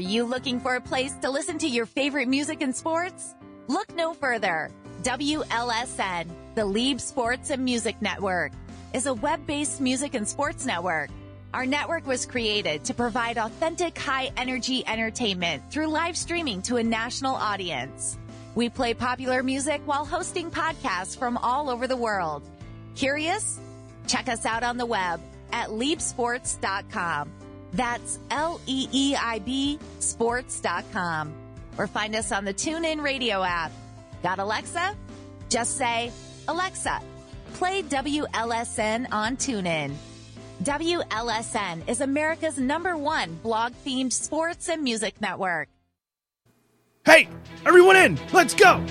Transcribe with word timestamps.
You 0.00 0.24
looking 0.24 0.60
for 0.60 0.76
a 0.76 0.80
place 0.80 1.12
to 1.22 1.30
listen 1.30 1.58
to 1.58 1.68
your 1.68 1.86
favorite 1.86 2.26
music 2.26 2.62
and 2.62 2.74
sports? 2.74 3.34
Look 3.68 3.94
no 3.94 4.14
further. 4.14 4.70
WLSN, 5.02 6.28
the 6.54 6.62
Leeib 6.62 7.00
Sports 7.00 7.50
and 7.50 7.64
Music 7.64 8.00
Network, 8.00 8.52
is 8.92 9.06
a 9.06 9.14
web 9.14 9.46
based 9.46 9.80
music 9.80 10.14
and 10.14 10.26
sports 10.26 10.66
network. 10.66 11.10
Our 11.52 11.66
network 11.66 12.06
was 12.06 12.26
created 12.26 12.84
to 12.84 12.94
provide 12.94 13.38
authentic, 13.38 13.98
high 13.98 14.30
energy 14.36 14.82
entertainment 14.86 15.62
through 15.70 15.88
live 15.88 16.16
streaming 16.16 16.62
to 16.62 16.76
a 16.76 16.82
national 16.82 17.34
audience. 17.34 18.16
We 18.54 18.68
play 18.68 18.94
popular 18.94 19.42
music 19.42 19.80
while 19.84 20.04
hosting 20.04 20.50
podcasts 20.50 21.16
from 21.16 21.36
all 21.36 21.68
over 21.68 21.86
the 21.86 21.96
world. 21.96 22.42
Curious? 22.94 23.58
Check 24.06 24.28
us 24.28 24.44
out 24.46 24.62
on 24.62 24.76
the 24.76 24.86
web 24.86 25.20
at 25.52 25.68
leeibsports.com. 25.68 27.30
That's 27.72 28.18
L 28.30 28.60
E 28.66 28.88
E 28.92 29.14
I 29.16 29.38
B 29.40 29.78
sports.com. 29.98 31.32
Or 31.78 31.86
find 31.86 32.14
us 32.16 32.32
on 32.32 32.44
the 32.44 32.54
TuneIn 32.54 33.02
Radio 33.02 33.42
app. 33.42 33.72
Got 34.22 34.38
Alexa? 34.38 34.94
Just 35.48 35.76
say, 35.76 36.12
Alexa, 36.48 37.00
play 37.54 37.82
WLSN 37.82 39.06
on 39.12 39.36
TuneIn. 39.36 39.94
WLSN 40.62 41.88
is 41.88 42.00
America's 42.02 42.58
number 42.58 42.96
one 42.96 43.34
blog 43.42 43.72
themed 43.84 44.12
sports 44.12 44.68
and 44.68 44.82
music 44.82 45.20
network. 45.20 45.68
Hey, 47.06 47.28
everyone 47.64 47.96
in, 47.96 48.18
let's 48.32 48.52
go. 48.52 48.84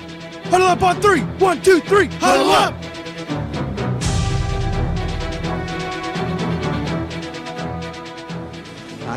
Huddle 0.45 0.67
up 0.67 0.81
on 0.81 0.99
three. 0.99 1.21
One, 1.21 1.61
two, 1.61 1.79
three, 1.81 2.07
huddle 2.07 2.49
up. 2.49 2.73
I 2.73 2.98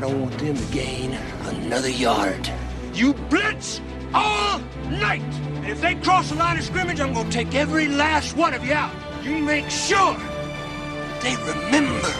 don't 0.03 0.21
want 0.21 0.37
them 0.39 0.57
to 0.57 0.65
gain 0.73 1.15
another 1.45 1.89
yard. 1.89 2.51
You 2.93 3.15
blitz 3.15 3.81
all 4.13 4.59
night. 4.91 5.23
And 5.23 5.69
if 5.69 5.81
they 5.81 5.95
cross 5.95 6.29
the 6.29 6.35
line 6.35 6.59
of 6.59 6.65
scrimmage, 6.65 7.01
I'm 7.01 7.15
going 7.15 7.31
to 7.31 7.33
take 7.33 7.55
every 7.55 7.87
last 7.87 8.37
one 8.37 8.53
of 8.53 8.65
you 8.65 8.73
out. 8.73 8.93
You 9.23 9.39
make 9.39 9.71
sure 9.71 10.15
that 10.15 11.21
they 11.21 11.37
remember 11.37 12.11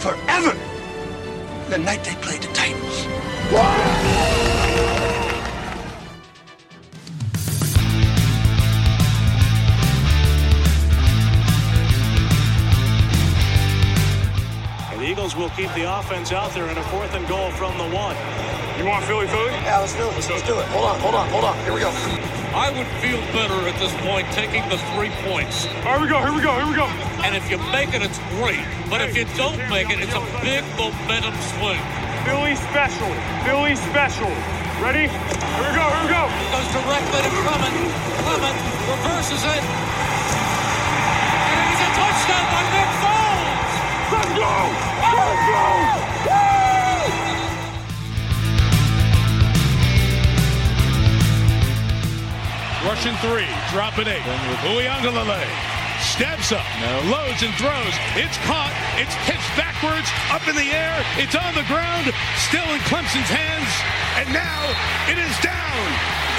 forever 0.00 0.58
the 1.68 1.78
night 1.78 2.02
they 2.02 2.16
played 2.16 2.42
the 2.42 2.52
Titans. 2.54 3.04
The 3.50 4.99
Eagles 15.20 15.36
will 15.36 15.52
keep 15.52 15.68
the 15.76 15.84
offense 15.84 16.32
out 16.32 16.48
there 16.56 16.64
in 16.72 16.78
a 16.80 16.82
fourth 16.88 17.12
and 17.12 17.28
goal 17.28 17.52
from 17.60 17.76
the 17.76 17.84
one. 17.92 18.16
You 18.80 18.88
want 18.88 19.04
Philly 19.04 19.28
Philly? 19.28 19.52
Yeah, 19.68 19.84
let's 19.84 19.92
do 19.92 20.08
it. 20.08 20.16
Let's, 20.16 20.32
let's 20.32 20.48
do 20.48 20.56
it. 20.56 20.64
Hold 20.72 20.88
on, 20.88 20.96
hold 21.04 21.12
on, 21.12 21.28
hold 21.28 21.44
on. 21.44 21.52
Here 21.60 21.76
we 21.76 21.84
go. 21.84 21.92
I 22.56 22.72
would 22.72 22.88
feel 23.04 23.20
better 23.36 23.60
at 23.68 23.76
this 23.76 23.92
point 24.00 24.24
taking 24.32 24.64
the 24.72 24.80
three 24.96 25.12
points. 25.28 25.68
Here 25.84 26.00
we 26.00 26.08
go, 26.08 26.24
here 26.24 26.32
we 26.32 26.40
go, 26.40 26.56
here 26.56 26.64
we 26.64 26.72
go. 26.72 26.88
And 27.20 27.36
if 27.36 27.44
you 27.52 27.60
make 27.68 27.92
it, 27.92 28.00
it's 28.00 28.16
great. 28.40 28.64
But 28.88 29.04
if 29.04 29.12
you 29.12 29.28
don't 29.36 29.60
make 29.68 29.92
it, 29.92 30.00
it's 30.00 30.16
a 30.16 30.24
big 30.40 30.64
momentum 30.80 31.36
swing. 31.52 31.84
Philly 32.24 32.56
special. 32.72 33.12
Philly 33.44 33.76
special. 33.76 34.32
Ready? 34.80 35.04
Here 35.04 35.68
we 35.68 35.72
go, 35.76 35.84
here 35.84 36.00
we 36.00 36.16
go. 36.16 36.24
Goes 36.48 36.68
directly 36.80 37.20
to 37.28 37.32
Clement. 37.44 37.76
Clement 38.24 38.56
reverses 38.88 39.44
it. 39.44 39.62
And 41.44 41.56
it 41.60 41.68
is 41.76 41.80
a 41.84 41.90
touchdown 41.92 42.44
by 42.56 42.62
Nick 42.72 42.88
Foles. 43.04 43.68
Let's 44.16 44.32
go! 44.32 44.89
Russian 52.90 53.14
three, 53.18 53.46
dropping 53.70 54.08
eight. 54.08 54.26
Uiagalelei 54.66 55.46
steps 56.02 56.50
up, 56.50 56.66
loads 57.06 57.40
and 57.40 57.54
throws. 57.54 57.94
It's 58.18 58.34
caught. 58.50 58.74
It's 58.98 59.14
pitched 59.30 59.54
backwards, 59.54 60.10
up 60.34 60.42
in 60.50 60.56
the 60.56 60.74
air. 60.74 60.98
It's 61.14 61.36
on 61.38 61.54
the 61.54 61.62
ground, 61.70 62.10
still 62.50 62.66
in 62.74 62.80
Clemson's 62.90 63.30
hands. 63.30 63.70
And 64.18 64.26
now 64.34 64.66
it 65.06 65.22
is 65.22 65.30
down. 65.38 65.86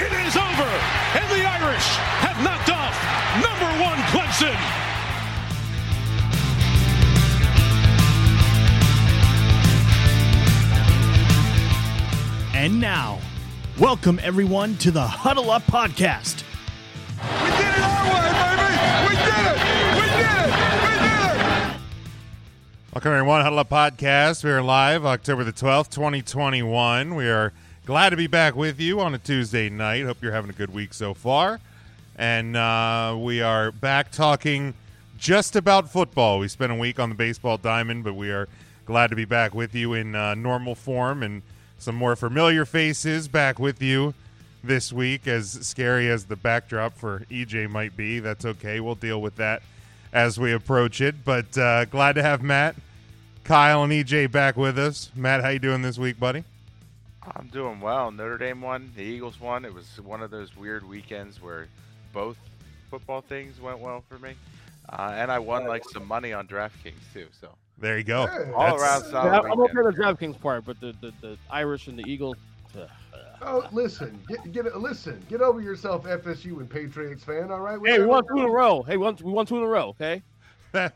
It 0.03 0.11
is 0.27 0.35
over. 0.35 0.67
And 1.15 1.23
the 1.31 1.39
Irish 1.39 1.87
have 2.19 2.35
knocked 2.43 2.67
off 2.67 2.99
number 3.39 3.71
one 3.79 3.95
Clemson. 4.11 4.59
And 12.53 12.81
now, 12.81 13.19
welcome 13.79 14.19
everyone 14.21 14.75
to 14.79 14.91
the 14.91 15.07
Huddle 15.07 15.49
Up 15.49 15.63
Podcast. 15.63 16.40
Welcome, 22.93 23.13
everyone. 23.13 23.41
Huddle 23.41 23.59
Up 23.59 23.69
Podcast. 23.69 24.43
We 24.43 24.51
are 24.51 24.61
live 24.61 25.05
October 25.05 25.43
the 25.43 25.51
12th, 25.51 25.89
2021. 25.89 27.15
We 27.15 27.27
are 27.27 27.51
glad 27.85 28.11
to 28.11 28.15
be 28.15 28.27
back 28.27 28.55
with 28.55 28.79
you 28.79 29.01
on 29.01 29.13
a 29.13 29.17
Tuesday 29.17 29.69
night. 29.69 30.05
Hope 30.05 30.21
you're 30.21 30.31
having 30.31 30.49
a 30.49 30.53
good 30.53 30.73
week 30.73 30.93
so 30.93 31.13
far. 31.13 31.59
And 32.15 32.55
uh, 32.55 33.17
we 33.19 33.41
are 33.41 33.71
back 33.73 34.11
talking 34.11 34.75
just 35.17 35.57
about 35.57 35.91
football. 35.91 36.39
We 36.39 36.47
spent 36.47 36.71
a 36.71 36.75
week 36.75 36.97
on 36.97 37.09
the 37.09 37.15
baseball 37.15 37.57
diamond, 37.57 38.05
but 38.05 38.13
we 38.13 38.29
are 38.29 38.47
glad 38.85 39.09
to 39.09 39.17
be 39.17 39.25
back 39.25 39.53
with 39.53 39.75
you 39.75 39.93
in 39.93 40.15
uh, 40.15 40.35
normal 40.35 40.75
form 40.75 41.21
and 41.21 41.41
some 41.77 41.95
more 41.95 42.15
familiar 42.15 42.63
faces 42.63 43.27
back 43.27 43.59
with 43.59 43.81
you 43.81 44.13
this 44.63 44.91
week. 44.93 45.27
As 45.27 45.51
scary 45.51 46.09
as 46.09 46.25
the 46.25 46.35
backdrop 46.35 46.93
for 46.97 47.19
EJ 47.31 47.69
might 47.69 47.95
be, 47.95 48.19
that's 48.19 48.45
okay. 48.45 48.79
We'll 48.79 48.95
deal 48.95 49.21
with 49.21 49.35
that 49.37 49.61
as 50.13 50.39
we 50.39 50.53
approach 50.53 51.01
it. 51.01 51.23
But 51.23 51.57
uh, 51.57 51.85
glad 51.85 52.13
to 52.15 52.23
have 52.23 52.41
Matt, 52.41 52.75
Kyle, 53.43 53.83
and 53.83 53.91
EJ 53.91 54.31
back 54.31 54.57
with 54.57 54.77
us. 54.77 55.11
Matt, 55.15 55.41
how 55.41 55.49
you 55.49 55.59
doing 55.59 55.81
this 55.81 55.97
week, 55.97 56.19
buddy? 56.19 56.43
I'm 57.35 57.47
doing 57.47 57.79
well. 57.79 58.09
Notre 58.11 58.37
Dame 58.37 58.61
won. 58.61 58.91
The 58.95 59.03
Eagles 59.03 59.39
won. 59.39 59.63
It 59.63 59.73
was 59.73 59.99
one 60.01 60.21
of 60.23 60.31
those 60.31 60.55
weird 60.57 60.87
weekends 60.87 61.41
where 61.41 61.67
both 62.13 62.37
football 62.89 63.21
things 63.21 63.61
went 63.61 63.79
well 63.79 64.03
for 64.09 64.17
me, 64.19 64.33
uh, 64.89 65.13
and 65.15 65.31
I 65.31 65.37
won 65.39 65.65
like 65.67 65.83
some 65.87 66.05
money 66.07 66.33
on 66.33 66.47
DraftKings 66.47 66.93
too. 67.13 67.27
So 67.39 67.49
There 67.77 67.97
you 67.97 68.03
go. 68.03 68.21
all 68.55 68.75
That's- 68.75 68.81
around 68.81 69.03
solid. 69.11 69.25
Yeah, 69.31 69.39
I'm 69.39 69.51
okay 69.51 69.61
weekend. 69.61 69.85
with 69.85 69.95
the 69.95 70.01
DraftKings 70.03 70.41
part, 70.41 70.65
but 70.65 70.79
the, 70.81 70.93
the, 70.99 71.13
the 71.21 71.37
Irish 71.51 71.87
and 71.87 71.97
the 71.97 72.03
Eagles. 72.05 72.37
Uh, 73.41 73.45
Oh, 73.45 73.67
listen, 73.71 74.19
get 74.27 74.51
get 74.51 74.77
listen, 74.77 75.23
get 75.29 75.41
over 75.41 75.61
yourself, 75.61 76.05
FSU 76.05 76.59
and 76.59 76.69
Patriots 76.69 77.23
fan. 77.23 77.51
All 77.51 77.59
right, 77.59 77.79
Hey, 77.83 77.99
we 77.99 78.05
won 78.05 78.23
two 78.27 78.39
in 78.39 78.45
a 78.45 78.51
row. 78.51 78.81
Hey, 78.83 78.97
we 78.97 79.03
won, 79.03 79.17
we 79.23 79.31
won 79.31 79.45
two 79.45 79.57
in 79.57 79.63
a 79.63 79.67
row. 79.67 79.89
Okay. 79.89 80.21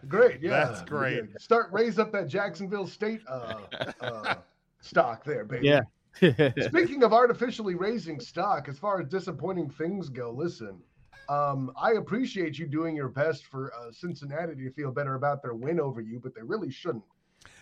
Great, 0.08 0.42
yeah, 0.42 0.52
That's 0.52 0.82
great. 0.84 1.16
Yeah. 1.16 1.38
Start 1.38 1.68
raise 1.72 2.00
up 2.00 2.12
that 2.14 2.28
Jacksonville 2.28 2.88
State 2.88 3.22
uh, 3.28 3.60
uh, 4.00 4.36
stock 4.82 5.26
there, 5.26 5.44
baby. 5.44 5.68
Yeah. 5.68 5.82
Speaking 6.68 7.04
of 7.04 7.12
artificially 7.12 7.76
raising 7.76 8.22
stock, 8.22 8.70
as 8.70 8.80
far 8.80 9.02
as 9.02 9.10
disappointing 9.10 9.70
things 9.70 10.08
go, 10.08 10.32
listen, 10.32 10.80
um, 11.28 11.72
I 11.76 11.94
appreciate 11.94 12.58
you 12.58 12.68
doing 12.68 12.96
your 12.96 13.10
best 13.10 13.48
for 13.48 13.74
uh, 13.74 13.92
Cincinnati 13.92 14.56
to 14.56 14.72
feel 14.72 14.92
better 14.92 15.16
about 15.16 15.42
their 15.42 15.56
win 15.56 15.80
over 15.80 16.00
you, 16.00 16.22
but 16.22 16.34
they 16.34 16.42
really 16.42 16.72
shouldn't. 16.72 17.04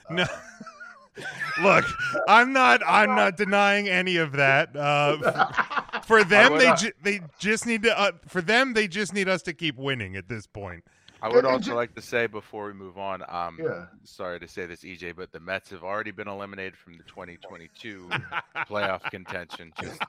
No. 0.10 0.26
Look, 1.62 1.86
I'm 2.28 2.54
not. 2.54 2.82
I'm 2.88 3.16
not 3.16 3.38
denying 3.38 3.88
any 3.90 4.18
of 4.18 4.34
that. 4.34 4.76
Uh, 4.76 6.00
for 6.02 6.24
them, 6.24 6.58
they 6.58 6.74
ju- 6.76 6.92
they 7.04 7.22
just 7.40 7.66
need 7.66 7.84
to. 7.84 7.98
Uh, 8.00 8.12
for 8.28 8.42
them, 8.42 8.74
they 8.74 8.88
just 8.88 9.14
need 9.14 9.30
us 9.30 9.42
to 9.44 9.54
keep 9.54 9.78
winning 9.78 10.16
at 10.16 10.28
this 10.28 10.48
point. 10.48 10.84
I 11.22 11.28
would 11.28 11.38
And- 11.38 11.48
and 11.48 11.56
also 11.56 11.76
like 11.76 11.96
to 11.96 12.02
say 12.02 12.28
before 12.28 12.66
we 12.66 12.74
move 12.74 12.98
on, 12.98 13.24
um, 13.30 13.58
Yeah. 13.62 13.86
sorry 14.04 14.40
to 14.42 14.48
say 14.48 14.66
this, 14.66 14.84
EJ, 14.84 15.14
but 15.16 15.32
the 15.32 15.40
Mets 15.40 15.70
have 15.70 15.82
already 15.84 16.12
been 16.12 16.28
eliminated 16.28 16.76
from 16.76 16.98
the 16.98 17.04
2022 17.04 18.10
playoff 18.68 19.04
contention. 19.10 19.72
Just 19.82 20.02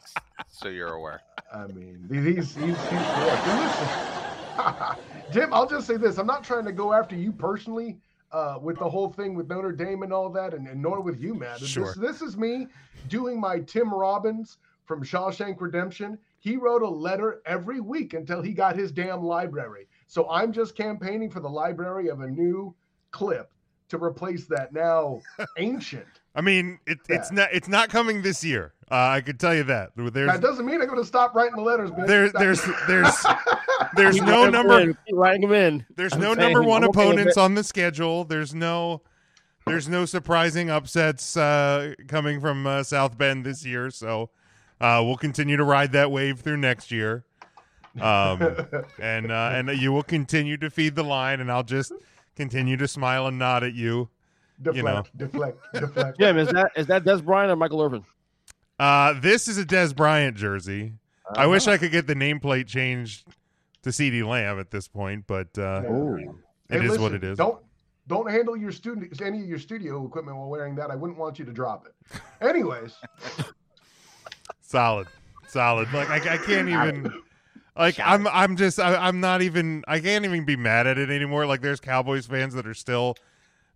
so 0.49 0.69
you're 0.69 0.95
aware. 0.95 1.21
I 1.55 1.69
mean, 1.69 2.05
these, 2.11 2.35
these, 2.35 2.55
these 2.57 2.77
yeah, 2.91 4.17
listen. 4.57 4.57
I'll 5.53 5.69
just 5.69 5.87
say 5.87 5.97
this: 5.97 6.19
I'm 6.19 6.27
not 6.27 6.43
trying 6.43 6.65
to 6.65 6.73
go 6.73 6.93
after 6.93 7.15
you 7.15 7.31
personally 7.31 7.97
uh, 8.35 8.59
with 8.61 8.79
the 8.79 8.89
whole 8.89 9.09
thing 9.09 9.35
with 9.35 9.49
Notre 9.49 9.71
Dame 9.71 10.03
and 10.03 10.13
all 10.13 10.29
that, 10.31 10.55
and, 10.55 10.67
and 10.67 10.83
nor 10.83 11.01
with 11.01 11.21
you, 11.21 11.35
Matt. 11.35 11.61
Sure. 11.61 11.95
This, 11.95 12.19
this 12.19 12.23
is 12.23 12.37
me 12.37 12.67
doing 13.09 13.41
my 13.41 13.61
Tim 13.61 13.95
Robbins 13.95 14.59
from 14.85 15.05
Shawshank 15.05 15.61
Redemption. 15.61 16.19
He 16.41 16.57
wrote 16.57 16.83
a 16.83 16.89
letter 16.89 17.41
every 17.47 17.81
week 17.81 18.13
until 18.13 18.43
he 18.43 18.53
got 18.53 18.77
his 18.77 18.91
damn 18.91 19.23
library. 19.23 19.87
So 20.09 20.29
I'm 20.29 20.53
just 20.53 20.77
campaigning 20.77 21.31
for 21.31 21.41
the 21.41 21.49
library 21.49 22.09
of 22.09 22.21
a 22.21 22.27
new 22.27 22.75
clip 23.13 23.51
to 23.89 24.03
replace 24.03 24.47
that 24.47 24.73
now 24.73 25.21
ancient. 25.59 26.05
I 26.35 26.41
mean, 26.41 26.81
it, 26.87 26.99
it's 27.09 27.31
not 27.31 27.51
it's 27.53 27.69
not 27.69 27.89
coming 27.89 28.23
this 28.23 28.43
year. 28.43 28.74
Uh, 28.91 29.17
I 29.17 29.21
can 29.23 29.39
tell 29.39 29.55
you 29.55 29.65
that. 29.65 29.91
There's 29.97 30.13
That 30.13 30.43
doesn't 30.43 30.67
mean 30.67 30.83
I'm 30.83 30.89
going 30.89 31.01
to 31.01 31.07
stop 31.07 31.35
writing 31.35 31.57
the 31.57 31.63
letters, 31.63 31.91
man. 31.91 32.07
there, 32.07 32.31
there's 32.31 32.63
there's 32.87 33.27
there's 33.97 34.17
no 34.17 34.49
number 34.51 34.79
them 34.81 34.99
in, 35.07 35.17
writing 35.17 35.41
them 35.41 35.53
in. 35.53 35.87
There's 35.97 36.13
I'm 36.13 36.21
no 36.21 36.35
number 36.35 36.63
one 36.63 36.85
I'm 36.85 36.91
okay 36.91 37.07
with 37.07 37.15
opponents 37.15 37.37
on 37.39 37.55
the 37.55 37.65
schedule. 37.65 38.25
There's 38.25 38.55
no 38.55 39.01
there's 39.67 39.89
no 39.89 40.05
surprising 40.05 40.69
upsets 40.69 41.37
uh, 41.37 41.95
coming 42.09 42.41
from 42.41 42.67
uh, 42.67 42.83
South 42.83 43.17
Bend 43.17 43.47
this 43.47 43.65
year. 43.65 43.91
So 43.91 44.29
uh, 44.81 45.03
we'll 45.05 45.17
continue 45.17 45.57
to 45.57 45.65
ride 45.65 45.93
that 45.93 46.11
wave 46.11 46.41
through 46.41 46.59
next 46.59 46.91
year. 46.91 47.25
Um, 48.01 48.67
and 49.01 49.33
uh, 49.33 49.51
and 49.55 49.71
you 49.81 49.93
will 49.93 50.03
continue 50.03 50.59
to 50.59 50.69
feed 50.69 50.95
the 50.95 51.05
line, 51.05 51.41
and 51.41 51.51
I'll 51.51 51.63
just 51.63 51.93
continue 52.37 52.77
to 52.77 52.87
smile 52.87 53.27
and 53.27 53.39
nod 53.39 53.65
at 53.65 53.75
you. 53.75 54.11
deflect, 54.61 54.77
you 54.77 54.83
know. 54.83 55.05
deflect, 55.17 55.59
deflect. 55.73 56.19
Jim, 56.19 56.37
is 56.37 56.49
that 56.49 56.73
is 56.77 56.87
that 56.89 57.05
Dez 57.05 57.25
Bryant 57.25 57.51
or 57.51 57.57
Michael 57.57 57.81
Irvin? 57.81 58.05
Uh, 58.79 59.15
this 59.21 59.49
is 59.49 59.59
a 59.59 59.65
Dez 59.65 59.95
Bryant 59.95 60.37
jersey. 60.37 60.95
I 61.37 61.47
wish 61.47 61.67
I 61.67 61.79
could 61.79 61.91
get 61.91 62.07
the 62.07 62.15
nameplate 62.15 62.67
changed 62.67 63.27
to 63.83 63.91
CeeDee 63.91 64.27
Lamb 64.27 64.59
at 64.59 64.71
this 64.71 64.89
point, 64.89 65.25
but 65.27 65.57
uh, 65.59 65.83
Hey, 65.83 66.79
it 66.79 66.85
is 66.85 66.99
what 66.99 67.13
it 67.13 67.23
is. 67.23 67.39
Don't 67.39 67.63
don't 68.07 68.31
handle 68.31 68.57
your 68.57 68.73
student 68.73 69.21
any 69.23 69.41
of 69.41 69.49
your 69.49 69.59
studio 69.59 70.05
equipment 70.05 70.37
while 70.37 70.49
wearing 70.49 70.75
that. 70.77 70.91
I 70.91 70.97
wouldn't 70.97 71.19
want 71.19 71.39
you 71.39 71.45
to 71.45 71.53
drop 71.53 71.87
it. 71.87 72.21
Anyways, 72.41 72.95
solid. 74.61 75.07
Solid. 75.49 75.93
Like 75.93 76.09
i, 76.11 76.35
I 76.35 76.39
can't 76.39 76.69
even 76.69 77.23
like 77.77 77.99
i'm 78.01 78.27
i'm 78.29 78.57
just 78.57 78.81
I, 78.81 78.97
i'm 78.97 79.21
not 79.21 79.43
even 79.43 79.85
i 79.87 80.01
can't 80.01 80.25
even 80.25 80.45
be 80.45 80.57
mad 80.57 80.87
at 80.87 80.99
it 80.99 81.11
anymore. 81.11 81.47
Like 81.47 81.61
there's 81.61 81.81
cowboys 81.81 82.27
fans 82.27 82.55
that 82.55 82.67
are 82.67 82.75
still 82.75 83.15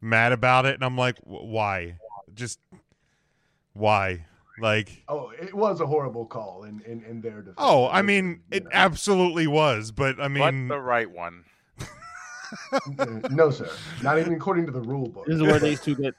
mad 0.00 0.32
about 0.32 0.64
it 0.64 0.74
and 0.74 0.84
i'm 0.84 0.96
like 0.96 1.18
why? 1.24 1.98
Just 2.34 2.58
why 3.74 4.26
like 4.60 5.02
oh, 5.08 5.30
it 5.40 5.54
was 5.54 5.80
a 5.80 5.86
horrible 5.86 6.26
call 6.26 6.64
in 6.64 6.80
in, 6.86 7.02
in 7.04 7.20
their 7.20 7.38
defense. 7.40 7.56
oh 7.58 7.88
i 7.88 8.02
mean 8.02 8.40
it 8.50 8.66
absolutely 8.72 9.46
was 9.46 9.90
but 9.92 10.18
i 10.20 10.28
But 10.28 10.30
mean 10.30 10.68
the 10.68 10.80
right 10.80 11.10
one. 11.10 11.44
No, 13.30 13.50
sir, 13.50 13.68
not 14.02 14.18
even 14.18 14.32
according 14.32 14.64
to 14.66 14.72
the 14.72 14.80
rule 14.80 15.08
book. 15.08 15.26
This 15.26 15.36
is 15.36 15.42
where 15.42 15.58
these 15.58 15.80
two 15.82 15.94
get 15.94 16.14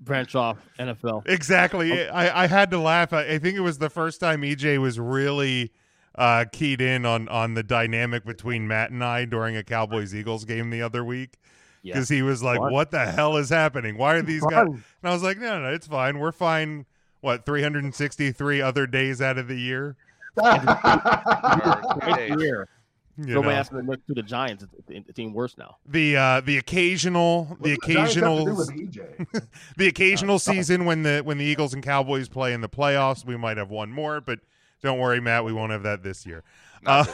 branch 0.00 0.34
off 0.34 0.56
NFL. 0.78 1.28
Exactly. 1.28 2.08
I, 2.08 2.44
I 2.44 2.46
had 2.46 2.70
to 2.70 2.78
laugh. 2.78 3.12
I, 3.12 3.32
I 3.32 3.38
think 3.38 3.56
it 3.56 3.60
was 3.60 3.76
the 3.78 3.90
first 3.90 4.18
time 4.20 4.40
EJ 4.42 4.78
was 4.78 4.98
really 4.98 5.72
uh, 6.14 6.46
keyed 6.52 6.80
in 6.80 7.04
on 7.04 7.28
on 7.28 7.52
the 7.54 7.62
dynamic 7.62 8.24
between 8.24 8.66
Matt 8.66 8.90
and 8.92 9.04
I 9.04 9.26
during 9.26 9.56
a 9.56 9.62
Cowboys 9.62 10.14
Eagles 10.14 10.46
game 10.46 10.70
the 10.70 10.80
other 10.80 11.04
week. 11.04 11.36
Yeah. 11.82 11.92
Because 11.94 12.08
he 12.08 12.22
was 12.22 12.42
like, 12.42 12.58
Fun. 12.58 12.72
"What 12.72 12.90
the 12.90 13.04
hell 13.04 13.36
is 13.36 13.50
happening? 13.50 13.98
Why 13.98 14.14
are 14.14 14.22
these 14.22 14.44
guys?" 14.46 14.68
And 14.68 14.82
I 15.02 15.10
was 15.12 15.22
like, 15.22 15.38
"No, 15.38 15.60
no, 15.60 15.72
it's 15.74 15.86
fine. 15.86 16.18
We're 16.18 16.32
fine. 16.32 16.86
What 17.24 17.46
363 17.46 18.60
other 18.60 18.86
days 18.86 19.22
out 19.22 19.38
of 19.38 19.48
the 19.48 19.58
year? 19.58 19.96
Great 20.36 22.38
year. 22.38 22.68
You 23.16 23.36
Nobody 23.36 23.54
know. 23.54 23.60
asked 23.60 23.70
them 23.70 23.86
to 23.86 23.90
look 23.90 24.04
through 24.04 24.16
the 24.16 24.22
Giants. 24.22 24.62
It's, 24.62 24.74
it's, 24.90 25.08
it's 25.08 25.18
even 25.18 25.32
worse 25.32 25.56
now. 25.56 25.78
the 25.86 26.18
uh, 26.18 26.40
the 26.42 26.58
occasional 26.58 27.56
the 27.62 27.76
What's 27.76 27.86
the 27.86 27.94
Giants 27.94 28.14
have 28.16 28.24
to 28.24 28.40
occasional 28.42 28.66
do 28.66 29.40
the 29.78 29.86
occasional 29.86 30.38
season 30.38 30.84
when 30.84 31.02
the 31.02 31.20
when 31.20 31.38
the 31.38 31.46
Eagles 31.46 31.72
and 31.72 31.82
Cowboys 31.82 32.28
play 32.28 32.52
in 32.52 32.60
the 32.60 32.68
playoffs, 32.68 33.24
we 33.24 33.38
might 33.38 33.56
have 33.56 33.70
one 33.70 33.90
more, 33.90 34.20
but 34.20 34.40
don't 34.82 34.98
worry, 34.98 35.18
Matt, 35.18 35.46
we 35.46 35.54
won't 35.54 35.72
have 35.72 35.84
that 35.84 36.02
this 36.02 36.26
year. 36.26 36.44
Uh, 36.84 37.06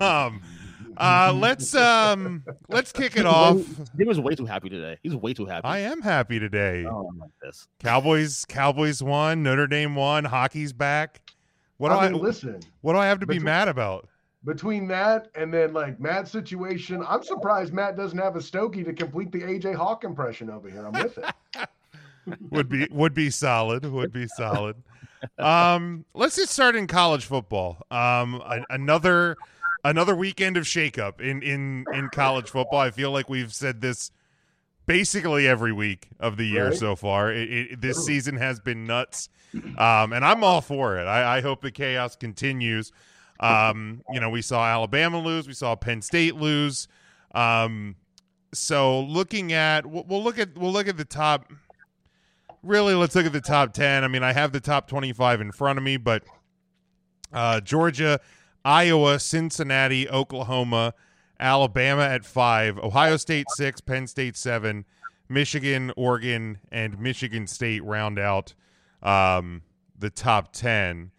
um, 0.00 0.40
uh, 0.96 1.32
let's 1.36 1.74
um, 1.74 2.44
let's 2.68 2.92
kick 2.92 3.16
it 3.16 3.26
off. 3.26 3.62
He 3.96 4.04
was 4.04 4.20
way 4.20 4.34
too 4.34 4.46
happy 4.46 4.68
today. 4.68 4.98
He's 5.02 5.14
way 5.14 5.34
too 5.34 5.46
happy. 5.46 5.66
I 5.66 5.78
am 5.78 6.02
happy 6.02 6.38
today. 6.38 6.84
Oh, 6.86 7.10
I 7.14 7.18
like 7.18 7.30
this. 7.42 7.68
Cowboys 7.78 8.44
Cowboys 8.46 9.02
won, 9.02 9.42
Notre 9.42 9.66
Dame 9.66 9.94
won, 9.94 10.24
hockey's 10.24 10.72
back. 10.72 11.20
What 11.78 11.90
do 11.90 11.94
I 11.94 12.06
I, 12.06 12.10
listen. 12.10 12.60
what 12.82 12.92
do 12.92 12.98
I 12.98 13.06
have 13.06 13.20
to 13.20 13.26
be 13.26 13.38
mad 13.38 13.68
about? 13.68 14.08
Between 14.44 14.88
that 14.88 15.28
and 15.34 15.52
then 15.52 15.72
like 15.72 16.00
Matt's 16.00 16.30
situation, 16.30 17.04
I'm 17.06 17.22
surprised 17.22 17.72
Matt 17.72 17.96
doesn't 17.96 18.18
have 18.18 18.36
a 18.36 18.40
Stokey 18.40 18.84
to 18.84 18.92
complete 18.92 19.32
the 19.32 19.40
AJ 19.40 19.74
Hawk 19.74 20.04
impression 20.04 20.50
over 20.50 20.68
here. 20.68 20.86
I'm 20.86 20.92
with 20.92 21.18
it. 21.18 21.68
would 22.50 22.68
be 22.68 22.86
would 22.90 23.14
be 23.14 23.30
solid. 23.30 23.84
Would 23.84 24.12
be 24.12 24.26
solid. 24.28 24.76
Um, 25.38 26.04
let's 26.14 26.36
just 26.36 26.52
start 26.52 26.76
in 26.76 26.86
college 26.86 27.24
football. 27.26 27.78
Um, 27.90 28.36
a- 28.44 28.64
another 28.70 29.36
another 29.84 30.14
weekend 30.14 30.56
of 30.56 30.64
shakeup 30.64 31.20
in 31.20 31.42
in 31.42 31.84
in 31.92 32.08
college 32.10 32.48
football. 32.50 32.80
I 32.80 32.90
feel 32.90 33.10
like 33.10 33.28
we've 33.28 33.52
said 33.52 33.80
this 33.80 34.10
basically 34.86 35.46
every 35.46 35.72
week 35.72 36.08
of 36.18 36.36
the 36.36 36.44
year 36.46 36.68
Right. 36.68 36.76
so 36.76 36.96
far. 36.96 37.32
It, 37.32 37.50
it, 37.52 37.80
this 37.80 38.04
season 38.04 38.36
has 38.36 38.58
been 38.60 38.84
nuts, 38.84 39.28
um, 39.78 40.12
and 40.12 40.24
I'm 40.24 40.42
all 40.42 40.60
for 40.60 40.98
it. 40.98 41.04
I, 41.04 41.38
I 41.38 41.40
hope 41.40 41.60
the 41.62 41.70
chaos 41.70 42.16
continues. 42.16 42.90
Um, 43.38 44.02
you 44.10 44.20
know, 44.20 44.28
we 44.30 44.42
saw 44.42 44.66
Alabama 44.66 45.18
lose, 45.20 45.46
we 45.46 45.54
saw 45.54 45.74
Penn 45.76 46.02
State 46.02 46.34
lose. 46.36 46.88
Um, 47.34 47.96
so 48.52 49.00
looking 49.02 49.52
at 49.52 49.86
we'll, 49.86 50.04
we'll 50.08 50.22
look 50.24 50.38
at 50.38 50.58
we'll 50.58 50.72
look 50.72 50.88
at 50.88 50.96
the 50.96 51.04
top 51.04 51.52
really 52.64 52.94
let's 52.94 53.14
look 53.14 53.24
at 53.24 53.32
the 53.32 53.40
top 53.40 53.72
10 53.72 54.02
i 54.02 54.08
mean 54.08 54.24
i 54.24 54.32
have 54.32 54.50
the 54.50 54.58
top 54.58 54.88
25 54.88 55.40
in 55.40 55.52
front 55.52 55.78
of 55.78 55.84
me 55.84 55.96
but 55.96 56.24
uh, 57.32 57.60
georgia 57.60 58.18
iowa 58.64 59.18
cincinnati 59.18 60.08
oklahoma 60.08 60.92
alabama 61.38 62.02
at 62.02 62.24
five 62.24 62.78
ohio 62.78 63.16
state 63.16 63.46
six 63.56 63.80
penn 63.80 64.06
state 64.06 64.36
seven 64.36 64.84
michigan 65.28 65.92
oregon 65.96 66.58
and 66.70 66.98
michigan 66.98 67.46
state 67.46 67.82
round 67.84 68.18
out 68.18 68.54
um, 69.02 69.62
the 69.98 70.10
top 70.10 70.52
10 70.52 71.10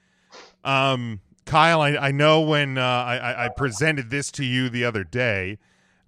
um, 0.64 1.20
kyle 1.46 1.82
i, 1.82 1.90
I 1.96 2.12
know 2.12 2.42
when 2.42 2.78
uh, 2.78 2.82
I, 2.84 3.18
I- 3.18 3.46
I 3.46 3.50
presented 3.50 4.10
this 4.10 4.32
to 4.34 4.46
you 4.46 4.70
the 4.70 4.86
other 4.86 5.04
day 5.04 5.58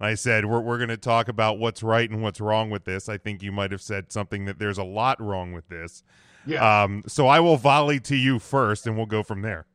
I 0.00 0.14
said, 0.14 0.44
we're, 0.44 0.60
we're 0.60 0.76
going 0.76 0.88
to 0.90 0.96
talk 0.98 1.28
about 1.28 1.58
what's 1.58 1.82
right 1.82 2.10
and 2.10 2.20
what's 2.20 2.40
wrong 2.40 2.68
with 2.68 2.84
this. 2.84 3.08
I 3.08 3.16
think 3.16 3.42
you 3.42 3.52
might 3.52 3.70
have 3.70 3.80
said 3.80 4.12
something 4.12 4.44
that 4.44 4.58
there's 4.58 4.76
a 4.76 4.84
lot 4.84 5.22
wrong 5.22 5.52
with 5.52 5.68
this. 5.68 6.02
Yeah. 6.44 6.82
Um, 6.82 7.04
so 7.06 7.26
I 7.28 7.38
will 7.40 7.56
volley 7.56 8.00
to 8.00 8.16
you 8.16 8.38
first 8.40 8.86
and 8.88 8.96
we'll 8.96 9.06
go 9.06 9.22
from 9.22 9.40
there. 9.42 9.66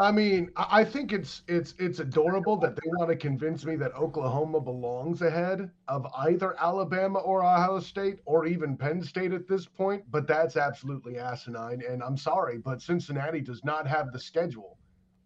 I 0.00 0.12
mean, 0.12 0.50
I 0.56 0.84
think 0.84 1.12
it's 1.12 1.42
it's 1.48 1.74
it's 1.78 1.98
adorable 1.98 2.56
that 2.58 2.76
they 2.76 2.88
want 2.98 3.10
to 3.10 3.16
convince 3.16 3.64
me 3.64 3.74
that 3.76 3.94
Oklahoma 3.96 4.60
belongs 4.60 5.22
ahead 5.22 5.70
of 5.88 6.06
either 6.18 6.54
Alabama 6.60 7.18
or 7.18 7.42
Ohio 7.42 7.80
State 7.80 8.20
or 8.24 8.46
even 8.46 8.76
Penn 8.76 9.02
State 9.02 9.32
at 9.32 9.48
this 9.48 9.66
point, 9.66 10.04
but 10.10 10.28
that's 10.28 10.56
absolutely 10.56 11.18
asinine. 11.18 11.82
And 11.88 12.02
I'm 12.02 12.16
sorry, 12.16 12.58
but 12.58 12.80
Cincinnati 12.80 13.40
does 13.40 13.64
not 13.64 13.88
have 13.88 14.12
the 14.12 14.20
schedule 14.20 14.78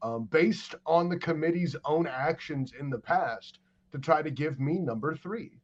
um, 0.02 0.25
based 0.25 0.75
on 0.87 1.09
the 1.09 1.19
committee's 1.19 1.76
own 1.85 2.07
actions 2.07 2.73
in 2.79 2.88
the 2.88 2.99
past 2.99 3.59
to 3.93 3.99
try 3.99 4.23
to 4.23 4.31
give 4.31 4.59
me 4.59 4.79
number 4.79 5.14
three. 5.14 5.61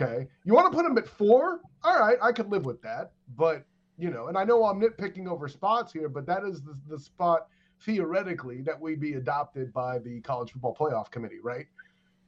Okay. 0.00 0.28
You 0.44 0.54
want 0.54 0.70
to 0.70 0.76
put 0.76 0.84
them 0.84 0.98
at 0.98 1.08
four? 1.08 1.60
All 1.82 1.98
right, 1.98 2.18
I 2.22 2.32
could 2.32 2.50
live 2.50 2.64
with 2.64 2.82
that. 2.82 3.12
But, 3.36 3.64
you 3.98 4.10
know, 4.10 4.26
and 4.26 4.36
I 4.36 4.44
know 4.44 4.64
I'm 4.64 4.80
nitpicking 4.80 5.26
over 5.26 5.48
spots 5.48 5.92
here, 5.92 6.08
but 6.08 6.26
that 6.26 6.44
is 6.44 6.62
the, 6.62 6.76
the 6.88 6.98
spot 6.98 7.48
theoretically 7.82 8.62
that 8.62 8.80
we'd 8.80 9.00
be 9.00 9.14
adopted 9.14 9.72
by 9.72 9.98
the 9.98 10.20
college 10.20 10.52
football 10.52 10.74
playoff 10.74 11.10
committee, 11.10 11.40
right? 11.42 11.66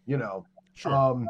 You 0.07 0.19
know. 0.19 0.47
Sure. 0.75 0.95
Um, 0.95 1.29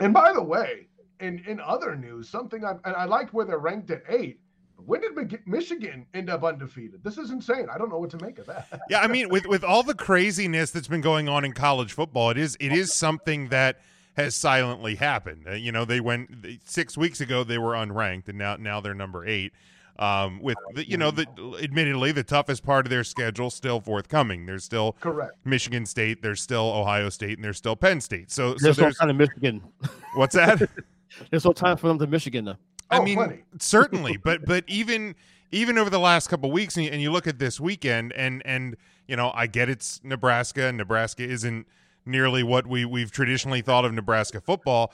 and 0.00 0.12
by 0.12 0.32
the 0.32 0.42
way, 0.42 0.88
in 1.20 1.42
in 1.46 1.60
other 1.60 1.96
news, 1.96 2.28
something 2.28 2.64
I 2.64 2.72
and 2.84 2.96
I 2.96 3.04
liked 3.04 3.32
where 3.32 3.44
they're 3.44 3.58
ranked 3.58 3.90
at 3.90 4.02
eight. 4.08 4.40
When 4.76 5.00
did 5.00 5.46
Michigan 5.46 6.04
end 6.14 6.28
up 6.28 6.42
undefeated? 6.42 7.04
This 7.04 7.16
is 7.16 7.30
insane. 7.30 7.68
I 7.72 7.78
don't 7.78 7.90
know 7.90 7.98
what 7.98 8.10
to 8.10 8.18
make 8.18 8.38
of 8.38 8.46
that. 8.46 8.66
Yeah, 8.90 9.00
I 9.00 9.06
mean, 9.06 9.28
with 9.28 9.46
with 9.46 9.62
all 9.62 9.82
the 9.82 9.94
craziness 9.94 10.72
that's 10.72 10.88
been 10.88 11.00
going 11.00 11.28
on 11.28 11.44
in 11.44 11.52
college 11.52 11.92
football, 11.92 12.30
it 12.30 12.38
is 12.38 12.56
it 12.58 12.72
is 12.72 12.92
something 12.92 13.48
that 13.48 13.80
has 14.16 14.34
silently 14.34 14.96
happened. 14.96 15.46
Uh, 15.48 15.52
you 15.52 15.72
know, 15.72 15.84
they 15.84 16.00
went 16.00 16.46
six 16.64 16.96
weeks 16.96 17.20
ago 17.20 17.44
they 17.44 17.58
were 17.58 17.72
unranked, 17.72 18.28
and 18.28 18.38
now 18.38 18.56
now 18.56 18.80
they're 18.80 18.94
number 18.94 19.26
eight. 19.26 19.52
Um, 19.96 20.40
with 20.40 20.56
the, 20.74 20.88
you 20.88 20.96
know, 20.96 21.12
the 21.12 21.26
admittedly 21.62 22.10
the 22.10 22.24
toughest 22.24 22.64
part 22.64 22.84
of 22.86 22.90
their 22.90 23.04
schedule 23.04 23.48
still 23.48 23.80
forthcoming. 23.80 24.44
There's 24.46 24.64
still 24.64 24.96
Correct. 25.00 25.36
Michigan 25.44 25.86
State, 25.86 26.20
there's 26.20 26.40
still 26.40 26.64
Ohio 26.64 27.08
State, 27.10 27.38
and 27.38 27.44
there's 27.44 27.58
still 27.58 27.76
Penn 27.76 28.00
State. 28.00 28.30
So, 28.32 28.56
so 28.56 28.64
There's 28.64 28.78
no 28.78 28.82
there's 28.84 28.96
time 28.98 29.08
to 29.08 29.14
Michigan. 29.14 29.62
what's 30.16 30.34
that? 30.34 30.68
There's 31.30 31.44
no 31.44 31.52
time 31.52 31.76
for 31.76 31.86
them 31.86 31.98
to 32.00 32.08
Michigan. 32.08 32.44
Though. 32.44 32.56
I 32.90 32.98
Oh, 32.98 33.02
mean, 33.04 33.14
plenty. 33.14 33.44
certainly, 33.60 34.16
but 34.16 34.44
but 34.44 34.64
even 34.66 35.14
even 35.52 35.78
over 35.78 35.88
the 35.90 36.00
last 36.00 36.26
couple 36.28 36.50
weeks, 36.50 36.76
and 36.76 36.84
you, 36.86 36.90
and 36.90 37.00
you 37.00 37.12
look 37.12 37.28
at 37.28 37.38
this 37.38 37.60
weekend, 37.60 38.12
and 38.14 38.42
and 38.44 38.76
you 39.06 39.14
know, 39.14 39.30
I 39.32 39.46
get 39.46 39.68
it's 39.68 40.00
Nebraska, 40.02 40.64
and 40.64 40.76
Nebraska 40.76 41.22
isn't 41.22 41.68
nearly 42.04 42.42
what 42.42 42.66
we 42.66 42.84
we've 42.84 43.12
traditionally 43.12 43.60
thought 43.60 43.84
of 43.84 43.92
Nebraska 43.92 44.40
football. 44.40 44.92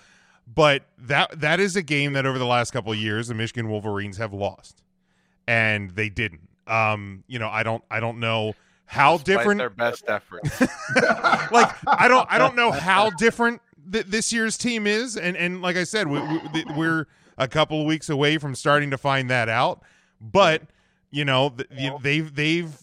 But 0.53 0.83
that 0.99 1.41
that 1.41 1.59
is 1.59 1.75
a 1.75 1.83
game 1.83 2.13
that 2.13 2.27
over 2.27 2.39
the 2.39 2.45
last 2.47 2.71
couple 2.73 2.93
of 2.93 2.99
years 2.99 3.29
the 3.29 3.35
Michigan 3.35 3.71
Wolverines 3.71 4.19
have 4.19 4.35
lost, 4.35 4.83
and 5.47 5.91
they 5.91 6.09
didn't. 6.09 6.49
Um, 6.67 7.25
you 7.27 7.39
know, 7.39 7.49
I 7.49 7.63
don't 7.63 7.83
I 7.91 8.01
don't 8.01 8.21
know 8.21 8.55
how 8.87 9.19
Despite 9.19 9.37
different 9.39 9.59
their 9.59 9.71
best 9.71 10.05
effort. 10.09 10.43
like 11.53 11.75
I 11.87 12.09
don't 12.09 12.27
I 12.31 12.39
don't 12.39 12.57
know 12.57 12.73
how 12.73 13.11
different 13.11 13.61
th- 13.91 14.07
this 14.07 14.33
year's 14.33 14.57
team 14.57 14.87
is, 14.87 15.17
and 15.17 15.37
and 15.37 15.63
like 15.63 15.77
I 15.77 15.85
said, 15.85 16.09
we, 16.09 16.21
we, 16.53 16.65
we're 16.77 17.07
a 17.39 17.49
couple 17.49 17.81
of 17.81 17.87
weeks 17.87 18.09
away 18.09 18.39
from 18.39 18.55
starting 18.55 18.91
to 18.91 18.99
find 18.99 19.31
that 19.31 19.49
out. 19.49 19.83
But 20.21 20.63
you 21.11 21.25
know, 21.25 21.51
th- 21.51 21.69
you- 21.77 21.99
they've 22.03 22.35
they've 22.35 22.77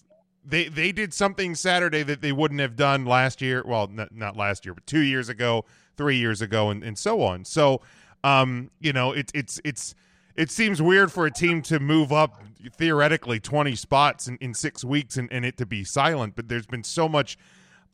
they 0.45 0.69
they 0.69 0.91
did 0.91 1.13
something 1.13 1.55
Saturday 1.55 2.03
that 2.03 2.21
they 2.21 2.31
wouldn't 2.31 2.61
have 2.61 2.75
done 2.75 3.05
last 3.05 3.41
year. 3.41 3.63
Well, 3.65 3.87
not, 3.87 4.13
not 4.13 4.37
last 4.37 4.65
year, 4.65 4.73
but 4.73 4.85
two 4.87 5.01
years 5.01 5.29
ago, 5.29 5.65
three 5.97 6.17
years 6.17 6.41
ago, 6.41 6.69
and, 6.69 6.83
and 6.83 6.97
so 6.97 7.21
on. 7.21 7.43
So, 7.45 7.81
um, 8.23 8.71
you 8.79 8.93
know, 8.93 9.11
it's 9.11 9.31
it's 9.35 9.59
it's 9.65 9.93
it 10.37 10.49
seems 10.51 10.81
weird 10.81 11.11
for 11.11 11.25
a 11.25 11.31
team 11.31 11.61
to 11.63 11.79
move 11.79 12.13
up 12.13 12.41
theoretically 12.75 13.39
20 13.39 13.75
spots 13.75 14.27
in, 14.27 14.37
in 14.37 14.53
six 14.53 14.83
weeks 14.83 15.17
and, 15.17 15.31
and 15.31 15.45
it 15.45 15.57
to 15.57 15.65
be 15.65 15.83
silent 15.83 16.35
but 16.35 16.47
there's 16.47 16.65
been 16.65 16.83
so 16.83 17.07
much 17.09 17.37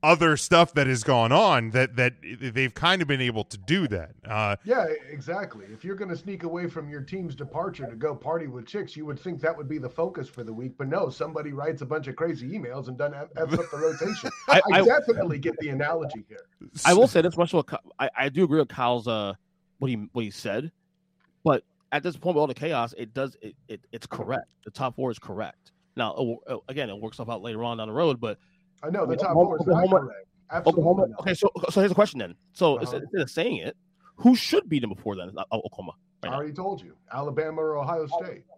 other 0.01 0.35
stuff 0.35 0.73
that 0.73 0.85
has 0.85 1.01
gone 1.01 1.31
on 1.31 1.69
that 1.71 1.95
that 1.95 2.13
they've 2.41 2.73
kind 2.73 3.01
of 3.01 3.07
been 3.07 3.21
able 3.21 3.45
to 3.45 3.57
do 3.57 3.87
that 3.87 4.11
uh, 4.27 4.53
Yeah, 4.65 4.85
exactly. 5.09 5.65
If 5.71 5.85
you're 5.85 5.95
going 5.95 6.09
to 6.09 6.17
sneak 6.17 6.43
away 6.43 6.67
from 6.67 6.89
your 6.89 6.99
team's 6.99 7.35
departure 7.35 7.85
to 7.85 7.95
go 7.95 8.13
party 8.13 8.47
with 8.47 8.65
chicks, 8.65 8.97
you 8.97 9.05
would 9.05 9.17
think 9.17 9.39
that 9.39 9.55
would 9.55 9.69
be 9.69 9.77
the 9.77 9.89
focus 9.89 10.27
for 10.27 10.43
the 10.43 10.51
week. 10.51 10.73
But 10.77 10.89
no, 10.89 11.07
somebody 11.09 11.53
writes 11.53 11.83
a 11.83 11.85
bunch 11.85 12.07
of 12.07 12.17
crazy 12.17 12.49
emails 12.51 12.89
and 12.89 12.97
done 12.97 13.13
F's 13.13 13.53
up 13.53 13.71
the 13.71 13.77
rotation. 13.77 14.29
I, 14.49 14.59
I- 14.73 14.79
I- 14.79 14.83
definitely 14.83 15.39
get 15.39 15.55
the 15.59 15.69
analogy 15.69 16.25
here. 16.27 16.47
I 16.85 16.93
will 16.93 17.07
say 17.07 17.21
this 17.21 17.37
much. 17.37 17.53
though, 17.53 17.63
I, 17.97 18.09
I 18.17 18.27
do 18.27 18.43
agree 18.43 18.59
with 18.59 18.67
Kyle's 18.67 19.07
uh 19.07 19.35
what 19.79 19.87
he 19.89 19.95
what 20.11 20.25
he 20.25 20.31
said, 20.31 20.63
but 20.63 20.71
at 21.93 22.03
this 22.03 22.17
point 22.17 22.35
with 22.35 22.41
all 22.41 22.47
the 22.47 22.53
chaos, 22.53 22.93
it 22.97 23.13
does 23.13 23.37
it, 23.41 23.55
it 23.69 23.79
it's 23.93 24.05
correct. 24.07 24.47
The 24.65 24.71
top 24.71 24.95
four 24.95 25.11
is 25.11 25.19
correct. 25.19 25.71
Now 25.95 26.13
it 26.15 26.19
will- 26.19 26.43
uh, 26.49 26.57
again, 26.67 26.89
it 26.89 26.99
works 26.99 27.17
stuff 27.17 27.29
out 27.29 27.41
later 27.41 27.63
on 27.63 27.77
down 27.77 27.87
the 27.87 27.93
road, 27.93 28.19
but 28.19 28.37
I 28.81 28.89
know 28.89 29.05
the 29.05 29.15
top 29.15 29.31
Oklahoma- 29.37 29.45
four 29.45 29.55
is 29.55 29.61
Oklahoma- 29.61 29.99
correct. 30.07 30.27
Absolutely 30.51 30.81
Oklahoma. 30.83 31.07
not. 31.09 31.19
Okay, 31.21 31.33
so 31.35 31.49
so 31.69 31.79
here's 31.79 31.91
a 31.91 31.95
question 31.95 32.19
then. 32.19 32.35
So 32.51 32.73
Uh-huh. 32.73 32.81
instead 32.81 33.01
instead 33.03 33.21
of 33.21 33.29
saying 33.29 33.57
it, 33.57 33.77
who 34.15 34.35
should 34.35 34.67
be 34.67 34.79
number 34.79 34.95
four 34.95 35.15
then? 35.15 35.31
Uh, 35.37 35.43
Oklahoma. 35.53 35.93
I 36.23 36.27
already 36.29 36.53
told 36.53 36.81
you, 36.81 36.95
Alabama 37.11 37.61
or 37.61 37.77
Ohio 37.77 38.07
State. 38.07 38.43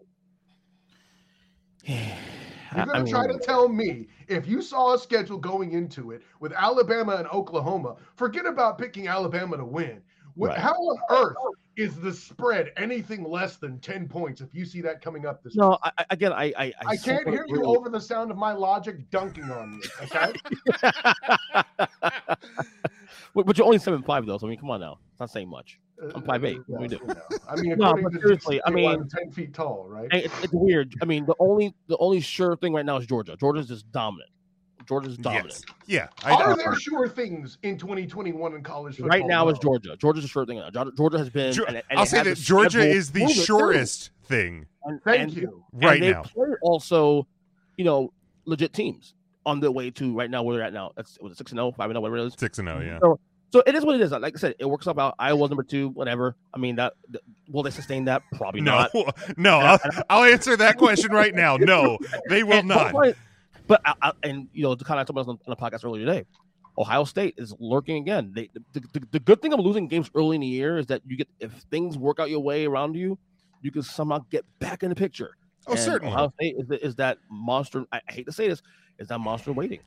You're 1.86 2.84
going 2.84 2.88
to 2.98 3.02
mean- 3.04 3.12
try 3.12 3.26
to 3.26 3.38
tell 3.38 3.68
me 3.68 4.08
if 4.28 4.46
you 4.46 4.60
saw 4.62 4.94
a 4.94 4.98
schedule 4.98 5.38
going 5.38 5.72
into 5.72 6.10
it 6.10 6.22
with 6.40 6.52
Alabama 6.52 7.16
and 7.16 7.28
Oklahoma, 7.28 7.96
forget 8.16 8.44
about 8.46 8.76
picking 8.78 9.08
Alabama 9.08 9.56
to 9.56 9.64
win. 9.64 10.02
What, 10.34 10.48
Right. 10.50 10.58
How 10.58 10.72
on 10.74 10.98
earth 11.10 11.36
is 11.76 11.94
the 12.00 12.12
spread 12.12 12.72
anything 12.76 13.24
less 13.24 13.56
than 13.56 13.78
10 13.80 14.08
points 14.08 14.40
if 14.40 14.48
you 14.54 14.64
see 14.64 14.80
that 14.80 15.02
coming 15.02 15.26
up 15.26 15.42
this 15.42 15.54
No, 15.54 15.78
I, 15.82 15.90
I- 15.98 16.06
again, 16.10 16.32
I 16.32 16.52
I, 16.56 16.72
I 16.86 16.96
can't 16.96 17.28
hear 17.28 17.44
you 17.48 17.62
over 17.64 17.88
the 17.88 18.00
sound 18.00 18.30
of 18.30 18.36
my 18.36 18.52
logic 18.52 19.08
dunking 19.10 19.50
on 19.50 19.80
you. 19.82 19.90
Okay. 20.04 20.32
But, 23.34 23.58
you're 23.58 23.66
only 23.66 23.78
seven 23.78 24.02
five 24.02 24.24
though, 24.24 24.38
so 24.38 24.46
I 24.46 24.50
mean, 24.50 24.58
come 24.58 24.70
on 24.70 24.80
now, 24.80 24.98
it's 25.12 25.20
not 25.20 25.30
saying 25.30 25.50
much. 25.50 25.78
Uh, 26.02 26.10
I'm 26.14 26.22
five 26.22 26.42
eight. 26.44 26.58
Uh, 26.58 26.62
what 26.68 26.88
do 26.88 26.98
we 26.98 27.14
do? 27.14 27.20
I 27.48 27.56
mean, 27.56 27.74
No, 27.78 27.94
but 27.94 28.12
seriously, 28.12 28.60
I 28.64 28.70
mean- 28.70 28.88
I'm 28.90 29.08
10 29.08 29.30
feet 29.32 29.52
tall, 29.52 29.86
right? 29.88 30.08
It's, 30.10 30.32
it's 30.44 30.52
weird. 30.54 30.94
I 31.02 31.04
mean, 31.04 31.26
the 31.26 31.34
only 31.38 31.74
the 31.86 31.98
only 31.98 32.20
sure 32.20 32.56
thing 32.56 32.72
right 32.72 32.84
now 32.84 32.96
is 32.96 33.06
Georgia. 33.06 33.36
Georgia's 33.38 33.68
just 33.68 33.90
dominant. 33.92 34.30
Georgia's 34.88 35.16
dominant. 35.16 35.64
yeah 35.86 36.08
Are 36.24 36.56
there 36.56 36.74
sure 36.76 37.08
things 37.08 37.58
in 37.62 37.76
2021 37.78 38.54
in 38.54 38.62
college 38.62 38.96
football? 38.96 39.08
Right 39.10 39.26
now 39.26 39.48
is 39.48 39.56
though? 39.58 39.62
Georgia. 39.78 39.96
Georgia's 39.96 40.24
a 40.24 40.28
sure 40.28 40.46
thing. 40.46 40.62
Georgia- 40.72 40.92
Georgia 40.96 41.18
has 41.18 41.30
been. 41.30 41.52
Geor- 41.52 41.68
and- 41.68 41.82
and 41.90 41.98
I'll 41.98 42.06
say 42.06 42.18
has 42.18 42.26
that 42.26 42.36
Georgia 42.38 42.80
is 42.80 43.10
the 43.12 43.20
to 43.20 43.24
prove 43.26 43.30
it, 43.30 43.34
too. 43.40 43.44
surest 43.44 44.10
thing 44.24 44.66
And, 44.84 45.02
Thank 45.02 45.20
and- 45.22 45.32
you. 45.36 45.64
and 45.72 45.82
right 45.84 46.00
they 46.00 46.12
now. 46.12 46.22
play 46.22 46.48
also, 46.62 47.26
you 47.76 47.84
know, 47.84 48.12
legit 48.44 48.72
teams 48.72 49.14
on 49.44 49.60
their 49.60 49.70
way 49.70 49.90
to 49.92 50.12
right 50.16 50.30
now 50.30 50.42
where 50.42 50.56
they're 50.56 50.66
at 50.66 50.72
now. 50.72 50.92
That's 50.96 51.18
was 51.20 51.32
it 51.32 51.38
six 51.38 51.52
and 51.52 51.58
0, 51.58 51.72
5 51.72 51.84
and 51.90 51.94
0, 51.94 52.00
whatever 52.00 52.16
it 52.18 52.26
is. 52.26 52.34
Six 52.36 52.58
and 52.58 52.66
0, 52.68 52.80
yeah. 52.80 52.98
So, 53.00 53.18
so 53.52 53.62
it 53.64 53.74
is 53.76 53.84
what 53.84 53.94
it 53.94 54.00
is. 54.00 54.10
Like 54.10 54.34
I 54.36 54.38
said, 54.38 54.56
it 54.58 54.64
works 54.66 54.88
out. 54.88 55.14
Iowa's 55.20 55.50
number 55.50 55.62
two, 55.62 55.90
whatever. 55.90 56.34
I 56.52 56.58
mean, 56.58 56.76
that 56.76 56.94
th- 57.12 57.22
will 57.48 57.62
they 57.62 57.70
sustain 57.70 58.04
that? 58.06 58.22
Probably 58.34 58.60
No, 58.60 58.88
not. 58.92 59.16
no, 59.38 59.58
I'll, 59.58 59.78
I'll 60.10 60.24
answer 60.24 60.56
that 60.56 60.76
question 60.78 61.12
right 61.12 61.32
now. 61.34 61.56
No, 61.56 61.96
they 62.28 62.42
will 62.42 62.54
And- 62.58 62.68
not. 62.68 62.92
But, 62.92 63.16
but 63.66 63.80
I, 63.84 63.94
I, 64.02 64.12
and 64.22 64.48
you 64.52 64.62
know, 64.62 64.74
to 64.74 64.84
kind 64.84 65.00
of 65.00 65.06
talk 65.06 65.14
about 65.14 65.28
on, 65.28 65.38
on 65.46 65.50
the 65.50 65.56
podcast 65.56 65.84
earlier 65.84 66.04
today, 66.04 66.24
Ohio 66.78 67.04
State 67.04 67.34
is 67.38 67.54
lurking 67.58 67.96
again. 67.96 68.32
They, 68.34 68.50
the, 68.72 68.80
the, 68.80 69.02
the 69.12 69.20
good 69.20 69.40
thing 69.40 69.52
of 69.52 69.60
losing 69.60 69.88
games 69.88 70.10
early 70.14 70.36
in 70.36 70.40
the 70.40 70.46
year 70.46 70.78
is 70.78 70.86
that 70.86 71.02
you 71.06 71.16
get 71.16 71.28
if 71.40 71.52
things 71.70 71.96
work 71.96 72.20
out 72.20 72.30
your 72.30 72.40
way 72.40 72.66
around 72.66 72.94
you, 72.94 73.18
you 73.62 73.70
can 73.70 73.82
somehow 73.82 74.24
get 74.30 74.44
back 74.58 74.82
in 74.82 74.90
the 74.90 74.94
picture. 74.94 75.36
Oh, 75.66 75.72
And 75.72 75.80
certainly. 75.80 76.14
Ohio 76.14 76.32
State 76.38 76.56
is, 76.58 76.70
is 76.82 76.94
that 76.96 77.18
monster. 77.30 77.84
I, 77.92 78.00
I 78.08 78.12
hate 78.12 78.26
to 78.26 78.32
say 78.32 78.48
this, 78.48 78.62
is 78.98 79.08
that 79.08 79.18
monster 79.18 79.52
waiting. 79.52 79.80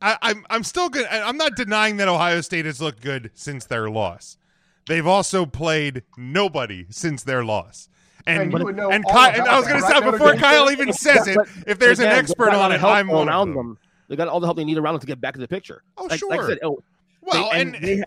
I, 0.00 0.16
I'm 0.22 0.46
I'm 0.48 0.64
still 0.64 0.88
good. 0.88 1.06
I'm 1.06 1.36
not 1.36 1.56
denying 1.56 1.98
that 1.98 2.08
Ohio 2.08 2.40
State 2.40 2.64
has 2.64 2.80
looked 2.80 3.02
good 3.02 3.30
since 3.34 3.66
their 3.66 3.90
loss. 3.90 4.38
They've 4.86 5.06
also 5.06 5.46
played 5.46 6.04
nobody 6.16 6.86
since 6.90 7.22
their 7.22 7.44
loss. 7.44 7.88
And 8.26 8.42
And 8.42 8.52
you 8.52 8.64
would 8.64 8.76
know 8.76 8.90
and, 8.90 9.04
all 9.06 9.12
Ky- 9.12 9.38
and 9.38 9.48
I 9.48 9.58
was 9.58 9.66
going 9.68 9.80
that, 9.80 9.88
to 10.00 10.04
say 10.04 10.10
before 10.10 10.34
Kyle 10.36 10.70
even 10.70 10.92
says 10.92 11.26
it, 11.26 11.38
if 11.66 11.78
there's 11.78 11.98
an 11.98 12.06
expert 12.06 12.46
they 12.46 12.50
got 12.52 12.54
a 12.54 12.56
on 12.56 12.62
lot 12.70 12.72
it, 12.72 12.80
help 12.80 12.92
I'm 12.94 13.08
one 13.08 13.28
around 13.28 13.48
of 13.50 13.54
them. 13.54 13.66
them. 13.68 13.78
They 14.08 14.16
got 14.16 14.28
all 14.28 14.40
the 14.40 14.46
help 14.46 14.56
they 14.56 14.64
need 14.64 14.78
around 14.78 14.94
them 14.94 15.00
to 15.00 15.06
get 15.06 15.20
back 15.20 15.34
to 15.34 15.40
the 15.40 15.48
picture. 15.48 15.82
Oh, 15.96 16.04
like, 16.04 16.22
like 16.22 16.22
I 16.22 16.42
sure. 16.42 16.48
said, 16.50 16.58
oh, 16.62 16.82
Well, 17.22 17.50
they- 17.52 17.60
and- 17.60 17.74
they 17.74 18.02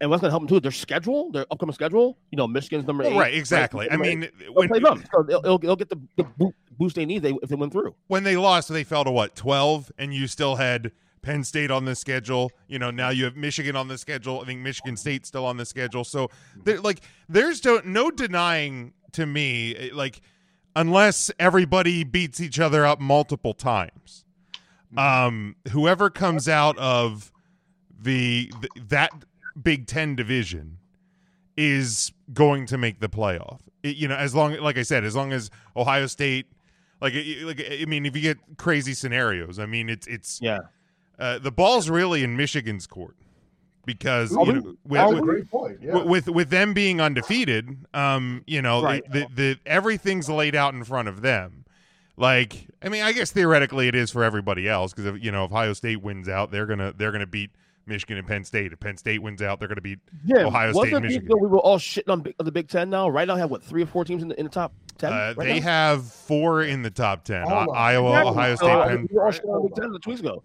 and 0.00 0.10
what's 0.10 0.20
going 0.20 0.28
to 0.28 0.32
help 0.32 0.42
them 0.42 0.48
too? 0.48 0.60
Their 0.60 0.72
schedule, 0.72 1.30
their 1.32 1.46
upcoming 1.50 1.72
schedule. 1.72 2.18
You 2.30 2.36
know, 2.36 2.46
Michigan's 2.46 2.86
number 2.86 3.04
Well, 3.04 3.14
eight. 3.14 3.18
right, 3.18 3.34
exactly. 3.34 3.90
I 3.90 3.96
mean, 3.96 4.28
they'll 4.38 4.52
when- 4.52 4.68
play 4.68 4.78
them, 4.78 5.02
so 5.12 5.22
they'll, 5.22 5.40
they'll, 5.40 5.58
they'll 5.58 5.76
get 5.76 5.88
the, 5.88 5.98
the 6.16 6.52
boost 6.78 6.96
they 6.96 7.06
need 7.06 7.22
they, 7.22 7.32
if 7.42 7.48
they 7.48 7.54
win 7.56 7.70
through. 7.70 7.94
when 8.08 8.22
they 8.22 8.36
lost, 8.36 8.68
they 8.68 8.84
fell 8.84 9.04
to 9.04 9.10
what 9.10 9.34
twelve, 9.34 9.90
and 9.98 10.12
you 10.12 10.26
still 10.26 10.56
had 10.56 10.92
Penn 11.22 11.42
State 11.44 11.70
on 11.70 11.86
the 11.86 11.94
schedule. 11.94 12.52
You 12.68 12.78
know, 12.78 12.90
now 12.90 13.08
you 13.08 13.24
have 13.24 13.36
Michigan 13.36 13.74
on 13.74 13.88
the 13.88 13.96
schedule. 13.96 14.42
I 14.42 14.44
think 14.44 14.60
Michigan 14.60 14.98
State's 14.98 15.28
still 15.28 15.46
on 15.46 15.56
the 15.56 15.64
schedule. 15.64 16.04
So, 16.04 16.28
like, 16.66 17.00
there's 17.28 17.64
no, 17.64 17.80
no 17.82 18.10
denying 18.10 18.92
to 19.12 19.26
me, 19.26 19.90
like, 19.92 20.20
unless 20.74 21.30
everybody 21.38 22.04
beats 22.04 22.40
each 22.40 22.58
other 22.60 22.84
up 22.86 23.00
multiple 23.00 23.54
times, 23.54 24.24
um, 24.96 25.56
whoever 25.72 26.10
comes 26.10 26.48
out 26.48 26.76
of 26.78 27.32
the, 28.00 28.52
the 28.60 28.68
that 28.88 29.10
Big 29.60 29.86
Ten 29.86 30.14
division 30.16 30.78
is 31.56 32.12
going 32.32 32.66
to 32.66 32.78
make 32.78 33.00
the 33.00 33.08
playoff. 33.08 33.60
It- 33.82 33.96
you 33.96 34.08
know, 34.08 34.16
as 34.16 34.34
long 34.34 34.52
like 34.60 34.78
I 34.78 34.82
said, 34.82 35.04
as 35.04 35.16
long 35.16 35.32
as 35.32 35.50
Ohio 35.76 36.06
State, 36.06 36.46
like, 37.00 37.14
it- 37.14 37.44
like 37.46 37.60
I 37.70 37.84
mean, 37.86 38.04
if 38.06 38.14
you 38.14 38.22
get 38.22 38.38
crazy 38.58 38.94
scenarios, 38.94 39.58
I 39.58 39.66
mean, 39.66 39.88
it's 39.88 40.06
it's 40.06 40.40
yeah. 40.42 40.60
Uh, 41.18 41.38
the 41.38 41.50
ball's 41.50 41.88
really 41.88 42.22
in 42.22 42.36
Michigan's 42.36 42.86
court 42.86 43.16
because 43.86 44.36
Oh, 44.36 44.44
you 44.44 44.52
know, 44.54 44.76
with, 44.84 45.14
with- 45.14 45.22
great 45.22 45.50
point, 45.50 45.78
yeah. 45.80 45.94
with- 45.94 46.04
with 46.06 46.28
with 46.28 46.50
them 46.50 46.74
being 46.74 47.00
undefeated, 47.00 47.86
um, 47.94 48.42
you 48.46 48.60
know, 48.60 48.82
Right. 48.82 49.02
the, 49.10 49.26
the 49.34 49.58
everything's 49.64 50.28
laid 50.28 50.54
out 50.54 50.74
in 50.74 50.84
front 50.84 51.08
of 51.08 51.22
them. 51.22 51.64
Like, 52.18 52.66
I 52.82 52.88
mean, 52.88 53.02
I 53.02 53.12
guess 53.12 53.30
theoretically 53.30 53.88
it 53.88 53.94
is 53.94 54.10
for 54.10 54.24
everybody 54.24 54.68
else 54.68 54.92
because 54.92 55.06
if 55.06 55.22
you 55.24 55.30
know 55.30 55.44
if 55.44 55.52
Ohio 55.52 55.72
State 55.74 56.02
wins 56.02 56.28
out, 56.28 56.50
they're 56.50 56.66
gonna 56.66 56.92
they're 56.96 57.12
gonna 57.12 57.26
beat 57.26 57.50
Michigan 57.86 58.16
and 58.16 58.26
Penn 58.26 58.42
State. 58.42 58.72
If 58.72 58.80
Penn 58.80 58.96
State 58.96 59.22
wins 59.22 59.42
out, 59.42 59.58
they're 59.58 59.68
gonna 59.68 59.80
beat 59.82 59.98
Yeah, 60.24 60.44
Ohio 60.46 60.68
wasn't 60.72 60.86
State 60.86 60.94
and 60.96 61.04
Michigan. 61.04 61.28
we 61.40 61.46
were 61.46 61.58
all 61.58 61.78
shitting 61.78 62.08
on, 62.10 62.24
on 62.40 62.44
the 62.46 62.52
Big 62.52 62.68
Ten 62.68 62.88
now? 62.90 63.08
Right 63.08 63.28
now, 63.28 63.34
I 63.34 63.38
have 63.38 63.50
what 63.50 63.62
three 63.62 63.82
or 63.82 63.86
four 63.86 64.04
teams 64.04 64.22
in 64.22 64.28
the, 64.28 64.38
in 64.40 64.44
the 64.46 64.50
top 64.50 64.72
ten? 64.96 65.12
Uh, 65.12 65.34
right 65.36 65.46
they 65.46 65.60
now? 65.60 65.66
have 65.66 66.06
four 66.10 66.62
in 66.62 66.80
the 66.82 66.90
top 66.90 67.22
ten: 67.24 67.46
Hold 67.46 67.68
Iowa, 67.74 68.08
Exactly. 68.08 68.30
Ohio 68.30 68.54
State, 68.56 68.70
I 68.70 68.88
Penn. 68.88 69.08
we 69.10 69.16
were 69.16 69.26
all 69.26 69.32
shitting 69.32 69.48
on 69.54 69.62
the 69.62 69.68
Big 69.68 69.74
Ten 69.76 70.00
two 70.00 70.10
weeks 70.10 70.20
ago. 70.20 70.42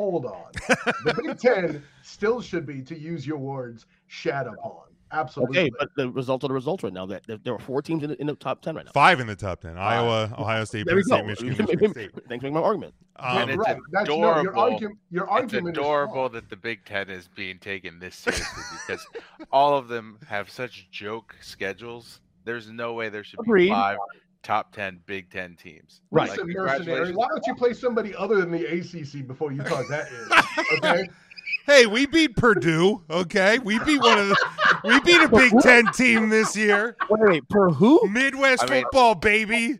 Hold 0.00 0.24
on. 0.24 0.50
The 1.04 1.20
Big 1.22 1.38
Ten 1.38 1.82
still 2.02 2.40
should 2.40 2.64
be, 2.64 2.80
to 2.80 2.98
use 2.98 3.26
your 3.26 3.36
words, 3.36 3.84
shat 4.06 4.46
upon. 4.46 4.84
Absolutely. 5.12 5.58
Okay, 5.58 5.70
but 5.78 5.90
the 5.94 6.08
results 6.08 6.42
are 6.42 6.48
the 6.48 6.54
results 6.54 6.82
right 6.82 6.92
now. 6.92 7.04
That 7.04 7.26
there, 7.26 7.36
there 7.44 7.52
are 7.52 7.58
four 7.58 7.82
teams 7.82 8.02
in 8.02 8.08
the, 8.08 8.18
in 8.18 8.26
the 8.26 8.34
top 8.34 8.62
ten 8.62 8.76
right 8.76 8.86
now. 8.86 8.92
Five 8.92 9.20
in 9.20 9.26
the 9.26 9.36
top 9.36 9.60
ten: 9.60 9.76
Iowa, 9.76 10.34
Ohio 10.38 10.64
State, 10.64 10.86
Penn 10.86 11.02
State. 11.02 11.26
Michigan, 11.26 11.54
Michigan 11.58 11.90
State. 11.90 12.12
Thanks 12.28 12.40
for 12.40 12.46
making 12.46 12.54
my 12.54 12.62
argument. 12.62 12.94
Um, 13.16 13.38
and 13.42 13.50
it's 13.50 13.58
right. 13.58 13.76
That's 13.90 14.08
no, 14.08 14.14
adorable. 14.14 14.42
your 14.42 14.56
argument. 14.56 14.98
Your 15.10 15.24
it's 15.24 15.32
argument 15.32 15.76
is 15.76 15.78
adorable 15.78 16.28
that 16.30 16.48
the 16.48 16.56
Big 16.56 16.86
Ten 16.86 17.10
is 17.10 17.28
being 17.28 17.58
taken 17.58 17.98
this 17.98 18.16
seriously 18.16 18.62
because 18.86 19.06
all 19.52 19.76
of 19.76 19.88
them 19.88 20.18
have 20.26 20.48
such 20.48 20.90
joke 20.90 21.36
schedules. 21.42 22.20
There's 22.44 22.70
no 22.70 22.94
way 22.94 23.10
there 23.10 23.22
should 23.22 23.40
Agreed. 23.40 23.66
be 23.66 23.72
five 23.72 23.98
top 24.42 24.74
ten 24.74 25.00
Big 25.06 25.30
Ten 25.30 25.56
teams. 25.56 26.00
Right. 26.10 26.30
Like, 26.30 26.44
mercenary. 26.44 27.12
Why 27.12 27.26
don't 27.28 27.46
you 27.46 27.54
play 27.54 27.72
somebody 27.72 28.14
other 28.14 28.36
than 28.36 28.50
the 28.50 28.64
ACC 28.66 29.26
before 29.26 29.52
you 29.52 29.62
talk 29.62 29.86
that 29.88 30.08
is? 30.12 30.78
Okay. 30.78 31.08
Hey, 31.66 31.86
we 31.86 32.06
beat 32.06 32.36
Purdue. 32.36 33.02
Okay, 33.10 33.58
we 33.58 33.78
beat 33.80 34.00
one 34.00 34.18
of 34.18 34.28
the. 34.28 34.36
We 34.82 34.98
beat 35.00 35.20
a 35.22 35.28
Big 35.28 35.52
Ten 35.60 35.86
team 35.92 36.28
this 36.28 36.56
year. 36.56 36.96
Wait, 37.08 37.20
wait, 37.22 37.48
per 37.48 37.70
who? 37.70 38.00
Midwest 38.08 38.64
I 38.64 38.66
mean- 38.66 38.82
football, 38.84 39.14
baby. 39.14 39.78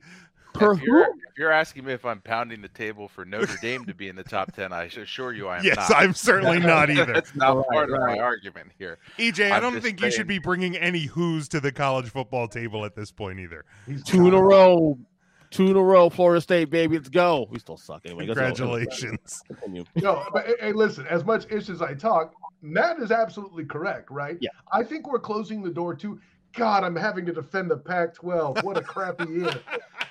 Per 0.61 0.73
if 0.75 0.83
you're, 0.83 1.05
who? 1.07 1.13
if 1.29 1.39
you're 1.39 1.51
asking 1.53 1.85
me 1.85 1.93
if 1.93 2.05
I'm 2.05 2.21
pounding 2.21 2.63
the 2.63 2.69
table 2.69 3.09
for 3.09 3.25
Notre 3.25 3.57
Dame 3.61 3.85
to 3.87 3.95
be 3.95 4.09
in 4.09 4.17
the 4.17 4.23
top 4.23 4.53
ten, 4.53 4.73
I 4.73 4.85
assure 4.85 5.33
you 5.33 5.49
I 5.49 5.59
am 5.59 5.65
Yes, 5.65 5.77
not. 5.77 5.97
I'm 5.97 6.15
certainly 6.15 6.59
not 6.61 6.91
either. 6.91 7.13
That's 7.13 7.35
not 7.35 7.57
Right, 7.57 7.67
part 7.73 7.91
of 7.91 8.01
my 8.01 8.19
argument 8.19 8.71
here. 8.79 8.99
EJ, 9.19 9.51
I 9.51 9.57
I'm 9.57 9.63
don't 9.63 9.73
just 9.73 9.85
think 9.85 10.01
you 10.01 10.11
should 10.11 10.27
be 10.29 10.39
bringing 10.39 10.77
any 10.77 11.07
who's 11.07 11.49
to 11.49 11.61
the 11.61 11.73
college 11.73 12.11
football 12.11 12.47
table 12.49 12.85
at 12.85 12.95
this 12.95 13.11
point 13.11 13.41
either. 13.41 13.65
He's 13.87 14.03
Two 14.05 14.29
in 14.29 14.35
a 14.35 14.43
row. 14.43 14.99
Two 15.51 15.69
in 15.71 15.77
a 15.77 15.83
row. 15.83 16.09
Florida 16.09 16.41
State, 16.41 16.71
baby. 16.71 16.97
Let's 16.97 17.09
go. 17.09 17.49
We 17.51 17.59
still 17.59 17.77
suck 17.77 18.03
anyway. 18.05 18.27
Let's 18.27 18.39
go. 18.39 18.47
Congratulations. 18.47 19.43
No, 19.97 20.25
but 20.33 20.47
hey, 20.47 20.55
hey, 20.61 20.73
listen, 20.73 21.07
as 21.09 21.25
much 21.25 21.51
ish 21.51 21.69
as 21.69 21.83
I 21.83 21.95
talk, 21.95 22.35
Matt 22.63 23.01
is 23.01 23.11
absolutely 23.11 23.65
correct, 23.65 24.11
right? 24.11 24.37
Yeah. 24.41 24.51
I 24.73 24.85
think 24.85 25.11
we're 25.11 25.19
closing 25.19 25.63
the 25.63 25.71
door 25.71 25.95
to 25.97 26.21
God, 26.55 26.85
I'm 26.85 26.97
having 26.97 27.25
to 27.27 27.33
defend 27.33 27.71
the 27.71 27.77
Pac 27.77 28.15
12. 28.15 28.63
What 28.65 28.77
a 28.77 28.83
crappy 28.83 29.31
year. 29.31 29.55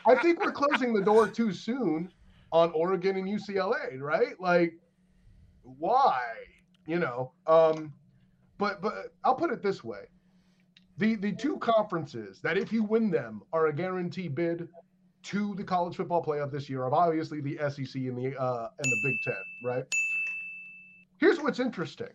I 0.07 0.15
think 0.15 0.43
we're 0.43 0.51
closing 0.51 0.93
the 0.93 1.01
door 1.01 1.27
too 1.27 1.51
soon 1.51 2.11
on 2.51 2.71
Oregon 2.71 3.17
and 3.17 3.27
UCLA, 3.27 3.99
right? 3.99 4.39
Like, 4.39 4.73
why? 5.63 6.21
You 6.87 6.99
know, 6.99 7.33
um, 7.45 7.93
but 8.57 8.81
but 8.81 9.13
I'll 9.23 9.35
put 9.35 9.51
it 9.51 9.61
this 9.61 9.83
way. 9.83 10.05
The 10.97 11.15
the 11.15 11.31
two 11.31 11.57
conferences 11.57 12.39
that 12.41 12.57
if 12.57 12.73
you 12.73 12.83
win 12.83 13.11
them 13.11 13.43
are 13.53 13.67
a 13.67 13.73
guaranteed 13.73 14.33
bid 14.33 14.67
to 15.21 15.53
the 15.55 15.63
college 15.63 15.95
football 15.95 16.23
playoff 16.23 16.51
this 16.51 16.69
year 16.69 16.83
are 16.83 16.93
obviously 16.93 17.41
the 17.41 17.57
SEC 17.69 17.95
and 17.95 18.17
the 18.17 18.39
uh, 18.39 18.69
and 18.77 18.91
the 18.91 18.99
Big 19.03 19.15
Ten, 19.23 19.43
right? 19.63 19.83
Here's 21.17 21.39
what's 21.39 21.59
interesting. 21.59 22.07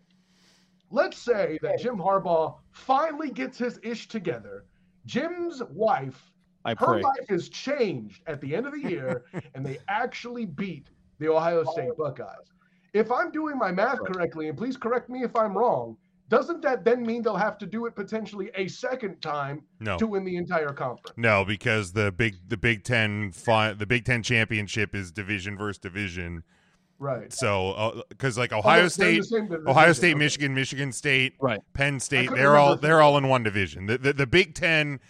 Let's 0.94 1.18
say 1.18 1.58
that 1.60 1.80
Jim 1.80 1.96
Harbaugh 1.96 2.54
finally 2.70 3.28
gets 3.28 3.58
his 3.58 3.80
ish 3.82 4.06
together. 4.06 4.64
Jim's 5.06 5.60
wife, 5.70 6.30
I 6.64 6.70
her 6.70 6.76
pray. 6.86 7.02
life 7.02 7.28
has 7.28 7.48
changed 7.48 8.22
at 8.28 8.40
the 8.40 8.54
end 8.54 8.66
of 8.66 8.72
the 8.74 8.88
year, 8.88 9.24
and 9.56 9.66
they 9.66 9.78
actually 9.88 10.46
beat 10.46 10.86
the 11.18 11.28
Ohio 11.28 11.64
State 11.64 11.96
Buckeyes. 11.98 12.46
If 12.92 13.10
I'm 13.10 13.32
doing 13.32 13.58
my 13.58 13.72
math 13.72 13.98
correctly, 14.04 14.48
and 14.48 14.56
please 14.56 14.76
correct 14.76 15.10
me 15.10 15.24
if 15.24 15.34
I'm 15.34 15.58
wrong, 15.58 15.96
doesn't 16.28 16.62
that 16.62 16.84
then 16.84 17.04
mean 17.04 17.22
they'll 17.22 17.34
have 17.36 17.58
to 17.58 17.66
do 17.66 17.86
it 17.86 17.96
potentially 17.96 18.52
a 18.54 18.68
second 18.68 19.20
time 19.20 19.62
No. 19.80 19.98
to 19.98 20.06
win 20.06 20.24
the 20.24 20.36
entire 20.36 20.72
conference? 20.72 21.16
No, 21.16 21.44
because 21.44 21.92
the 21.92 22.12
big 22.12 22.36
the 22.48 22.56
Big 22.56 22.84
Ten 22.84 23.32
fi- 23.32 23.72
the 23.72 23.84
Big 23.84 24.04
Ten 24.04 24.22
championship 24.22 24.94
is 24.94 25.10
division 25.10 25.58
versus 25.58 25.78
division. 25.80 26.44
Right. 26.98 27.32
So, 27.32 28.02
because 28.08 28.38
like 28.38 28.52
Ohio 28.52 28.76
they're 28.76 28.84
the 28.84 28.90
State, 28.90 29.24
same 29.24 29.66
Ohio 29.66 29.92
State, 29.92 30.10
okay. 30.12 30.18
Michigan, 30.18 30.54
Michigan 30.54 30.92
State, 30.92 31.34
Right. 31.40 31.60
Penn 31.72 31.98
State, 32.00 32.30
they're 32.34 32.56
all 32.56 32.68
remember 32.68 32.74
if 32.76 32.80
they're 32.82 33.02
all 33.02 33.18
in 33.18 33.28
one 33.28 33.42
division. 33.42 33.86
The, 33.86 33.98
the 33.98 34.12
the 34.12 34.26
Big 34.26 34.54
Ten, 34.54 35.00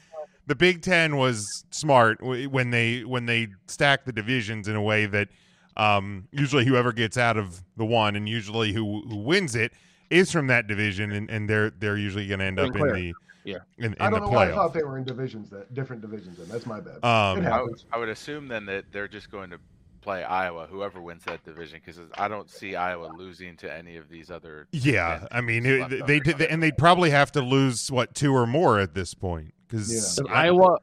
the 0.46 0.54
Big 0.54 0.82
Ten 0.82 1.16
was 1.16 1.64
smart 1.70 2.22
when 2.22 2.70
they 2.70 3.04
when 3.04 3.26
they 3.26 3.48
stacked 3.66 4.06
the 4.06 4.12
divisions 4.12 4.66
in 4.68 4.76
a 4.76 4.82
way 4.82 5.06
that 5.06 5.28
um, 5.76 6.28
usually 6.32 6.64
whoever 6.64 6.92
gets 6.92 7.18
out 7.18 7.36
of 7.36 7.62
the 7.76 7.84
one 7.84 8.16
and 8.16 8.28
usually 8.28 8.72
who 8.72 9.02
who 9.08 9.16
wins 9.16 9.54
it 9.54 9.72
is 10.10 10.30
from 10.30 10.46
that 10.48 10.66
division, 10.66 11.12
and, 11.12 11.30
and 11.30 11.48
they're 11.48 11.70
they're 11.70 11.96
usually 11.98 12.26
going 12.26 12.40
to 12.40 12.46
end 12.46 12.58
up 12.60 12.74
and 12.74 12.76
in 12.76 12.92
the 12.94 13.14
Yeah. 13.44 13.58
in, 13.78 13.86
in 13.86 13.96
I 14.00 14.10
don't 14.10 14.20
the 14.20 14.26
know 14.26 14.32
why 14.32 14.48
I 14.50 14.52
thought 14.52 14.72
they 14.72 14.82
were 14.82 14.96
in 14.98 15.04
divisions 15.04 15.50
that 15.50 15.74
different 15.74 16.02
divisions. 16.02 16.38
Then 16.38 16.48
that's 16.48 16.66
my 16.66 16.80
bad. 16.80 17.04
Um, 17.04 17.44
it 17.44 17.48
I 17.48 17.62
would, 17.62 17.82
I 17.92 17.98
would 17.98 18.08
assume 18.08 18.48
then 18.48 18.64
that 18.66 18.86
they're 18.92 19.08
just 19.08 19.30
going 19.30 19.50
to 19.50 19.58
play 20.04 20.22
Iowa, 20.22 20.66
whoever 20.70 21.00
wins 21.00 21.24
that 21.24 21.42
division, 21.44 21.80
because 21.84 21.98
I 22.16 22.28
don't 22.28 22.48
see 22.50 22.76
Iowa 22.76 23.10
losing 23.16 23.56
to 23.56 23.72
any 23.74 23.96
of 23.96 24.08
these 24.08 24.30
other. 24.30 24.68
Yeah, 24.70 25.26
I 25.32 25.40
mean, 25.40 25.64
it, 25.66 25.80
over. 25.80 25.96
they 26.06 26.20
did, 26.20 26.40
and 26.42 26.62
they'd 26.62 26.76
probably 26.78 27.10
have 27.10 27.32
to 27.32 27.40
lose 27.40 27.90
what 27.90 28.14
two 28.14 28.32
or 28.34 28.46
more 28.46 28.78
at 28.78 28.94
this 28.94 29.14
point 29.14 29.54
because 29.66 29.88
Does 29.88 30.20
Iowa 30.30 30.78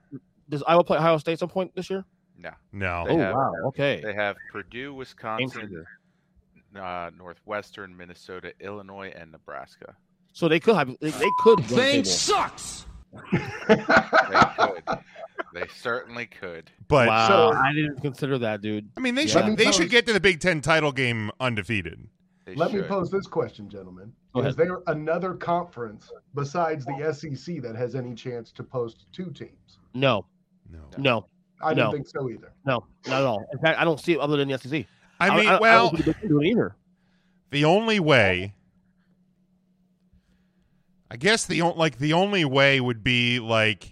does 0.49 0.63
Iowa 0.67 0.83
play 0.83 0.97
Ohio 0.97 1.17
State 1.19 1.33
at 1.33 1.39
some 1.39 1.49
point 1.49 1.73
this 1.75 1.89
year? 1.89 2.03
No. 2.37 2.49
no, 2.73 3.05
They 3.07 3.13
Oh 3.13 3.17
have- 3.19 3.35
wow. 3.35 3.51
Okay. 3.67 4.01
They 4.03 4.13
have 4.15 4.35
Purdue, 4.51 4.93
Wisconsin, 4.95 5.85
uh, 6.75 7.11
Northwestern, 7.17 7.95
Minnesota, 7.95 8.51
Illinois, 8.59 9.13
and 9.15 9.31
Nebraska. 9.31 9.95
So 10.33 10.47
they 10.47 10.59
could 10.59 10.75
have 10.75 10.87
they, 10.99 11.11
they 11.11 11.29
could 11.39 11.59
win 11.59 11.67
the 11.69 11.75
Thing 11.75 12.03
sucks. 12.05 12.85
They 13.31 13.37
could. 14.57 14.83
They 15.53 15.67
certainly 15.67 16.25
could. 16.27 16.71
but 16.87 17.07
Wow, 17.07 17.27
So- 17.27 17.57
I 17.57 17.73
didn't 17.73 18.01
consider 18.01 18.37
that, 18.39 18.61
dude. 18.61 18.89
I 18.97 18.99
mean, 18.99 19.15
they 19.15 19.23
Yeah. 19.23 19.27
should 19.27 19.45
me 19.47 19.55
they 19.55 19.65
pose- 19.65 19.75
should 19.75 19.89
get 19.89 20.05
to 20.07 20.13
the 20.13 20.19
Big 20.19 20.39
Ten 20.39 20.61
title 20.61 20.91
game 20.91 21.31
undefeated. 21.39 22.07
They 22.45 22.55
Let 22.55 22.73
me 22.73 22.81
pose 22.81 23.11
this 23.11 23.27
question, 23.27 23.69
gentlemen: 23.69 24.11
Go 24.33 24.39
Is 24.41 24.47
ahead. 24.47 24.57
there 24.57 24.81
another 24.87 25.35
conference 25.35 26.11
besides 26.33 26.85
the 26.85 27.03
SEC 27.13 27.59
that 27.59 27.75
has 27.75 27.95
any 27.95 28.15
chance 28.15 28.51
to 28.53 28.63
post 28.63 29.05
two 29.11 29.29
teams? 29.31 29.77
No, 29.93 30.25
No, 30.69 30.79
no, 30.97 31.25
I 31.61 31.73
don't 31.73 31.85
No. 31.87 31.91
think 31.91 32.07
so 32.07 32.29
either. 32.29 32.51
no, 32.65 32.85
not 33.07 33.21
at 33.21 33.25
all. 33.27 33.45
In 33.53 33.59
fact, 33.59 33.79
I 33.79 33.83
don't 33.83 33.99
see 33.99 34.13
it 34.13 34.19
other 34.19 34.37
than 34.37 34.47
the 34.47 34.53
SEC. 34.57 34.87
I 35.19 35.35
mean, 35.37 35.47
I, 35.49 35.57
I 35.57 35.59
well, 35.59 35.89
don't 35.91 36.05
the 36.05 36.27
do 36.27 36.41
it 36.41 36.45
either. 36.47 36.75
the 37.51 37.65
only 37.65 37.99
way, 37.99 38.55
I 41.09 41.17
guess 41.17 41.45
the 41.45 41.61
on- 41.61 41.77
like 41.77 41.97
the 41.97 42.13
only 42.13 42.45
way 42.45 42.79
would 42.79 43.03
be 43.03 43.39
like 43.39 43.90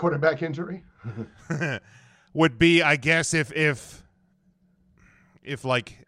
Quarterback 0.00 0.40
injury. 0.42 0.82
would 2.32 2.58
be 2.58 2.82
I 2.82 2.96
guess 2.96 3.34
if 3.34 3.52
if 3.52 4.02
if 5.42 5.62
like 5.62 6.06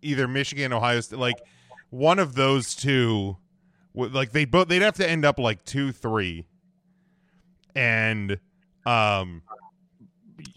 either 0.00 0.26
Michigan, 0.26 0.72
Ohio 0.72 1.00
State, 1.00 1.18
like 1.18 1.36
one 1.90 2.18
of 2.18 2.34
those 2.34 2.74
two, 2.74 3.36
would 3.92 4.14
like 4.14 4.32
they 4.32 4.46
both 4.46 4.68
they'd 4.68 4.80
have 4.80 4.94
to 4.94 5.06
end 5.06 5.26
up 5.26 5.38
like 5.38 5.66
two 5.66 5.92
three, 5.92 6.46
and 7.74 8.38
um, 8.86 9.42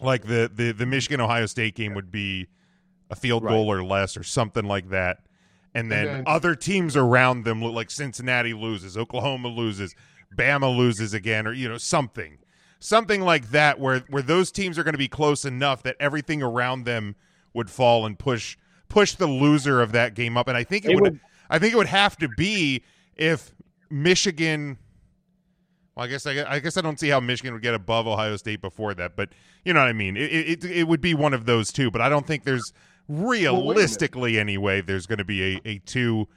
like 0.00 0.22
the 0.22 0.50
the 0.54 0.72
the 0.72 0.86
Michigan 0.86 1.20
Ohio 1.20 1.44
State 1.44 1.74
game 1.74 1.92
would 1.92 2.10
be 2.10 2.46
a 3.10 3.14
field 3.14 3.42
goal 3.42 3.70
or 3.70 3.84
less 3.84 4.16
or 4.16 4.22
something 4.22 4.64
like 4.64 4.88
that. 4.88 5.18
And 5.74 5.92
then, 5.92 6.06
then- 6.06 6.24
other 6.26 6.54
teams 6.54 6.96
around 6.96 7.44
them 7.44 7.62
look 7.62 7.74
like 7.74 7.90
Cincinnati 7.90 8.54
loses, 8.54 8.96
Oklahoma 8.96 9.48
loses, 9.48 9.94
Bama 10.36 10.74
loses 10.76 11.14
again, 11.14 11.46
or 11.46 11.52
you 11.52 11.68
know 11.68 11.78
something, 11.78 12.38
something 12.78 13.20
like 13.20 13.50
that, 13.50 13.78
where 13.78 14.00
where 14.08 14.22
those 14.22 14.50
teams 14.52 14.78
are 14.78 14.84
going 14.84 14.94
to 14.94 14.98
be 14.98 15.08
close 15.08 15.44
enough 15.44 15.82
that 15.82 15.96
everything 16.00 16.42
around 16.42 16.84
them 16.84 17.16
would 17.54 17.70
fall 17.70 18.06
and 18.06 18.18
push 18.18 18.56
push 18.88 19.14
the 19.14 19.26
loser 19.26 19.80
of 19.80 19.92
that 19.92 20.14
game 20.14 20.36
up. 20.36 20.48
And 20.48 20.56
I 20.56 20.64
think 20.64 20.84
it 20.84 20.88
They 20.88 20.94
would, 20.94 21.02
would- 21.04 21.20
I 21.50 21.58
think 21.58 21.72
it 21.74 21.76
would 21.76 21.86
have 21.86 22.16
to 22.18 22.28
be 22.36 22.82
if 23.16 23.54
Michigan. 23.90 24.78
Well, 25.94 26.06
I 26.06 26.08
guess 26.08 26.26
I, 26.26 26.42
I 26.48 26.58
guess 26.58 26.78
I 26.78 26.80
don't 26.80 26.98
see 26.98 27.08
how 27.10 27.20
Michigan 27.20 27.52
would 27.52 27.62
get 27.62 27.74
above 27.74 28.06
Ohio 28.06 28.36
State 28.36 28.62
before 28.62 28.94
that, 28.94 29.14
but 29.14 29.28
you 29.64 29.74
know 29.74 29.80
what 29.80 29.88
I 29.88 29.92
mean. 29.92 30.16
It 30.16 30.32
it, 30.32 30.64
it 30.64 30.88
would 30.88 31.02
be 31.02 31.12
one 31.14 31.34
of 31.34 31.44
those 31.44 31.70
two, 31.70 31.90
but 31.90 32.00
I 32.00 32.08
don't 32.08 32.26
think 32.26 32.44
there's 32.44 32.72
realistically 33.08 34.38
anyway. 34.38 34.80
There's 34.80 35.06
going 35.06 35.18
to 35.18 35.24
be 35.24 35.56
a, 35.56 35.60
a 35.66 35.78
two 35.80 36.28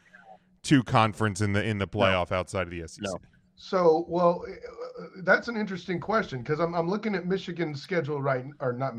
two 0.63 0.83
conference 0.83 1.39
in 1.41 1.53
the 1.53 1.63
in 1.63 1.77
the 1.77 1.87
playoff 1.87 2.31
outside 2.31 2.63
of 2.63 2.71
the 2.71 2.85
SEC. 2.87 3.03
No. 3.03 3.17
So, 3.57 4.05
well, 4.09 4.43
uh, 4.45 5.03
that's 5.23 5.47
an 5.47 5.55
interesting 5.55 5.99
question 5.99 6.39
because 6.39 6.59
I'm, 6.59 6.73
I'm 6.73 6.89
looking 6.89 7.15
at 7.15 7.25
Michigan's 7.25 7.81
schedule 7.81 8.21
right, 8.21 8.43
or 8.59 8.73
not, 8.73 8.95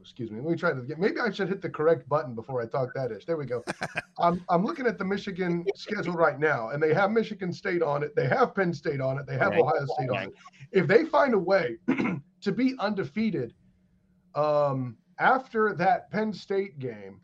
excuse 0.00 0.30
me. 0.30 0.40
Let 0.40 0.50
me 0.50 0.56
try 0.56 0.72
to 0.72 0.80
get, 0.80 0.98
maybe 0.98 1.20
I 1.20 1.30
should 1.30 1.48
hit 1.48 1.60
the 1.60 1.68
correct 1.68 2.08
button 2.08 2.34
before 2.34 2.62
I 2.62 2.66
talk 2.66 2.94
that 2.94 3.12
ish. 3.12 3.26
There 3.26 3.36
we 3.36 3.44
go. 3.44 3.62
I'm, 4.18 4.42
I'm 4.48 4.64
looking 4.64 4.86
at 4.86 4.96
the 4.96 5.04
Michigan 5.04 5.66
schedule 5.74 6.14
right 6.14 6.38
now, 6.38 6.70
and 6.70 6.82
they 6.82 6.94
have 6.94 7.10
Michigan 7.10 7.52
State 7.52 7.82
on 7.82 8.02
it. 8.02 8.16
They 8.16 8.26
have 8.26 8.54
Penn 8.54 8.72
State 8.72 9.02
on 9.02 9.18
it. 9.18 9.26
They 9.26 9.36
have 9.36 9.50
Right. 9.50 9.60
Ohio 9.60 9.84
State 9.98 10.10
on 10.10 10.22
it. 10.24 10.32
If 10.72 10.86
they 10.86 11.04
find 11.04 11.34
a 11.34 11.38
way 11.38 11.76
to 12.40 12.52
be 12.52 12.74
undefeated 12.78 13.52
um, 14.34 14.96
after 15.18 15.74
that 15.74 16.10
Penn 16.10 16.32
State 16.32 16.78
game, 16.78 17.20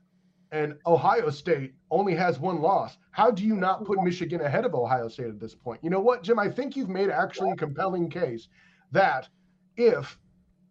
and 0.53 0.75
Ohio 0.87 1.31
State 1.31 1.75
only 1.91 2.15
has 2.15 2.39
one 2.39 2.61
loss. 2.61 2.99
How 3.11 3.31
do 3.31 3.45
you 3.45 3.57
not 3.57 3.85
put 3.85 4.03
Michigan 4.03 4.41
ahead 4.41 4.65
of 4.65 4.75
Ohio 4.75 5.09
State 5.09 5.29
at 5.29 5.41
this 5.41 5.55
point? 5.55 5.81
You 5.83 5.91
know 5.91 6.01
what, 6.01 6.23
Jim? 6.23 6.39
I 6.39 6.49
think 6.49 6.77
you've 6.77 6.89
made 6.89 7.11
actually 7.11 7.51
a 7.51 7.57
compelling 7.57 8.11
case 8.11 8.49
that 8.93 9.29
if, 9.77 10.19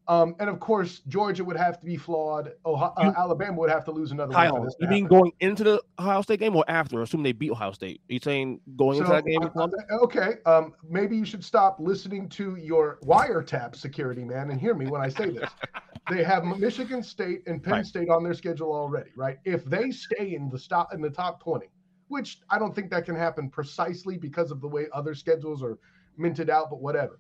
um, 0.08 0.36
and 0.40 0.50
of 0.50 0.60
course, 0.60 1.02
Georgia 1.08 1.44
would 1.44 1.58
have 1.58 1.80
to 1.80 1.86
be 1.86 1.98
flawed. 1.98 2.52
Ohio, 2.66 2.94
uh, 2.98 3.14
Alabama 3.18 3.58
would 3.60 3.70
have 3.70 3.84
to 3.86 3.92
lose 3.92 4.12
another 4.12 4.34
Kyle, 4.34 4.68
you 4.80 4.88
mean 4.88 5.04
happen. 5.04 5.20
going 5.20 5.32
into 5.40 5.64
the 5.64 5.82
Ohio 5.98 6.22
State 6.22 6.40
game 6.40 6.56
or 6.56 6.66
after? 6.68 7.02
Assume 7.02 7.24
they 7.24 7.32
beat 7.32 7.52
Ohio 7.52 7.72
State. 7.72 8.02
Are 8.10 8.14
you 8.14 8.20
saying 8.22 8.60
going 8.76 9.00
into 9.00 9.12
that 9.12 9.26
game? 9.26 9.42
uh, 9.44 9.68
okay, 10.04 10.36
um, 10.46 10.74
maybe 10.88 11.18
you 11.18 11.26
should 11.26 11.44
stop 11.44 11.78
listening 11.80 12.30
to 12.30 12.56
your 12.58 13.00
wiretap 13.04 13.76
security 13.76 14.24
man 14.24 14.52
and 14.52 14.60
hear 14.60 14.76
me 14.76 14.86
when 14.86 15.02
I 15.02 15.10
say 15.10 15.30
this. 15.32 15.50
They 16.10 16.24
have 16.24 16.44
Michigan 16.44 17.02
State 17.02 17.42
and 17.48 17.62
Penn 17.64 17.74
Right. 17.74 17.86
State 17.86 18.10
on 18.10 18.24
their 18.24 18.34
schedule 18.34 18.74
already, 18.74 19.10
right? 19.16 19.38
If 19.46 19.66
they 19.66 19.92
stay 19.92 20.36
in 20.36 20.50
the 20.50 20.60
stop 20.60 20.94
in 20.94 21.02
the 21.02 21.10
top 21.10 21.42
twenty, 21.42 21.68
which 22.08 22.40
I 22.50 22.60
don't 22.60 22.76
think 22.76 22.92
that 22.92 23.06
can 23.06 23.16
happen 23.16 23.50
precisely 23.50 24.18
because 24.18 24.52
of 24.52 24.62
the 24.62 24.68
way 24.68 24.86
other 24.94 25.16
schedules 25.16 25.64
are 25.64 25.80
minted 26.18 26.50
out, 26.50 26.70
but 26.70 26.80
whatever. 26.82 27.20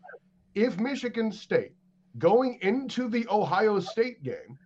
If 0.54 0.80
Michigan 0.80 1.32
State 1.32 1.74
going 2.20 2.60
into 2.62 3.10
the 3.10 3.26
Ohio 3.30 3.80
State 3.80 4.22
game 4.24 4.58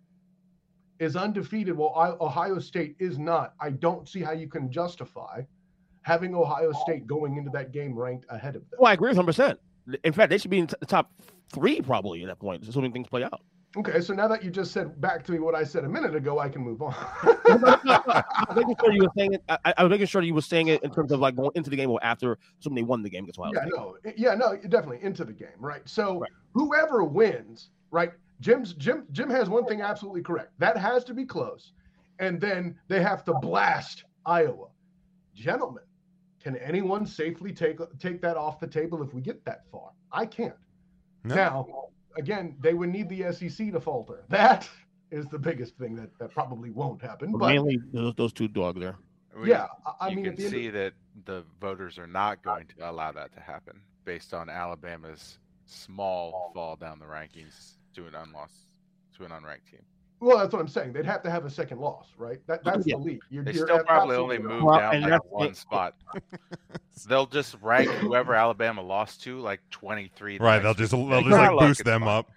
is 0.98 1.16
undefeated, 1.16 1.74
while 1.76 1.94
I- 1.96 2.22
Ohio 2.24 2.58
State 2.58 2.96
is 2.98 3.18
not, 3.18 3.54
I 3.58 3.70
don't 3.70 4.06
see 4.08 4.20
how 4.20 4.32
you 4.32 4.46
can 4.48 4.70
justify 4.70 5.42
having 6.02 6.34
Ohio 6.34 6.72
State 6.72 7.06
going 7.06 7.36
into 7.36 7.50
that 7.50 7.72
game 7.72 7.98
ranked 7.98 8.26
ahead 8.28 8.54
of 8.56 8.68
them. 8.70 8.78
Well, 8.80 8.90
I 8.90 8.94
agree 8.94 9.08
with 9.08 9.16
100. 9.18 9.26
percent 9.26 9.60
In 10.04 10.12
fact, 10.12 10.28
they 10.30 10.38
should 10.38 10.50
be 10.50 10.58
in 10.58 10.66
t- 10.66 10.74
the 10.78 10.86
top 10.86 11.10
three 11.52 11.80
probably 11.80 12.22
at 12.22 12.28
that 12.28 12.38
point, 12.38 12.66
assuming 12.68 12.92
things 12.92 13.08
play 13.08 13.24
out. 13.24 13.40
Okay, 13.76 14.00
so 14.00 14.12
now 14.14 14.26
that 14.26 14.42
you 14.42 14.50
just 14.50 14.72
said 14.72 15.00
back 15.00 15.24
to 15.24 15.32
me 15.32 15.38
what 15.38 15.54
I 15.54 15.62
said 15.62 15.84
a 15.84 15.88
minute 15.88 16.16
ago, 16.16 16.40
I 16.40 16.48
can 16.48 16.60
move 16.60 16.82
on. 16.82 16.92
I 16.92 18.44
was 18.48 18.56
making 18.56 18.74
sure 18.80 18.92
you 18.92 19.02
were 19.02 19.12
saying 19.16 19.34
it. 19.34 19.42
I, 19.48 19.74
I 19.78 19.84
was 19.84 19.90
making 19.90 20.06
sure 20.06 20.22
you 20.22 20.34
were 20.34 20.42
saying 20.42 20.68
it 20.68 20.82
in 20.82 20.90
terms 20.90 21.12
of 21.12 21.20
like 21.20 21.36
going 21.36 21.52
into 21.54 21.70
the 21.70 21.76
game 21.76 21.88
or 21.88 22.00
after 22.02 22.36
somebody 22.58 22.82
won 22.82 23.02
the 23.02 23.10
game 23.10 23.24
against 23.24 23.38
Ohio 23.38 23.52
yeah, 23.54 23.64
no, 23.66 23.96
yeah, 24.16 24.34
no, 24.34 24.56
definitely 24.68 24.98
into 25.02 25.24
the 25.24 25.32
game, 25.32 25.48
right? 25.60 25.82
So 25.88 26.24
whoever 26.52 27.04
wins, 27.04 27.70
right? 27.92 28.10
Jim's 28.40 28.72
Jim 28.72 29.06
Jim 29.12 29.30
has 29.30 29.48
one 29.48 29.64
thing 29.66 29.82
absolutely 29.82 30.22
correct. 30.22 30.52
That 30.58 30.76
has 30.76 31.04
to 31.04 31.14
be 31.14 31.24
close, 31.24 31.72
and 32.18 32.40
then 32.40 32.76
they 32.88 33.00
have 33.00 33.24
to 33.26 33.34
blast 33.34 34.02
Iowa. 34.26 34.66
Gentlemen, 35.34 35.84
can 36.42 36.56
anyone 36.56 37.06
safely 37.06 37.52
take 37.52 37.78
take 38.00 38.20
that 38.22 38.36
off 38.36 38.58
the 38.58 38.66
table 38.66 39.00
if 39.02 39.14
we 39.14 39.20
get 39.20 39.44
that 39.44 39.64
far? 39.70 39.90
I 40.10 40.26
can't. 40.26 40.54
No. 41.22 41.34
Now, 41.34 41.66
again, 42.16 42.56
they 42.60 42.74
would 42.74 42.90
need 42.90 43.08
the 43.08 43.32
SEC 43.32 43.72
to 43.72 43.80
falter. 43.80 44.24
That 44.28 44.68
is 45.10 45.26
the 45.26 45.38
biggest 45.38 45.76
thing 45.76 45.94
that, 45.96 46.16
that 46.18 46.30
probably 46.30 46.70
won't 46.70 47.00
happen. 47.02 47.32
But 47.32 47.48
Mainly 47.48 47.78
those, 47.92 48.14
those 48.14 48.32
two 48.32 48.48
dogs 48.48 48.80
there. 48.80 48.96
We- 49.36 49.48
Yeah, 49.50 49.66
I- 49.86 49.94
I 50.06 50.08
you 50.08 50.16
mean, 50.16 50.26
at 50.26 50.34
can 50.34 50.36
the 50.36 50.44
end 50.46 50.54
of- 50.54 50.60
see 50.60 50.70
that 50.70 50.92
the 51.24 51.44
voters 51.60 51.98
are 51.98 52.06
not 52.06 52.42
going 52.42 52.66
to 52.78 52.90
allow 52.90 53.12
that 53.12 53.32
to 53.34 53.40
happen 53.40 53.80
based 54.04 54.32
on 54.34 54.48
Alabama's 54.48 55.38
small 55.66 56.50
fall 56.54 56.76
down 56.76 56.98
the 56.98 57.04
rankings 57.04 57.76
to 57.94 58.06
an 58.06 58.14
unlost 58.14 58.54
to 59.16 59.24
an 59.24 59.30
unranked 59.30 59.70
team. 59.70 59.82
Well, 60.20 60.38
that's 60.38 60.52
what 60.52 60.60
I'm 60.60 60.68
saying. 60.68 60.92
They'd 60.92 61.06
have 61.06 61.22
to 61.22 61.30
have 61.30 61.44
a 61.44 61.50
second 61.50 61.80
loss, 61.80 62.08
right? 62.18 62.38
That 62.46 62.62
that's 62.64 62.86
Yeah. 62.86 62.96
the 62.96 63.02
lead. 63.02 63.20
You're, 63.30 63.42
They 63.44 63.52
you're 63.52 63.66
still 63.66 63.82
probably 63.84 64.16
only 64.16 64.36
absolutely 64.36 64.54
move. 64.56 64.64
Well, 64.64 64.78
down 64.92 65.02
like 65.10 65.30
one 65.32 65.54
spot. 65.54 65.94
They'll 67.08 67.26
just 67.26 67.56
rank 67.62 67.88
whoever 67.90 68.34
Alabama 68.34 68.82
lost 68.82 69.22
to 69.22 69.40
like 69.40 69.60
23. 69.70 70.36
the 70.38 70.44
Right, 70.44 70.62
they'll 70.62 70.74
just 70.74 70.90
they'll 70.92 71.08
just 71.08 71.26
like 71.30 71.48
good 71.48 71.54
luck, 71.56 71.68
boost 71.68 71.84
them 71.84 72.00
fine. 72.02 72.08
up. 72.10 72.30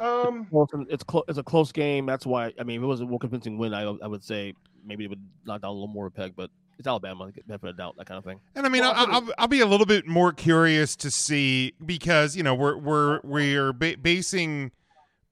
Um, 0.00 0.46
Well, 0.50 0.66
it's, 0.72 0.92
it's 0.94 1.04
close. 1.04 1.24
It's 1.28 1.38
a 1.38 1.42
close 1.42 1.70
game. 1.72 2.06
That's 2.06 2.26
why. 2.26 2.52
I 2.58 2.64
mean, 2.64 2.78
if 2.78 2.82
it 2.82 2.86
was 2.86 3.00
a 3.02 3.06
more 3.06 3.18
convincing 3.18 3.58
win, 3.58 3.74
I, 3.74 3.82
I 3.82 4.06
would 4.06 4.24
say 4.24 4.54
maybe 4.84 5.04
it 5.04 5.10
would 5.10 5.22
knock 5.44 5.62
down 5.62 5.70
a 5.70 5.72
little 5.72 5.86
more 5.88 6.06
of 6.06 6.12
a 6.14 6.16
peg. 6.16 6.32
But 6.34 6.50
it's 6.78 6.88
Alabama, 6.88 7.30
benefit 7.46 7.68
of 7.70 7.76
doubt, 7.76 7.96
that 7.98 8.06
kind 8.06 8.18
of 8.18 8.24
thing. 8.24 8.40
And 8.56 8.64
I 8.64 8.68
mean, 8.70 8.80
Well, 8.82 8.94
I, 8.96 9.04
I'll, 9.04 9.28
I'll 9.38 9.48
be 9.48 9.60
a 9.60 9.66
little 9.66 9.86
bit 9.86 10.06
more 10.06 10.32
curious 10.32 10.96
to 10.96 11.10
see 11.10 11.74
because 11.84 12.34
you 12.34 12.42
know 12.42 12.54
we're 12.54 12.76
we're 12.78 13.20
we're 13.22 13.72
ba- 13.74 13.96
basing 14.00 14.72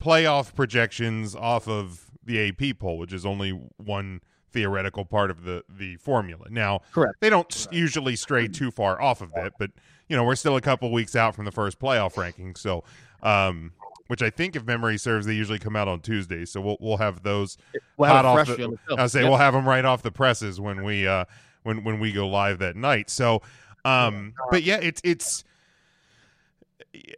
playoff 0.03 0.55
projections 0.55 1.35
off 1.35 1.69
of 1.69 2.11
the 2.25 2.49
AP 2.49 2.79
poll, 2.79 2.99
which 2.99 3.13
is 3.13 3.25
only 3.27 3.51
one 3.79 4.21
theoretical 4.51 5.05
part 5.05 5.31
of 5.31 5.45
the 5.45 5.63
the 5.69 5.97
formula. 5.97 6.47
Now, 6.51 6.81
Correct. 6.93 7.15
They 7.21 7.31
don't 7.31 7.51
s 7.53 7.69
usually 7.71 8.17
stray 8.17 8.49
too 8.49 8.71
far 8.71 9.01
off 9.01 9.21
of 9.21 9.33
it, 9.37 9.53
but 9.59 9.71
you 10.09 10.17
know 10.17 10.25
we're 10.25 10.37
still 10.37 10.57
a 10.57 10.61
couple 10.61 10.91
weeks 10.93 11.15
out 11.17 11.35
from 11.35 11.45
the 11.45 11.53
first 11.53 11.79
playoff 11.79 12.17
ranking, 12.17 12.55
so. 12.55 12.85
Um, 13.23 13.73
which 14.07 14.23
I 14.23 14.31
think, 14.31 14.57
if 14.57 14.65
memory 14.65 14.97
serves, 14.97 15.27
they 15.27 15.35
usually 15.35 15.59
come 15.59 15.77
out 15.77 15.87
on 15.87 16.01
Tuesday. 16.01 16.47
So 16.47 16.63
we'll 16.63 16.79
we'll 16.81 16.97
have 16.97 17.23
those 17.25 17.59
We'll 17.99 18.09
hot 18.09 18.25
it 18.25 18.29
off 18.29 18.47
the. 18.47 18.79
the. 18.89 18.97
I'll 18.97 19.07
say 19.09 19.21
Yep. 19.21 19.29
we'll 19.29 19.39
have 19.39 19.53
them 19.53 19.69
right 19.69 19.85
off 19.85 20.01
the 20.01 20.11
presses 20.11 20.59
when 20.59 20.83
we 20.83 21.07
uh 21.07 21.27
when 21.65 21.85
when 21.85 22.01
we 22.01 22.13
go 22.13 22.27
live 22.27 22.59
that 22.61 22.75
night. 22.75 23.11
So, 23.11 23.43
um, 23.85 24.33
but 24.51 24.63
yeah, 24.63 24.79
it's 24.81 25.03
it's 25.05 25.45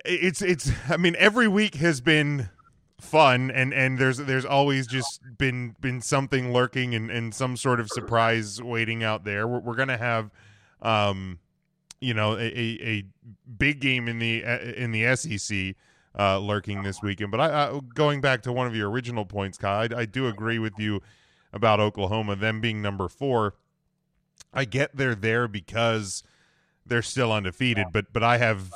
it's 0.04 0.42
it's. 0.42 0.72
I 0.88 0.96
mean, 0.96 1.14
every 1.18 1.46
week 1.46 1.76
has 1.76 2.00
been 2.00 2.48
fun, 3.00 3.50
and 3.50 3.72
and 3.74 3.98
there's 3.98 4.18
there's 4.18 4.44
always 4.44 4.86
just 4.86 5.20
been 5.38 5.76
been 5.80 6.00
something 6.00 6.52
lurking 6.52 6.94
and 6.94 7.10
and 7.10 7.34
some 7.34 7.56
sort 7.56 7.80
of 7.80 7.88
surprise 7.88 8.62
waiting 8.62 9.02
out 9.02 9.24
there. 9.24 9.46
We're, 9.46 9.60
we're 9.60 9.74
gonna 9.74 9.98
have, 9.98 10.30
um, 10.82 11.38
you 12.00 12.14
know, 12.14 12.36
a, 12.36 12.42
a, 12.42 13.04
big 13.58 13.80
game 13.80 14.08
in 14.08 14.18
the 14.18 14.44
uh, 14.44 14.58
in 14.58 14.92
the 14.92 15.16
SEC 15.16 15.74
uh, 16.18 16.38
lurking 16.38 16.82
this 16.82 17.02
weekend. 17.02 17.30
But 17.30 17.40
I, 17.40 17.68
I 17.68 17.80
going 17.94 18.20
back 18.20 18.42
to 18.42 18.52
one 18.52 18.66
of 18.66 18.76
your 18.76 18.90
original 18.90 19.24
points, 19.24 19.58
Kyle, 19.58 19.88
I, 19.92 20.00
I 20.00 20.04
do 20.06 20.28
agree 20.28 20.58
with 20.58 20.78
you 20.78 21.00
about 21.52 21.80
Oklahoma, 21.80 22.36
them 22.36 22.60
being 22.60 22.80
number 22.80 23.08
four. 23.08 23.54
I 24.52 24.64
get 24.64 24.96
they're 24.96 25.14
there 25.14 25.48
because 25.48 26.22
they're 26.86 27.02
still 27.02 27.32
undefeated, 27.32 27.88
but 27.92 28.12
but 28.12 28.22
I 28.22 28.38
have 28.38 28.72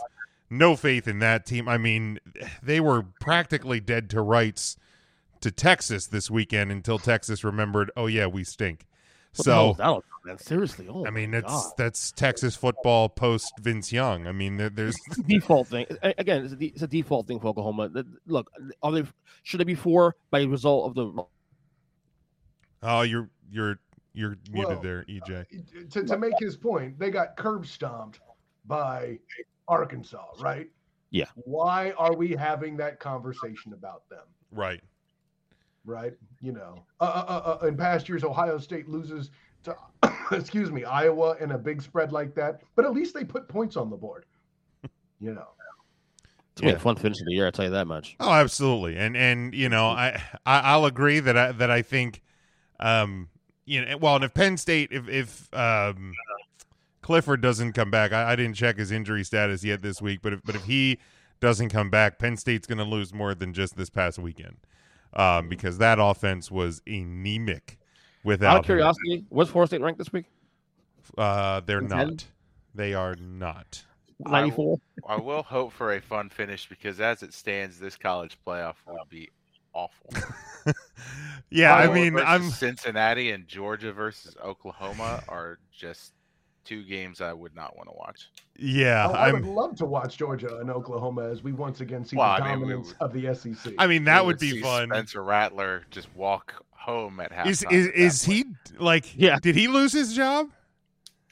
no 0.59 0.77
faith 0.77 1.07
in 1.09 1.19
that 1.21 1.47
team. 1.47 1.69
I 1.69 1.79
mean, 1.79 2.19
they 2.63 2.81
were 2.81 3.03
practically 3.21 3.81
dead 3.81 4.11
to 4.11 4.21
rights 4.23 4.77
to 5.41 5.51
Texas 5.51 6.07
this 6.07 6.31
weekend 6.31 6.73
until 6.73 6.99
Texas 6.99 7.45
remembered, 7.45 7.91
oh 7.97 8.07
yeah, 8.07 8.27
we 8.27 8.45
stink. 8.45 8.87
What 9.37 9.47
the 9.47 9.53
hell 9.55 9.73
So 9.73 9.77
that 9.79 9.85
all 9.87 9.97
about, 9.99 10.05
man? 10.25 10.39
seriously, 10.39 10.87
oh 10.89 11.05
I 11.07 11.11
mean, 11.11 11.33
that's 11.33 11.45
God. 11.53 11.73
that's 11.77 12.13
Texas 12.13 12.55
football 12.57 13.09
post 13.09 13.53
Vince 13.61 13.93
Young. 13.93 14.27
I 14.27 14.33
mean, 14.33 14.57
there, 14.57 14.71
there's 14.71 14.97
It's 15.07 15.19
a 15.19 15.23
default 15.23 15.69
thing. 15.69 15.87
Again, 16.03 16.45
it's 16.45 16.53
a, 16.53 16.57
de- 16.57 16.67
it's 16.69 16.83
a 16.83 16.87
default 16.87 17.27
thing 17.27 17.41
for 17.41 17.49
Oklahoma. 17.49 17.91
Look, 18.27 18.51
are 18.83 18.93
they 18.93 19.05
should 19.43 19.61
they 19.61 19.65
be 19.65 19.75
four 19.75 20.15
by 20.31 20.43
result 20.45 20.87
of 20.89 20.95
the? 20.95 21.25
oh, 22.83 23.03
you're 23.03 23.29
you're 23.51 23.79
you're 24.13 24.37
muted 24.51 24.69
Well, 24.75 24.81
there, 24.81 25.05
EJ. 25.09 25.41
Uh, 25.41 25.91
to, 25.91 26.05
to 26.05 26.17
make 26.19 26.35
his 26.39 26.57
point, 26.57 26.99
they 26.99 27.11
got 27.11 27.37
curb 27.37 27.67
stomped 27.67 28.21
by 28.67 29.19
Arkansas, 29.69 30.27
right? 30.41 30.69
Yeah. 31.11 31.27
Why 31.37 31.93
are 31.93 32.15
we 32.15 32.31
having 32.33 32.77
that 32.79 32.99
conversation 32.99 33.73
about 33.73 34.09
them? 34.09 34.25
Right. 34.51 34.81
Right. 35.85 36.15
You 36.41 36.53
know, 36.53 36.85
uh, 37.01 37.05
uh, 37.05 37.59
uh, 37.63 37.67
in 37.67 37.77
past 37.77 38.09
years, 38.09 38.25
Ohio 38.25 38.59
State 38.59 38.89
loses 38.89 39.31
to, 39.65 39.77
excuse 40.33 40.71
me, 40.71 40.85
Iowa 40.85 41.37
in 41.41 41.53
a 41.53 41.59
big 41.59 41.83
spread 41.83 42.13
like 42.13 42.35
that, 42.35 42.63
but 42.75 42.85
at 42.85 42.93
least 42.93 43.15
they 43.15 43.25
put 43.25 43.49
points 43.49 43.77
on 43.77 43.91
the 43.91 43.97
board. 43.97 44.25
You 45.21 45.35
know. 45.35 45.49
It's 46.55 46.61
gonna 46.61 46.75
be 46.75 46.77
a 46.77 46.81
fun 46.81 46.95
finish 46.95 47.21
of 47.21 47.27
the 47.27 47.33
year. 47.33 47.45
I 47.45 47.47
will 47.49 47.53
tell 47.53 47.65
you 47.65 47.71
that 47.73 47.89
much. 47.89 48.15
Oh, 48.21 48.31
absolutely, 48.31 48.97
and 48.97 49.17
and 49.17 49.53
you 49.53 49.69
know, 49.69 49.89
I, 49.89 50.23
I 50.47 50.61
I'll 50.61 50.85
agree 50.85 51.19
that 51.19 51.37
I 51.37 51.51
that 51.51 51.69
I 51.69 51.83
think, 51.83 52.23
um, 52.79 53.29
you 53.65 53.85
know, 53.85 53.97
well, 53.97 54.15
and 54.15 54.25
if 54.25 54.35
Penn 54.35 54.57
State, 54.57 54.91
if 54.93 55.09
if 55.09 55.53
um, 55.53 56.13
Clifford 57.05 57.43
doesn't 57.43 57.75
come 57.75 57.91
back, 57.91 58.15
I, 58.15 58.33
I 58.33 58.37
didn't 58.37 58.55
check 58.55 58.79
his 58.79 58.91
injury 58.91 59.25
status 59.25 59.63
yet 59.63 59.83
this 59.83 60.01
week, 60.01 60.21
but 60.23 60.33
if 60.33 60.43
but 60.43 60.55
if 60.55 60.65
he 60.65 60.99
doesn't 61.39 61.69
come 61.69 61.91
back, 61.91 62.19
Penn 62.19 62.39
State's 62.39 62.67
going 62.67 62.79
to 62.79 62.85
lose 62.85 63.13
more 63.13 63.35
than 63.35 63.53
just 63.53 63.77
this 63.77 63.91
past 63.91 64.19
weekend, 64.19 64.57
um, 65.13 65.51
because 65.51 65.77
that 65.79 65.99
offense 66.01 66.51
was 66.51 66.81
anemic 66.87 67.77
without 68.25 68.49
Out 68.49 68.57
of 68.61 68.65
him. 68.65 68.69
curiosity, 68.69 69.25
what's 69.29 69.51
Florida 69.51 69.69
State 69.69 69.83
ranked 69.83 69.99
this 69.99 70.15
week? 70.15 70.25
Uh, 71.19 71.61
they're 71.61 71.81
Ten? 71.81 71.89
not. 71.91 72.25
They 72.75 72.95
are 72.95 73.17
not. 73.17 73.85
Ninety 74.19 74.53
four. 74.53 74.79
I 75.07 75.17
will 75.17 75.43
hope 75.43 75.75
for 75.75 75.93
a 75.93 76.01
fun 76.01 76.31
finish 76.31 76.67
because 76.67 77.01
as 77.01 77.23
it 77.23 77.35
stands, 77.35 77.79
this 77.79 77.99
college 77.99 78.39
playoff 78.47 78.77
will 78.87 79.07
be 79.11 79.29
awful. 79.75 80.09
Yeah, 81.51 81.75
I 81.77 81.93
mean, 81.93 82.17
I'm 82.17 82.49
Cincinnati 82.51 83.31
and 83.31 83.47
Georgia 83.47 83.93
versus 83.93 84.35
Oklahoma 84.43 85.23
are 85.29 85.59
just 85.71 86.14
two 86.65 86.83
games 86.85 87.21
I 87.21 87.33
would 87.33 87.55
not 87.55 87.77
want 87.77 87.89
to 87.89 87.95
watch. 87.97 88.29
yeah, 88.59 89.07
Oh, 89.09 89.13
I 89.15 89.33
would 89.33 89.43
I'm. 89.45 89.55
love 89.55 89.77
to 89.77 89.85
watch 89.85 90.17
Georgia 90.17 90.59
and 90.59 90.71
Oklahoma 90.71 91.29
as 91.31 91.43
we 91.43 91.53
once 91.53 91.81
again 91.81 92.05
see 92.05 92.17
Well, 92.17 92.37
the 92.37 92.43
I 92.45 92.57
mean, 92.57 92.67
we 92.67 92.73
dominance 92.73 92.95
of 93.01 93.13
the 93.13 93.35
SEC. 93.35 93.75
I 93.79 93.87
mean, 93.87 94.05
that 94.05 94.23
We 94.25 94.29
would 94.29 94.39
be 94.39 94.51
see 94.53 94.61
fun. 94.63 94.89
Spencer 94.89 95.23
Rattler 95.23 95.85
just 95.91 96.09
walk 96.17 96.55
home 96.71 97.21
at 97.21 97.33
halftime. 97.33 97.47
Is 97.47 97.65
is 97.71 97.87
at 97.87 97.93
that 97.95 98.01
is 98.01 98.25
point. 98.27 98.47
he 98.71 98.77
like? 98.79 99.13
Yeah. 99.17 99.39
Did 99.41 99.55
he 99.57 99.69
lose 99.69 99.93
his 99.93 100.15
job? 100.15 100.51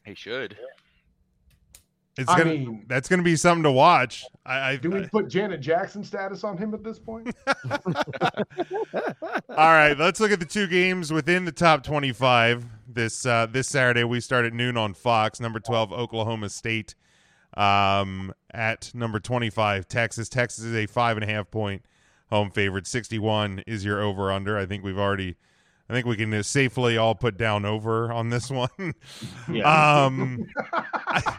He 0.05 0.15
should. 0.15 0.57
It's 2.19 2.29
I 2.29 2.37
gonna. 2.39 2.51
mean- 2.51 2.85
that's 2.89 3.09
gonna 3.09 3.23
be 3.23 3.37
something 3.37 3.63
to 3.63 3.73
watch. 3.73 4.25
I. 4.45 4.73
I 4.73 4.77
Do 4.77 4.91
we 4.91 5.07
put 5.09 5.29
Janet 5.29 5.61
Jackson 5.63 6.05
status 6.05 6.45
on 6.45 6.59
him 6.59 6.75
at 6.75 6.83
this 6.85 6.99
point? 6.99 7.35
all 9.49 9.57
right, 9.57 9.95
let's 9.99 10.21
look 10.21 10.31
at 10.33 10.41
the 10.41 10.47
two 10.47 10.67
games 10.67 11.13
within 11.13 11.45
the 11.47 11.53
top 11.53 11.83
twenty-five. 11.83 12.65
This 12.95 13.25
uh, 13.27 13.47
this 13.47 13.69
Saturday 13.69 14.05
we 14.05 14.21
start 14.21 14.45
at 14.45 14.53
noon 14.53 14.77
on 14.77 14.95
Fox. 14.95 15.41
Number 15.41 15.61
twelve, 15.61 15.93
Oklahoma 15.93 16.49
State, 16.49 16.95
um, 17.55 18.33
at 18.53 18.91
number 18.95 19.21
twenty-five, 19.21 19.89
Texas. 19.89 20.29
Texas 20.29 20.65
is 20.65 20.75
a 20.75 20.87
five 20.87 21.17
and 21.17 21.25
a 21.25 21.27
half 21.27 21.51
point 21.51 21.85
home 22.31 22.51
favorite. 22.51 22.87
Sixty-one 22.87 23.63
is 23.67 23.85
your 23.85 24.01
over/under. 24.03 24.59
I 24.59 24.67
think 24.67 24.85
we've 24.85 24.99
already. 24.99 25.37
I 25.89 25.95
think 25.95 26.07
we 26.07 26.17
can 26.17 26.43
safely 26.43 26.97
all 26.97 27.15
put 27.15 27.37
down 27.37 27.65
over 27.65 28.13
on 28.13 28.31
this 28.31 28.51
one. 28.51 28.95
Yeah. 29.51 30.05
Um, 30.05 30.47
I, 30.73 31.39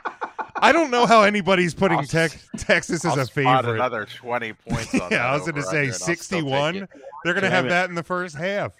I 0.57 0.71
don't 0.71 0.91
know 0.91 1.05
how 1.05 1.23
anybody's 1.23 1.73
putting 1.73 1.99
I'll 1.99 2.05
Tex 2.05 2.47
Texas 2.57 3.03
as 3.03 3.13
I'll 3.13 3.19
a 3.19 3.25
spot 3.25 3.63
favorite. 3.63 3.75
another 3.75 4.05
twenty 4.05 4.53
points. 4.53 4.93
On 4.93 5.07
yeah, 5.11 5.29
I 5.29 5.33
was 5.33 5.41
going 5.43 5.55
to 5.55 5.63
say 5.63 5.85
and 5.85 5.87
I'll 5.87 5.93
still 5.93 6.07
take 6.07 6.17
61. 6.19 6.87
They're 7.23 7.33
going 7.33 7.43
to 7.43 7.49
have 7.49 7.65
that 7.69 7.89
in 7.89 7.95
the 7.95 8.03
first 8.03 8.35
half. 8.35 8.73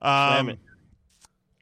Um. 0.00 0.56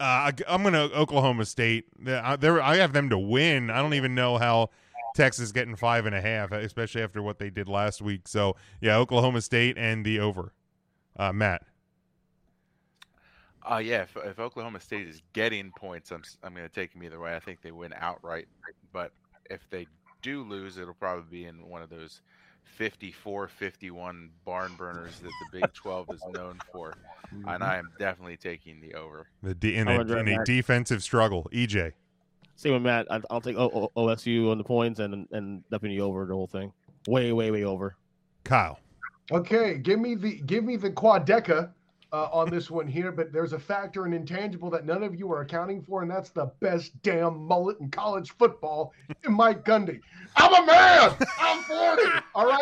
Uh, 0.03 0.05
I, 0.05 0.33
I'm 0.49 0.63
going 0.63 0.75
to 0.75 0.93
Oklahoma 0.97 1.45
State. 1.45 1.85
I, 2.05 2.37
I 2.43 2.77
have 2.79 2.93
them 2.93 3.09
to 3.11 3.19
win. 3.19 3.71
I 3.71 3.81
don't 3.81 3.95
even 3.95 4.17
know 4.17 4.37
how 4.37 4.71
Texas 5.15 5.53
getting 5.53 5.77
five 5.77 6.07
and 6.07 6.15
a 6.15 6.21
half, 6.21 6.51
especially 6.51 7.03
after 7.03 7.23
what 7.23 7.39
they 7.39 7.51
did 7.51 7.69
last 7.69 8.03
week. 8.03 8.27
So 8.27 8.57
yeah, 8.81 8.97
Oklahoma 8.97 9.41
State 9.41 9.79
and 9.79 10.05
the 10.05 10.19
over. 10.19 10.55
Uh, 11.17 11.33
Matt. 11.33 11.63
Uh, 13.71 13.77
yeah, 13.77 14.03
if, 14.03 14.17
if 14.17 14.41
Oklahoma 14.41 14.81
State 14.81 15.07
is 15.07 15.23
getting 15.35 15.71
points, 15.71 16.11
I'm 16.11 16.25
I'm 16.43 16.53
going 16.53 16.67
to 16.67 16.75
take 16.75 16.93
them 16.95 17.05
either 17.05 17.21
way. 17.21 17.37
I 17.37 17.39
think 17.39 17.63
they 17.63 17.71
win 17.71 17.95
outright, 17.97 18.49
but 18.93 19.13
if 19.51 19.71
they 19.71 19.87
do 20.21 20.43
lose, 20.43 20.79
it'll 20.79 20.95
probably 20.95 21.27
be 21.31 21.45
in 21.45 21.69
one 21.69 21.81
of 21.81 21.91
those 21.91 22.23
54-51 22.79 24.29
barn 24.45 24.73
burners 24.77 25.19
that 25.21 25.31
the 25.53 25.61
Big 25.61 25.73
12 25.73 26.11
is 26.15 26.23
known 26.35 26.59
for, 26.73 26.95
and 27.47 27.63
I 27.63 27.77
am 27.77 27.91
definitely 27.99 28.37
taking 28.37 28.81
the 28.81 28.95
over. 28.95 29.29
The 29.43 29.55
de- 29.55 29.77
in, 29.77 29.89
a, 29.89 30.01
in 30.01 30.29
a 30.29 30.45
defensive 30.45 31.03
struggle. 31.03 31.49
EJ. 31.53 31.93
Same 32.57 32.75
with 32.75 32.83
Matt. 32.83 33.11
I, 33.11 33.21
I'll 33.31 33.41
take 33.41 33.57
o- 33.57 33.91
O- 33.97 34.07
OSU 34.07 34.51
on 34.51 34.59
the 34.59 34.65
points 34.65 35.01
and 35.01 35.27
and 35.33 35.63
definitely 35.71 36.01
over 36.01 36.25
the 36.27 36.35
whole 36.35 36.47
thing. 36.47 36.73
Way, 37.09 37.33
way, 37.33 37.51
way 37.51 37.65
over. 37.65 37.97
Kyle. 38.45 38.79
Okay, 39.31 39.79
give 39.79 39.99
me 39.99 40.15
the 40.15 40.41
give 40.43 40.63
me 40.63 40.77
the 40.77 40.91
quadeca 40.91 41.71
uh, 42.13 42.29
on 42.33 42.51
this 42.51 42.71
one 42.71 42.87
here, 42.87 43.11
but 43.11 43.33
there's 43.33 43.53
a 43.55 43.59
factor, 43.59 44.05
an 44.05 44.13
intangible 44.13 44.69
that 44.71 44.85
none 44.85 45.03
of 45.03 45.15
you 45.15 45.33
are 45.33 45.41
accounting 45.41 45.83
for, 45.83 46.03
and 46.03 46.11
that's 46.11 46.31
the 46.31 46.47
best 46.61 46.93
damn 47.03 47.39
mullet 47.47 47.81
in 47.81 47.91
college 47.91 48.33
football 48.33 48.93
in 49.25 49.33
Mike 49.33 49.65
Gundy. 49.65 50.01
I'm 50.37 50.63
a 50.63 50.67
man. 50.67 51.17
I'm 51.41 51.63
40. 51.63 52.03
All 52.35 52.47
right, 52.47 52.61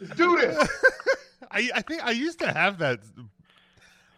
let's 0.00 0.14
do 0.16 0.36
this. 0.36 0.68
I, 1.50 1.70
I 1.74 1.82
think 1.82 2.04
I 2.04 2.10
used 2.10 2.38
to 2.40 2.52
have 2.52 2.78
that. 2.78 3.00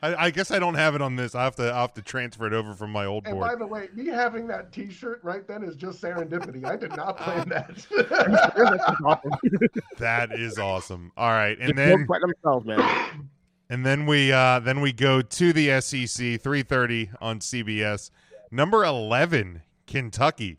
I, 0.02 0.26
I 0.26 0.30
guess 0.30 0.50
I 0.50 0.58
don't 0.58 0.74
have 0.74 0.94
it 0.94 1.02
on 1.02 1.16
this. 1.16 1.34
I 1.34 1.44
have 1.44 1.56
to 1.56 1.72
I 1.72 1.82
have 1.82 1.94
to 1.94 2.02
transfer 2.02 2.46
it 2.46 2.52
over 2.52 2.74
from 2.74 2.90
my 2.90 3.06
old 3.06 3.26
And 3.26 3.38
by 3.38 3.54
the 3.54 3.66
way, 3.66 3.88
me 3.94 4.06
having 4.06 4.46
that 4.48 4.72
T-shirt 4.72 5.20
right 5.22 5.46
then 5.46 5.62
is 5.62 5.76
just 5.76 6.02
serendipity. 6.02 6.64
I 6.64 6.76
did 6.76 6.96
not 6.96 7.18
plan 7.18 7.48
that. 7.48 7.86
That 9.98 10.32
is 10.32 10.58
awesome. 10.58 11.12
All 11.16 11.30
right, 11.30 11.58
and 11.58 11.76
then 11.76 12.06
themselves, 12.06 12.66
man. 12.66 13.28
and 13.70 13.84
then 13.84 14.06
we 14.06 14.32
uh 14.32 14.60
then 14.60 14.80
we 14.80 14.92
go 14.92 15.22
to 15.22 15.52
the 15.52 15.80
SEC 15.80 16.40
3:30 16.40 17.10
on 17.20 17.40
CBS. 17.40 18.10
Number 18.50 18.84
11, 18.84 19.62
Kentucky. 19.86 20.56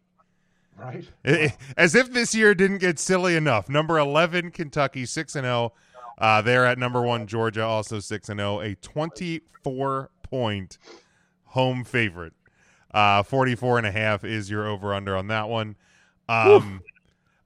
Right? 0.77 1.07
I- 1.25 1.29
I- 1.31 1.57
As 1.77 1.95
if 1.95 2.11
this 2.11 2.33
year 2.35 2.53
didn't 2.55 2.79
get 2.79 2.99
silly 2.99 3.35
enough. 3.35 3.69
Number 3.69 3.97
11 3.99 4.51
Kentucky 4.51 5.05
6 5.05 5.35
and 5.35 5.45
0. 5.45 5.73
Uh 6.17 6.41
they're 6.41 6.65
at 6.65 6.77
number 6.77 7.01
1 7.01 7.25
Georgia 7.27 7.63
also 7.63 7.99
6 7.99 8.29
and 8.29 8.39
0, 8.39 8.59
a 8.61 8.75
24 8.75 10.09
point 10.23 10.77
home 11.45 11.83
favorite. 11.83 12.33
Uh 12.93 13.23
44 13.23 13.77
and 13.79 13.87
a 13.87 13.91
half 13.91 14.23
is 14.23 14.49
your 14.49 14.67
over 14.67 14.93
under 14.93 15.15
on 15.15 15.27
that 15.27 15.49
one. 15.49 15.75
Um 16.29 16.81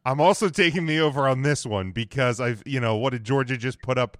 I'm 0.05 0.21
also 0.21 0.49
taking 0.49 0.85
the 0.85 0.99
over 0.99 1.27
on 1.27 1.41
this 1.41 1.65
one 1.65 1.91
because 1.91 2.39
I've, 2.39 2.61
you 2.65 2.79
know, 2.79 2.95
what 2.95 3.09
did 3.11 3.23
Georgia 3.23 3.57
just 3.57 3.81
put 3.81 3.97
up 3.97 4.17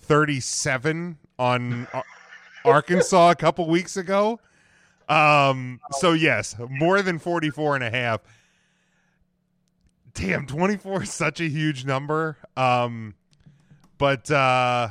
37 0.00 1.18
on 1.38 1.86
Ar- 1.92 2.04
Arkansas 2.64 3.30
a 3.30 3.34
couple 3.36 3.66
weeks 3.68 3.96
ago? 3.96 4.40
Um 5.08 5.80
so 5.92 6.12
yes, 6.12 6.54
more 6.68 7.00
than 7.02 7.18
44 7.18 7.76
and 7.76 7.84
a 7.84 7.90
half. 7.90 8.20
Damn, 10.18 10.46
24 10.46 11.04
is 11.04 11.12
such 11.12 11.40
a 11.40 11.48
huge 11.48 11.84
number. 11.84 12.36
Um 12.56 13.14
but 13.98 14.30
uh 14.30 14.88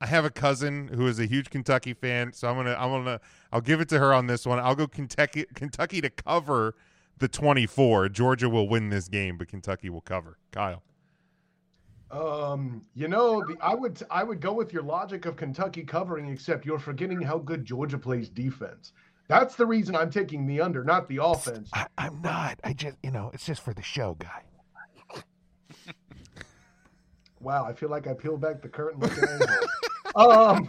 I 0.00 0.06
have 0.06 0.24
a 0.24 0.30
cousin 0.30 0.88
who 0.88 1.06
is 1.06 1.18
a 1.18 1.26
huge 1.26 1.50
Kentucky 1.50 1.94
fan, 1.94 2.32
so 2.32 2.48
I'm 2.48 2.54
going 2.54 2.66
to 2.66 2.80
I'm 2.80 3.04
to 3.04 3.20
I'll 3.50 3.60
give 3.60 3.80
it 3.80 3.88
to 3.90 3.98
her 3.98 4.12
on 4.12 4.26
this 4.26 4.44
one. 4.44 4.58
I'll 4.58 4.74
go 4.74 4.86
Kentucky 4.86 5.46
Kentucky 5.54 6.00
to 6.00 6.10
cover 6.10 6.74
the 7.18 7.28
24. 7.28 8.10
Georgia 8.10 8.48
will 8.48 8.68
win 8.68 8.90
this 8.90 9.08
game, 9.08 9.38
but 9.38 9.48
Kentucky 9.48 9.88
will 9.88 10.02
cover. 10.02 10.36
Kyle. 10.52 10.82
Um, 12.10 12.84
you 12.94 13.08
know, 13.08 13.40
the, 13.40 13.56
I 13.60 13.74
would 13.74 14.02
I 14.10 14.22
would 14.22 14.40
go 14.40 14.52
with 14.52 14.72
your 14.72 14.82
logic 14.82 15.26
of 15.26 15.36
Kentucky 15.36 15.82
covering, 15.82 16.28
except 16.28 16.66
you're 16.66 16.78
forgetting 16.78 17.20
how 17.20 17.38
good 17.38 17.64
Georgia 17.64 17.98
plays 17.98 18.28
defense. 18.28 18.92
That's 19.28 19.56
the 19.56 19.66
reason 19.66 19.96
I'm 19.96 20.10
taking 20.10 20.46
the 20.46 20.60
under, 20.60 20.84
not 20.84 21.08
the 21.08 21.18
offense. 21.22 21.70
I, 21.72 21.86
I'm 21.98 22.22
not. 22.22 22.60
I 22.62 22.74
just, 22.74 22.96
you 23.02 23.10
know, 23.10 23.30
it's 23.34 23.44
just 23.44 23.60
for 23.60 23.74
the 23.74 23.82
show, 23.82 24.14
guy. 24.20 24.42
Wow, 27.46 27.64
I 27.64 27.72
feel 27.72 27.90
like 27.90 28.08
I 28.08 28.12
peeled 28.12 28.40
back 28.40 28.60
the 28.60 28.68
curtain 28.68 28.98
like 28.98 29.16
an 29.18 29.40
a-hole. 30.16 30.32
Um, 30.32 30.68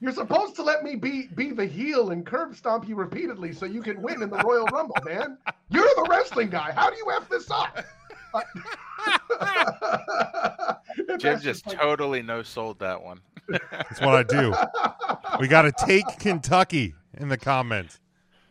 you're 0.00 0.12
supposed 0.12 0.54
to 0.54 0.62
let 0.62 0.84
me 0.84 0.94
be 0.94 1.26
be 1.34 1.50
the 1.50 1.66
heel 1.66 2.12
and 2.12 2.24
curb 2.24 2.54
stomp 2.54 2.86
you 2.88 2.94
repeatedly 2.94 3.52
so 3.52 3.66
you 3.66 3.82
can 3.82 4.00
win 4.00 4.22
in 4.22 4.30
the 4.30 4.36
Royal 4.36 4.66
Rumble, 4.66 4.94
man. 5.04 5.38
You're 5.68 5.82
the 5.96 6.06
wrestling 6.08 6.48
guy. 6.48 6.70
How 6.70 6.90
do 6.90 6.96
you 6.96 7.10
f 7.10 7.28
this 7.28 7.50
up? 7.50 7.84
Jim 11.18 11.40
just 11.40 11.68
totally 11.68 12.22
no 12.22 12.44
sold 12.44 12.78
that 12.78 13.02
one. 13.02 13.18
That's 13.48 14.00
what 14.00 14.14
I 14.14 14.22
do. 14.22 14.54
We 15.40 15.48
got 15.48 15.62
to 15.62 15.72
take 15.86 16.04
Kentucky 16.20 16.94
in 17.18 17.28
the 17.28 17.38
comments. 17.38 17.98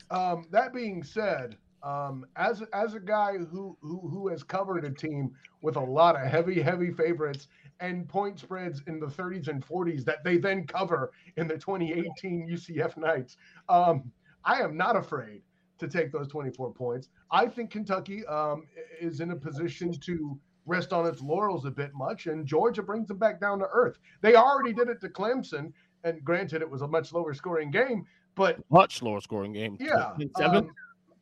Um, 0.09 0.45
that 0.51 0.73
being 0.73 1.03
said, 1.03 1.55
um, 1.83 2.25
as 2.35 2.63
as 2.73 2.93
a 2.93 2.99
guy 2.99 3.37
who, 3.37 3.77
who 3.81 3.99
who 4.09 4.27
has 4.29 4.43
covered 4.43 4.85
a 4.85 4.91
team 4.91 5.31
with 5.61 5.75
a 5.75 5.79
lot 5.81 6.15
of 6.15 6.27
heavy 6.27 6.61
heavy 6.61 6.91
favorites 6.91 7.47
and 7.79 8.07
point 8.07 8.39
spreads 8.39 8.83
in 8.87 8.99
the 8.99 9.07
30s 9.07 9.47
and 9.47 9.65
40s 9.65 10.05
that 10.05 10.23
they 10.23 10.37
then 10.37 10.67
cover 10.67 11.11
in 11.37 11.47
the 11.47 11.57
2018 11.57 12.47
UCF 12.47 12.95
Knights, 12.95 13.37
um, 13.69 14.11
I 14.45 14.61
am 14.61 14.77
not 14.77 14.95
afraid 14.95 15.41
to 15.79 15.87
take 15.87 16.11
those 16.11 16.27
24 16.27 16.73
points. 16.73 17.09
I 17.31 17.47
think 17.47 17.71
Kentucky 17.71 18.23
um, 18.27 18.67
is 18.99 19.19
in 19.19 19.31
a 19.31 19.35
position 19.35 19.91
to 20.01 20.39
rest 20.67 20.93
on 20.93 21.07
its 21.07 21.21
laurels 21.21 21.65
a 21.65 21.71
bit 21.71 21.89
much, 21.95 22.27
and 22.27 22.45
Georgia 22.45 22.83
brings 22.83 23.07
them 23.07 23.17
back 23.17 23.41
down 23.41 23.57
to 23.59 23.65
earth. 23.73 23.97
They 24.21 24.35
already 24.35 24.73
did 24.73 24.87
it 24.89 25.01
to 25.01 25.09
Clemson, 25.09 25.73
and 26.03 26.23
granted, 26.23 26.61
it 26.61 26.69
was 26.69 26.83
a 26.83 26.87
much 26.87 27.11
lower 27.13 27.33
scoring 27.33 27.71
game, 27.71 28.05
but 28.35 28.57
Much 28.69 29.01
lower 29.01 29.21
scoring 29.21 29.53
game. 29.53 29.75
yeah. 29.79 30.11
Seven. 30.37 30.57
um, 30.65 30.71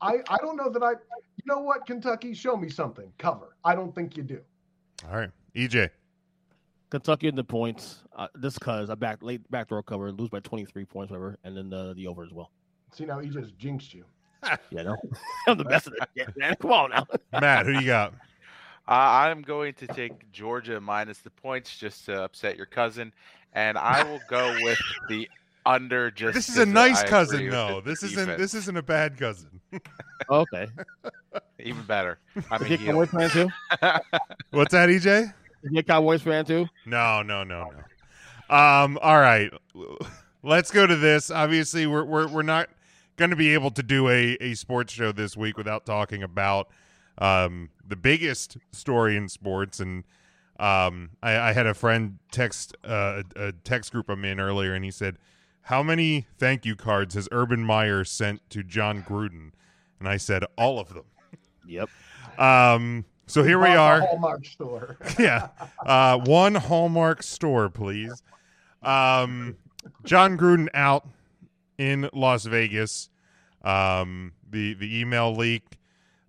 I, 0.02 0.20
I 0.30 0.38
don't 0.38 0.56
know 0.56 0.70
that 0.70 0.84
I, 0.84 0.92
you 0.92 1.46
know 1.46 1.60
what, 1.60 1.86
Kentucky, 1.86 2.34
show 2.34 2.56
me 2.56 2.70
something. 2.70 3.12
Cover. 3.18 3.56
I 3.64 3.76
don't 3.76 3.94
think 3.94 4.16
you 4.16 4.24
do. 4.24 4.42
All 5.10 5.18
right. 5.18 5.32
EJ. 5.56 5.90
Kentucky 6.90 7.28
in 7.28 7.36
the 7.36 7.44
points. 7.44 8.04
Uh, 8.16 8.28
this 8.36 8.58
because 8.58 8.90
I 8.90 8.96
back 8.96 9.22
late 9.22 9.50
backdoor 9.52 9.84
cover, 9.84 10.12
lose 10.12 10.30
by 10.30 10.40
23 10.40 10.86
points, 10.86 11.12
whatever, 11.12 11.38
and 11.44 11.56
then 11.56 11.70
the, 11.70 11.94
the 11.94 12.08
over 12.08 12.24
as 12.24 12.32
well. 12.32 12.52
See, 12.94 13.06
now 13.06 13.20
he 13.20 13.30
just 13.30 13.58
jinxed 13.58 13.94
you. 13.94 14.06
Yeah, 14.72 14.84
no, 14.84 14.96
I'm 15.48 15.58
the 15.58 15.66
best 15.66 15.88
of 15.88 15.94
the 15.94 16.08
yeah, 16.16 16.26
man. 16.38 16.56
Come 16.62 16.72
on 16.72 16.92
now. 16.92 17.06
Matt, 17.42 17.66
who 17.66 17.74
you 17.74 17.86
got? 17.86 18.14
Uh, 18.88 18.92
I'm 18.92 19.42
going 19.42 19.74
to 19.76 19.88
take 19.88 20.32
Georgia 20.32 20.80
minus 20.80 21.20
the 21.20 21.30
points 21.30 21.78
just 21.78 22.06
to 22.06 22.24
upset 22.24 22.56
your 22.56 22.66
cousin, 22.66 23.12
and 23.52 23.78
I 23.78 24.04
will 24.04 24.22
go 24.30 24.58
with 24.64 24.80
the 25.10 25.30
under. 25.66 26.10
Just 26.10 26.36
This 26.36 26.50
is 26.50 26.58
a 26.58 26.66
nice 26.66 27.04
cousin, 27.04 27.50
though. 27.50 27.82
the 27.82 27.90
This 27.90 28.04
isn't 28.04 28.38
this 28.38 28.54
isn't 28.54 28.78
a 28.78 28.82
bad 28.82 29.18
cousin. 29.18 29.59
Okay. 30.29 30.67
even 31.60 31.84
better. 31.84 32.19
I'm 32.51 32.62
Is 32.62 32.67
he 32.67 32.73
a 32.75 32.77
heel. 32.77 33.05
Cowboys 33.05 33.10
fan 33.10 33.29
too? 33.29 33.49
What's 34.51 34.71
that, 34.73 34.89
EJ? 34.89 35.34
Is 35.63 35.71
he 35.71 35.79
a 35.79 35.84
Cowboys 35.84 36.21
fan 36.21 36.45
too? 36.45 36.67
No, 36.86 37.21
no, 37.21 37.43
no, 37.43 37.65
no. 37.69 38.55
Um, 38.55 38.97
all 39.01 39.19
right. 39.19 39.51
Let's 40.43 40.71
go 40.71 40.88
to 40.88 40.95
this. 40.95 41.29
Obviously, 41.32 41.86
we're 41.86 42.03
we're 42.03 42.27
we're 42.27 42.41
not 42.41 42.69
going 43.17 43.29
to 43.29 43.36
be 43.36 43.53
able 43.53 43.71
to 43.71 43.84
do 43.84 44.08
a, 44.08 44.38
a 44.39 44.53
sports 44.53 44.93
show 44.93 45.12
this 45.12 45.36
week 45.36 45.58
without 45.58 45.86
talking 45.86 46.23
about 46.23 46.69
um, 47.17 47.69
the 47.86 47.97
biggest 47.97 48.58
story 48.71 49.17
in 49.17 49.27
sports. 49.27 49.79
And 49.82 50.05
um, 50.60 51.12
I, 51.21 51.38
I 51.49 51.53
had 51.53 51.67
a 51.67 51.73
friend 51.73 52.19
text 52.32 52.75
uh, 52.84 53.23
a, 53.36 53.47
a 53.47 53.51
text 53.51 53.91
group 53.91 54.10
I'm 54.10 54.23
in 54.25 54.39
earlier, 54.39 54.73
and 54.73 54.86
he 54.86 54.91
said, 54.91 55.17
"How 55.63 55.84
many 55.84 56.27
thank 56.38 56.65
you 56.65 56.75
cards 56.75 57.15
has 57.15 57.27
Urban 57.32 57.63
Meyer 57.63 58.03
sent 58.03 58.49
to 58.51 58.63
Jon 58.63 59.03
Gruden?" 59.03 59.51
And 60.00 60.08
I 60.08 60.18
said, 60.18 60.44
"All 60.58 60.80
of 60.80 60.94
them." 60.94 61.06
Yep. 61.68 61.90
Um, 62.38 63.06
so 63.28 63.44
here 63.44 63.60
we 63.60 63.68
are. 63.68 64.02
Hallmark 64.02 64.46
store. 64.46 64.98
yeah. 65.20 65.50
Uh, 65.86 66.18
one 66.18 66.56
Hallmark 66.56 67.22
store, 67.22 67.70
please. 67.70 68.24
Um, 68.82 69.56
Jon 70.04 70.38
Gruden 70.38 70.68
out 70.74 71.08
in 71.78 72.10
Las 72.14 72.46
Vegas. 72.46 73.10
Um, 73.64 74.34
the 74.50 74.74
the 74.74 75.00
email 75.00 75.36
leak. 75.36 75.78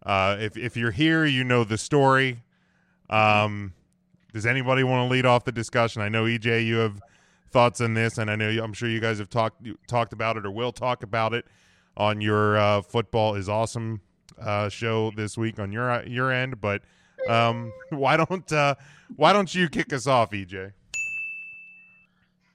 Uh, 0.05 0.37
if 0.41 0.57
if 0.57 0.77
you're 0.77 0.91
here, 0.91 1.25
you 1.25 1.45
know 1.45 1.65
the 1.65 1.79
story. 1.79 2.43
Um, 3.09 3.73
does 4.33 4.47
anybody 4.47 4.85
want 4.85 5.09
to 5.09 5.11
lead 5.11 5.27
off 5.27 5.45
the 5.45 5.53
discussion? 5.53 6.03
I 6.03 6.09
know 6.09 6.25
EJ, 6.25 6.67
you 6.67 6.77
have 6.77 7.01
thoughts 7.51 7.81
on 7.81 7.95
this, 7.95 8.19
and 8.19 8.31
I 8.31 8.37
know 8.37 8.49
you, 8.49 8.63
I'm 8.63 8.73
sure 8.73 8.89
you 8.89 9.01
guys 9.01 9.19
have 9.19 9.31
talked 9.31 9.67
talked 9.87 10.13
about 10.13 10.37
it 10.37 10.45
or 10.45 10.51
will 10.51 10.73
talk 10.73 11.03
about 11.03 11.35
it 11.35 11.47
on 12.01 12.23
your 12.23 12.57
uh, 12.57 12.81
football 12.81 13.35
is 13.35 13.47
awesome 13.47 14.01
uh, 14.41 14.71
show 14.71 15.13
this 15.15 15.37
week 15.37 15.59
on 15.59 15.71
your 15.71 16.03
your 16.05 16.33
end. 16.33 16.61
But 16.61 16.83
um, 17.29 17.73
why 17.91 18.17
don't 18.17 18.51
uh, 18.51 18.75
why 19.17 19.35
don't 19.35 19.55
you 19.55 19.69
kick 19.69 19.93
us 19.93 20.07
off, 20.07 20.31
EJ? 20.31 20.73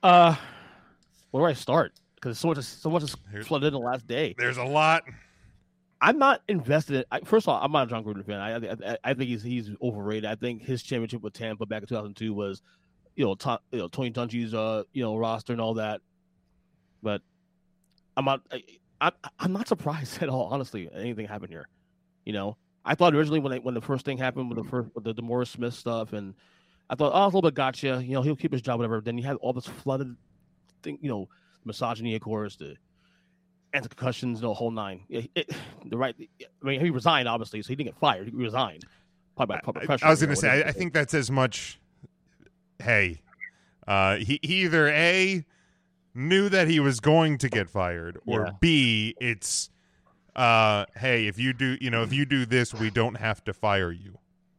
Uh, 0.02 0.36
where 1.30 1.44
do 1.44 1.46
I 1.46 1.54
start? 1.54 1.94
Because 2.16 2.40
so 2.40 2.48
much, 2.48 2.64
so 2.64 2.90
much 2.90 3.04
has 3.04 3.46
flooded 3.46 3.68
in 3.68 3.74
the 3.74 3.80
last 3.80 4.08
day. 4.08 4.34
There's 4.38 4.58
a 4.58 4.64
lot. 4.64 5.04
I'm 6.02 6.18
not 6.18 6.42
invested. 6.48 6.98
In, 6.98 7.04
I, 7.12 7.20
first 7.22 7.46
of 7.46 7.50
all, 7.50 7.64
I'm 7.64 7.72
not 7.72 7.88
a 7.88 7.90
Jon 7.90 8.04
Gruden 8.04 8.26
fan. 8.26 8.40
I, 8.40 8.92
I, 8.94 8.98
I 9.04 9.14
think 9.14 9.30
he's 9.30 9.44
he's 9.44 9.70
overrated. 9.80 10.26
I 10.26 10.36
think 10.36 10.64
his 10.64 10.82
championship 10.82 11.22
with 11.22 11.34
Tampa 11.34 11.68
back 11.68 11.84
in 11.84 11.88
2002 11.88 12.34
was, 12.34 12.64
you 13.16 13.26
know, 13.26 13.36
to, 13.36 13.60
you 13.72 13.80
know 13.80 13.88
Tony 13.90 14.10
Dungy's 14.10 14.56
uh 14.56 14.84
you 14.92 15.04
know 15.04 15.16
roster 15.16 15.54
and 15.54 15.62
all 15.62 15.76
that. 15.76 16.02
But 17.04 17.22
I'm 18.18 18.26
not. 18.26 18.42
I, 18.52 18.64
I, 19.02 19.12
I'm 19.40 19.54
not 19.54 19.68
surprised 19.68 20.22
at 20.22 20.30
all. 20.30 20.48
Honestly, 20.52 20.90
anything 20.94 21.28
happened 21.28 21.52
here. 21.52 21.68
You 22.26 22.34
know, 22.34 22.58
I 22.84 22.96
thought 22.96 23.14
originally 23.14 23.40
when 23.40 23.52
they, 23.52 23.60
when 23.60 23.74
the 23.74 23.82
first 23.82 24.06
thing 24.06 24.18
happened 24.18 24.50
with 24.50 24.64
the 24.64 24.70
first 24.70 24.90
with 24.96 25.16
the, 25.16 25.22
Morris 25.22 25.50
Smith 25.50 25.74
stuff, 25.74 26.14
and 26.14 26.34
I 26.90 26.96
thought, 26.96 27.12
oh, 27.14 27.24
a 27.24 27.28
little 27.28 27.42
bit 27.42 27.54
gotcha. 27.54 28.02
You 28.04 28.14
know, 28.14 28.22
he'll 28.22 28.36
keep 28.36 28.52
his 28.52 28.62
job, 28.62 28.80
whatever. 28.80 29.02
Then 29.02 29.18
you 29.18 29.24
have 29.26 29.38
all 29.38 29.54
this 29.54 29.68
flooded 29.68 30.16
thing, 30.84 30.98
you 31.02 31.10
know, 31.10 31.28
misogyny, 31.66 32.16
of 32.16 32.22
course, 32.22 32.56
the 32.56 32.76
anti 33.74 33.90
concussions, 33.90 34.42
the 34.42 34.54
whole 34.54 34.72
nine. 34.72 35.02
Yeah, 35.08 35.22
it, 35.36 35.52
the 35.86 35.98
right. 35.98 36.16
I 36.20 36.66
mean, 36.66 36.80
he 36.80 36.90
resigned 36.90 37.28
obviously, 37.28 37.62
so 37.62 37.70
he 37.70 37.76
didn't 37.76 37.90
get 37.90 38.00
fired. 38.00 38.30
He 38.30 38.36
resigned. 38.36 38.86
Probably 39.36 39.58
by 39.58 39.62
public 39.62 39.84
I, 39.84 39.88
pressure. 39.88 40.06
I 40.06 40.10
was 40.10 40.22
you 40.22 40.28
going 40.28 40.36
to 40.36 40.42
say, 40.42 40.64
I. 40.64 40.70
I 40.70 40.72
think 40.72 40.94
that's 40.94 41.14
as 41.14 41.30
much. 41.30 41.80
Hey, 42.80 43.22
uh, 43.88 44.18
he, 44.18 44.40
he 44.42 44.64
either 44.64 44.88
a 44.88 45.46
knew 46.16 46.50
that 46.50 46.68
he 46.68 46.80
was 46.80 47.00
going 47.00 47.38
to 47.40 47.50
get 47.50 47.70
fired, 47.70 48.18
or 48.26 48.46
Yeah. 48.46 48.52
b 48.60 49.16
it's, 49.20 49.70
uh, 50.36 50.86
hey, 50.96 51.28
if 51.28 51.38
you 51.38 51.54
do, 51.54 51.78
you 51.80 51.90
know, 51.90 52.04
if 52.04 52.14
you 52.14 52.26
do 52.26 52.46
this, 52.46 52.74
we 52.74 52.90
don't 52.90 53.16
have 53.16 53.44
to 53.44 53.54
fire 53.54 53.92
you. 53.92 54.18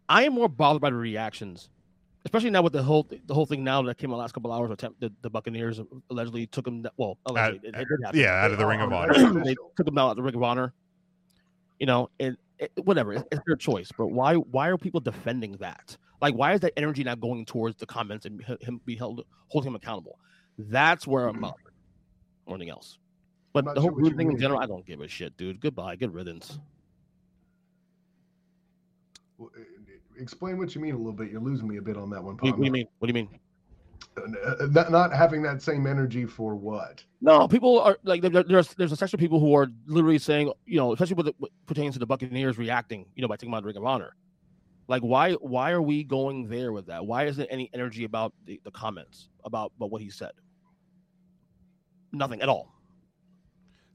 I 0.09 0.25
am 0.25 0.35
more 0.35 0.49
bothered 0.49 0.83
by 0.83 0.90
the 0.90 0.97
reactions, 0.97 1.69
especially 2.25 2.51
now 2.51 2.62
with 2.62 2.73
the 2.73 2.83
whole 2.83 3.09
the 3.27 3.35
whole 3.35 3.47
thing 3.47 3.64
now 3.64 3.83
that 3.83 3.99
came 3.99 4.11
in 4.11 4.12
the 4.12 4.16
last 4.19 4.33
couple 4.33 4.53
hours. 4.53 4.71
With 4.71 4.79
the, 5.01 5.12
the 5.23 5.31
Buccaneers 5.31 5.81
allegedly 6.11 6.47
took 6.47 6.66
him. 6.66 6.87
Well, 6.97 7.19
allegedly, 7.27 7.71
it, 7.71 7.75
it 7.75 7.88
did 7.88 7.99
happen. 8.05 8.21
yeah, 8.21 8.45
out 8.45 8.53
of 8.53 8.59
the 8.59 8.66
Ring 8.66 8.81
of 8.81 8.92
Honor. 8.92 9.14
they 9.45 9.57
took 9.77 9.88
him 9.88 9.99
out 9.99 10.11
of 10.11 10.16
the 10.16 10.23
Ring 10.23 10.37
of 10.37 10.42
Honor. 10.42 10.73
You 11.81 11.87
know, 11.87 12.09
and 12.21 12.37
it, 12.59 12.71
whatever, 12.85 13.12
it's, 13.12 13.25
it's 13.33 13.42
their 13.47 13.57
choice. 13.57 13.90
But 13.97 14.07
why 14.09 14.35
why 14.35 14.69
are 14.69 14.79
people 14.79 15.01
defending 15.01 15.53
that? 15.59 15.97
Like, 16.23 16.35
why 16.35 16.55
is 16.55 16.61
that 16.61 16.73
energy 16.77 17.05
now 17.05 17.14
going 17.16 17.45
towards 17.45 17.77
the 17.77 17.87
comments 17.87 18.25
and 18.27 18.42
him 18.61 18.81
be 18.87 18.97
held 18.97 19.25
holding 19.49 19.69
him 19.71 19.75
accountable? 19.77 20.19
That's 20.59 21.07
where 21.07 21.27
I'm 21.27 21.35
mm-hmm. 21.35 21.42
bothered. 21.42 21.75
More 22.47 22.57
anything 22.57 22.71
else. 22.71 22.99
But 23.53 23.75
the 23.75 23.81
whole 23.81 23.90
sure 23.90 24.03
what 24.03 24.16
thing 24.16 24.31
in 24.31 24.38
general, 24.38 24.61
I 24.61 24.66
don't 24.66 24.85
give 24.85 25.01
a 25.01 25.09
shit, 25.09 25.37
dude. 25.37 25.61
Goodbye, 25.61 25.97
good 25.97 26.12
riddance. 26.12 26.59
Eh, 29.40 29.45
eh, 29.45 29.62
explain 30.19 30.59
what 30.59 30.75
you 30.75 30.81
mean 30.81 30.95
a 30.95 30.99
little 30.99 31.12
bit. 31.12 31.31
You're 31.31 31.40
losing 31.40 31.66
me 31.66 31.79
a 31.79 31.83
bit 31.83 31.97
on 31.97 32.11
that 32.11 32.23
one. 32.23 32.35
What, 32.35 32.42
do 32.42 32.49
you- 32.49 32.53
what 32.53 32.59
do 32.59 32.64
you 32.66 32.73
mean? 32.73 32.87
What 32.99 33.07
do 33.07 33.19
you 33.19 33.25
mean? 33.25 33.40
Uh, 34.16 34.64
uh, 34.64 34.66
Not, 34.71 34.90
not 34.90 35.12
having 35.12 35.42
that 35.42 35.62
same 35.62 35.87
energy 35.87 36.27
for 36.27 36.55
what? 36.55 37.03
No, 37.21 37.49
people 37.49 37.81
are 37.81 37.99
like 38.03 38.23
there- 38.23 38.42
there's 38.42 38.75
there's 38.75 38.92
a 38.92 38.97
section 38.97 39.16
of 39.16 39.21
people 39.21 39.40
who 39.40 39.55
are 39.55 39.69
literally 39.87 40.19
saying, 40.19 40.53
you 40.66 40.77
know, 40.77 40.92
especially 40.92 41.14
with 41.14 41.29
it 41.29 41.35
what 41.38 41.51
pertains 41.66 41.95
to 41.95 41.99
the 41.99 42.07
Buccaneers 42.07 42.59
reacting, 42.59 43.07
you 43.14 43.23
know, 43.23 43.29
by 43.29 43.37
taking 43.37 43.51
them 43.51 43.55
out 43.55 43.62
the 43.62 43.69
Ring 43.69 43.77
of 43.77 43.85
Honor. 43.85 44.14
Like, 44.88 45.03
why 45.03 45.33
why 45.33 45.71
are 45.71 45.83
we 45.83 46.05
going 46.05 46.49
there 46.49 46.73
with 46.73 46.87
that? 46.87 47.05
Why 47.07 47.25
isn't 47.25 47.47
any 47.47 47.71
energy 47.73 48.05
about 48.05 48.35
the, 48.45 48.61
the 48.64 48.71
comments 48.71 49.29
about 49.45 49.73
about 49.77 49.90
what 49.90 50.03
he 50.03 50.11
said? 50.11 50.33
Nothing 52.16 52.40
at 52.42 52.48
all. 52.48 52.72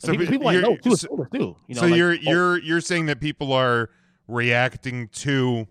And 0.04 0.12
So 0.12 0.12
people, 0.12 0.28
people 0.28 0.48
I 0.48 0.56
know 0.62 0.76
too, 0.78 0.96
so- 0.96 1.28
too. 1.34 1.56
You 1.68 1.76
know, 1.76 1.82
so 1.82 1.88
like, 1.88 1.96
you're 1.98 2.12
oh, 2.12 2.18
you're 2.22 2.58
you're 2.60 2.82
saying 2.82 3.06
that 3.08 3.20
people 3.20 3.54
are 3.54 3.90
reacting 4.28 5.08
to 5.10 5.68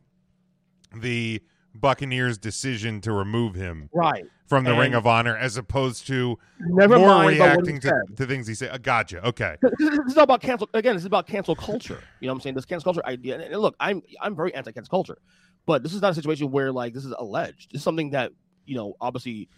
the 0.94 1.42
Buccaneers' 1.74 2.36
decision 2.38 3.00
to 3.02 3.12
remove 3.12 3.54
him 3.54 3.88
Right. 3.92 4.24
from 4.48 4.64
the 4.64 4.74
Ring 4.74 4.94
of 4.94 5.06
Honor, 5.06 5.36
as 5.36 5.56
opposed 5.56 6.06
to 6.08 6.36
Never 6.58 6.98
more 6.98 7.08
mind 7.08 7.36
about 7.36 7.56
what 7.58 7.66
he 7.66 7.72
reacting 7.72 7.80
to, 7.80 8.02
to 8.16 8.26
things 8.26 8.46
he 8.48 8.54
said. 8.54 8.70
Uh, 8.72 8.78
gotcha. 8.78 9.24
Okay. 9.28 9.56
this 9.78 9.90
is 10.08 10.16
all 10.16 10.24
about 10.24 10.40
cancel 10.42 10.68
again. 10.74 10.94
This 10.96 11.02
is 11.02 11.06
about 11.06 11.26
cancel 11.28 11.54
culture. 11.54 12.02
You 12.20 12.26
know 12.26 12.32
what 12.32 12.38
I'm 12.38 12.40
saying? 12.42 12.54
This 12.56 12.64
cancel 12.64 12.92
culture 12.92 13.06
idea. 13.06 13.34
And, 13.34 13.44
and 13.44 13.60
look, 13.62 13.76
I'm 13.78 14.02
I'm 14.20 14.34
very 14.34 14.52
anti 14.54 14.72
cancel 14.72 14.90
culture, 14.90 15.18
but 15.66 15.82
this 15.84 15.94
is 15.94 16.02
not 16.02 16.10
a 16.10 16.14
situation 16.14 16.50
where 16.50 16.72
like 16.72 16.92
this 16.92 17.04
is 17.04 17.14
alleged. 17.18 17.70
This 17.72 17.80
is 17.80 17.84
something 17.84 18.10
that 18.10 18.32
you 18.66 18.76
know 18.76 18.96
obviously 19.00 19.48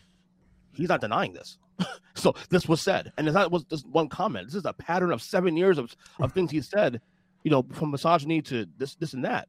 he's 0.74 0.88
not 0.90 1.00
denying 1.00 1.32
this. 1.32 1.58
so 2.14 2.34
this 2.50 2.68
was 2.68 2.80
said, 2.80 3.12
and 3.16 3.26
it's 3.26 3.34
not 3.34 3.50
was 3.50 3.64
just 3.64 3.86
one 3.88 4.08
comment. 4.08 4.46
This 4.46 4.54
is 4.56 4.64
a 4.64 4.72
pattern 4.72 5.12
of 5.12 5.22
seven 5.22 5.56
years 5.56 5.78
of 5.78 5.94
of 6.20 6.32
things 6.32 6.50
he 6.50 6.60
said. 6.60 7.00
You 7.44 7.50
know, 7.50 7.64
from 7.72 7.90
misogyny 7.90 8.40
to 8.42 8.66
this 8.76 8.94
this 8.96 9.14
and 9.14 9.24
that. 9.24 9.48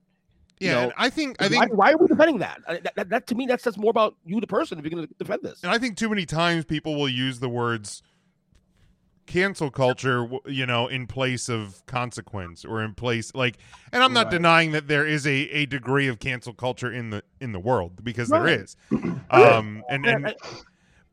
You 0.60 0.70
Yeah, 0.70 0.76
know, 0.76 0.84
and 0.84 0.94
I 0.98 1.10
think 1.10 1.42
I 1.42 1.50
why, 1.50 1.66
think 1.66 1.78
why 1.78 1.92
are 1.92 1.98
we 1.98 2.08
defending 2.08 2.38
that? 2.40 2.62
That, 2.68 2.96
that? 2.96 3.10
that 3.10 3.28
to 3.28 3.36
me 3.36 3.46
that 3.48 3.62
says 3.62 3.78
more 3.78 3.90
about 3.92 4.16
you, 4.24 4.40
the 4.40 4.48
person, 4.48 4.78
if 4.80 4.84
you're 4.86 4.92
going 4.92 5.08
to 5.08 5.14
defend 5.20 5.42
this. 5.44 5.62
And 5.64 5.72
I 5.72 5.78
think 5.78 5.98
too 5.98 6.10
many 6.10 6.26
times 6.26 6.64
people 6.66 6.96
will 6.96 7.10
use 7.10 7.40
the 7.40 7.50
words 7.50 8.02
cancel 9.26 9.72
culture, 9.72 10.28
you 10.46 10.66
know, 10.66 10.88
in 10.88 11.08
place 11.08 11.50
of 11.50 11.86
consequence 11.86 12.66
or 12.66 12.84
in 12.84 12.94
place 12.94 13.32
like 13.34 13.58
and 13.92 14.04
I'm 14.04 14.14
not 14.14 14.26
Right. 14.26 14.32
denying 14.32 14.72
that 14.72 14.88
there 14.88 15.06
is 15.06 15.26
a, 15.26 15.32
a 15.50 15.66
degree 15.66 16.08
of 16.08 16.20
cancel 16.20 16.54
culture 16.54 16.92
in 16.92 17.10
the 17.10 17.24
in 17.40 17.52
the 17.52 17.60
world 17.60 18.04
because 18.04 18.30
Right. 18.30 18.42
there 18.42 18.62
is. 18.64 18.76
Um 19.30 19.84
and 19.90 20.06
and 20.06 20.34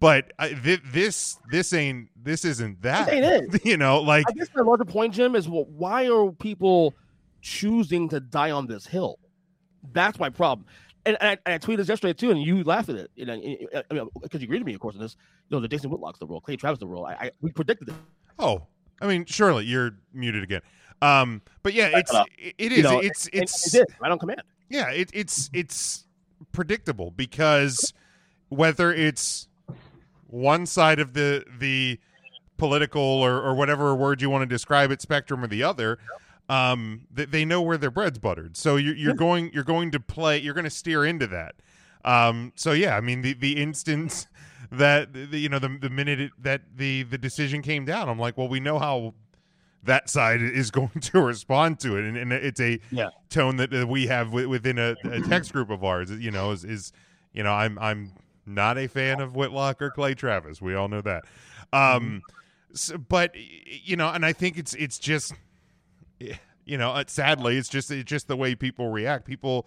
but 0.01 0.33
I, 0.39 0.55
thi- 0.55 0.81
this 0.93 1.39
this 1.51 1.73
ain't 1.73 2.09
this 2.23 2.45
isn't 2.45 2.83
that. 2.83 3.09
ain't 3.13 3.25
it. 3.55 3.65
You 3.65 3.77
know, 3.77 4.01
like 4.01 4.25
I 4.29 4.33
guess 4.33 4.49
the 4.55 4.65
larger 4.65 4.85
point, 4.85 5.15
Jim, 5.15 5.35
is 5.37 5.49
well, 5.49 5.67
why 5.67 6.09
are 6.09 6.31
people 6.33 6.95
choosing 7.43 8.09
to 8.09 8.21
die 8.21 8.51
on 8.51 8.67
this 8.67 8.87
hill? 8.87 9.19
That's 9.93 10.19
my 10.19 10.29
problem. 10.31 10.67
And, 11.07 11.17
and 11.21 11.31
I, 11.31 11.39
and 11.47 11.55
I 11.55 11.59
tweeted 11.59 11.79
this 11.79 11.89
yesterday 11.89 12.13
too, 12.13 12.31
and 12.31 12.43
you 12.43 12.63
laughed 12.65 12.89
at 12.91 12.97
it. 12.97 13.11
You 13.15 13.25
know, 13.27 13.41
because 13.41 13.85
I 13.91 13.95
mean, 13.95 14.09
'cause 14.31 14.41
you 14.41 14.47
agreed 14.47 14.59
with 14.61 14.67
me, 14.67 14.75
of 14.75 14.81
course, 14.81 14.95
on 14.97 15.01
this. 15.01 15.17
You 15.49 15.57
know, 15.57 15.61
the 15.61 15.69
Jason 15.69 15.91
Whitlock's 15.91 16.19
the 16.19 16.27
role, 16.27 16.41
Clay 16.41 16.57
Travis 16.57 16.79
the 16.79 16.87
role. 16.87 17.07
I, 17.07 17.13
I 17.13 17.31
we 17.41 17.51
predicted 17.53 17.89
it. 17.89 17.95
Oh, 18.39 18.67
I 19.01 19.07
mean, 19.07 19.25
surely 19.25 19.65
you're 19.65 19.93
muted 20.13 20.43
again. 20.43 20.61
Um, 21.03 21.41
but 21.63 21.73
yeah, 21.73 21.91
it's 21.95 22.13
it, 22.39 22.55
it 22.59 22.73
you 22.73 22.83
know, 22.83 22.99
it's 23.01 23.25
and- 23.27 23.35
and 23.35 23.43
it's 23.45 23.75
it 23.75 23.79
did, 23.89 23.97
right 24.01 24.13
on 24.13 24.19
command. 24.19 24.43
Yeah, 24.69 24.91
it, 24.91 25.11
it's 25.15 25.49
it's 25.55 26.07
predictable 26.53 27.11
because 27.11 27.93
whether 28.51 28.93
it's 28.93 29.49
one 30.31 30.66
side 30.66 30.99
of 31.01 31.12
the 31.14 31.45
the 31.59 31.99
political 32.57 33.01
or, 33.03 33.40
or 33.40 33.55
whatever 33.55 33.95
word 33.95 34.21
you 34.21 34.29
want 34.31 34.43
to 34.43 34.47
describe 34.47 34.90
it 34.90 35.01
spectrum 35.01 35.43
or 35.43 35.47
the 35.47 35.62
other, 35.62 35.99
um, 36.49 37.07
they, 37.11 37.25
they 37.25 37.45
know 37.45 37.62
where 37.62 37.79
their 37.79 37.90
bread's 37.90 38.19
buttered. 38.19 38.57
So 38.57 38.77
you're, 38.77 38.95
you're 38.95 39.14
going 39.14 39.51
you're 39.53 39.64
going 39.64 39.90
to 39.93 40.01
play 40.01 40.38
you're 40.38 40.55
going 40.55 40.64
to 40.64 40.71
steer 40.71 41.05
into 41.05 41.27
that. 41.29 41.55
Um, 42.05 42.53
so 42.57 42.73
yeah, 42.73 42.97
I 42.97 43.01
mean 43.01 43.23
the 43.23 43.33
the 43.35 43.57
instance 43.57 44.27
that 44.73 45.12
the, 45.12 45.38
you 45.38 45.49
know 45.49 45.59
the 45.59 45.77
the 45.81 45.90
minute 45.90 46.21
it, 46.21 46.33
that 46.38 46.62
the 46.77 47.03
the 47.05 47.19
decision 47.19 47.62
came 47.62 47.85
down, 47.85 48.09
I'm 48.09 48.19
like, 48.19 48.37
well, 48.37 48.49
we 48.49 48.61
know 48.61 48.79
how 48.79 49.14
that 49.83 50.11
side 50.11 50.43
is 50.43 50.71
going 50.71 51.01
to 51.01 51.21
respond 51.23 51.81
to 51.81 51.97
it, 51.97 52.05
and, 52.05 52.16
and 52.16 52.33
it's 52.33 52.61
a 52.61 52.79
Yeah. 52.90 53.09
tone 53.31 53.57
that, 53.57 53.88
we 53.88 54.07
have 54.09 54.27
wi- 54.27 54.47
within 54.47 54.79
a, 54.79 54.95
a 55.05 55.21
text 55.23 55.53
group 55.55 55.71
of 55.71 55.83
ours. 55.83 56.11
You 56.11 56.31
know, 56.31 56.51
is, 56.51 56.64
is 56.64 56.93
you 57.33 57.43
know, 57.43 57.53
I'm 57.53 57.79
I'm 57.79 58.12
not 58.55 58.79
a 58.79 58.87
fan 58.87 59.21
of 59.21 59.35
Whitlock 59.37 59.81
or 59.81 59.91
Clay 59.91 60.15
Travis. 60.15 60.61
We 60.61 60.75
all 60.75 60.89
know 60.89 61.01
that. 61.03 61.25
Um, 61.73 62.23
so, 62.73 62.99
but 62.99 63.35
you 63.37 63.97
know, 63.97 64.09
and 64.09 64.25
I 64.25 64.33
think 64.33 64.59
it's 64.59 64.75
it's 64.75 64.99
just 64.99 65.33
you 66.65 66.79
know, 66.79 66.91
uh, 66.93 67.05
sadly, 67.07 67.57
it's 67.57 67.69
just 67.69 67.91
it's 67.91 68.05
just 68.09 68.29
the 68.29 68.37
way 68.37 68.55
people 68.55 68.91
react. 68.91 69.25
People, 69.25 69.67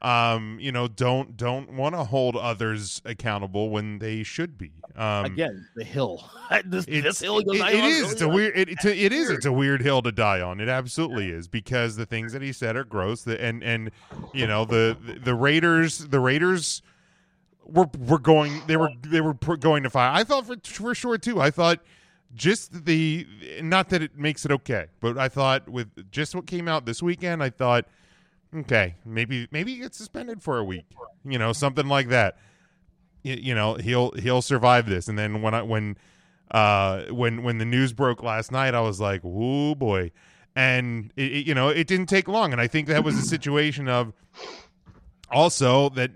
um, 0.00 0.56
you 0.60 0.72
know, 0.72 0.88
don't 0.88 1.36
don't 1.36 1.72
want 1.74 1.94
to 1.94 2.04
hold 2.04 2.36
others 2.36 3.02
accountable 3.04 3.70
when 3.70 3.98
they 3.98 4.22
should 4.22 4.56
be. 4.56 4.70
Um, 4.96 5.26
Again, 5.26 5.66
the 5.76 5.84
hill. 5.84 6.30
this, 6.64 6.86
this 6.86 7.20
hill 7.20 7.40
it- 7.40 7.46
it 7.48 7.84
is. 7.84 8.12
It's 8.12 8.22
a 8.22 8.28
weird. 8.28 8.56
It, 8.56 8.68
it's 8.70 8.84
a, 8.84 8.96
it 8.96 9.12
is. 9.12 9.30
It's 9.30 9.46
a 9.46 9.52
weird 9.52 9.82
hill 9.82 10.00
to 10.02 10.12
die 10.12 10.40
on. 10.40 10.60
It 10.60 10.68
absolutely 10.68 11.30
is 11.30 11.48
because 11.48 11.96
the 11.96 12.06
things 12.06 12.32
that 12.32 12.42
he 12.42 12.52
said 12.52 12.76
are 12.76 12.84
gross. 12.84 13.22
The, 13.22 13.40
and 13.42 13.62
and 13.62 13.90
you 14.32 14.46
know 14.46 14.64
the 14.64 14.96
the 15.22 15.34
Raiders. 15.34 15.98
The 15.98 16.20
Raiders 16.20 16.82
were 17.68 17.86
were 17.98 18.18
going. 18.18 18.62
They 18.66 18.76
were 18.76 18.90
they 19.06 19.20
were 19.20 19.34
going 19.34 19.82
to 19.84 19.90
fire. 19.90 20.10
I 20.12 20.24
thought 20.24 20.46
for 20.46 20.56
for 20.64 20.94
sure 20.94 21.18
too. 21.18 21.40
I 21.40 21.50
thought 21.50 21.80
just 22.34 22.84
the 22.84 23.26
not 23.62 23.88
that 23.90 24.02
it 24.02 24.16
makes 24.18 24.44
it 24.44 24.50
okay, 24.52 24.86
but 25.00 25.16
I 25.18 25.28
thought 25.28 25.68
with 25.68 26.10
just 26.10 26.34
what 26.34 26.46
came 26.46 26.68
out 26.68 26.84
this 26.86 27.02
weekend, 27.02 27.42
I 27.42 27.50
thought 27.50 27.86
okay, 28.54 28.96
maybe 29.04 29.48
maybe 29.50 29.74
he 29.74 29.80
gets 29.80 29.96
suspended 29.98 30.42
for 30.42 30.58
a 30.58 30.64
week. 30.64 30.86
You 31.24 31.38
know, 31.38 31.52
something 31.52 31.86
like 31.88 32.08
that 32.08 32.38
y- 33.24 33.38
you 33.40 33.54
know 33.54 33.74
he'll 33.74 34.12
he'll 34.12 34.42
survive 34.42 34.88
this 34.88 35.08
and 35.08 35.18
then 35.18 35.42
when 35.42 35.52
i 35.52 35.60
when 35.62 35.96
uh 36.52 37.02
when 37.10 37.42
when 37.42 37.58
the 37.58 37.64
news 37.64 37.92
broke 37.92 38.22
last 38.22 38.50
night 38.52 38.74
i 38.74 38.80
was 38.80 39.00
like 39.00 39.20
oh 39.24 39.74
boy 39.74 40.10
and 40.56 41.12
it, 41.16 41.32
it- 41.32 41.46
you 41.46 41.54
know 41.54 41.68
it 41.68 41.86
didn't 41.86 42.06
take 42.08 42.28
long 42.28 42.52
and 42.52 42.60
i 42.60 42.66
think 42.66 42.86
that 42.86 43.02
was 43.04 43.16
a 43.18 43.22
situation 43.22 43.88
of 43.88 44.12
also 45.30 45.88
that 45.90 46.10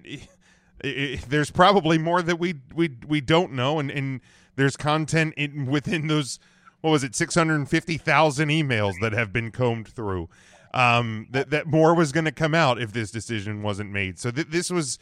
i 0.85 0.89
i 0.89 1.21
there's 1.29 1.51
probably 1.51 1.99
more 1.99 2.23
that 2.23 2.37
we 2.39 2.55
we 2.75 2.91
we 3.07 3.21
don't 3.21 3.53
know 3.53 3.79
and 3.79 3.91
and 3.91 4.21
there's 4.57 4.77
content 4.77 5.33
in 5.37 5.67
within 5.67 6.07
those 6.09 6.39
what 6.81 6.91
was 6.91 7.05
it 7.05 7.15
650,000 7.15 8.49
emails 8.49 8.95
that 9.01 9.13
have 9.13 9.33
been 9.33 9.51
combed 9.51 9.89
through 9.89 10.29
um 10.75 11.27
that 11.31 11.51
that 11.51 11.67
more 11.67 11.95
was 11.95 12.13
going 12.13 12.25
to 12.25 12.33
come 12.33 12.55
out 12.55 12.81
if 12.81 12.93
this 12.93 13.11
decision 13.11 13.63
wasn't 13.63 13.91
made 13.91 14.19
so 14.19 14.31
th- 14.31 14.49
this 14.49 14.71
was 14.71 14.99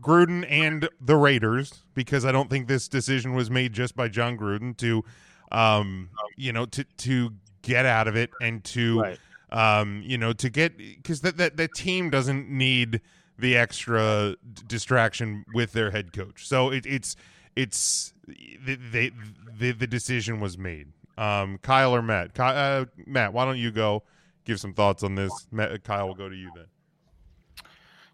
Gruden 0.00 0.44
and 0.50 0.88
the 1.00 1.16
Raiders 1.16 1.84
because 1.94 2.24
I 2.24 2.32
don't 2.32 2.50
think 2.50 2.66
this 2.66 2.88
decision 2.88 3.34
was 3.34 3.50
made 3.50 3.72
just 3.72 3.94
by 3.94 4.08
Jon 4.08 4.36
Gruden 4.36 4.76
to 4.78 5.04
um 5.52 6.10
you 6.36 6.52
know 6.52 6.66
to 6.66 6.82
to 6.84 7.30
get 7.62 7.86
out 7.86 8.08
of 8.08 8.16
it 8.16 8.30
and 8.40 8.64
to 8.64 9.00
Right. 9.00 9.18
um 9.50 10.02
you 10.04 10.18
know 10.18 10.32
to 10.32 10.50
get 10.50 10.72
cuz 11.04 11.20
that 11.20 11.36
that 11.36 11.56
that 11.56 11.74
team 11.74 12.10
doesn't 12.10 12.48
need 12.50 13.00
the 13.38 13.56
extra 13.56 14.36
d- 14.52 14.62
distraction 14.66 15.44
with 15.54 15.72
their 15.72 15.90
head 15.90 16.12
coach. 16.12 16.46
So 16.46 16.70
it, 16.70 16.86
it's 16.86 17.16
it's 17.56 18.14
they, 18.26 19.10
the 19.58 19.72
the 19.72 19.86
decision 19.86 20.40
was 20.40 20.56
made. 20.56 20.88
Um 21.18 21.58
Kyle 21.58 21.94
or 21.94 22.02
Matt? 22.02 22.34
Ky, 22.34 22.42
uh, 22.42 22.84
Matt, 23.06 23.32
why 23.32 23.44
don't 23.44 23.58
you 23.58 23.70
go? 23.70 24.02
give 24.44 24.60
some 24.60 24.72
thoughts 24.72 25.02
on 25.02 25.14
this. 25.14 25.32
Matt, 25.50 25.84
Kyle, 25.84 26.06
we'll 26.06 26.14
go 26.14 26.28
to 26.28 26.36
you 26.36 26.50
then. 26.54 26.66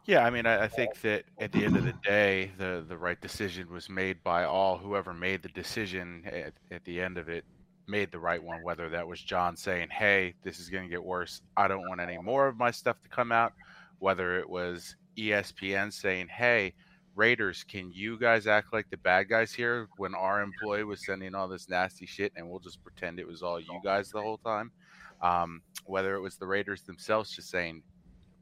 Yeah, 0.05 0.25
I 0.25 0.31
mean, 0.31 0.47
I, 0.47 0.65
I 0.65 0.69
think 0.69 1.01
that 1.03 1.25
at 1.39 1.53
the 1.53 1.65
end 1.65 1.77
of 1.77 1.85
the 1.85 1.95
day, 2.03 2.51
the 2.57 2.85
the 2.89 2.97
right 2.97 3.21
decision 3.21 3.71
was 3.71 3.91
made 3.91 4.23
by 4.25 4.45
all. 4.45 4.79
Whoever 4.79 5.13
made 5.13 5.43
the 5.43 5.51
decision 5.51 6.23
at, 6.25 6.55
at 6.71 6.85
the 6.85 7.01
end 7.01 7.19
of 7.19 7.29
it 7.29 7.45
made 7.87 8.11
the 8.11 8.19
right 8.19 8.43
one. 8.43 8.63
Whether 8.63 8.89
that 8.89 9.07
was 9.07 9.21
Jon 9.21 9.55
saying, 9.55 9.89
"Hey, 9.91 10.35
this 10.43 10.61
is 10.61 10.71
going 10.71 10.85
to 10.85 10.89
get 10.89 11.05
worse. 11.05 11.43
I 11.59 11.69
don't 11.69 11.87
want 11.87 12.01
any 12.01 12.17
more 12.17 12.49
of 12.49 12.57
my 12.57 12.71
stuff 12.71 12.97
to 13.03 13.09
come 13.11 13.33
out," 13.33 13.53
whether 13.99 14.39
it 14.39 14.49
was 14.49 14.97
ESPN 15.19 15.93
saying, 15.93 16.29
"Hey, 16.29 16.75
Raiders, 17.15 17.65
can 17.65 17.91
you 17.93 18.19
guys 18.19 18.47
act 18.47 18.73
like 18.73 18.89
the 18.91 18.97
bad 18.99 19.29
guys 19.29 19.53
here 19.53 19.89
when 19.97 20.15
our 20.15 20.43
employee 20.43 20.85
was 20.85 21.05
sending 21.05 21.35
all 21.35 21.49
this 21.49 21.69
nasty 21.69 22.07
shit, 22.07 22.33
and 22.37 22.49
we'll 22.49 22.61
just 22.61 22.83
pretend 22.83 23.19
it 23.19 23.27
was 23.27 23.43
all 23.43 23.61
you 23.61 23.81
guys 23.83 24.11
the 24.11 24.23
whole 24.23 24.39
time?" 24.39 24.71
Um, 25.21 25.63
whether 25.85 26.15
it 26.15 26.21
was 26.21 26.37
the 26.37 26.47
Raiders 26.47 26.83
themselves 26.83 27.33
just 27.35 27.51
saying, 27.51 27.83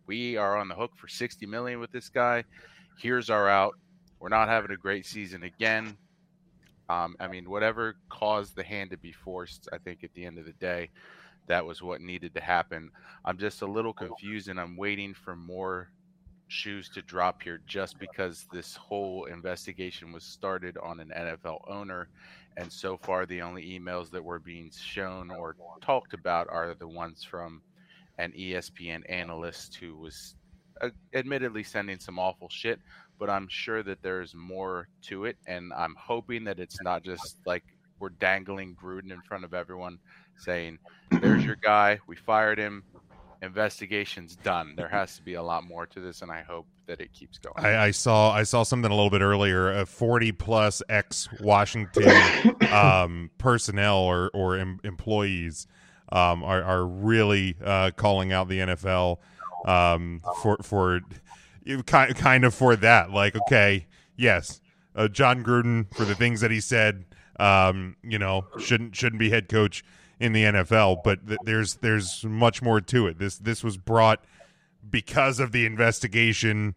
we 0.06 0.36
are 0.36 0.56
on 0.56 0.68
the 0.68 0.74
hook 0.74 0.92
for 0.96 1.08
60 1.08 1.46
million 1.46 1.80
with 1.80 1.90
this 1.90 2.08
guy. 2.08 2.44
Here's 2.98 3.30
our 3.30 3.48
out. 3.48 3.74
We're 4.20 4.28
not 4.28 4.48
having 4.48 4.70
a 4.70 4.76
great 4.76 5.04
season 5.04 5.42
again. 5.42 5.96
Um, 6.88 7.16
I 7.18 7.26
mean, 7.26 7.50
whatever 7.50 7.96
caused 8.08 8.54
the 8.54 8.62
hand 8.62 8.90
to 8.90 8.96
be 8.96 9.12
forced, 9.12 9.68
I 9.72 9.78
think 9.78 10.04
at 10.04 10.14
the 10.14 10.24
end 10.24 10.38
of 10.38 10.46
the 10.46 10.52
day, 10.52 10.90
that 11.48 11.64
was 11.64 11.82
what 11.82 12.00
needed 12.00 12.34
to 12.34 12.40
happen. 12.40 12.90
I'm 13.24 13.38
just 13.38 13.62
a 13.62 13.66
little 13.66 13.92
confused 13.92 14.48
and 14.48 14.60
I'm 14.60 14.76
waiting 14.76 15.14
for 15.14 15.34
more 15.36 15.90
shoes 16.48 16.88
to 16.90 17.02
drop 17.02 17.42
here 17.42 17.60
just 17.66 17.98
because 17.98 18.46
this 18.52 18.76
whole 18.76 19.24
investigation 19.24 20.12
was 20.12 20.24
started 20.24 20.76
on 20.78 21.00
an 21.00 21.12
NFL 21.16 21.68
owner. 21.68 22.08
And 22.56 22.72
so 22.72 22.96
far, 22.96 23.26
the 23.26 23.42
only 23.42 23.64
emails 23.78 24.10
that 24.10 24.24
were 24.24 24.38
being 24.38 24.70
shown 24.70 25.30
or 25.30 25.56
talked 25.80 26.14
about 26.14 26.48
are 26.50 26.74
the 26.74 26.88
ones 26.88 27.22
from 27.22 27.60
an 28.18 28.32
ESPN 28.32 29.02
analyst 29.10 29.74
who 29.76 29.96
was 29.96 30.34
uh, 30.80 30.88
admittedly 31.14 31.62
sending 31.62 31.98
some 31.98 32.18
awful 32.18 32.48
shit, 32.48 32.80
but 33.18 33.28
I'm 33.28 33.48
sure 33.48 33.82
that 33.82 34.02
there's 34.02 34.34
more 34.34 34.88
to 35.02 35.26
it. 35.26 35.36
And 35.46 35.72
I'm 35.74 35.94
hoping 35.98 36.44
that 36.44 36.58
it's 36.58 36.82
not 36.82 37.02
just 37.02 37.38
like 37.44 37.64
we're 37.98 38.10
dangling 38.10 38.74
Gruden 38.74 39.10
in 39.10 39.20
front 39.22 39.44
of 39.44 39.54
everyone 39.54 39.98
saying, 40.36 40.78
there's 41.20 41.44
your 41.44 41.56
guy. 41.56 41.98
We 42.06 42.16
fired 42.16 42.58
him. 42.58 42.84
Investigation's 43.42 44.36
done. 44.36 44.74
There 44.76 44.88
has 44.88 45.16
to 45.16 45.22
be 45.22 45.34
a 45.34 45.42
lot 45.42 45.64
more 45.64 45.86
to 45.86 46.00
this, 46.00 46.22
and 46.22 46.30
I 46.30 46.42
hope 46.42 46.66
that 46.86 47.00
it 47.00 47.12
keeps 47.12 47.38
going. 47.38 47.64
I, 47.64 47.86
I 47.86 47.90
saw 47.90 48.30
I 48.30 48.44
saw 48.44 48.62
something 48.62 48.90
a 48.90 48.94
little 48.94 49.10
bit 49.10 49.20
earlier. 49.20 49.70
Uh, 49.70 49.84
Forty 49.84 50.32
plus 50.32 50.82
ex 50.88 51.28
Washington 51.40 52.56
um, 52.72 53.30
personnel 53.38 53.98
or 53.98 54.30
or 54.32 54.56
em- 54.56 54.80
employees 54.84 55.66
um, 56.10 56.42
are 56.44 56.62
are 56.62 56.86
really 56.86 57.56
uh, 57.64 57.90
calling 57.96 58.32
out 58.32 58.48
the 58.48 58.60
NFL 58.60 59.18
um, 59.66 60.22
for 60.42 60.56
for 60.62 61.00
kind 61.86 62.14
kind 62.16 62.44
of 62.44 62.54
for 62.54 62.76
that. 62.76 63.10
Like, 63.10 63.36
okay, 63.36 63.86
yes, 64.16 64.60
uh, 64.94 65.08
Jon 65.08 65.44
Gruden 65.44 65.94
for 65.94 66.04
the 66.04 66.14
things 66.14 66.40
that 66.40 66.50
he 66.50 66.60
said, 66.60 67.04
um, 67.38 67.96
you 68.02 68.18
know, 68.18 68.46
shouldn't 68.58 68.96
shouldn't 68.96 69.20
be 69.20 69.30
head 69.30 69.48
coach 69.48 69.84
in 70.20 70.32
the 70.32 70.44
NFL. 70.44 71.02
But 71.04 71.26
th- 71.26 71.38
there's 71.44 71.74
there's 71.76 72.24
much 72.24 72.62
more 72.62 72.80
to 72.80 73.06
it. 73.06 73.18
This 73.18 73.36
this 73.38 73.62
was 73.62 73.76
brought 73.76 74.24
because 74.88 75.40
of 75.40 75.52
the 75.52 75.66
investigation 75.66 76.74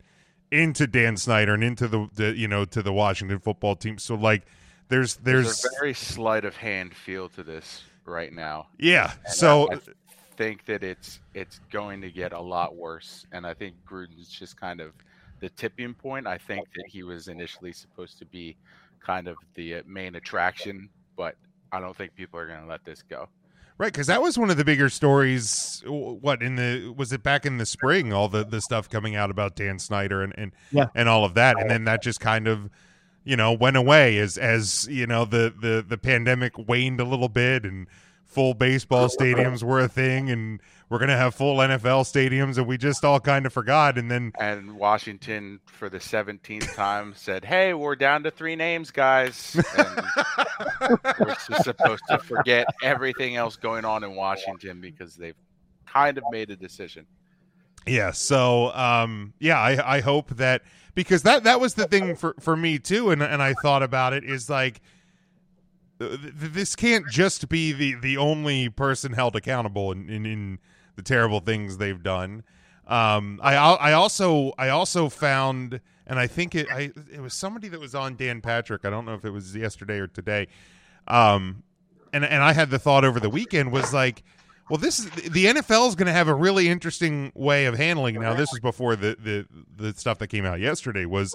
into 0.52 0.88
Dan 0.88 1.16
Snyder 1.18 1.54
and 1.54 1.64
into 1.64 1.88
the, 1.88 2.10
the 2.16 2.36
you 2.36 2.48
know 2.48 2.66
to 2.66 2.82
the 2.82 2.94
Washington 2.94 3.40
football 3.40 3.76
team. 3.76 3.98
So 3.98 4.16
like, 4.16 4.46
there's 4.88 5.18
there's, 5.18 5.46
There's 5.46 5.66
a 5.66 5.80
very 5.80 5.94
sleight 5.94 6.46
of 6.46 6.56
hand 6.58 6.96
feel 6.96 7.30
to 7.30 7.44
this 7.44 7.84
right 8.06 8.34
now. 8.34 8.68
Yeah, 8.80 9.12
And 9.26 9.34
so- 9.34 9.68
I, 9.72 9.76
I 9.76 9.80
think 10.36 10.66
that 10.66 10.84
it's 10.84 11.20
it's 11.34 11.60
going 11.72 12.02
to 12.02 12.10
get 12.10 12.34
a 12.34 12.40
lot 12.40 12.76
worse, 12.76 13.26
and 13.32 13.46
I 13.46 13.54
think 13.54 13.76
Gruden's 13.86 14.30
just 14.30 14.60
kind 14.60 14.80
of 14.80 14.94
the 15.40 15.50
tipping 15.50 15.94
point. 15.94 16.28
I 16.28 16.38
think 16.38 16.66
that 16.76 16.86
he 16.88 17.04
was 17.04 17.28
initially 17.28 17.74
supposed 17.74 18.18
to 18.20 18.26
be 18.26 18.56
kind 19.00 19.28
of 19.28 19.38
the 19.56 19.82
main 19.86 20.16
attraction, 20.16 20.90
but 21.16 21.36
I 21.72 21.80
don't 21.80 21.96
think 21.96 22.16
people 22.16 22.40
are 22.40 22.48
going 22.48 22.62
to 22.62 22.68
let 22.68 22.84
this 22.84 23.02
go. 23.04 23.30
Right, 23.78 23.94
because 23.94 24.08
that 24.08 24.22
was 24.22 24.38
one 24.38 24.50
of 24.50 24.58
the 24.58 24.66
bigger 24.66 24.90
stories. 24.90 25.82
What 25.88 26.44
in 26.44 26.56
the 26.58 26.94
was 26.98 27.14
it 27.14 27.24
back 27.24 27.46
in 27.46 27.58
the 27.60 27.66
spring? 27.66 28.12
All 28.12 28.28
the 28.28 28.44
the 28.44 28.60
stuff 28.60 28.90
coming 28.90 29.16
out 29.16 29.32
about 29.32 29.56
Dan 29.56 29.80
Snyder 29.80 30.22
and 30.22 30.34
and 30.38 30.52
Yeah. 30.72 30.88
and 30.96 31.08
all 31.08 31.24
of 31.24 31.34
that, 31.36 31.58
and 31.58 31.70
then 31.70 31.86
that 31.86 32.02
just 32.04 32.20
kind 32.20 32.50
of 32.50 32.70
you 33.24 33.38
know 33.38 33.54
went 33.54 33.78
away 33.78 34.18
as 34.18 34.38
as 34.38 34.86
you 34.90 35.08
know 35.08 35.24
the 35.24 35.54
the 35.62 35.86
the 35.88 35.98
pandemic 35.98 36.58
waned 36.58 37.00
a 37.00 37.06
little 37.06 37.30
bit 37.30 37.64
and 37.64 37.88
full 38.26 38.54
baseball 38.54 39.08
stadiums 39.08 39.64
were 39.64 39.80
a 39.80 39.88
thing 39.88 40.30
and 40.30 40.60
we're 40.90 41.00
gonna 41.00 41.18
have 41.18 41.36
full 41.36 41.58
NFL 41.58 42.04
stadiums 42.04 42.58
and 42.58 42.66
we 42.66 42.78
just 42.78 43.06
all 43.06 43.20
kind 43.20 43.46
of 43.46 43.54
forgot 43.54 43.98
and 43.98 44.10
then 44.10 44.32
And 44.40 44.78
Washington, 44.78 45.60
for 45.68 45.90
the 45.90 46.00
seventeenth 46.00 46.76
time, 46.76 47.14
said, 47.16 47.46
"Hey, 47.46 47.74
we're 47.74 47.96
down 47.96 48.24
to 48.24 48.32
three 48.32 48.56
names, 48.56 48.92
guys." 48.92 49.56
And 49.78 50.04
we're 51.20 51.36
just 51.48 51.64
supposed 51.64 52.04
to 52.10 52.18
forget 52.20 52.68
everything 52.82 53.36
else 53.36 53.56
going 53.56 53.86
on 53.86 54.04
in 54.04 54.16
Washington 54.16 54.82
because 54.82 55.16
they've 55.16 55.36
kind 55.86 56.18
of 56.18 56.24
made 56.32 56.50
a 56.50 56.56
decision. 56.56 57.06
Yeah. 57.86 58.12
So, 58.12 58.74
um, 58.74 59.34
yeah, 59.40 59.60
I, 59.60 59.98
I 59.98 60.02
hope 60.02 60.30
that 60.32 60.64
because 60.96 61.24
that 61.24 61.44
that 61.44 61.60
was 61.60 61.76
the 61.76 61.88
thing 61.88 62.16
for 62.16 62.36
for 62.40 62.58
me 62.58 62.80
too, 62.80 63.12
and 63.12 63.22
and 63.22 63.42
I 63.42 63.54
thought 63.54 63.84
about 63.84 64.14
it 64.14 64.24
is 64.24 64.50
like 64.50 64.82
th- 66.00 66.20
th- 66.20 66.34
this 66.34 66.76
can't 66.76 67.08
just 67.10 67.48
be 67.48 67.72
the 67.72 67.96
the 67.96 68.18
only 68.18 68.70
person 68.70 69.14
held 69.14 69.36
accountable 69.36 69.92
in 69.92 70.10
in, 70.10 70.26
in 70.26 70.60
the 71.00 71.04
terrible 71.04 71.40
things 71.40 71.78
they've 71.78 72.04
done. 72.04 72.44
Um, 72.86 73.40
I 73.42 73.56
I 73.56 73.94
also 73.94 74.52
I 74.58 74.70
also 74.70 75.08
found, 75.08 75.80
and 76.06 76.20
I 76.20 76.28
think 76.28 76.56
it 76.56 76.68
I 76.70 76.92
it 77.12 77.22
was 77.22 77.34
somebody 77.34 77.70
that 77.70 77.80
was 77.80 77.96
on 77.96 78.18
Dan 78.18 78.42
Patrick. 78.42 78.84
I 78.84 78.90
don't 78.90 79.06
know 79.06 79.14
if 79.14 79.24
it 79.24 79.30
was 79.30 79.56
yesterday 79.56 80.00
or 80.00 80.08
today. 80.08 80.48
Um, 81.08 81.64
and 82.12 82.26
and 82.26 82.44
I 82.44 82.52
had 82.52 82.70
the 82.70 82.80
thought 82.80 83.06
over 83.06 83.20
the 83.20 83.30
weekend 83.30 83.72
was 83.72 83.94
like, 83.94 84.24
well, 84.70 84.78
this 84.78 85.00
is 85.00 85.06
the 85.12 85.46
NFL 85.46 85.88
is 85.88 85.96
going 85.96 86.08
to 86.08 86.12
have 86.12 86.28
a 86.28 86.34
really 86.34 86.68
interesting 86.68 87.32
way 87.34 87.66
of 87.66 87.76
handling. 87.76 88.20
Now, 88.20 88.34
this 88.34 88.52
was 88.52 88.60
before 88.60 88.98
the 88.98 89.16
the 89.18 89.46
the 89.78 89.94
stuff 89.98 90.18
that 90.18 90.28
came 90.28 90.46
out 90.46 90.60
yesterday. 90.60 91.06
Was 91.06 91.34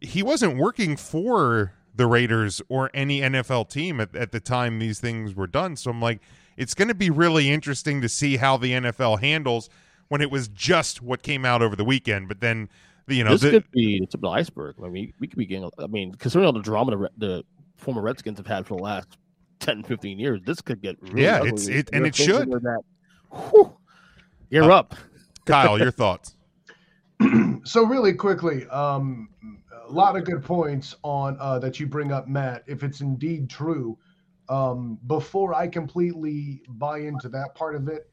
he 0.00 0.22
wasn't 0.22 0.58
working 0.58 0.98
for 0.98 1.72
the 1.94 2.06
Raiders 2.06 2.60
or 2.68 2.90
any 2.92 3.20
NFL 3.22 3.70
team 3.70 3.98
at, 4.00 4.14
at 4.14 4.32
the 4.32 4.40
time 4.40 4.78
these 4.78 5.00
things 5.00 5.34
were 5.34 5.46
done. 5.46 5.76
So 5.76 5.90
I'm 5.90 6.02
like, 6.02 6.20
it's 6.56 6.74
going 6.74 6.88
to 6.88 6.94
be 6.94 7.10
really 7.10 7.50
interesting 7.50 8.00
to 8.00 8.08
see 8.08 8.36
how 8.36 8.56
the 8.56 8.72
NFL 8.72 9.20
handles 9.20 9.68
when 10.08 10.20
it 10.20 10.30
was 10.30 10.48
just 10.48 11.02
what 11.02 11.22
came 11.22 11.44
out 11.44 11.62
over 11.62 11.76
the 11.76 11.84
weekend. 11.84 12.28
But 12.28 12.40
then, 12.40 12.68
you 13.08 13.24
know, 13.24 13.30
this 13.32 13.42
the, 13.42 13.50
could 13.50 13.70
be 13.72 14.00
the 14.00 14.06
tip 14.06 14.14
of 14.14 14.20
the 14.22 14.28
iceberg. 14.28 14.76
I 14.82 14.88
mean, 14.88 15.12
we 15.20 15.26
could 15.26 15.38
be 15.38 15.46
getting. 15.46 15.70
I 15.78 15.86
mean, 15.86 16.14
considering 16.14 16.46
all 16.46 16.52
the 16.52 16.60
drama 16.62 16.92
the, 16.96 17.10
the 17.18 17.44
former 17.76 18.02
Redskins 18.02 18.38
have 18.38 18.46
had 18.46 18.66
for 18.66 18.76
the 18.76 18.82
last 18.82 19.18
10, 19.60 19.82
15 19.82 20.18
years, 20.18 20.40
this 20.44 20.60
could 20.60 20.80
get 20.80 20.96
really 21.02 21.22
Yeah, 21.24 21.36
ugly. 21.36 21.48
it's- 21.48 21.66
it- 21.68 21.90
There 21.90 21.98
and 21.98 22.06
it 22.06 22.14
should. 22.14 22.50
That, 22.50 22.80
whew, 23.30 23.76
you're 24.50 24.70
Uh, 24.70 24.76
up, 24.76 24.94
Kyle, 25.44 25.78
your 25.80 25.90
thoughts? 25.90 26.36
so 27.64 27.84
really 27.84 28.12
quickly, 28.12 28.66
um, 28.68 29.28
a 29.88 29.92
lot 29.92 30.16
of 30.16 30.24
good 30.24 30.42
points 30.44 30.96
on 31.02 31.36
uh, 31.40 31.58
that 31.60 31.78
you 31.80 31.86
bring 31.86 32.12
up, 32.12 32.28
Matt. 32.28 32.62
If 32.66 32.82
it's 32.82 33.00
indeed 33.00 33.48
true, 33.48 33.96
um, 34.48 34.98
before 35.06 35.54
I 35.54 35.68
completely 35.68 36.62
buy 36.68 36.98
into 36.98 37.28
that 37.30 37.54
part 37.54 37.74
of 37.74 37.88
it, 37.88 38.08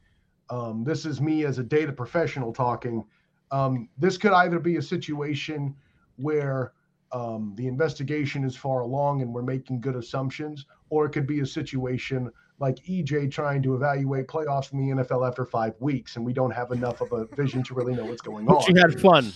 um, 0.50 0.84
this 0.84 1.06
is 1.06 1.20
me 1.20 1.44
as 1.44 1.58
a 1.58 1.62
data 1.62 1.92
professional 1.92 2.52
talking. 2.52 3.04
Um, 3.50 3.88
this 3.98 4.16
could 4.16 4.32
either 4.32 4.58
be 4.58 4.76
a 4.76 4.82
situation 4.82 5.74
where 6.16 6.72
um, 7.12 7.54
the 7.56 7.66
investigation 7.66 8.44
is 8.44 8.56
far 8.56 8.80
along 8.80 9.22
and 9.22 9.32
we're 9.32 9.42
making 9.42 9.80
good 9.80 9.94
assumptions, 9.96 10.66
or 10.90 11.06
it 11.06 11.10
could 11.10 11.26
be 11.26 11.40
a 11.40 11.46
situation 11.46 12.30
like 12.58 12.76
EJ 12.84 13.30
trying 13.30 13.62
to 13.62 13.74
evaluate 13.74 14.26
playoffs 14.26 14.72
in 14.72 14.78
the 14.78 15.02
NFL 15.02 15.26
after 15.26 15.44
five 15.44 15.74
weeks, 15.80 16.16
and 16.16 16.24
we 16.24 16.32
don't 16.32 16.50
have 16.50 16.70
enough 16.70 17.00
of 17.00 17.12
a 17.12 17.26
vision 17.36 17.62
to 17.64 17.74
really 17.74 17.94
know 17.94 18.04
what's 18.04 18.22
going 18.22 18.46
on. 18.48 18.56
but 18.56 18.68
you 18.68 18.74
had 18.76 19.00
fun. 19.00 19.32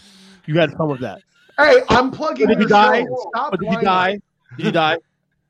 You 0.46 0.58
had 0.58 0.72
fun 0.72 0.88
with 0.88 1.00
that. 1.00 1.22
Hey, 1.58 1.82
I'm 1.88 2.10
plugging 2.10 2.46
Did 2.46 2.60
you 2.60 2.68
die? 2.68 3.04
Stop 3.30 3.58
did 3.58 3.72
you 3.72 3.80
die? 3.80 4.18
Did 4.56 4.66
you 4.66 4.72
die? 4.72 4.98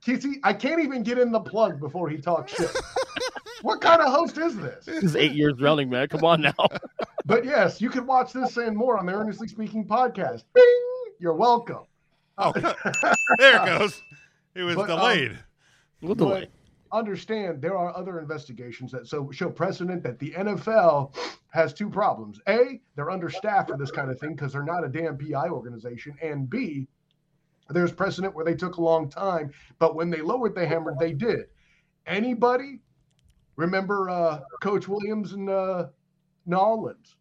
Kissy, 0.04 0.34
I 0.44 0.52
can't 0.52 0.80
even 0.80 1.02
get 1.02 1.18
in 1.18 1.32
the 1.32 1.40
plug 1.40 1.80
before 1.80 2.08
he 2.08 2.18
talks 2.18 2.54
shit. 2.54 2.70
what 3.62 3.80
kind 3.80 4.00
of 4.00 4.12
host 4.12 4.38
is 4.38 4.56
this? 4.56 4.84
This 4.84 5.02
is 5.02 5.16
eight 5.16 5.32
years 5.32 5.60
running, 5.60 5.90
man. 5.90 6.08
Come 6.08 6.24
on 6.24 6.40
now. 6.40 6.54
But 7.26 7.44
yes, 7.44 7.78
you 7.82 7.90
can 7.90 8.06
watch 8.06 8.32
this 8.32 8.56
and 8.56 8.74
more 8.74 8.96
on 8.96 9.04
the 9.04 9.12
Earnestly 9.12 9.48
Speaking 9.48 9.84
podcast. 9.86 10.44
Bing! 10.54 10.64
You're 11.18 11.34
welcome. 11.34 11.82
Oh, 12.38 12.52
there 13.38 13.62
it 13.62 13.66
goes. 13.66 14.02
It 14.54 14.62
was 14.62 14.76
But, 14.76 14.88
um, 14.88 14.98
delayed. 14.98 15.38
But 16.00 16.48
understand 16.90 17.60
there 17.60 17.76
are 17.76 17.94
other 17.94 18.18
investigations 18.18 18.92
that 18.92 19.06
so 19.06 19.30
show 19.30 19.50
precedent 19.50 20.02
that 20.04 20.18
the 20.18 20.30
NFL 20.30 21.14
has 21.50 21.74
two 21.74 21.90
problems. 21.90 22.40
A, 22.48 22.80
they're 22.96 23.10
understaffed 23.10 23.70
for 23.70 23.76
this 23.76 23.90
kind 23.90 24.10
of 24.10 24.18
thing 24.18 24.34
because 24.34 24.52
they're 24.52 24.62
not 24.62 24.84
a 24.84 24.88
damn 24.88 25.18
PI 25.18 25.48
organization. 25.48 26.14
And 26.22 26.48
B, 26.48 26.88
there's 27.68 27.92
precedent 27.92 28.34
where 28.34 28.44
they 28.44 28.54
took 28.54 28.76
a 28.76 28.82
long 28.82 29.08
time, 29.08 29.50
but 29.78 29.94
when 29.94 30.10
they 30.10 30.20
lowered 30.20 30.54
the 30.54 30.66
hammer, 30.66 30.94
they 30.98 31.12
did. 31.12 31.46
Anybody 32.06 32.80
Remember 33.58 34.08
uh, 34.08 34.40
Coach 34.62 34.86
Williams 34.86 35.32
and 35.32 35.50
uh, 35.50 35.88
New 36.46 36.56
Orleans? 36.56 37.16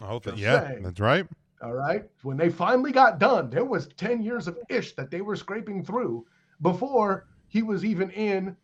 Oh, 0.00 0.20
th- 0.20 0.36
Just 0.36 0.38
yeah, 0.38 0.68
saying. 0.68 0.84
that's 0.84 1.00
right. 1.00 1.26
All 1.60 1.72
right. 1.72 2.04
When 2.22 2.36
they 2.36 2.48
finally 2.48 2.92
got 2.92 3.18
done, 3.18 3.50
there 3.50 3.64
was 3.64 3.88
10 3.96 4.22
years 4.22 4.46
of 4.46 4.56
ish 4.68 4.94
that 4.94 5.10
they 5.10 5.20
were 5.20 5.34
scraping 5.34 5.84
through 5.84 6.24
before 6.62 7.26
he 7.48 7.62
was 7.64 7.84
even 7.84 8.08
in 8.10 8.56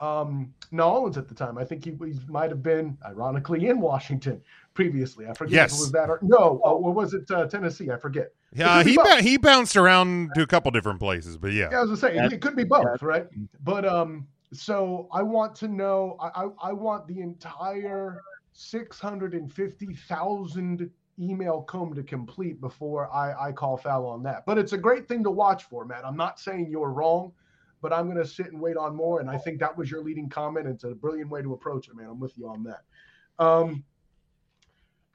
um, 0.00 0.52
New 0.72 0.82
Orleans 0.82 1.16
at 1.16 1.28
the 1.28 1.34
time. 1.34 1.58
I 1.58 1.64
think 1.64 1.84
he, 1.84 1.92
he 1.92 2.18
might 2.26 2.50
have 2.50 2.62
been, 2.64 2.98
ironically, 3.06 3.68
in 3.68 3.80
Washington 3.80 4.42
previously. 4.74 5.26
I 5.26 5.32
forget 5.32 5.66
if 5.66 5.72
it 5.72 5.80
was 5.80 5.92
that 5.92 6.10
or 6.10 6.18
no, 6.22 6.60
uh, 6.64 6.72
or 6.72 6.92
was 6.92 7.14
it 7.14 7.30
uh, 7.30 7.46
Tennessee? 7.46 7.90
I 7.90 7.96
forget. 7.96 8.32
Yeah, 8.52 8.82
he 8.82 8.96
both. 8.96 9.06
ba- 9.06 9.22
he 9.22 9.36
bounced 9.36 9.76
around 9.76 10.30
to 10.34 10.42
a 10.42 10.46
couple 10.46 10.70
different 10.70 11.00
places, 11.00 11.36
but 11.36 11.52
yeah. 11.52 11.68
Yeah, 11.70 11.78
I 11.78 11.80
was 11.84 12.00
gonna 12.00 12.14
say 12.14 12.34
it 12.34 12.40
could 12.40 12.56
be 12.56 12.64
both, 12.64 13.02
right? 13.02 13.26
But 13.62 13.84
um, 13.84 14.26
so 14.52 15.08
I 15.12 15.22
want 15.22 15.54
to 15.56 15.68
know. 15.68 16.16
I 16.20 16.44
I, 16.44 16.70
I 16.70 16.72
want 16.72 17.06
the 17.06 17.20
entire 17.20 18.20
six 18.52 19.00
hundred 19.00 19.34
and 19.34 19.52
fifty 19.52 19.94
thousand 19.94 20.90
email 21.18 21.62
comb 21.62 21.94
to 21.94 22.02
complete 22.02 22.60
before 22.60 23.12
I 23.12 23.48
I 23.48 23.52
call 23.52 23.76
foul 23.76 24.06
on 24.06 24.22
that. 24.24 24.44
But 24.46 24.58
it's 24.58 24.72
a 24.72 24.78
great 24.78 25.08
thing 25.08 25.22
to 25.24 25.30
watch 25.30 25.64
for, 25.64 25.84
Matt. 25.84 26.04
I'm 26.04 26.16
not 26.16 26.38
saying 26.40 26.68
you're 26.70 26.90
wrong, 26.90 27.32
but 27.80 27.92
I'm 27.92 28.08
gonna 28.08 28.26
sit 28.26 28.46
and 28.46 28.60
wait 28.60 28.76
on 28.76 28.94
more. 28.94 29.20
And 29.20 29.30
I 29.30 29.38
think 29.38 29.60
that 29.60 29.76
was 29.76 29.90
your 29.90 30.02
leading 30.02 30.28
comment. 30.28 30.66
It's 30.66 30.84
a 30.84 30.94
brilliant 30.94 31.30
way 31.30 31.42
to 31.42 31.54
approach 31.54 31.88
it, 31.88 31.96
man. 31.96 32.06
I'm 32.10 32.20
with 32.20 32.36
you 32.36 32.48
on 32.48 32.64
that. 32.64 32.82
Um, 33.38 33.84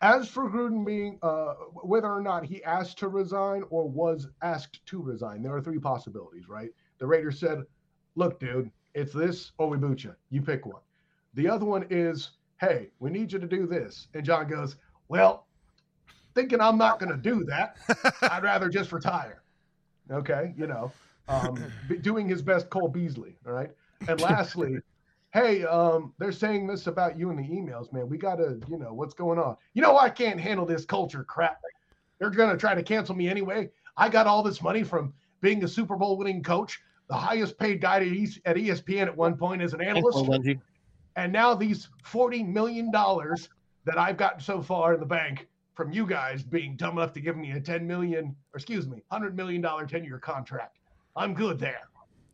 as 0.01 0.27
for 0.27 0.49
Gruden 0.49 0.85
being, 0.85 1.19
uh, 1.21 1.53
whether 1.83 2.07
or 2.07 2.21
not 2.21 2.45
he 2.45 2.63
asked 2.63 2.97
to 2.99 3.09
resign 3.09 3.63
or 3.69 3.87
was 3.87 4.27
asked 4.41 4.85
to 4.87 5.01
resign, 5.01 5.41
there 5.41 5.55
are 5.55 5.61
three 5.61 5.79
possibilities, 5.79 6.47
right? 6.47 6.69
The 6.99 7.07
Raiders 7.07 7.39
said, 7.39 7.63
look, 8.15 8.39
dude, 8.39 8.71
it's 8.93 9.13
this 9.13 9.51
or 9.57 9.67
we 9.67 9.77
boot 9.77 10.03
you. 10.03 10.15
You 10.29 10.41
pick 10.41 10.65
one. 10.65 10.81
The 11.33 11.47
other 11.47 11.65
one 11.65 11.85
is, 11.89 12.31
hey, 12.59 12.89
we 12.99 13.09
need 13.09 13.31
you 13.31 13.39
to 13.39 13.47
do 13.47 13.67
this. 13.67 14.07
And 14.13 14.25
Jon 14.25 14.47
goes, 14.47 14.77
well, 15.09 15.47
thinking 16.33 16.61
I'm 16.61 16.77
not 16.77 16.99
going 16.99 17.11
to 17.11 17.17
do 17.17 17.43
that, 17.45 17.77
I'd 18.21 18.43
rather 18.43 18.69
just 18.69 18.91
retire. 18.91 19.43
Okay, 20.11 20.53
you 20.57 20.65
know, 20.65 20.91
um, 21.27 21.63
doing 22.01 22.27
his 22.27 22.41
best 22.41 22.69
Cole 22.69 22.87
Beasley. 22.87 23.35
All 23.45 23.53
right. 23.53 23.69
And 24.07 24.19
lastly, 24.21 24.77
hey, 25.33 25.63
um, 25.63 26.13
they're 26.17 26.31
saying 26.31 26.67
this 26.67 26.87
about 26.87 27.17
you 27.17 27.29
in 27.29 27.37
the 27.37 27.43
emails, 27.43 27.91
man. 27.93 28.09
We 28.09 28.17
got 28.17 28.35
to, 28.35 28.59
you 28.67 28.77
know, 28.77 28.93
what's 28.93 29.13
going 29.13 29.39
on? 29.39 29.57
You 29.73 29.81
know, 29.81 29.97
I 29.97 30.09
can't 30.09 30.39
handle 30.39 30.65
this 30.65 30.85
culture 30.85 31.23
crap. 31.23 31.61
They're 32.19 32.29
going 32.29 32.51
to 32.51 32.57
try 32.57 32.75
to 32.75 32.83
cancel 32.83 33.15
me 33.15 33.29
anyway. 33.29 33.69
I 33.95 34.09
got 34.09 34.27
all 34.27 34.43
this 34.43 34.61
money 34.61 34.83
from 34.83 35.13
being 35.41 35.63
a 35.63 35.67
Super 35.67 35.95
Bowl 35.95 36.17
winning 36.17 36.43
coach, 36.43 36.81
the 37.07 37.15
highest 37.15 37.57
paid 37.57 37.81
guy 37.81 37.97
at 37.97 38.55
ESPN 38.55 39.07
at 39.07 39.15
one 39.15 39.35
point 39.37 39.61
as 39.61 39.73
an 39.73 39.81
analyst. 39.81 40.17
Lindsay. 40.19 40.59
And 41.15 41.33
now 41.33 41.53
these 41.53 41.89
$40 42.05 42.47
million 42.47 42.91
that 42.91 43.97
I've 43.97 44.17
gotten 44.17 44.39
so 44.39 44.61
far 44.61 44.93
in 44.93 44.99
the 44.99 45.05
bank 45.05 45.47
from 45.75 45.91
you 45.91 46.05
guys 46.05 46.43
being 46.43 46.75
dumb 46.75 46.97
enough 46.97 47.13
to 47.13 47.21
give 47.21 47.37
me 47.37 47.51
a 47.51 47.59
10 47.59 47.85
million, 47.85 48.35
or 48.53 48.57
excuse 48.57 48.87
me, 48.87 49.03
$100 49.11 49.33
million 49.33 49.61
10 49.61 50.03
year 50.03 50.19
contract. 50.19 50.77
I'm 51.15 51.33
good 51.33 51.59
there. 51.59 51.88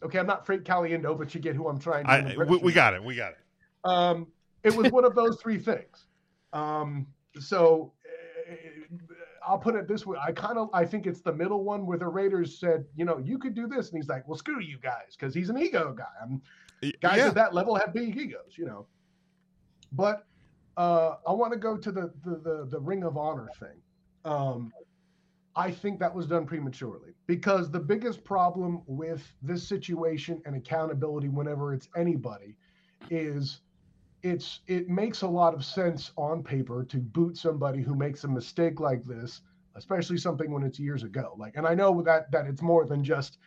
Okay, 0.06 0.20
I'm 0.20 0.28
not 0.28 0.46
Frank 0.46 0.64
Caliendo, 0.64 1.18
but 1.18 1.34
you 1.34 1.42
get 1.42 1.56
who 1.56 1.68
I'm 1.68 1.80
trying 1.80 2.06
to 2.06 2.12
I, 2.12 2.46
we, 2.46 2.58
we 2.58 2.74
got 2.74 2.94
it. 2.94 3.04
We 3.04 3.16
got 3.16 3.32
it. 3.32 3.40
Um, 3.84 4.28
it 4.64 4.76
was 4.76 4.92
one 4.92 5.04
of 5.04 5.16
those 5.16 5.42
three 5.42 5.58
things. 5.58 6.06
Um, 6.54 7.08
so 7.40 7.92
uh, 8.50 8.54
I'll 9.48 9.58
put 9.58 9.76
it 9.76 9.88
this 9.88 10.06
way: 10.06 10.18
I 10.24 10.32
kind 10.32 10.60
of 10.60 10.70
I 10.74 10.86
think 10.86 11.08
it's 11.08 11.22
the 11.22 11.34
middle 11.34 11.64
one 11.64 11.88
where 11.88 11.98
the 11.98 12.08
Raiders 12.08 12.60
said, 12.60 12.86
you 12.96 13.04
know, 13.04 13.18
you 13.18 13.40
could 13.40 13.56
do 13.56 13.68
this, 13.68 13.90
and 13.90 13.98
he's 13.98 14.08
like, 14.08 14.28
well, 14.28 14.38
screw 14.38 14.62
you 14.62 14.78
guys, 14.78 15.16
because 15.18 15.34
he's 15.34 15.50
an 15.50 15.58
ego 15.58 15.94
guy. 15.98 16.06
I'm, 16.22 16.42
guys 17.02 17.18
yeah. 17.18 17.28
at 17.28 17.36
that 17.36 17.54
level 17.54 17.76
have 17.76 17.94
big 17.94 18.16
egos, 18.16 18.58
you 18.58 18.66
know. 18.66 18.86
But 19.92 20.26
uh, 20.78 21.16
I 21.28 21.32
want 21.32 21.52
to 21.54 21.60
go 21.60 21.78
to 21.78 21.92
the, 21.92 22.14
the 22.24 22.36
the 22.38 22.68
the 22.70 22.80
Ring 22.80 23.04
of 23.04 23.18
Honor 23.18 23.50
thing. 23.60 23.82
Um, 24.24 24.72
I 25.56 25.72
think 25.72 26.00
that 26.00 26.14
was 26.14 26.28
done 26.28 26.46
prematurely 26.46 27.14
because 27.28 27.72
the 27.72 27.80
biggest 27.80 28.24
problem 28.24 28.82
with 28.88 29.34
this 29.42 29.66
situation 29.68 30.42
and 30.46 30.56
accountability, 30.56 31.30
whenever 31.30 31.74
it's 31.74 31.88
anybody, 31.96 32.58
is 33.10 33.62
it's 34.22 34.62
it 34.68 34.90
makes 34.90 35.22
a 35.22 35.28
lot 35.28 35.54
of 35.54 35.64
sense 35.64 36.12
on 36.18 36.44
paper 36.44 36.84
to 36.86 36.98
boot 36.98 37.38
somebody 37.38 37.82
who 37.82 37.96
makes 37.96 38.24
a 38.24 38.28
mistake 38.28 38.80
like 38.80 39.04
this, 39.06 39.42
especially 39.76 40.18
something 40.18 40.52
when 40.52 40.64
it's 40.64 40.80
years 40.80 41.04
ago. 41.04 41.36
Like, 41.38 41.56
and 41.56 41.66
I 41.66 41.74
know 41.74 42.02
that 42.02 42.32
that 42.32 42.48
it's 42.48 42.62
more 42.62 42.86
than 42.86 43.04
just 43.04 43.38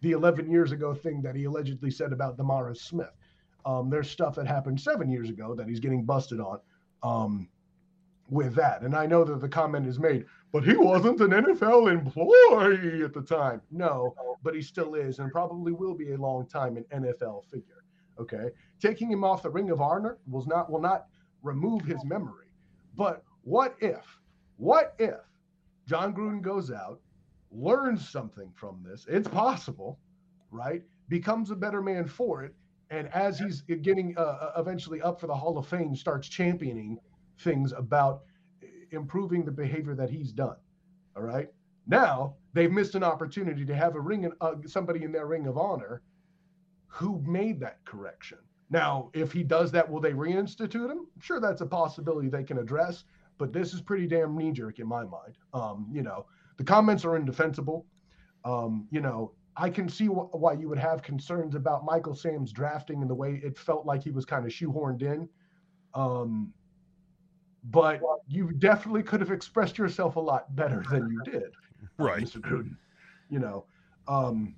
the 0.00 0.12
11 0.12 0.50
years 0.50 0.72
ago 0.72 0.94
thing 0.94 1.22
that 1.22 1.36
he 1.36 1.44
allegedly 1.44 1.90
said 1.90 2.12
about 2.12 2.36
DeMaurice 2.36 2.78
Smith. 2.78 3.14
Um, 3.64 3.88
there's 3.88 4.10
stuff 4.10 4.34
that 4.34 4.48
happened 4.48 4.80
seven 4.80 5.08
years 5.08 5.30
ago 5.30 5.54
that 5.54 5.68
he's 5.68 5.78
getting 5.78 6.04
busted 6.04 6.40
on 6.40 6.58
um, 7.04 7.48
with 8.28 8.54
that. 8.56 8.82
And 8.82 8.96
I 8.96 9.06
know 9.06 9.22
that 9.22 9.40
the 9.40 9.48
comment 9.48 9.86
is 9.86 10.00
made, 10.00 10.24
but 10.52 10.64
he 10.64 10.76
wasn't 10.76 11.20
an 11.20 11.30
NFL 11.30 11.90
employee 11.90 13.02
at 13.02 13.14
the 13.14 13.22
time. 13.22 13.62
No, 13.70 14.14
but 14.42 14.54
he 14.54 14.60
still 14.60 14.94
is 14.94 15.18
and 15.18 15.32
probably 15.32 15.72
will 15.72 15.94
be 15.94 16.12
a 16.12 16.18
long 16.18 16.46
time 16.46 16.76
an 16.76 16.84
NFL 16.92 17.44
figure. 17.46 17.84
Okay. 18.20 18.50
Taking 18.80 19.10
him 19.10 19.24
off 19.24 19.42
the 19.42 19.50
ring 19.50 19.70
of 19.70 19.80
honor 19.80 20.18
will 20.28 20.46
not 20.46 20.70
will 20.70 20.80
not 20.80 21.06
remove 21.42 21.82
his 21.82 22.04
memory. 22.04 22.48
But 22.96 23.24
what 23.42 23.76
if, 23.80 24.20
what 24.56 24.94
if 24.98 25.20
Jon 25.86 26.14
Gruden 26.14 26.42
goes 26.42 26.70
out, 26.70 27.00
learns 27.50 28.08
something 28.08 28.52
from 28.54 28.84
this? 28.86 29.06
It's 29.08 29.28
possible, 29.28 29.98
right? 30.50 30.82
Becomes 31.08 31.50
a 31.50 31.56
better 31.56 31.82
man 31.82 32.06
for 32.06 32.44
it. 32.44 32.54
And 32.90 33.08
as 33.08 33.38
he's 33.38 33.62
getting 33.62 34.14
uh, 34.18 34.52
eventually 34.58 35.00
up 35.00 35.18
for 35.18 35.26
the 35.26 35.34
Hall 35.34 35.56
of 35.56 35.66
Fame, 35.66 35.96
starts 35.96 36.28
championing 36.28 36.98
things 37.38 37.72
about 37.72 38.22
improving 38.92 39.44
the 39.44 39.50
behavior 39.50 39.94
that 39.94 40.10
he's 40.10 40.32
done. 40.32 40.56
All 41.16 41.22
right. 41.22 41.48
Now 41.86 42.36
they've 42.52 42.70
missed 42.70 42.94
an 42.94 43.04
opportunity 43.04 43.64
to 43.64 43.74
have 43.74 43.96
a 43.96 44.00
ring, 44.00 44.30
uh, 44.40 44.54
somebody 44.66 45.04
in 45.04 45.12
their 45.12 45.26
ring 45.26 45.46
of 45.46 45.58
honor 45.58 46.02
who 46.86 47.22
made 47.26 47.60
that 47.60 47.84
correction. 47.84 48.38
Now, 48.70 49.10
if 49.12 49.32
he 49.32 49.42
does 49.42 49.70
that, 49.72 49.90
will 49.90 50.00
they 50.00 50.12
reinstitute 50.12 50.90
him? 50.90 51.06
Sure, 51.20 51.40
that's 51.40 51.60
a 51.60 51.66
possibility 51.66 52.28
they 52.28 52.44
can 52.44 52.58
address, 52.58 53.04
but 53.38 53.52
this 53.52 53.74
is 53.74 53.80
pretty 53.82 54.06
damn 54.06 54.36
knee 54.36 54.52
jerk 54.52 54.78
in 54.78 54.86
my 54.86 55.04
mind. 55.04 55.36
Um, 55.52 55.88
you 55.92 56.02
know, 56.02 56.26
the 56.56 56.64
comments 56.64 57.04
are 57.04 57.16
indefensible. 57.16 57.86
Um, 58.44 58.86
you 58.90 59.00
know, 59.00 59.32
I 59.56 59.68
can 59.68 59.88
see 59.88 60.06
wh- 60.06 60.34
why 60.34 60.54
you 60.54 60.68
would 60.68 60.78
have 60.78 61.02
concerns 61.02 61.54
about 61.54 61.84
Michael 61.84 62.14
Sam's 62.14 62.52
drafting 62.52 63.02
and 63.02 63.10
the 63.10 63.14
way 63.14 63.40
it 63.44 63.58
felt 63.58 63.84
like 63.84 64.02
he 64.02 64.10
was 64.10 64.24
kind 64.24 64.46
of 64.46 64.52
shoehorned 64.52 65.02
in. 65.02 65.28
Um, 65.94 66.52
but 67.64 68.00
you 68.26 68.52
definitely 68.52 69.02
could 69.02 69.20
have 69.20 69.30
expressed 69.30 69.78
yourself 69.78 70.16
a 70.16 70.20
lot 70.20 70.54
better 70.56 70.82
than 70.90 71.08
you 71.10 71.22
did, 71.30 71.52
Right. 71.98 72.22
Mr. 72.22 72.40
Gruden. 72.40 72.76
You 73.30 73.38
know, 73.38 73.64
um, 74.08 74.54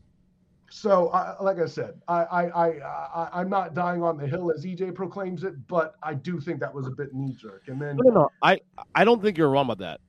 so 0.71 1.11
I, 1.11 1.41
like 1.41 1.61
I 1.61 1.67
said, 1.67 2.01
I, 2.09 2.25
I, 2.25 2.43
I, 2.49 2.69
I, 2.81 3.29
I'm 3.33 3.49
not 3.49 3.75
dying 3.75 4.03
on 4.03 4.17
the 4.17 4.27
hill 4.27 4.51
as 4.51 4.65
EJ 4.65 4.95
proclaims 4.95 5.45
it, 5.45 5.69
but 5.69 5.95
I 6.03 6.15
do 6.15 6.41
think 6.41 6.59
that 6.61 6.75
was 6.75 6.87
a 6.87 6.91
bit 6.91 7.15
knee 7.15 7.37
jerk. 7.39 7.65
And 7.69 7.81
then, 7.81 7.97
No, 7.97 8.11
no, 8.11 8.21
no. 8.23 8.29
I 8.43 8.61
I 8.95 9.05
don't 9.05 9.23
think 9.23 9.39
you're 9.39 9.51
wrong 9.51 9.67
about 9.67 9.79
that. 9.79 10.01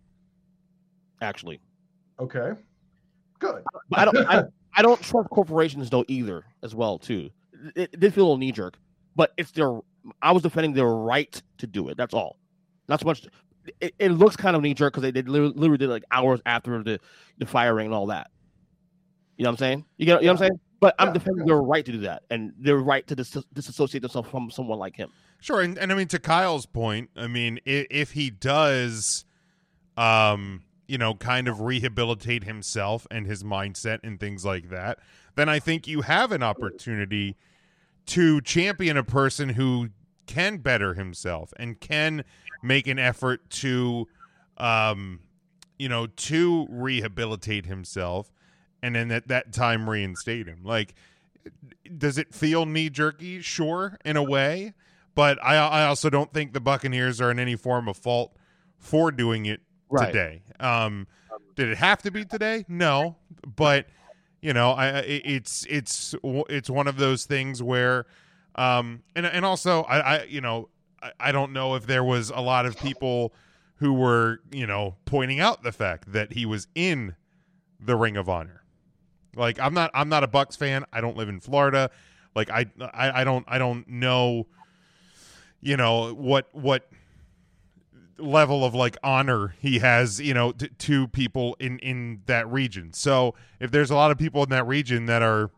Actually, 1.22 1.60
okay, 2.20 2.54
good. 3.40 3.64
but 3.90 4.00
I 4.00 4.06
don't. 4.06 4.18
I, 4.28 4.44
I 4.76 4.82
don't 4.82 5.02
trust 5.02 5.30
corporations 5.30 5.90
though 5.90 6.04
either, 6.08 6.44
as 6.64 6.74
well 6.74 6.98
too. 6.98 7.30
It, 7.76 7.92
it 7.94 8.00
did 8.00 8.14
feel 8.14 8.24
a 8.24 8.26
little 8.26 8.38
knee 8.38 8.52
jerk, 8.52 8.78
but 9.16 9.34
it's 9.38 9.52
their. 9.52 9.80
I 10.22 10.32
was 10.32 10.42
defending 10.44 10.74
their 10.74 10.90
right 10.90 11.42
to 11.60 11.68
do 11.68 11.90
it. 11.90 11.98
That's 11.98 12.14
all. 12.14 12.38
Not 12.88 13.00
so 13.00 13.06
much. 13.06 13.28
It, 13.82 13.96
it 13.98 14.10
looks 14.10 14.36
kind 14.36 14.56
of 14.56 14.62
knee 14.62 14.74
jerk 14.74 14.94
because 14.94 15.02
they 15.02 15.12
did 15.12 15.28
literally, 15.28 15.78
did 15.78 15.90
like 15.90 16.04
hours 16.12 16.40
after 16.46 16.84
the 16.84 17.00
the 17.38 17.46
firing 17.46 17.88
and 17.88 17.96
all 17.96 18.08
that. 18.08 18.30
You 19.38 19.44
know 19.44 19.50
what 19.50 19.54
I'm 19.54 19.58
saying? 19.58 19.86
You 19.98 20.06
get 20.06 20.22
you 20.22 20.28
know 20.28 20.34
what 20.34 20.42
I'm 20.42 20.48
saying? 20.48 20.60
But 20.80 20.96
I'm 21.00 21.14
defending 21.14 21.46
their 21.46 21.58
right 21.58 21.84
to 21.84 21.92
do 21.92 22.00
that 22.02 22.24
and 22.30 22.54
their 22.60 22.78
right 22.78 23.08
to 23.08 23.16
dis- 23.16 23.44
disassociate 23.54 24.02
themselves 24.02 24.30
from 24.30 24.52
someone 24.52 24.78
like 24.78 24.96
him. 24.96 25.10
Sure, 25.40 25.62
and, 25.62 25.78
and 25.78 25.92
I 25.92 25.96
mean 25.96 26.08
to 26.10 26.20
Kyle's 26.20 26.66
point, 26.66 27.10
I 27.16 27.28
mean 27.28 27.60
if, 27.66 27.88
if 27.90 28.12
he 28.12 28.30
does, 28.30 29.26
um, 29.98 30.64
you 30.88 30.98
know, 30.98 31.16
kind 31.16 31.48
of 31.48 31.62
rehabilitate 31.62 32.44
himself 32.44 33.08
and 33.10 33.26
his 33.26 33.44
mindset 33.44 34.00
and 34.04 34.20
things 34.20 34.46
like 34.46 34.70
that, 34.70 35.00
then 35.36 35.50
I 35.50 35.60
think 35.60 35.88
you 35.88 36.02
have 36.02 36.32
an 36.32 36.44
opportunity 36.44 37.36
to 38.08 38.42
champion 38.42 38.98
a 38.98 39.04
person 39.04 39.50
who 39.50 39.90
can 40.28 40.58
better 40.58 40.94
himself 40.94 41.54
and 41.58 41.80
can 41.80 42.24
make 42.66 42.88
an 42.88 43.00
effort 43.00 43.50
to, 43.50 44.08
um, 44.58 45.20
you 45.78 45.88
know, 45.90 46.08
to 46.08 46.68
rehabilitate 46.70 47.66
himself, 47.66 48.32
and 48.82 48.96
then 48.96 49.12
at 49.12 49.28
that 49.28 49.54
time 49.54 49.90
reinstate 49.90 50.48
him. 50.48 50.64
Like, 50.64 50.96
does 51.98 52.18
it 52.18 52.34
feel 52.34 52.66
knee 52.66 52.90
jerky? 52.90 53.42
Sure, 53.42 53.98
in 54.04 54.18
a 54.18 54.24
way, 54.24 54.74
but 55.14 55.38
I 55.44 55.56
I 55.58 55.86
also 55.86 56.10
don't 56.10 56.34
think 56.34 56.54
the 56.54 56.62
Buccaneers 56.62 57.22
are 57.22 57.32
in 57.32 57.40
any 57.40 57.56
form 57.56 57.88
of 57.88 57.98
fault 57.98 58.36
for 58.78 59.12
doing 59.12 59.46
it 59.46 59.62
Right. 59.90 60.08
today. 60.08 60.44
Um, 60.60 61.08
did 61.56 61.70
it 61.70 61.78
have 61.78 62.02
to 62.04 62.12
be 62.12 62.26
today? 62.26 62.66
No, 62.68 63.18
but 63.56 63.88
you 64.42 64.54
know, 64.54 64.72
I 64.72 64.88
I- 65.00 65.02
it's 65.02 65.66
it's 65.70 66.16
it's 66.24 66.70
one 66.70 66.88
of 66.88 66.98
those 66.98 67.26
things 67.26 67.62
where 67.62 68.06
Um, 68.56 69.04
and 69.16 69.26
and 69.26 69.44
also 69.44 69.84
I, 69.84 70.00
I 70.00 70.24
you 70.24 70.40
know 70.42 70.70
I, 71.02 71.12
I 71.20 71.32
don't 71.32 71.54
know 71.54 71.76
if 71.76 71.86
there 71.86 72.04
was 72.04 72.30
a 72.30 72.42
lot 72.42 72.66
of 72.66 72.78
people 72.78 73.34
who 73.78 73.94
were 73.94 74.40
you 74.52 74.68
know 74.68 74.96
pointing 75.06 75.40
out 75.40 75.64
the 75.64 75.72
fact 75.72 76.12
that 76.12 76.34
he 76.34 76.46
was 76.46 76.68
in 76.76 77.16
the 77.80 77.96
Ring 77.96 78.18
of 78.18 78.30
Honor. 78.30 78.64
Like 79.36 79.60
I'm 79.60 79.74
not 79.74 79.92
I'm 79.94 80.10
not 80.10 80.24
a 80.24 80.28
Bucks 80.28 80.56
fan. 80.56 80.86
I 80.94 81.02
don't 81.02 81.18
live 81.18 81.30
in 81.30 81.40
Florida. 81.40 81.90
Like 82.36 82.50
I 82.50 82.66
I, 82.80 83.22
I 83.22 83.24
don't 83.24 83.46
I 83.48 83.58
don't 83.58 83.88
know 83.88 84.48
you 85.62 85.78
know 85.78 86.14
what 86.14 86.48
what 86.54 86.88
level 88.18 88.64
of 88.64 88.74
like 88.74 88.96
honor 89.04 89.56
he 89.60 89.80
has 89.80 90.22
you 90.22 90.34
know 90.34 90.52
t- 90.52 90.70
to 90.78 91.08
people 91.10 91.58
in 91.60 91.78
in 91.80 92.22
that 92.28 92.50
region 92.50 92.94
so 92.94 93.36
if 93.60 93.72
there's 93.72 93.90
a 93.90 93.96
lot 93.96 94.10
of 94.10 94.18
people 94.18 94.42
in 94.42 94.50
that 94.50 94.66
region 94.66 95.06
that 95.08 95.22
are 95.22 95.52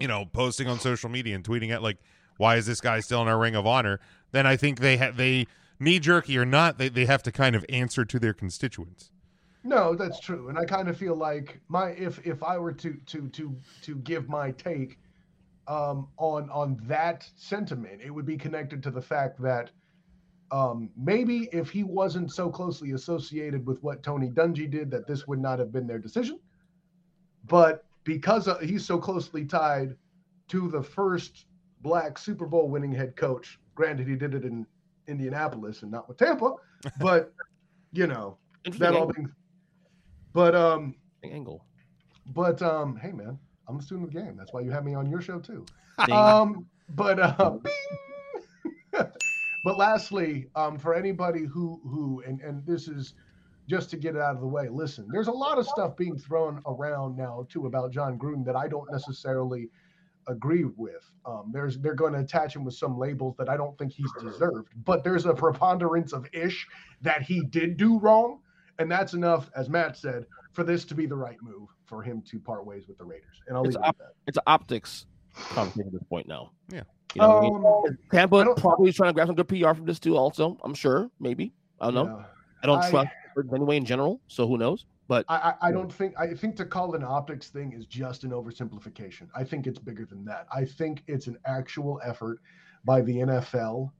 you 0.00 0.08
know 0.08 0.24
posting 0.32 0.66
on 0.66 0.80
social 0.80 1.08
media 1.08 1.36
and 1.36 1.44
tweeting 1.44 1.70
at 1.70 1.80
like 1.80 1.98
why 2.38 2.56
is 2.56 2.66
this 2.66 2.80
guy 2.80 2.98
still 2.98 3.22
in 3.22 3.28
our 3.28 3.38
ring 3.38 3.54
of 3.54 3.64
honor 3.64 4.00
then 4.32 4.46
i 4.46 4.56
think 4.56 4.80
they 4.80 4.96
have 4.96 5.16
they 5.16 5.46
knee 5.78 5.98
jerky 5.98 6.36
or 6.36 6.44
not 6.44 6.78
they, 6.78 6.88
they 6.88 7.06
have 7.06 7.22
to 7.22 7.32
kind 7.32 7.54
of 7.54 7.64
answer 7.68 8.04
to 8.04 8.18
their 8.18 8.34
constituents 8.34 9.10
No, 9.64 9.94
that's 9.94 10.18
true, 10.18 10.48
and 10.48 10.58
I 10.58 10.64
kind 10.64 10.88
of 10.88 10.96
feel 10.96 11.14
like 11.14 11.60
my 11.68 11.90
if 11.90 12.18
if 12.26 12.42
I 12.42 12.58
were 12.58 12.72
to 12.72 12.94
to 13.06 13.28
to 13.28 13.56
to 13.82 13.94
give 13.96 14.28
my 14.28 14.50
take 14.50 14.98
um, 15.68 16.08
on 16.18 16.50
on 16.50 16.80
that 16.84 17.28
sentiment, 17.36 18.00
it 18.04 18.10
would 18.10 18.26
be 18.26 18.36
connected 18.36 18.82
to 18.82 18.90
the 18.90 19.00
fact 19.00 19.40
that 19.40 19.70
um, 20.50 20.90
maybe 20.96 21.48
if 21.52 21.70
he 21.70 21.84
wasn't 21.84 22.32
so 22.32 22.50
closely 22.50 22.90
associated 22.92 23.64
with 23.64 23.82
what 23.82 24.02
Tony 24.02 24.28
Dungy 24.28 24.68
did, 24.68 24.90
that 24.90 25.06
this 25.06 25.28
would 25.28 25.40
not 25.40 25.58
have 25.60 25.72
been 25.72 25.86
their 25.86 26.00
decision. 26.00 26.40
But 27.44 27.84
because 28.04 28.48
he's 28.62 28.84
so 28.84 28.98
closely 28.98 29.44
tied 29.44 29.96
to 30.48 30.68
the 30.68 30.82
first 30.82 31.46
black 31.80 32.18
Super 32.18 32.46
Bowl 32.46 32.68
winning 32.68 32.92
head 32.92 33.14
coach, 33.16 33.60
granted 33.74 34.06
he 34.06 34.16
did 34.16 34.34
it 34.34 34.44
in 34.44 34.66
Indianapolis 35.06 35.82
and 35.82 35.90
not 35.90 36.08
with 36.08 36.18
Tampa, 36.18 36.54
but 37.00 37.32
you 37.92 38.06
know 38.06 38.38
that 38.78 38.94
all 38.94 39.06
being 39.06 39.28
but 40.32 40.54
um, 40.54 40.94
angle. 41.24 41.64
But 42.26 42.62
um, 42.62 42.96
hey 42.96 43.12
man, 43.12 43.38
I'm 43.68 43.78
a 43.78 43.82
student 43.82 44.08
of 44.08 44.14
the 44.14 44.20
game. 44.20 44.36
That's 44.36 44.52
why 44.52 44.60
you 44.60 44.70
have 44.70 44.84
me 44.84 44.94
on 44.94 45.10
your 45.10 45.20
show 45.20 45.38
too. 45.38 45.66
Um, 46.10 46.66
but 46.90 47.18
uh, 47.18 47.58
but 48.92 49.76
lastly, 49.76 50.48
um, 50.54 50.78
for 50.78 50.94
anybody 50.94 51.44
who 51.44 51.80
who 51.84 52.22
and 52.26 52.40
and 52.40 52.64
this 52.66 52.88
is 52.88 53.14
just 53.68 53.90
to 53.90 53.96
get 53.96 54.16
it 54.16 54.20
out 54.20 54.34
of 54.34 54.40
the 54.40 54.46
way. 54.46 54.68
Listen, 54.68 55.06
there's 55.10 55.28
a 55.28 55.32
lot 55.32 55.58
of 55.58 55.66
stuff 55.66 55.96
being 55.96 56.18
thrown 56.18 56.60
around 56.66 57.16
now 57.16 57.46
too 57.48 57.66
about 57.66 57.92
Jon 57.92 58.18
Gruden 58.18 58.44
that 58.44 58.56
I 58.56 58.68
don't 58.68 58.90
necessarily 58.90 59.68
agree 60.28 60.64
with. 60.64 61.10
Um, 61.24 61.50
there's 61.52 61.78
they're 61.78 61.94
going 61.94 62.12
to 62.14 62.20
attach 62.20 62.54
him 62.56 62.64
with 62.64 62.74
some 62.74 62.98
labels 62.98 63.34
that 63.38 63.48
I 63.48 63.56
don't 63.56 63.76
think 63.78 63.92
he's 63.92 64.10
deserved. 64.20 64.68
But 64.84 65.04
there's 65.04 65.26
a 65.26 65.34
preponderance 65.34 66.12
of 66.12 66.26
ish 66.32 66.66
that 67.02 67.22
he 67.22 67.42
did 67.44 67.76
do 67.76 67.98
wrong, 67.98 68.40
and 68.78 68.90
that's 68.90 69.14
enough, 69.14 69.50
as 69.56 69.68
Matt 69.68 69.96
said, 69.96 70.26
for 70.52 70.64
this 70.64 70.84
to 70.86 70.94
be 70.94 71.06
the 71.06 71.16
right 71.16 71.36
move 71.42 71.68
for 71.86 72.02
him 72.02 72.22
to 72.30 72.38
part 72.38 72.66
ways 72.66 72.84
with 72.88 72.98
the 72.98 73.04
Raiders. 73.04 73.40
And 73.48 73.56
I'll 73.56 73.64
It's, 73.64 73.74
leave 73.76 73.82
it 73.84 73.86
at 73.86 73.88
op- 73.88 73.98
that. 73.98 74.12
it's 74.26 74.38
optics 74.46 75.06
conversation 75.34 75.86
at 75.86 75.92
this 75.92 76.02
point 76.08 76.26
now. 76.28 76.50
Yeah. 76.68 76.82
You 77.14 77.20
know 77.22 77.28
what 77.28 77.36
I 77.36 77.40
mean? 77.42 77.54
Um, 77.92 77.98
Tampa 78.10 78.54
probably 78.56 78.88
is 78.88 78.96
trying 78.96 79.10
to 79.10 79.14
grab 79.14 79.26
some 79.28 79.36
good 79.36 79.48
PR 79.48 79.74
from 79.74 79.84
this 79.84 79.98
too. 80.00 80.16
Also, 80.16 80.58
I'm 80.64 80.74
sure. 80.74 81.10
Maybe 81.20 81.52
I 81.80 81.86
don't 81.90 81.94
know. 81.94 82.16
Yeah. 82.18 82.24
I 82.62 82.66
don't 82.66 82.78
I- 82.78 82.90
trust 82.90 83.10
anyway 83.54 83.76
in 83.76 83.84
general. 83.84 84.20
So 84.28 84.46
who 84.46 84.56
knows? 84.58 84.86
But 85.12 85.26
I, 85.28 85.36
I, 85.60 85.68
I 85.68 85.72
don't 85.72 85.92
think 85.92 86.14
I 86.18 86.32
think 86.32 86.56
to 86.56 86.64
call 86.64 86.94
it 86.94 87.02
an 87.02 87.04
optics 87.06 87.50
thing 87.50 87.74
is 87.74 87.84
just 87.84 88.24
an 88.24 88.30
oversimplification. 88.30 89.28
I 89.36 89.44
think 89.44 89.66
it's 89.66 89.78
bigger 89.78 90.06
than 90.06 90.24
that. 90.24 90.46
I 90.50 90.64
think 90.64 91.02
it's 91.06 91.26
an 91.26 91.36
actual 91.44 92.00
effort 92.02 92.40
by 92.86 93.02
the 93.02 93.16
NFL 93.16 93.90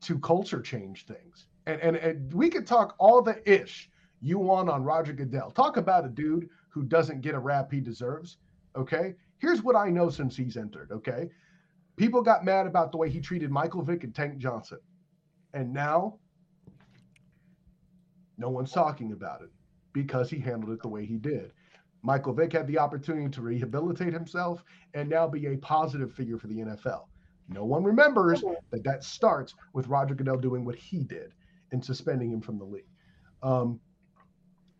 to 0.00 0.18
culture 0.18 0.60
change 0.60 1.06
things. 1.06 1.46
And 1.66 1.80
and, 1.80 1.96
and 1.96 2.34
we 2.34 2.50
could 2.50 2.66
talk 2.66 2.96
all 2.98 3.22
the 3.22 3.40
ish 3.48 3.88
you 4.20 4.40
want 4.40 4.68
on 4.68 4.82
Roger 4.82 5.12
Goodell. 5.12 5.52
Talk 5.52 5.76
about 5.76 6.04
a 6.04 6.08
dude 6.08 6.48
who 6.70 6.82
doesn't 6.82 7.20
get 7.20 7.36
a 7.36 7.38
rap 7.38 7.70
he 7.70 7.78
deserves. 7.78 8.38
Okay. 8.74 9.14
Here's 9.38 9.62
what 9.62 9.76
I 9.76 9.90
know 9.90 10.10
since 10.10 10.36
he's 10.36 10.56
entered. 10.56 10.90
Okay. 10.90 11.28
People 11.94 12.20
got 12.20 12.44
mad 12.44 12.66
about 12.66 12.90
the 12.90 12.98
way 12.98 13.08
he 13.08 13.20
treated 13.20 13.52
Michael 13.52 13.82
Vick 13.82 14.02
and 14.02 14.12
Tank 14.12 14.38
Johnson. 14.38 14.80
And 15.54 15.72
now 15.72 16.18
no 18.38 18.50
one's 18.50 18.72
talking 18.72 19.12
about 19.12 19.42
it 19.42 19.50
because 19.92 20.30
he 20.30 20.38
handled 20.38 20.72
it 20.72 20.82
the 20.82 20.88
way 20.88 21.04
he 21.04 21.16
did. 21.16 21.52
Michael 22.02 22.32
Vick 22.32 22.52
had 22.52 22.66
the 22.66 22.78
opportunity 22.78 23.28
to 23.28 23.42
rehabilitate 23.42 24.12
himself 24.12 24.62
and 24.94 25.08
now 25.08 25.26
be 25.26 25.46
a 25.46 25.56
positive 25.56 26.12
figure 26.12 26.38
for 26.38 26.46
the 26.46 26.58
NFL. 26.58 27.06
No 27.48 27.64
one 27.64 27.82
remembers 27.82 28.42
that 28.70 28.84
that 28.84 29.02
starts 29.02 29.54
with 29.72 29.88
Roger 29.88 30.14
Goodell 30.14 30.36
doing 30.36 30.64
what 30.64 30.76
he 30.76 31.02
did 31.02 31.32
and 31.72 31.84
suspending 31.84 32.30
him 32.30 32.40
from 32.40 32.58
the 32.58 32.64
league. 32.64 32.84
Um, 33.42 33.80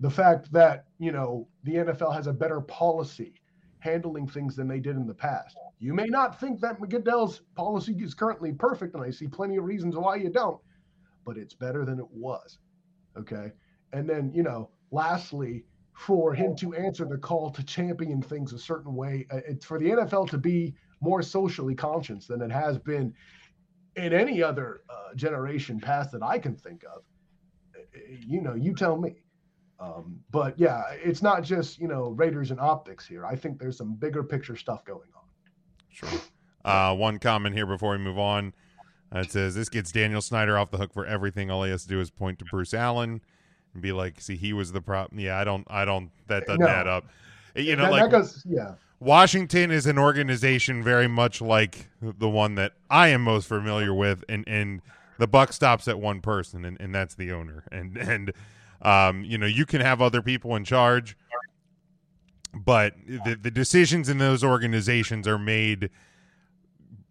the 0.01 0.11
fact 0.11 0.53
that 0.53 0.85
you 0.99 1.11
know 1.11 1.49
the 1.65 1.75
NFL 1.75 2.15
has 2.15 2.27
a 2.27 2.33
better 2.33 2.61
policy 2.61 3.35
handling 3.81 4.27
things 4.27 4.57
than 4.57 4.69
they 4.69 4.81
did 4.81 4.97
in 4.97 5.07
the 5.07 5.15
past. 5.15 5.57
You 5.79 5.95
may 5.95 6.07
not 6.07 6.39
think 6.41 6.61
that 6.61 6.81
Goodell's 6.89 7.43
policy 7.55 7.93
is 7.93 8.15
currently 8.15 8.53
perfect, 8.53 8.95
and 8.95 9.05
I 9.05 9.11
see 9.11 9.29
plenty 9.29 9.57
of 9.57 9.65
reasons 9.65 9.97
why 9.97 10.17
you 10.17 10.31
don't, 10.31 10.61
but 11.25 11.37
it's 11.37 11.55
better 11.55 11.85
than 11.85 11.99
it 11.99 12.11
was. 12.11 12.59
Okay. 13.17 13.53
And 13.93 14.09
then, 14.09 14.33
you 14.35 14.43
know, 14.43 14.71
lastly, 14.91 15.65
for 15.93 16.33
him 16.33 16.55
to 16.57 16.75
answer 16.75 17.05
the 17.05 17.19
call 17.19 17.51
to 17.51 17.63
champion 17.65 18.23
things 18.23 18.53
a 18.53 18.59
certain 18.59 18.95
way, 18.95 19.27
uh, 19.31 19.41
it's 19.49 19.65
for 19.65 19.79
the 19.79 19.91
NFL 19.91 20.29
to 20.31 20.39
be 20.39 20.75
more 21.01 21.23
socially 21.23 21.75
conscious 21.75 22.27
than 22.27 22.41
it 22.41 22.51
has 22.51 22.79
been 22.79 23.13
in 23.97 24.13
any 24.13 24.43
other 24.43 24.83
uh, 24.89 25.15
generation 25.15 25.81
past 25.81 26.13
that 26.13 26.23
I 26.23 26.39
can 26.39 26.55
think 26.55 26.85
of. 26.85 27.03
Uh, 27.75 27.81
You 28.21 28.41
know, 28.41 28.55
you 28.55 28.75
tell 28.75 28.97
me. 28.97 29.17
Um, 29.81 30.19
but 30.31 30.59
yeah, 30.59 30.83
it's 30.93 31.23
not 31.23 31.43
just, 31.43 31.79
you 31.79 31.87
know, 31.87 32.11
Raiders 32.11 32.51
and 32.51 32.59
optics 32.59 33.07
here. 33.07 33.25
I 33.25 33.37
think 33.37 33.59
there's 33.59 33.77
some 33.77 33.95
bigger 33.95 34.25
picture 34.25 34.57
stuff 34.57 34.85
going 34.85 35.09
on. 35.17 35.23
Sure. 35.89 36.21
Uh, 36.65 36.95
one 36.95 37.19
comment 37.19 37.55
here 37.55 37.67
before 37.67 37.93
we 37.93 37.99
move 37.99 38.19
on. 38.19 38.53
Uh, 39.15 39.21
it 39.21 39.31
says 39.31 39.55
this 39.55 39.69
gets 39.69 39.91
Daniel 39.93 40.21
Snyder 40.21 40.59
off 40.59 40.71
the 40.71 40.79
hook 40.79 40.93
for 40.93 41.07
everything. 41.07 41.51
All 41.51 41.63
he 41.63 41.71
has 41.71 41.83
to 41.83 41.89
do 41.89 42.01
is 42.01 42.11
point 42.11 42.39
to 42.41 42.45
Bruce 42.45 42.75
Allen 42.75 43.21
and 43.75 43.83
be 43.83 43.93
like, 43.93 44.21
"See, 44.21 44.37
he 44.37 44.53
was 44.53 44.73
the 44.73 44.81
problem." 44.81 45.19
Yeah, 45.21 45.39
I 45.39 45.45
don't, 45.45 45.67
I 45.69 45.85
don't. 45.85 46.11
That 46.29 46.47
doesn't 46.47 46.61
No. 46.61 46.69
add 46.69 46.87
up. 46.87 47.07
You 47.55 47.77
know, 47.77 47.85
That- 47.85 47.93
like 47.93 48.03
that 48.03 48.11
goes, 48.11 48.45
yeah. 48.49 48.75
Washington 49.01 49.71
is 49.71 49.87
an 49.87 49.97
organization 49.99 50.83
very 50.83 51.07
much 51.07 51.41
like 51.41 51.89
the 52.03 52.29
one 52.29 52.57
that 52.57 52.73
I 52.91 53.09
am 53.09 53.23
most 53.23 53.47
familiar 53.47 53.95
with, 53.95 54.25
and 54.29 54.45
and 54.49 54.83
the 55.19 55.27
buck 55.29 55.53
stops 55.53 55.87
at 55.89 55.99
one 56.01 56.21
person, 56.21 56.65
and, 56.65 56.81
and 56.81 56.95
that's 56.95 57.15
the 57.15 57.31
owner. 57.33 57.65
And 57.71 57.97
and 57.97 58.33
um, 58.83 59.23
you 59.25 59.39
know, 59.39 59.47
you 59.47 59.67
can 59.67 59.81
have 59.81 60.01
other 60.03 60.21
people 60.23 60.55
in 60.57 60.65
charge, 60.65 61.17
but 62.55 62.95
the 63.07 63.39
the 63.41 63.51
decisions 63.51 64.09
in 64.09 64.19
those 64.19 64.43
organizations 64.43 65.29
are 65.29 65.39
made 65.39 65.91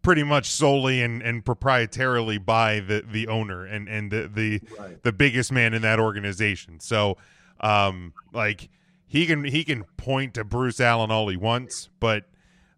pretty 0.07 0.23
much 0.23 0.49
solely 0.49 1.01
and, 1.01 1.21
and 1.21 1.43
proprietarily 1.43 2.37
by 2.43 2.79
the, 2.79 3.03
the 3.11 3.27
owner 3.27 3.65
and, 3.65 3.89
and 3.89 4.09
the 4.09 4.31
the, 4.33 4.61
the 5.03 5.11
biggest 5.11 5.51
man 5.51 5.73
in 5.73 5.81
that 5.81 5.99
organization. 5.99 6.79
So 6.79 7.17
um 7.59 8.13
like 8.31 8.69
he 9.05 9.25
can 9.25 9.43
he 9.43 9.65
can 9.65 9.83
point 9.97 10.35
to 10.35 10.45
Bruce 10.45 10.79
Allen 10.79 11.11
all 11.11 11.27
he 11.27 11.35
wants, 11.35 11.89
but 11.99 12.23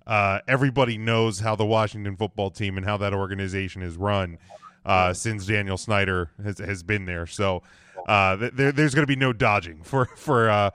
uh, 0.07 0.39
everybody 0.47 0.97
knows 0.97 1.39
how 1.39 1.55
the 1.55 1.67
Washington 1.67 2.17
football 2.17 2.49
team 2.49 2.77
and 2.77 2.85
how 2.87 2.97
that 2.97 3.13
organization 3.13 3.83
is 3.83 3.95
run 3.95 4.39
uh, 4.83 5.13
since 5.13 5.45
Daniel 5.45 5.77
Snyder 5.77 6.31
has, 6.43 6.57
has 6.57 6.81
been 6.81 7.05
there. 7.05 7.27
So 7.27 7.61
uh, 8.07 8.37
th- 8.37 8.53
there, 8.55 8.71
there's 8.71 8.95
going 8.95 9.03
to 9.03 9.07
be 9.07 9.15
no 9.15 9.33
dodging 9.33 9.83
for 9.83 10.05
for 10.15 10.49
uh, 10.49 10.71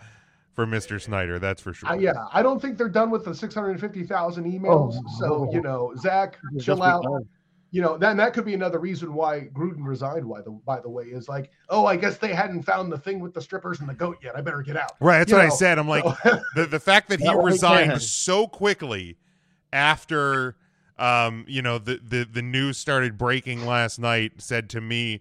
for 0.55 0.67
Mr. 0.67 1.01
Snyder. 1.01 1.39
That's 1.39 1.61
for 1.61 1.73
sure. 1.73 1.89
I, 1.91 1.97
yeah, 1.97 2.13
I 2.33 2.43
don't 2.43 2.61
think 2.63 2.79
they're 2.79 2.89
done 2.89 3.11
with 3.11 3.25
the 3.25 3.35
650,000 3.35 4.45
emails. 4.45 4.95
so, 5.19 5.49
you 5.53 5.61
know, 5.61 5.93
Zach, 5.99 6.39
chill 6.61 6.83
out. 6.83 7.03
done. 7.03 7.27
You 7.71 7.83
know, 7.83 7.99
then 7.99 8.17
that 8.19 8.35
could 8.35 8.45
be 8.45 8.55
another 8.55 8.79
reason 8.79 9.13
why 9.13 9.49
Gruden 9.53 9.85
resigned. 9.85 10.25
Why 10.25 10.41
the 10.43 10.53
by 10.53 10.79
the 10.79 10.89
way 10.89 11.07
is 11.07 11.29
like, 11.29 11.51
oh, 11.71 11.87
I 11.87 11.97
guess 11.97 12.19
they 12.19 12.33
hadn't 12.33 12.63
found 12.63 12.93
the 12.93 12.99
thing 12.99 13.19
with 13.19 13.35
the 13.35 13.41
strippers 13.41 13.81
and 13.81 13.89
the 13.89 13.95
goat 13.95 14.17
yet. 14.23 14.37
I 14.37 14.43
better 14.43 14.63
get 14.63 14.77
out. 14.77 14.93
Right, 15.01 15.19
that's 15.19 15.31
You 15.33 15.39
what 15.39 15.47
I 15.47 15.49
said. 15.49 15.77
I'm 15.81 15.89
like 15.89 16.05
so- 16.23 16.41
the 16.55 16.67
the 16.67 16.79
fact 16.79 17.09
that 17.09 17.19
he 17.19 17.27
That 17.27 17.37
resigned 17.37 17.91
can. 17.91 17.99
so 17.99 18.47
quickly 18.47 19.17
after 19.73 20.55
um 21.01 21.45
you 21.49 21.63
know 21.63 21.79
the 21.79 21.99
the 22.07 22.25
the 22.25 22.43
news 22.43 22.79
started 22.79 23.19
breaking 23.19 23.67
last 23.67 23.99
night 23.99 24.33
said 24.39 24.71
to 24.71 24.81
me 24.81 25.21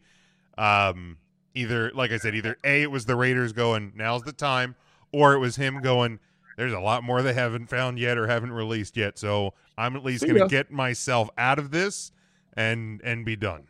um 0.60 1.18
either 1.56 1.92
like 1.96 2.12
I 2.12 2.18
said 2.18 2.36
either 2.36 2.58
A 2.64 2.84
it 2.84 2.92
was 2.92 3.06
the 3.06 3.16
Raiders 3.16 3.52
going 3.52 3.94
now's 3.96 4.22
the 4.22 4.32
time 4.32 4.76
or 5.14 5.34
it 5.34 5.40
was 5.40 5.56
him 5.56 5.80
going 5.82 6.20
there's 6.58 6.74
a 6.74 6.80
lot 6.80 7.04
more 7.04 7.22
they 7.22 7.34
haven't 7.34 7.68
found 7.68 7.98
yet 7.98 8.18
or 8.18 8.28
haven't 8.28 8.52
released 8.52 8.98
yet 8.98 9.18
so 9.18 9.54
I'm 9.78 9.96
at 9.96 10.04
least 10.04 10.26
going 10.28 10.40
to 10.40 10.48
get 10.48 10.72
myself 10.72 11.30
out 11.38 11.58
of 11.60 11.72
this 11.72 12.12
and 12.56 13.02
and 13.04 13.26
be 13.26 13.36
done. 13.36 13.64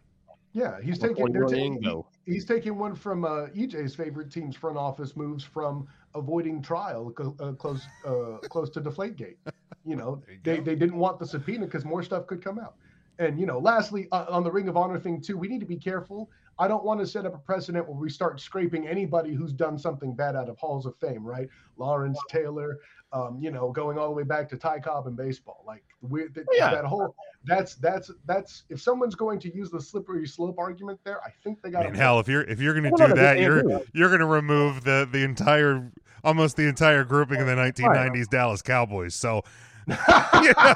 Yeah, 0.51 0.81
he's 0.81 1.01
Or- 1.03 1.07
taking 1.07 1.23
or 1.23 1.29
they're 1.29 1.41
your 1.43 1.49
taking 1.49 1.73
lingo. 1.75 2.05
he- 2.25 2.33
he's 2.33 2.45
taking 2.45 2.77
one 2.77 2.93
from 2.93 3.23
uh, 3.23 3.47
EJ's 3.55 3.95
favorite 3.95 4.29
team's 4.31 4.55
front 4.57 4.77
office 4.77 5.15
moves 5.15 5.43
from 5.45 5.87
avoiding 6.13 6.61
trial 6.61 7.09
co- 7.11 7.35
uh, 7.39 7.53
close 7.53 7.87
uh, 8.05 8.37
close 8.49 8.69
to 8.71 8.81
Deflategate. 8.81 9.37
You 9.85 9.97
know, 9.97 10.21
they, 10.43 10.61
they 10.61 10.75
didn't 10.75 10.95
want 10.95 11.19
the 11.19 11.25
subpoena 11.27 11.65
because 11.65 11.83
more 11.83 12.03
stuff 12.03 12.25
could 12.25 12.41
come 12.41 12.57
out. 12.57 12.75
And 13.19 13.37
you 13.37 13.45
know, 13.45 13.59
lastly, 13.59 14.07
uh, 14.13 14.25
on 14.29 14.41
the 14.43 14.49
Ring 14.51 14.69
of 14.69 14.77
Honor 14.77 14.97
thing 14.97 15.19
too, 15.19 15.37
we 15.37 15.49
need 15.49 15.59
to 15.59 15.65
be 15.65 15.75
careful. 15.75 16.29
I 16.59 16.67
don't 16.67 16.83
want 16.83 16.99
to 16.99 17.07
set 17.07 17.25
up 17.25 17.33
a 17.33 17.39
precedent 17.39 17.87
where 17.87 17.97
we 17.97 18.09
start 18.09 18.39
scraping 18.39 18.87
anybody 18.87 19.33
who's 19.33 19.53
done 19.53 19.77
something 19.77 20.13
bad 20.13 20.35
out 20.35 20.49
of 20.49 20.57
halls 20.57 20.85
of 20.85 20.95
fame, 20.97 21.25
right? 21.25 21.47
Lawrence 21.77 22.19
Taylor, 22.29 22.79
um, 23.11 23.39
you 23.41 23.49
know, 23.51 23.71
going 23.71 23.97
all 23.97 24.07
the 24.07 24.13
way 24.13 24.23
back 24.23 24.47
to 24.49 24.57
Ty 24.57 24.79
Cobb 24.79 25.07
in 25.07 25.15
baseball. 25.15 25.63
Like 25.65 25.83
we 26.01 26.27
that, 26.27 26.45
Yeah. 26.53 26.71
that 26.71 26.85
whole 26.85 27.15
that's 27.45 27.75
that's 27.75 28.11
that's 28.25 28.63
if 28.69 28.81
someone's 28.81 29.15
going 29.15 29.39
to 29.39 29.55
use 29.55 29.71
the 29.71 29.81
slippery 29.81 30.27
slope 30.27 30.59
argument 30.59 30.99
there, 31.03 31.21
I 31.23 31.31
think 31.43 31.61
they 31.61 31.71
got 31.71 31.81
I 31.81 31.85
mean, 31.85 31.95
hell, 31.95 32.19
if 32.19 32.27
you're 32.27 32.43
if 32.43 32.61
you're 32.61 32.73
going 32.73 32.83
to 32.83 32.91
do 32.91 33.07
that, 33.09 33.15
they- 33.15 33.35
they 33.35 33.41
you're 33.41 33.63
do. 33.63 33.81
you're 33.93 34.09
going 34.09 34.19
to 34.21 34.25
remove 34.27 34.83
the 34.83 35.07
the 35.11 35.23
entire 35.23 35.91
almost 36.23 36.55
the 36.55 36.67
entire 36.67 37.03
grouping 37.03 37.41
of 37.41 37.47
the 37.47 37.55
1990s 37.55 38.29
Dallas 38.29 38.61
Cowboys. 38.61 39.13
So, 39.13 39.43
you 40.41 40.53
know, 40.57 40.75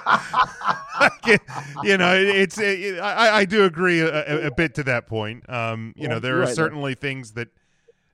you 1.84 1.98
know, 1.98 2.14
it- 2.16 2.28
it's 2.36 2.58
it, 2.58 3.00
I 3.00 3.38
I 3.40 3.46
do 3.46 3.64
agree 3.66 4.00
a, 4.02 4.48
a, 4.48 4.52
bit 4.52 4.74
to 4.76 4.84
that 4.84 5.08
point. 5.08 5.48
Um, 5.50 5.94
you 5.96 6.04
Yeah, 6.04 6.10
know, 6.10 6.20
there 6.20 6.36
are 6.36 6.40
right 6.40 6.46
there. 6.48 6.56
certainly 6.56 6.96
things 6.96 7.32
that 7.34 7.50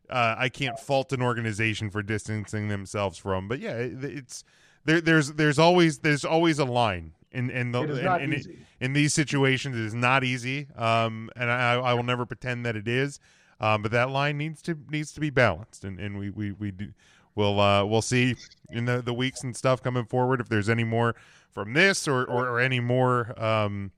uh, 0.09 0.35
I 0.37 0.49
can't 0.49 0.77
fault 0.79 1.13
an 1.13 1.21
organization 1.21 1.89
for 1.89 2.03
distancing 2.03 2.67
themselves 2.67 3.17
from, 3.17 3.47
but 3.47 3.59
yeah, 3.59 3.73
it, 3.73 4.03
it's 4.03 4.43
there. 4.85 5.01
There's 5.01 5.33
there's 5.33 5.59
always 5.59 5.99
there's 5.99 6.25
always 6.25 6.59
a 6.59 6.65
line. 6.65 7.13
In, 7.31 7.49
in 7.49 7.71
the 7.71 7.81
in- 7.81 8.33
in, 8.33 8.65
in 8.79 8.93
these 8.93 9.11
situations, 9.13 9.75
it 9.75 9.83
is 9.85 9.93
not 9.95 10.23
easy, 10.23 10.67
um, 10.75 11.31
and 11.35 11.49
I, 11.49 11.73
I 11.75 11.93
will 11.95 12.03
never 12.03 12.27
pretend 12.27 12.63
that 12.67 12.75
it 12.75 12.87
is. 12.87 13.19
Um, 13.59 13.81
but 13.81 13.91
that 13.91 14.09
line 14.11 14.37
needs 14.37 14.61
to 14.63 14.77
needs 14.91 15.11
to 15.13 15.19
be 15.19 15.31
balanced, 15.31 15.83
and, 15.83 15.99
and 15.99 16.19
we 16.19 16.29
we 16.29 16.51
we 16.51 16.69
do. 16.69 16.89
We'll 17.35 17.59
uh, 17.59 17.85
we'll 17.85 18.01
see 18.01 18.35
in 18.69 18.85
the, 18.85 19.01
the 19.01 19.13
weeks 19.13 19.43
and 19.43 19.55
stuff 19.55 19.81
coming 19.81 20.05
forward 20.05 20.41
if 20.41 20.49
there's 20.49 20.69
any 20.69 20.83
more 20.83 21.15
from 21.51 21.73
this 21.73 22.07
or, 22.07 22.23
or, 22.25 22.47
or 22.47 22.59
any 22.59 22.79
more 22.79 23.33
um, 23.41 23.91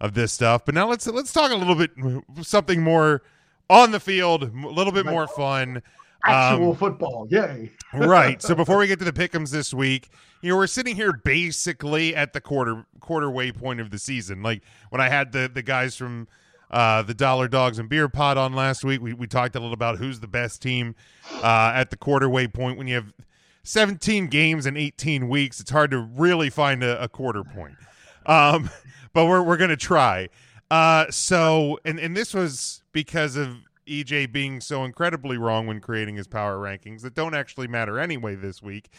of 0.00 0.14
this 0.14 0.32
stuff. 0.32 0.64
But 0.64 0.74
now 0.74 0.88
let's 0.88 1.06
let's 1.06 1.32
talk 1.32 1.50
a 1.50 1.56
little 1.56 1.74
bit 1.74 1.90
something 2.42 2.82
more 2.82 3.22
on 3.70 3.90
the 3.90 4.00
field, 4.00 4.42
a 4.42 4.68
little 4.68 4.92
bit 4.92 5.06
more 5.06 5.26
fun. 5.26 5.82
actual 6.24 6.70
Um, 6.70 6.76
football. 6.76 7.26
Yay. 7.30 7.70
right. 7.94 8.40
So 8.42 8.54
before 8.54 8.78
we 8.78 8.86
get 8.86 8.98
to 8.98 9.04
the 9.04 9.12
pickums 9.12 9.50
this 9.50 9.72
week, 9.72 10.10
you 10.42 10.50
know, 10.50 10.56
we're 10.56 10.66
sitting 10.66 10.96
here 10.96 11.12
basically 11.12 12.14
at 12.14 12.32
the 12.32 12.40
quarter 12.40 12.86
quarter 13.00 13.30
way 13.30 13.52
point 13.52 13.80
of 13.80 13.90
the 13.90 13.98
season. 13.98 14.42
Like 14.42 14.62
when 14.90 15.00
I 15.00 15.08
had 15.08 15.32
the 15.32 15.50
the 15.52 15.62
guys 15.62 15.96
from 15.96 16.28
uh, 16.70 17.02
the 17.02 17.14
Dollar 17.14 17.48
Dogs 17.48 17.78
and 17.78 17.88
Beer 17.88 18.08
Pod 18.08 18.36
on 18.36 18.52
last 18.52 18.84
week, 18.84 19.00
we 19.00 19.12
we 19.12 19.26
talked 19.26 19.56
a 19.56 19.60
little 19.60 19.74
about 19.74 19.98
who's 19.98 20.20
the 20.20 20.28
best 20.28 20.60
team 20.62 20.94
uh, 21.42 21.72
at 21.74 21.90
the 21.90 21.96
quarter 21.96 22.28
way 22.28 22.46
point. 22.46 22.76
When 22.78 22.86
you 22.86 22.94
have 22.94 23.12
17 23.62 24.28
games 24.28 24.66
in 24.66 24.76
18 24.76 25.28
weeks, 25.28 25.60
it's 25.60 25.70
hard 25.70 25.90
to 25.90 25.98
really 25.98 26.50
find 26.50 26.82
a, 26.82 27.02
a 27.02 27.08
quarter 27.08 27.44
point. 27.44 27.76
Um, 28.26 28.70
but 29.12 29.26
we're 29.26 29.42
we're 29.42 29.56
gonna 29.56 29.76
try. 29.76 30.28
Uh, 30.70 31.06
so 31.10 31.78
and 31.84 31.98
and 31.98 32.16
this 32.16 32.34
was 32.34 32.82
because 32.92 33.36
of 33.36 33.56
EJ 33.86 34.30
being 34.32 34.60
so 34.60 34.84
incredibly 34.84 35.38
wrong 35.38 35.66
when 35.66 35.80
creating 35.80 36.16
his 36.16 36.26
power 36.26 36.58
rankings 36.58 37.00
that 37.02 37.14
don't 37.14 37.34
actually 37.34 37.66
matter 37.66 37.98
anyway 37.98 38.34
this 38.34 38.62
week. 38.62 38.90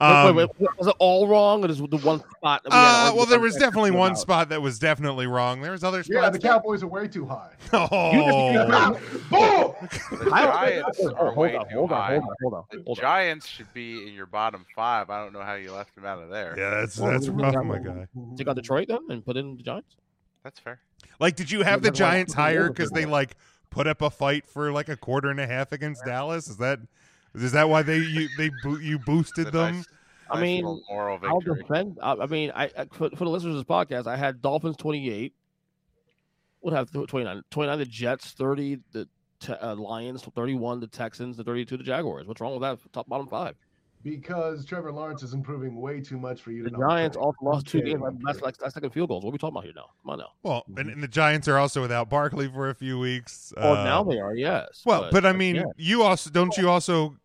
Um, 0.00 0.26
wait, 0.26 0.48
wait, 0.48 0.50
wait, 0.58 0.78
was 0.78 0.88
it 0.88 0.94
all 0.98 1.28
wrong, 1.28 1.64
or 1.64 1.70
is 1.70 1.80
it 1.80 1.88
the 1.90 1.98
one 1.98 2.18
spot? 2.36 2.64
that 2.64 2.72
we 2.72 2.76
uh, 2.76 2.80
argued 2.80 3.16
well, 3.16 3.26
there 3.26 3.38
was 3.40 3.54
that 3.54 3.60
definitely 3.60 3.90
about? 3.90 3.98
one 4.00 4.16
spot 4.16 4.48
that 4.48 4.60
was 4.60 4.78
definitely 4.80 5.26
wrong. 5.28 5.60
There 5.62 5.70
was 5.70 5.84
other 5.84 6.02
spots. 6.02 6.14
Yeah, 6.20 6.30
the 6.30 6.38
Cowboys 6.40 6.82
are 6.82 6.88
way 6.88 7.06
too 7.06 7.26
high. 7.26 7.52
Oh, 7.72 8.92
Boom! 9.30 9.88
The 10.18 10.30
Giants 10.30 11.00
are 11.16 11.34
way 11.34 11.56
on, 11.56 11.68
too 11.68 11.74
hold 11.76 11.92
on, 11.92 12.00
high. 12.02 12.18
hold 12.18 12.24
on, 12.24 12.36
hold 12.42 12.54
on, 12.54 12.64
The 12.70 12.82
hold 12.84 12.98
on. 12.98 13.02
Giants 13.02 13.46
should 13.46 13.72
be 13.72 14.06
in 14.06 14.14
your 14.14 14.26
bottom 14.26 14.66
five. 14.74 15.10
I 15.10 15.22
don't 15.22 15.32
know 15.32 15.42
how 15.42 15.54
you 15.54 15.72
left 15.72 15.94
them 15.94 16.04
out 16.04 16.22
of 16.22 16.28
there. 16.28 16.54
yeah, 16.58 16.70
that's 16.70 16.98
Well, 16.98 17.12
that's 17.12 17.28
rough, 17.28 17.54
my 17.64 17.78
guy. 17.78 18.06
Take 18.36 18.48
out 18.48 18.56
Detroit 18.56 18.88
then 18.88 19.00
and 19.10 19.24
put 19.24 19.36
in 19.36 19.56
the 19.56 19.62
Giants. 19.62 19.96
That's 20.42 20.58
fair. 20.58 20.80
Like, 21.20 21.36
did 21.36 21.50
you 21.50 21.62
have 21.62 21.82
the 21.82 21.88
that's 21.90 22.00
why 22.00 22.06
I 22.06 22.10
Giants 22.10 22.34
higher 22.34 22.68
because 22.68 22.90
they 22.90 23.06
like 23.06 23.36
put 23.70 23.86
up 23.86 24.02
a 24.02 24.10
fight 24.10 24.44
for 24.46 24.72
like 24.72 24.88
a 24.88 24.96
quarter 24.96 25.30
and 25.30 25.40
a 25.40 25.46
half 25.46 25.72
against 25.72 26.04
Dallas? 26.04 26.48
Is 26.48 26.56
that 26.58 26.80
is 27.34 27.52
that 27.52 27.68
why 27.68 27.82
they 27.82 27.98
you 27.98 28.28
they 28.36 28.50
bo- 28.62 28.76
you 28.78 28.98
boosted 28.98 29.52
them? 29.52 29.76
nice- 29.76 29.88
I 30.30 30.36
nice 30.36 30.42
mean, 30.42 30.64
little 30.64 30.82
moral 30.88 31.18
I'll 31.22 31.40
defend. 31.40 31.98
I, 32.02 32.12
I 32.14 32.26
mean, 32.26 32.50
I, 32.54 32.64
I 32.78 32.84
for, 32.90 33.10
for 33.10 33.24
the 33.24 33.30
listeners 33.30 33.56
of 33.56 33.66
this 33.66 33.70
podcast, 33.70 34.06
I 34.06 34.16
had 34.16 34.40
Dolphins 34.40 34.76
twenty 34.76 35.10
eight. 35.10 35.34
Would 36.62 36.72
have 36.72 36.90
29, 36.90 37.42
29 37.50 37.78
the 37.78 37.84
Jets, 37.84 38.30
thirty 38.32 38.78
the 38.92 39.06
te- 39.38 39.52
uh, 39.52 39.74
Lions, 39.74 40.22
thirty 40.34 40.54
one 40.54 40.80
the 40.80 40.86
Texans, 40.86 41.36
the 41.36 41.44
thirty 41.44 41.66
two 41.66 41.76
the 41.76 41.84
Jaguars. 41.84 42.26
What's 42.26 42.40
wrong 42.40 42.52
with 42.58 42.62
that? 42.62 42.78
Top 42.94 43.06
bottom 43.06 43.26
five. 43.28 43.54
Because 44.02 44.64
Trevor 44.66 44.92
Lawrence 44.92 45.22
is 45.22 45.32
improving 45.34 45.80
way 45.80 46.00
too 46.00 46.18
much 46.18 46.40
for 46.42 46.52
you 46.52 46.62
The 46.64 46.70
to 46.70 46.78
not 46.78 46.90
Giants 46.90 47.16
pick. 47.16 47.22
also 47.24 47.38
lost 47.42 47.66
two 47.66 47.80
games. 47.82 48.02
That's 48.24 48.40
like 48.40 48.56
that's 48.56 48.72
second 48.74 48.90
field 48.90 49.08
goals. 49.10 49.24
What 49.24 49.30
are 49.30 49.32
we 49.32 49.38
talking 49.38 49.54
about 49.56 49.64
here 49.64 49.72
now? 49.76 49.86
Come 50.02 50.10
on 50.10 50.18
now. 50.18 50.28
Well, 50.42 50.64
and, 50.76 50.90
and 50.90 51.02
the 51.02 51.08
Giants 51.08 51.48
are 51.48 51.58
also 51.58 51.82
without 51.82 52.08
Barkley 52.10 52.48
for 52.48 52.68
a 52.70 52.74
few 52.74 52.98
weeks. 52.98 53.52
Oh, 53.58 53.74
Uh, 53.74 53.84
now 53.84 54.02
they 54.04 54.18
are. 54.20 54.34
Yes. 54.34 54.82
Well, 54.86 55.08
but, 55.10 55.24
I 55.26 55.32
mean, 55.32 55.56
yeah. 55.56 55.62
you 55.76 56.02
also 56.02 56.30
don't 56.30 56.54
you 56.58 56.68
also 56.70 57.10
c- 57.10 57.16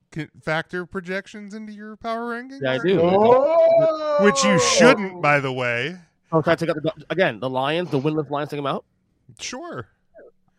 factor 0.43 0.85
projections 0.85 1.53
into 1.53 1.71
your 1.71 1.95
power 1.97 2.33
rankings? 2.35 2.59
Yeah, 2.61 2.73
I 2.73 2.77
do. 2.79 2.99
Oh! 3.01 4.17
Which 4.23 4.43
you 4.43 4.59
shouldn't, 4.59 5.21
by 5.21 5.39
the 5.39 5.51
way. 5.51 5.97
Oh, 6.31 6.41
can 6.41 6.51
I 6.51 6.55
take 6.55 6.69
out 6.69 6.75
the, 6.81 6.93
again 7.09 7.39
the 7.39 7.49
Lions, 7.49 7.89
the 7.89 7.99
winless 7.99 8.29
Lions, 8.29 8.49
take 8.49 8.57
them 8.57 8.67
out. 8.67 8.85
Sure. 9.39 9.87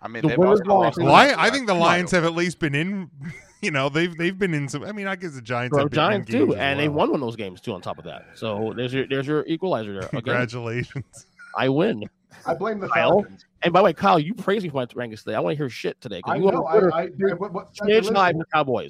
I 0.02 0.08
mean, 0.08 0.22
The 0.22 0.28
they've 0.28 0.38
winners 0.38 0.60
lost. 0.64 0.98
after 0.98 1.10
I, 1.10 1.34
I 1.36 1.50
think 1.50 1.66
the 1.66 1.74
Lions 1.74 2.10
have 2.12 2.24
at 2.24 2.34
least 2.34 2.58
been 2.58 2.74
in. 2.74 3.10
You 3.62 3.70
know, 3.70 3.90
they've 3.90 4.16
they've 4.16 4.38
been 4.38 4.54
in 4.54 4.70
some. 4.70 4.84
I 4.84 4.92
mean, 4.92 5.06
I 5.06 5.16
guess 5.16 5.34
the 5.34 5.42
Giants 5.42 5.74
Bro, 5.74 5.82
have 5.82 5.90
been 5.90 5.94
Giants 5.94 6.30
games 6.30 6.46
too, 6.46 6.54
as 6.54 6.60
and 6.60 6.80
they 6.80 6.88
won 6.88 7.10
one 7.10 7.20
of 7.20 7.26
those 7.26 7.36
games 7.36 7.60
too. 7.60 7.74
On 7.74 7.82
top 7.82 7.98
of 7.98 8.04
that, 8.04 8.28
so 8.34 8.72
there's 8.74 8.90
your 8.90 9.06
there's 9.06 9.26
your 9.26 9.44
equalizer 9.46 9.92
there. 9.92 10.00
Again, 10.04 10.22
Congratulations. 10.22 11.26
I 11.54 11.68
win. 11.68 12.08
I 12.46 12.54
blame 12.54 12.80
the 12.80 12.88
Kyle. 12.88 13.20
Falcons. 13.20 13.44
And 13.62 13.70
by 13.70 13.80
the 13.80 13.84
way, 13.84 13.92
Kyle, 13.92 14.18
you 14.18 14.32
praise 14.32 14.62
me 14.62 14.70
for 14.70 14.76
my 14.76 14.86
rankings 14.86 15.24
today. 15.24 15.34
I 15.34 15.40
want 15.40 15.52
to 15.52 15.56
hear 15.58 15.68
shit 15.68 16.00
today. 16.00 16.22
I 16.24 16.36
you 16.36 16.44
were 16.44 16.52
know. 16.52 16.64
on 16.64 16.72
Twitter, 16.72 16.94
I, 16.94 17.02
I, 17.02 17.08
you're 17.18 17.32
I, 17.32 17.34
what, 17.34 17.52
what, 17.52 17.74
Schmidge 17.74 18.00
listen, 18.00 18.14
high 18.14 18.32
for 18.32 18.82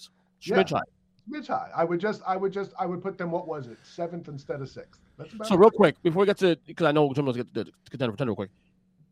Cowboys. 0.44 0.70
Yeah. 0.70 0.78
High. 0.78 1.46
High. 1.46 1.70
I 1.76 1.84
would 1.84 2.00
just, 2.00 2.22
I 2.26 2.36
would 2.36 2.52
just, 2.52 2.72
I 2.78 2.86
would 2.86 3.02
put 3.02 3.18
them. 3.18 3.30
What 3.30 3.46
was 3.46 3.68
it? 3.68 3.78
Seventh 3.84 4.28
instead 4.28 4.60
of 4.60 4.68
sixth. 4.68 5.00
So 5.44 5.56
real 5.56 5.70
quick, 5.70 6.00
before 6.02 6.20
we 6.20 6.26
get 6.26 6.38
to 6.38 6.56
because 6.66 6.86
I 6.86 6.92
know 6.92 7.12
to 7.12 7.32
get 7.32 7.54
to 7.54 7.64
the 7.64 7.72
contender 7.90 8.12
for 8.12 8.16
contender 8.16 8.30
real 8.30 8.36
quick. 8.36 8.50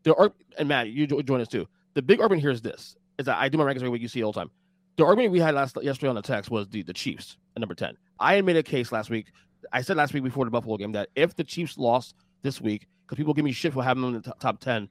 The 0.03 0.33
and 0.57 0.67
Matt, 0.67 0.89
you 0.89 1.07
join 1.07 1.41
us 1.41 1.47
too. 1.47 1.67
The 1.93 2.01
big 2.01 2.19
argument 2.19 2.41
here 2.41 2.51
is 2.51 2.61
this: 2.61 2.95
is 3.17 3.25
that 3.25 3.37
I 3.37 3.49
do 3.49 3.57
my 3.57 3.63
rankings 3.63 3.77
every 3.77 3.89
week. 3.89 4.01
You 4.01 4.07
see 4.07 4.23
all 4.23 4.31
the 4.31 4.39
time. 4.39 4.51
The 4.97 5.05
argument 5.05 5.31
we 5.31 5.39
had 5.39 5.55
last 5.55 5.77
yesterday 5.81 6.09
on 6.09 6.15
the 6.15 6.21
text 6.21 6.49
was 6.49 6.67
the 6.69 6.81
the 6.81 6.93
Chiefs 6.93 7.37
at 7.55 7.59
number 7.59 7.75
ten. 7.75 7.95
I 8.19 8.35
had 8.35 8.45
made 8.45 8.57
a 8.57 8.63
case 8.63 8.91
last 8.91 9.09
week. 9.09 9.31
I 9.71 9.81
said 9.81 9.97
last 9.97 10.13
week 10.13 10.23
before 10.23 10.45
the 10.45 10.51
Buffalo 10.51 10.77
game 10.77 10.91
that 10.93 11.09
if 11.15 11.35
the 11.35 11.43
Chiefs 11.43 11.77
lost 11.77 12.15
this 12.41 12.59
week, 12.59 12.87
because 13.05 13.17
people 13.17 13.33
give 13.33 13.45
me 13.45 13.51
shit 13.51 13.73
for 13.73 13.83
having 13.83 14.01
them 14.01 14.15
in 14.15 14.21
the 14.21 14.27
top, 14.29 14.39
top 14.39 14.59
ten 14.59 14.89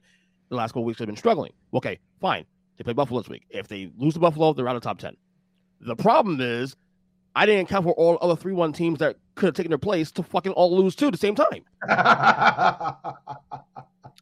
the 0.49 0.55
last 0.55 0.71
couple 0.71 0.83
weeks, 0.83 0.99
they've 0.99 1.07
been 1.07 1.17
struggling. 1.17 1.51
Okay, 1.73 1.99
fine. 2.21 2.45
They 2.77 2.83
play 2.83 2.93
Buffalo 2.93 3.21
this 3.21 3.29
week. 3.29 3.45
If 3.49 3.67
they 3.67 3.91
lose 3.97 4.13
to 4.13 4.19
Buffalo, 4.19 4.53
they're 4.53 4.67
out 4.69 4.75
of 4.75 4.81
top 4.81 4.99
ten. 4.99 5.17
The 5.81 5.95
problem 5.95 6.39
is, 6.41 6.75
I 7.35 7.45
didn't 7.45 7.65
account 7.67 7.85
for 7.85 7.93
all 7.93 8.17
other 8.21 8.35
three 8.35 8.53
one 8.53 8.73
teams 8.73 8.99
that 8.99 9.15
could 9.35 9.45
have 9.47 9.55
taken 9.55 9.69
their 9.69 9.77
place 9.77 10.11
to 10.11 10.23
fucking 10.23 10.51
all 10.53 10.75
lose 10.75 10.95
too 10.95 11.07
at 11.07 11.11
the 11.13 11.17
same 11.17 11.35
time. 11.35 11.63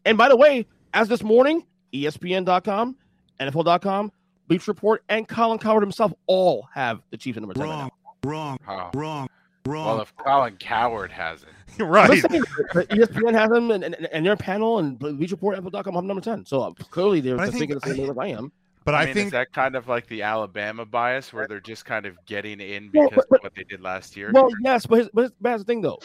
And 0.06 0.18
by 0.18 0.30
the 0.30 0.38
way, 0.38 0.66
as 0.94 1.10
this 1.10 1.22
morning, 1.22 1.66
ESPN.com, 1.94 2.96
NFL.com, 3.42 4.12
Bleacher 4.48 4.72
Report, 4.72 5.04
and 5.10 5.28
Colin 5.28 5.60
Cowherd 5.60 5.84
himself 5.84 6.14
all 6.28 6.66
have 6.74 7.02
the 7.10 7.18
Chiefs 7.18 7.36
at 7.38 7.42
number 7.42 7.54
10 7.54 7.64
right 7.64 7.70
now. 7.70 7.90
Wrong, 8.24 8.58
Oh. 8.70 8.90
wrong, 8.94 9.28
wrong. 9.66 9.86
Well, 9.86 10.00
if 10.02 10.16
Colin 10.16 10.56
Cowherd 10.58 11.12
has 11.12 11.44
it, 11.44 11.84
right. 11.84 12.22
Saying, 12.22 12.42
ESPN 12.74 13.34
has 13.34 13.50
them 13.50 13.70
and, 13.72 13.84
and, 13.84 13.96
and 14.14 14.26
their 14.26 14.38
panel 14.38 14.80
and 14.80 14.98
Bleacher 14.98 15.36
Report, 15.36 15.58
NFL.com 15.62 15.94
have 15.94 16.04
number 16.06 16.22
10. 16.22 16.46
So 16.46 16.62
uh, 16.62 16.72
clearly 16.72 17.20
they're 17.20 17.38
thinking 17.48 17.78
the 17.78 17.82
same 17.82 17.98
way 18.04 18.10
as 18.10 18.18
I 18.18 18.28
am. 18.28 18.52
But 18.88 18.96
I, 18.96 19.02
I, 19.02 19.06
mean, 19.08 19.14
think 19.16 19.26
is 19.26 19.32
that 19.34 19.52
kind 19.52 19.76
of 19.76 19.90
like 19.90 20.08
the 20.08 20.22
Alabama 20.22 20.86
bias 20.86 21.34
where 21.34 21.46
they're 21.46 21.60
just 21.60 21.84
kind 21.84 22.06
of 22.06 22.16
getting 22.26 22.62
in 22.62 22.90
Well, 22.94 23.10
because 23.10 23.26
but- 23.30 23.40
of 23.40 23.44
what 23.44 23.54
they 23.54 23.66
did 23.66 23.82
last 23.82 24.16
year? 24.16 24.32
Well, 24.34 24.48
yes, 24.64 24.86
but, 24.86 25.00
his, 25.00 25.10
but, 25.14 25.22
his, 25.24 25.32
but 25.42 25.50
that's 25.50 25.64
the 25.64 25.66
thing, 25.66 25.82
though. 25.82 26.00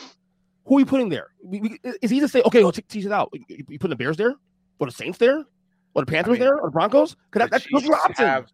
Who 0.67 0.79
are 0.79 0.81
you 0.81 0.87
putting 0.87 1.09
there? 1.09 1.29
We, 1.45 1.61
we, 1.61 1.81
is 2.03 2.11
he 2.11 2.19
to 2.19 2.27
say, 2.27 2.43
okay, 2.43 2.65
well, 2.65 2.73
t- 2.73 2.83
tease 2.83 3.07
it 3.07 3.13
out? 3.13 3.31
You, 3.33 3.65
you 3.69 3.79
putting 3.79 3.91
the 3.91 3.95
Bears 3.95 4.17
there? 4.17 4.35
Or 4.81 4.89
the 4.89 4.93
Saints 4.93 5.17
there? 5.17 5.45
Or 5.95 6.03
the 6.03 6.07
Panthers 6.07 6.33
mean, 6.33 6.41
there? 6.41 6.59
Or 6.59 6.71
the 6.71 6.73
Broncos? 6.73 7.15
Because 7.31 7.49
that, 7.49 7.53
that's 7.53 7.69
those 7.71 7.85
are 7.85 7.87
your 7.87 7.95
Chiefs 7.99 8.19
options. 8.19 8.29
have 8.29 8.47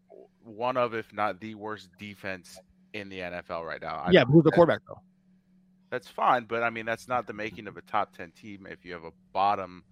one 0.45 0.77
of, 0.77 0.93
if 0.93 1.11
not 1.15 1.41
the 1.41 1.55
worst 1.55 1.89
defense 1.99 2.59
in 2.93 3.09
the 3.09 3.21
NFL 3.21 3.65
right 3.65 3.81
now. 3.81 4.03
I 4.05 4.11
yeah, 4.11 4.21
mean, 4.21 4.27
but 4.27 4.33
who's 4.33 4.45
the 4.45 4.51
quarterback, 4.51 4.83
though? 4.87 5.01
That's 5.89 6.07
fine, 6.07 6.45
but 6.45 6.63
I 6.63 6.69
mean 6.69 6.85
that's 6.85 7.09
not 7.09 7.27
the 7.27 7.33
making 7.33 7.67
of 7.67 7.79
a 7.79 7.81
top 7.81 8.15
ten 8.15 8.31
team 8.33 8.67
if 8.69 8.85
you 8.85 8.93
have 8.93 9.05
a 9.05 9.13
bottom 9.33 9.85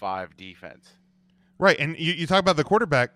five 0.00 0.36
defense. 0.36 0.88
right, 1.58 1.78
and 1.78 1.96
you, 1.96 2.12
you 2.12 2.26
talk 2.26 2.40
about 2.40 2.56
the 2.56 2.64
quarterback. 2.64 3.10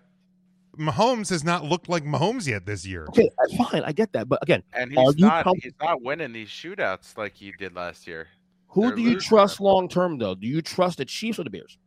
Mahomes 0.77 1.29
has 1.29 1.43
not 1.43 1.65
looked 1.65 1.89
like 1.89 2.03
Mahomes 2.03 2.47
yet 2.47 2.65
this 2.65 2.85
year. 2.85 3.05
Okay, 3.09 3.29
uh, 3.37 3.63
fine. 3.65 3.83
I 3.83 3.91
get 3.91 4.11
that. 4.13 4.29
But 4.29 4.39
again, 4.41 4.63
And 4.73 4.97
Are 4.97 5.05
he's 5.05 5.15
you 5.19 5.25
not 5.25 5.43
com- 5.43 5.55
he's 5.61 5.73
not 5.81 6.01
winning 6.01 6.31
these 6.31 6.47
shootouts 6.49 7.17
like 7.17 7.33
he 7.35 7.51
did 7.57 7.75
last 7.75 8.07
year. 8.07 8.27
who 8.67 8.83
They're 8.87 8.95
do 8.95 9.01
you 9.01 9.19
trust 9.19 9.59
long 9.59 9.89
term, 9.89 10.17
though? 10.17 10.35
Do 10.35 10.47
you 10.47 10.61
trust 10.61 10.99
the 10.99 11.05
Chiefs 11.05 11.39
or 11.39 11.43
the 11.43 11.49
Bears? 11.49 11.77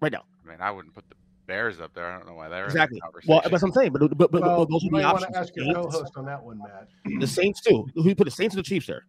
Right 0.00 0.12
now. 0.12 0.24
I 0.44 0.48
mean, 0.50 0.58
I 0.60 0.70
wouldn't 0.70 0.94
put 0.94 1.08
the 1.08 1.14
Bears 1.46 1.80
up 1.80 1.94
there. 1.94 2.06
I 2.06 2.16
don't 2.18 2.26
know 2.26 2.34
why 2.34 2.48
they're 2.48 2.66
Exactly. 2.66 2.98
In 2.98 3.00
the 3.00 3.20
Well, 3.28 3.40
conversation. 3.40 3.50
that's 3.52 3.62
what 3.62 3.68
I'm 3.68 3.74
saying. 3.74 3.92
But, 3.92 4.18
but, 4.18 4.30
but, 4.30 4.42
well, 4.42 4.58
but 4.66 4.70
those 4.70 4.82
you 4.82 4.90
would 4.92 4.98
be 4.98 5.02
might 5.04 5.12
want 5.12 5.24
options. 5.24 5.32
to 5.34 5.38
ask 5.40 5.56
your 5.56 5.64
Saints- 5.66 5.94
co-host 5.94 6.12
on 6.16 6.24
that 6.26 6.42
one, 6.42 6.58
Matt. 6.58 6.88
The 7.20 7.26
Saints, 7.26 7.60
too. 7.60 7.88
Who 7.94 8.14
put 8.14 8.24
the 8.24 8.30
Saints 8.30 8.54
or 8.54 8.58
the 8.58 8.62
Chiefs 8.64 8.86
there? 8.86 9.06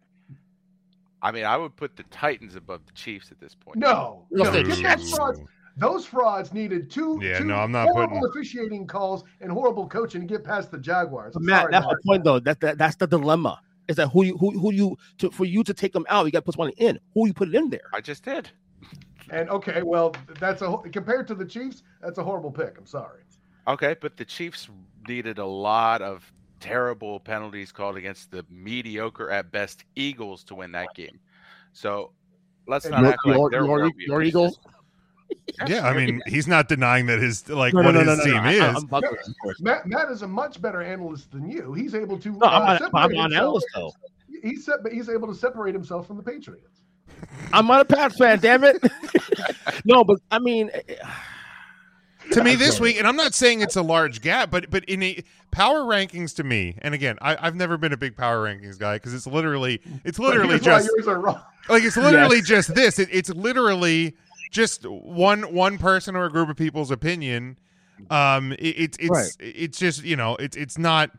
I 1.22 1.32
mean, 1.32 1.44
I 1.44 1.56
would 1.58 1.76
put 1.76 1.96
the 1.96 2.02
Titans 2.04 2.56
above 2.56 2.86
the 2.86 2.92
Chiefs 2.92 3.30
at 3.30 3.38
this 3.40 3.54
point. 3.54 3.76
No, 3.76 4.24
No, 4.30 4.44
no, 4.44 4.62
get 4.62 4.82
that 4.82 5.00
frauds. 5.02 5.40
Those 5.80 6.04
frauds 6.06 6.52
needed 6.52 6.90
two, 6.90 7.18
Yeah, 7.22 7.38
two 7.38 7.44
no, 7.44 7.56
I'm 7.56 7.72
not 7.72 7.88
horrible 7.88 8.20
putting- 8.20 8.30
officiating 8.30 8.86
calls 8.86 9.24
and 9.40 9.50
horrible 9.50 9.88
coaching 9.88 10.20
to 10.20 10.26
get 10.26 10.44
past 10.44 10.70
the 10.70 10.78
Jaguars. 10.78 11.32
But 11.34 11.42
Matt, 11.42 11.62
Sorry, 11.62 11.72
that's 11.72 11.84
Mark. 11.86 11.98
the 12.02 12.06
point 12.06 12.24
though. 12.24 12.38
That, 12.38 12.60
that 12.60 12.78
that's 12.78 12.96
the 12.96 13.06
dilemma. 13.06 13.60
Is 13.88 13.96
that 13.96 14.08
who 14.08 14.22
you 14.24 14.36
who 14.38 14.50
who 14.58 14.72
you 14.72 14.96
to 15.18 15.30
for 15.30 15.44
you 15.44 15.64
to 15.64 15.74
take 15.74 15.92
them 15.92 16.06
out, 16.08 16.26
you 16.26 16.30
got 16.32 16.40
to 16.40 16.44
put 16.44 16.54
someone 16.54 16.70
in. 16.76 17.00
Who 17.14 17.26
you 17.26 17.32
put 17.34 17.48
it 17.48 17.54
in 17.54 17.70
there? 17.70 17.90
I 17.92 18.00
just 18.00 18.24
did. 18.24 18.50
And 19.30 19.48
okay, 19.50 19.82
well, 19.82 20.14
that's 20.38 20.60
a 20.62 20.76
compared 20.92 21.26
to 21.28 21.34
the 21.34 21.44
Chiefs, 21.44 21.82
that's 22.02 22.18
a 22.18 22.22
horrible 22.24 22.50
pick. 22.52 22.76
I'm 22.78 22.86
sorry. 22.86 23.22
Okay, 23.66 23.96
but 24.00 24.16
the 24.16 24.24
Chiefs 24.24 24.68
needed 25.08 25.38
a 25.38 25.46
lot 25.46 26.02
of 26.02 26.30
terrible 26.60 27.18
penalties 27.20 27.72
called 27.72 27.96
against 27.96 28.30
the 28.30 28.44
mediocre 28.50 29.30
at 29.30 29.50
best 29.50 29.84
Eagles 29.96 30.44
to 30.44 30.54
win 30.54 30.72
that 30.72 30.88
game. 30.94 31.18
So 31.72 32.12
let's 32.66 32.86
not 32.86 33.00
Your, 33.00 33.08
act 33.12 33.18
like 33.26 33.36
your, 33.36 33.50
there 33.50 33.60
your, 33.64 33.68
won't 33.78 33.94
your 33.98 34.20
pieces. 34.20 34.28
Eagles. 34.28 34.58
Yeah, 35.66 35.86
I 35.86 35.92
mean, 35.94 36.22
he's 36.26 36.46
not 36.48 36.68
denying 36.68 37.06
that 37.06 37.18
his 37.20 37.48
like 37.48 37.74
No, 37.74 37.82
no, 37.82 37.88
what 37.88 37.92
no, 37.94 38.00
his 38.00 38.06
no, 38.06 38.14
no, 38.16 38.24
team 38.24 38.34
no. 38.34 38.48
I- 38.48 38.52
is. 38.52 38.76
I'm 38.76 38.88
bugging. 38.88 39.60
Matt, 39.60 39.86
Matt 39.86 40.10
is 40.10 40.22
a 40.22 40.28
much 40.28 40.60
better 40.62 40.80
analyst 40.82 41.30
than 41.32 41.50
you. 41.50 41.74
He's 41.74 41.94
able 41.94 42.18
to. 42.18 42.30
No, 42.30 42.46
I'm 42.46 42.62
uh, 42.62 42.66
not- 42.66 42.78
separate 42.80 43.00
I'm 43.00 43.12
not 43.12 43.30
an 43.32 43.36
analyst, 43.36 43.66
though. 43.74 43.92
He's 44.42 44.64
se- 44.64 44.72
but 44.82 44.92
he's 44.92 45.08
able 45.10 45.28
to 45.28 45.34
separate 45.34 45.74
himself 45.74 46.06
from 46.06 46.16
the 46.16 46.22
Patriots. 46.22 46.80
I'm 47.52 47.66
not 47.66 47.82
a 47.82 47.84
Pats 47.84 48.16
fan. 48.16 48.38
Damn 48.38 48.64
it. 48.64 48.82
no, 49.84 50.02
but 50.02 50.18
I 50.30 50.38
mean, 50.38 50.70
eh, 50.72 50.94
to 52.32 52.42
me 52.44 52.54
this 52.54 52.80
week, 52.80 52.96
and 52.98 53.06
I'm 53.06 53.16
not 53.16 53.34
saying 53.34 53.60
it's 53.60 53.76
a 53.76 53.82
large 53.82 54.22
gap, 54.22 54.50
but 54.50 54.70
but 54.70 54.84
in 54.86 55.02
a 55.02 55.22
power 55.50 55.80
rankings 55.80 56.34
to 56.36 56.44
me, 56.44 56.76
and 56.80 56.94
again, 56.94 57.18
I, 57.20 57.36
I've 57.38 57.56
never 57.56 57.76
been 57.76 57.92
a 57.92 57.96
big 57.96 58.16
power 58.16 58.46
rankings 58.46 58.78
guy 58.78 58.96
because 58.96 59.12
it's 59.12 59.26
literally 59.26 59.82
it's 60.04 60.18
literally 60.18 60.58
just 60.60 60.88
yours 60.96 61.08
are 61.08 61.20
wrong. 61.20 61.42
like 61.68 61.82
it's 61.82 61.96
literally 61.96 62.38
Yes. 62.38 62.46
just 62.46 62.74
this. 62.74 62.98
It, 62.98 63.08
it's 63.12 63.30
literally 63.30 64.16
just 64.50 64.84
one 64.84 65.54
one 65.54 65.78
person 65.78 66.16
or 66.16 66.24
a 66.24 66.30
group 66.30 66.48
of 66.48 66.56
people's 66.56 66.90
opinion. 66.90 67.58
Um, 68.10 68.52
it, 68.52 68.58
it's 68.58 68.98
it's 68.98 69.10
Right. 69.10 69.30
it's 69.38 69.78
just 69.78 70.04
you 70.04 70.16
know 70.16 70.36
it's 70.36 70.56
it's 70.56 70.78
not. 70.78 71.10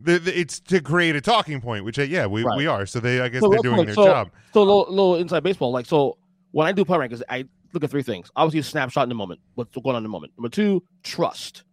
The, 0.00 0.20
the, 0.20 0.38
it's 0.38 0.60
to 0.60 0.80
create 0.80 1.16
a 1.16 1.20
talking 1.20 1.60
point, 1.60 1.84
which 1.84 1.98
uh, 1.98 2.02
yeah, 2.02 2.24
we, 2.24 2.44
Right. 2.44 2.56
we 2.56 2.68
are. 2.68 2.86
So 2.86 3.00
they, 3.00 3.20
I 3.20 3.28
guess 3.28 3.40
so 3.40 3.48
they're 3.48 3.58
doing 3.58 3.84
their 3.84 3.96
so, 3.96 4.04
job. 4.04 4.30
So 4.54 4.60
a 4.60 4.62
little, 4.62 4.86
little 4.88 5.16
inside 5.16 5.42
baseball. 5.42 5.72
Like 5.72 5.86
so, 5.86 6.18
when 6.52 6.68
I 6.68 6.72
do 6.72 6.84
power 6.84 7.00
rankings, 7.00 7.20
I 7.28 7.46
look 7.72 7.82
at 7.82 7.90
three 7.90 8.04
things. 8.04 8.30
Obviously, 8.36 8.60
a 8.60 8.62
snapshot 8.62 9.02
in 9.02 9.08
the 9.08 9.16
moment. 9.16 9.40
What's 9.56 9.74
going 9.74 9.96
on 9.96 9.96
in 9.96 10.02
the 10.04 10.08
moment. 10.08 10.34
Number 10.38 10.50
two, 10.50 10.84
trust. 11.02 11.64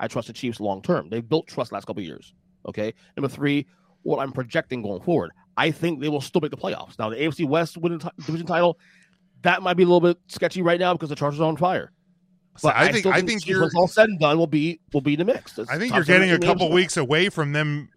I 0.00 0.08
trust 0.08 0.26
the 0.26 0.32
Chiefs 0.32 0.58
long 0.58 0.82
term. 0.82 1.10
They've 1.10 1.26
built 1.26 1.46
trust 1.46 1.70
last 1.70 1.86
couple 1.86 2.00
of 2.00 2.06
years. 2.06 2.34
Okay. 2.66 2.92
Number 3.16 3.28
three, 3.28 3.66
what 4.02 4.18
I'm 4.18 4.32
projecting 4.32 4.82
going 4.82 5.02
forward. 5.02 5.30
I 5.56 5.70
think 5.70 6.00
they 6.00 6.08
will 6.08 6.20
still 6.20 6.40
make 6.40 6.50
the 6.50 6.56
playoffs. 6.56 6.98
Now, 6.98 7.10
the 7.10 7.16
AFC 7.16 7.46
West 7.46 7.76
winning 7.76 8.00
t- 8.00 8.08
division 8.24 8.46
title, 8.46 8.78
that 9.42 9.62
might 9.62 9.74
be 9.74 9.82
a 9.82 9.86
little 9.86 10.00
bit 10.00 10.18
sketchy 10.28 10.62
right 10.62 10.80
now 10.80 10.92
because 10.92 11.08
the 11.08 11.16
Chargers 11.16 11.40
are 11.40 11.48
on 11.48 11.56
fire. 11.56 11.92
So 12.56 12.70
I 12.74 12.86
think 12.86 12.98
still 12.98 13.12
I 13.12 13.22
think 13.22 13.46
you're 13.46 13.70
all 13.74 13.88
said 13.88 14.08
and 14.08 14.18
done 14.18 14.36
will 14.36 14.46
be 14.46 14.80
will 14.92 15.00
be 15.00 15.14
in 15.14 15.18
the 15.18 15.24
mix. 15.24 15.58
I 15.58 15.78
think 15.78 15.94
you're 15.94 16.04
getting 16.04 16.30
a 16.30 16.38
couple 16.38 16.70
weeks 16.70 16.96
away 16.96 17.28
from 17.28 17.52
them. 17.52 17.88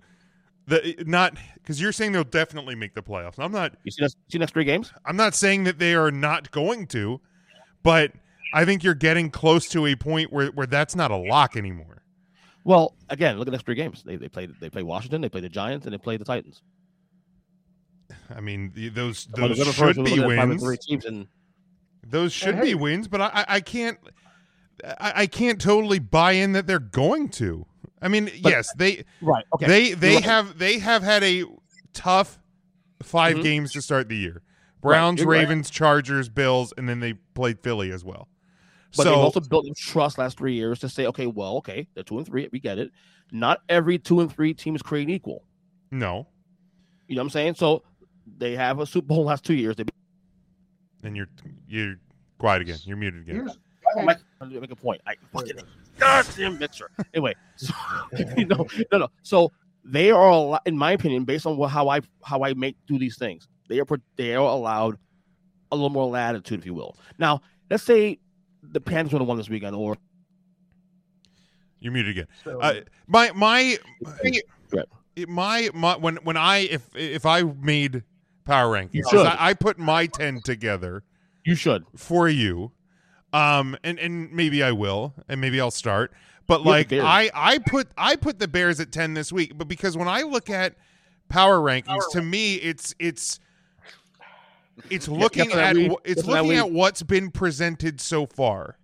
The 0.68 1.04
not 1.06 1.38
because 1.56 1.82
you're 1.82 1.92
saying 1.92 2.14
they'll 2.14 2.24
definitely 2.24 2.76
make 2.76 2.94
the 2.94 3.04
playoffs. 3.04 3.40
I'm 3.40 3.52
not. 3.52 3.76
You 3.84 3.92
see, 3.92 4.02
next, 4.02 4.18
see 4.30 4.38
next 4.38 4.54
three 4.54 4.64
games. 4.64 4.94
I'm 5.06 5.18
not 5.18 5.36
saying 5.36 5.66
that 5.66 5.80
they 5.80 5.96
are 5.96 6.12
not 6.12 6.52
going 6.52 6.88
to, 6.88 7.20
but 7.82 8.14
I 8.54 8.64
think 8.64 8.84
you're 8.84 8.94
getting 8.94 9.30
close 9.30 9.68
to 9.70 9.86
a 9.88 9.96
point 9.96 10.32
where 10.32 10.48
where 10.52 10.68
that's 10.68 10.96
not 10.96 11.12
a 11.12 11.18
lock 11.18 11.58
anymore. 11.58 12.04
Well, 12.64 12.96
again, 13.10 13.38
look 13.38 13.48
at 13.48 13.52
the 13.52 13.58
next 13.58 13.66
three 13.66 13.76
games. 13.76 14.04
They 14.04 14.16
they 14.16 14.30
played 14.30 14.54
they 14.62 14.70
play 14.70 14.84
Washington, 14.84 15.20
they 15.20 15.30
play 15.30 15.42
the 15.42 15.50
Giants, 15.50 15.86
and 15.86 15.94
they 15.94 15.98
play 15.98 16.16
the 16.16 16.24
Titans. 16.24 16.62
I 18.36 18.40
mean, 18.42 18.72
the- 18.74 18.90
those 18.90 19.28
Well, 19.38 19.50
those 19.50 19.74
should 19.76 19.96
be 19.98 20.02
looking 20.16 20.20
at 20.24 20.26
five 20.30 20.40
and 20.40 20.50
wins. 20.52 20.64
three 20.64 20.78
teams, 20.78 21.06
and 21.06 21.28
Those 22.06 22.34
should 22.34 22.56
And 22.56 22.62
be 22.64 22.76
wins, 22.76 23.08
but 23.08 23.22
I, 23.22 23.28
I, 23.34 23.46
I 23.56 23.60
can't. 23.62 23.98
I, 24.84 25.14
I 25.22 25.28
can't 25.28 25.62
totally 25.62 26.00
buy 26.00 26.34
in 26.34 26.52
that 26.54 26.68
they're 26.68 26.80
going 26.80 27.30
to. 27.30 27.66
I 28.02 28.08
mean, 28.10 28.26
But- 28.42 28.52
yes, 28.52 28.74
they 28.78 29.06
right. 29.22 29.46
Okay, 29.56 29.68
they 29.68 29.94
they 29.94 30.16
right. 30.16 30.24
have 30.26 30.58
they 30.58 30.80
have 30.80 31.04
had 31.04 31.24
a 31.24 31.46
tough 31.94 32.40
5 33.02 33.38
Mhm. 33.38 33.44
games 33.44 33.72
to 33.74 33.82
start 33.82 34.10
the 34.10 34.18
year. 34.18 34.42
Browns, 34.82 35.20
you're 35.22 35.30
right. 35.30 35.40
Ravens, 35.40 35.70
Chargers, 35.70 36.28
Bills, 36.28 36.74
and 36.78 36.90
then 36.90 37.00
they 37.00 37.14
played 37.14 37.60
Philly 37.62 37.92
as 37.92 38.04
well. 38.04 38.28
But 38.98 39.04
so 39.04 39.10
they've 39.10 39.20
also 39.20 39.40
built 39.40 39.66
trust 39.78 40.18
last 40.18 40.38
three 40.38 40.54
years 40.56 40.80
to 40.80 40.90
say, 40.90 41.06
okay, 41.08 41.26
well, 41.26 41.56
okay, 41.58 41.88
they're 41.94 42.04
two 42.04 42.18
and 42.18 42.28
three, 42.28 42.48
we 42.52 42.60
get 42.60 42.78
it. 42.78 42.92
Not 43.32 43.62
every 43.70 43.98
two 43.98 44.20
and 44.20 44.32
three 44.32 44.54
team 44.54 44.76
is 44.76 44.82
created 44.82 45.14
equal. 45.14 45.46
no, 45.90 46.28
You 47.08 47.16
know 47.16 47.22
what 47.22 47.26
I'm 47.28 47.30
saying? 47.32 47.56
So 47.56 47.84
they 48.38 48.56
have 48.56 48.80
a 48.80 48.86
Super 48.86 49.08
Bowl 49.08 49.26
last 49.26 49.44
two 49.44 49.54
years. 49.54 49.76
They 49.76 49.84
and 51.04 51.16
you're 51.16 51.30
you're 51.68 51.96
quiet 52.38 52.62
again. 52.62 52.78
You're 52.84 52.98
muted 52.98 53.22
again. 53.22 53.36
Here's 53.36 53.58
I'm 53.98 54.06
make, 54.06 54.18
gonna 54.40 54.60
make 54.62 54.72
a 54.72 54.76
point. 54.76 55.02
I 55.06 55.16
fucking 55.34 55.58
goddamn 56.00 56.58
mixer. 56.58 56.90
Anyway, 57.14 57.34
so, 57.58 57.74
you 58.38 58.46
know, 58.46 58.66
no, 58.92 58.98
no. 59.00 59.08
So 59.24 59.52
they 59.84 60.10
are, 60.12 60.32
al- 60.32 60.60
in 60.66 60.78
my 60.78 60.94
opinion, 60.94 61.26
based 61.26 61.46
on 61.46 61.58
what, 61.58 61.70
how 61.70 61.90
I 61.90 62.00
how 62.24 62.44
I 62.44 62.54
make 62.54 62.78
do 62.88 62.98
these 62.98 63.18
things, 63.18 63.48
they 63.68 63.80
are 63.80 63.86
they 64.16 64.34
are 64.36 64.40
allowed 64.40 64.98
a 65.72 65.76
little 65.76 65.90
more 65.90 66.08
latitude, 66.10 66.60
if 66.60 66.66
you 66.66 66.74
will. 66.74 66.98
Now, 67.20 67.42
let's 67.70 67.84
say 67.84 68.20
the 68.62 68.80
Panthers 68.80 69.12
would 69.14 69.20
have 69.22 69.28
won 69.28 69.38
this 69.38 69.50
weekend, 69.50 69.76
or 69.76 69.98
You're 71.80 71.92
muted 71.92 72.12
again. 72.12 72.28
So- 72.44 72.60
Uh, 72.62 72.82
my 73.08 73.32
my 73.34 73.78
Right. 74.72 74.86
my 75.28 75.70
my 75.74 75.98
when 75.98 76.16
when 76.24 76.38
I 76.38 76.60
if 76.60 76.96
if 76.96 77.26
I 77.26 77.44
made 77.44 78.04
power 78.46 78.74
rankings, 78.76 78.94
You 78.94 79.04
'cause 79.04 79.12
should. 79.12 79.26
I, 79.28 79.50
I 79.50 79.54
put 79.54 79.78
my 79.78 80.06
ten 80.08 80.42
together 80.42 81.04
you 81.44 81.56
should. 81.56 81.86
for 81.96 82.28
you, 82.30 82.72
um, 83.32 83.78
and 83.84 83.98
and 84.00 84.32
maybe 84.32 84.64
I 84.64 84.72
will, 84.72 85.14
and 85.28 85.40
maybe 85.42 85.60
I'll 85.60 85.72
start. 85.72 86.14
But 86.48 86.64
the 86.64 86.70
like 86.70 86.94
I 86.94 87.30
I 87.34 87.58
put 87.60 87.88
I 87.98 88.16
put 88.16 88.40
the 88.40 88.48
Bears 88.48 88.80
at 88.80 88.92
ten 88.92 89.14
this 89.14 89.32
week, 89.32 89.58
but 89.58 89.68
because 89.68 89.96
when 89.98 90.08
I 90.08 90.22
look 90.24 90.50
at 90.50 90.76
power 91.30 91.58
rankings, 91.60 92.10
to 92.12 92.22
me 92.22 92.56
it's 92.56 92.94
it's 93.00 93.40
it's 94.90 95.08
looking 95.08 95.44
that's 95.50 95.56
what 95.56 95.64
I 95.64 95.70
at 95.70 95.76
read. 95.76 95.92
it's 96.04 96.16
That's 96.16 96.28
what 96.28 96.44
looking 96.44 96.58
at 96.58 96.72
what's 96.72 97.04
been 97.04 97.32
presented 97.32 98.02
so 98.02 98.26
far. 98.26 98.78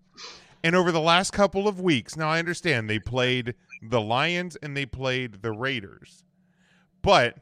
And 0.63 0.75
over 0.75 0.91
the 0.91 0.99
last 1.01 1.31
couple 1.31 1.67
of 1.67 1.79
weeks, 1.79 2.17
now 2.17 2.29
I 2.29 2.39
understand 2.39 2.89
they 2.89 2.99
played 2.99 3.55
the 3.81 4.01
Lions 4.01 4.57
and 4.61 4.75
they 4.75 4.85
played 4.85 5.41
the 5.41 5.51
Raiders. 5.53 6.23
But 7.01 7.37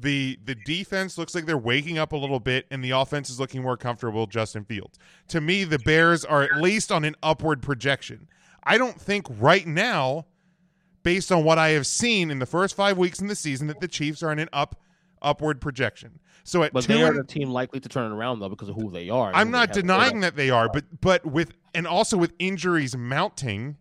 the 0.00 0.38
the 0.44 0.54
defense 0.54 1.18
looks 1.18 1.34
like 1.34 1.46
they're 1.46 1.58
waking 1.58 1.98
up 1.98 2.12
a 2.12 2.16
little 2.16 2.40
bit 2.40 2.66
and 2.70 2.84
the 2.84 2.90
offense 2.90 3.28
is 3.30 3.40
looking 3.40 3.62
more 3.62 3.76
comfortable 3.76 4.20
with 4.22 4.30
Justin 4.30 4.64
Fields. 4.64 4.98
To 5.28 5.40
me, 5.40 5.64
the 5.64 5.78
Bears 5.80 6.24
are 6.24 6.42
at 6.42 6.56
least 6.60 6.92
on 6.92 7.04
an 7.04 7.16
upward 7.22 7.62
projection. 7.62 8.28
I 8.62 8.78
don't 8.78 9.00
think 9.00 9.26
right 9.38 9.66
now, 9.66 10.26
based 11.02 11.32
on 11.32 11.42
what 11.42 11.58
I 11.58 11.70
have 11.70 11.86
seen 11.86 12.30
in 12.30 12.38
the 12.38 12.46
first 12.46 12.76
five 12.76 12.98
weeks 12.98 13.20
in 13.20 13.26
the 13.26 13.34
season, 13.34 13.66
that 13.68 13.80
the 13.80 13.88
Chiefs 13.88 14.22
are 14.22 14.30
in 14.30 14.38
an 14.38 14.48
up 14.52 14.80
upward 15.20 15.60
projection. 15.60 16.20
So 16.44 16.62
at 16.62 16.72
But 16.72 16.84
they 16.84 17.02
are 17.02 17.08
and- 17.08 17.18
the 17.18 17.24
team 17.24 17.50
likely 17.50 17.80
to 17.80 17.88
turn 17.88 18.10
it 18.10 18.14
around 18.14 18.38
though 18.40 18.48
because 18.48 18.68
of 18.68 18.76
who 18.76 18.90
they 18.90 19.10
are. 19.10 19.32
I'm 19.34 19.50
not 19.50 19.72
denying 19.72 20.20
that 20.20 20.36
they 20.36 20.50
are, 20.50 20.68
but 20.68 20.84
but 21.00 21.26
with 21.26 21.52
and 21.74 21.86
also 21.86 22.16
with 22.16 22.32
injuries 22.38 22.96
mounting, 22.96 23.76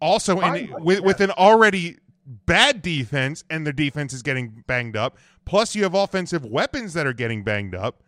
also 0.00 0.40
in, 0.40 0.68
Fine, 0.68 0.74
with 0.84 1.00
with 1.00 1.20
an 1.20 1.30
already 1.30 1.98
bad 2.26 2.80
defense 2.82 3.44
and 3.50 3.66
their 3.66 3.72
defense 3.72 4.12
is 4.12 4.22
getting 4.22 4.64
banged 4.66 4.96
up. 4.96 5.18
Plus, 5.44 5.74
you 5.74 5.82
have 5.82 5.94
offensive 5.94 6.44
weapons 6.44 6.94
that 6.94 7.06
are 7.06 7.12
getting 7.12 7.42
banged 7.42 7.74
up. 7.74 8.02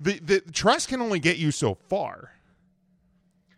The 0.00 0.18
the 0.20 0.40
trust 0.40 0.88
can 0.88 1.00
only 1.00 1.20
get 1.20 1.36
you 1.38 1.50
so 1.50 1.74
far. 1.88 2.32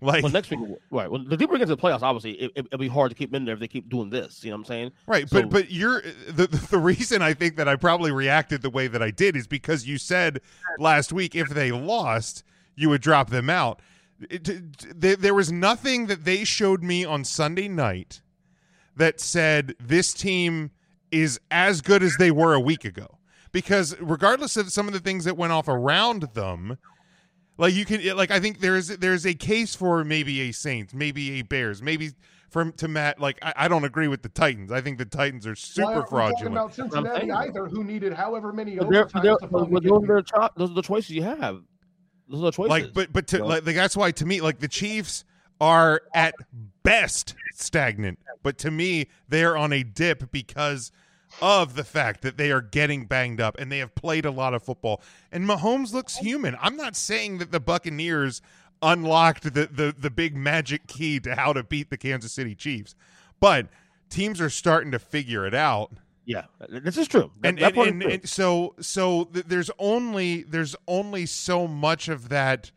Like 0.00 0.22
Well, 0.22 0.32
next 0.32 0.50
week, 0.50 0.60
right? 0.90 1.10
Well, 1.10 1.24
the 1.24 1.36
deeper 1.36 1.52
we 1.54 1.58
get 1.58 1.70
into 1.70 1.76
the 1.76 1.80
playoffs, 1.80 2.02
obviously, 2.02 2.32
it, 2.32 2.70
will 2.70 2.78
be 2.78 2.88
hard 2.88 3.10
to 3.10 3.16
keep 3.16 3.30
them 3.30 3.36
in 3.42 3.44
there 3.46 3.54
if 3.54 3.60
they 3.60 3.68
keep 3.68 3.88
doing 3.88 4.10
this. 4.10 4.44
You 4.44 4.50
know 4.50 4.56
what 4.56 4.60
I'm 4.60 4.64
saying? 4.66 4.92
Right, 5.06 5.28
So- 5.28 5.42
but 5.42 5.50
but 5.50 5.70
you're 5.70 6.02
the 6.28 6.46
the 6.70 6.78
reason 6.78 7.22
I 7.22 7.32
think 7.32 7.56
that 7.56 7.68
I 7.68 7.76
probably 7.76 8.10
reacted 8.12 8.60
the 8.60 8.68
way 8.70 8.86
that 8.86 9.02
I 9.02 9.10
did 9.10 9.34
is 9.36 9.46
because 9.46 9.86
you 9.86 9.96
said 9.96 10.40
last 10.78 11.12
week 11.12 11.34
if 11.34 11.48
they 11.48 11.72
lost, 11.72 12.44
you 12.76 12.90
would 12.90 13.00
drop 13.00 13.30
them 13.30 13.48
out. 13.48 13.80
It- 14.28 14.44
t- 14.44 14.60
t- 14.76 14.88
there, 14.94 15.16
there 15.16 15.34
was 15.34 15.50
nothing 15.50 16.06
that 16.06 16.24
they 16.24 16.44
showed 16.44 16.82
me 16.82 17.04
on 17.04 17.24
Sunday 17.24 17.68
night 17.68 18.20
that 18.96 19.20
said 19.20 19.74
this 19.80 20.12
team 20.12 20.70
is 21.14 21.40
as 21.50 21.80
good 21.80 22.02
as 22.02 22.16
they 22.18 22.30
were 22.30 22.54
a 22.54 22.60
week 22.60 22.84
ago. 22.84 23.18
Because 23.52 23.94
regardless 24.00 24.56
of 24.56 24.72
some 24.72 24.88
of 24.88 24.92
the 24.94 25.00
things 25.00 25.24
that 25.24 25.36
went 25.36 25.52
off 25.52 25.68
around 25.68 26.22
them, 26.34 26.76
like 27.56 27.72
you 27.72 27.84
can 27.84 28.16
like 28.16 28.32
I 28.32 28.40
think 28.40 28.58
there's 28.58 28.88
there's 28.88 29.24
a 29.24 29.34
case 29.34 29.76
for 29.76 30.02
maybe 30.04 30.40
a 30.42 30.52
Saints, 30.52 30.92
maybe 30.92 31.38
a 31.38 31.42
Bears, 31.42 31.80
maybe 31.80 32.10
from 32.50 32.72
to 32.72 32.88
Matt. 32.88 33.20
Like 33.20 33.38
I, 33.42 33.52
I 33.56 33.68
don't 33.68 33.84
agree 33.84 34.08
with 34.08 34.22
the 34.22 34.28
Titans. 34.28 34.72
I 34.72 34.80
think 34.80 34.98
the 34.98 35.04
Titans 35.04 35.46
are 35.46 35.50
Why 35.50 35.54
super 35.54 35.86
aren't 35.86 35.96
we 35.96 36.00
talking 36.02 36.10
fraudulent. 36.10 36.56
about 36.56 36.74
Cincinnati 36.74 37.20
saying. 37.20 37.30
either, 37.32 37.66
who 37.66 37.84
needed 37.84 38.12
however 38.12 38.52
many 38.52 38.74
But 38.74 38.90
they're, 38.90 39.08
they're, 39.22 39.36
to 39.36 39.46
but 39.46 39.70
those, 39.84 40.02
are 40.02 40.06
their 40.06 40.22
cho- 40.22 40.48
those 40.56 40.70
are 40.72 40.74
the 40.74 40.82
choices 40.82 41.10
you 41.10 41.22
have. 41.22 41.62
Those 42.28 42.40
are 42.40 42.44
the 42.46 42.50
choices. 42.50 42.70
Like, 42.70 42.92
but 42.92 43.12
but 43.12 43.28
to, 43.28 43.36
You 43.36 43.42
know? 43.42 43.48
like, 43.50 43.66
like 43.66 43.76
that's 43.76 43.96
why 43.96 44.10
to 44.10 44.26
me, 44.26 44.40
like 44.40 44.58
the 44.58 44.66
Chiefs 44.68 45.24
are 45.60 46.02
at 46.12 46.34
best 46.82 47.36
stagnant, 47.54 48.18
but 48.42 48.58
to 48.58 48.72
me 48.72 49.06
they're 49.28 49.56
on 49.56 49.72
a 49.72 49.84
dip 49.84 50.32
because 50.32 50.90
of 51.42 51.74
the 51.74 51.84
fact 51.84 52.22
that 52.22 52.36
they 52.36 52.50
are 52.52 52.60
getting 52.60 53.06
banged 53.06 53.40
up 53.40 53.56
and 53.58 53.70
they 53.70 53.78
have 53.78 53.94
played 53.94 54.24
a 54.24 54.30
lot 54.30 54.54
of 54.54 54.62
football. 54.62 55.00
And 55.32 55.44
Mahomes 55.44 55.92
looks 55.92 56.16
human. 56.16 56.56
I'm 56.60 56.76
not 56.76 56.96
saying 56.96 57.38
that 57.38 57.50
the 57.52 57.60
Buccaneers 57.60 58.40
unlocked 58.82 59.42
the 59.44 59.66
the 59.66 59.94
the 59.98 60.10
big 60.10 60.36
magic 60.36 60.86
key 60.86 61.18
to 61.20 61.34
how 61.34 61.52
to 61.52 61.62
beat 61.62 61.90
the 61.90 61.96
Kansas 61.96 62.32
City 62.32 62.54
Chiefs, 62.54 62.94
but 63.40 63.68
teams 64.10 64.40
are 64.40 64.50
starting 64.50 64.90
to 64.92 64.98
figure 64.98 65.46
it 65.46 65.54
out. 65.54 65.92
Yeah, 66.26 66.44
this 66.68 66.96
is 66.96 67.06
true. 67.08 67.30
That- 67.40 67.48
And 67.48 67.58
that 67.58 67.76
and, 67.76 67.80
is 67.82 67.88
and, 67.92 68.00
true. 68.02 68.10
and 68.12 68.28
so 68.28 68.74
so 68.80 69.24
th- 69.24 69.46
there's 69.46 69.70
only 69.78 70.42
there's 70.42 70.76
only 70.88 71.26
so 71.26 71.66
much 71.66 72.08
of 72.08 72.28
that 72.30 72.70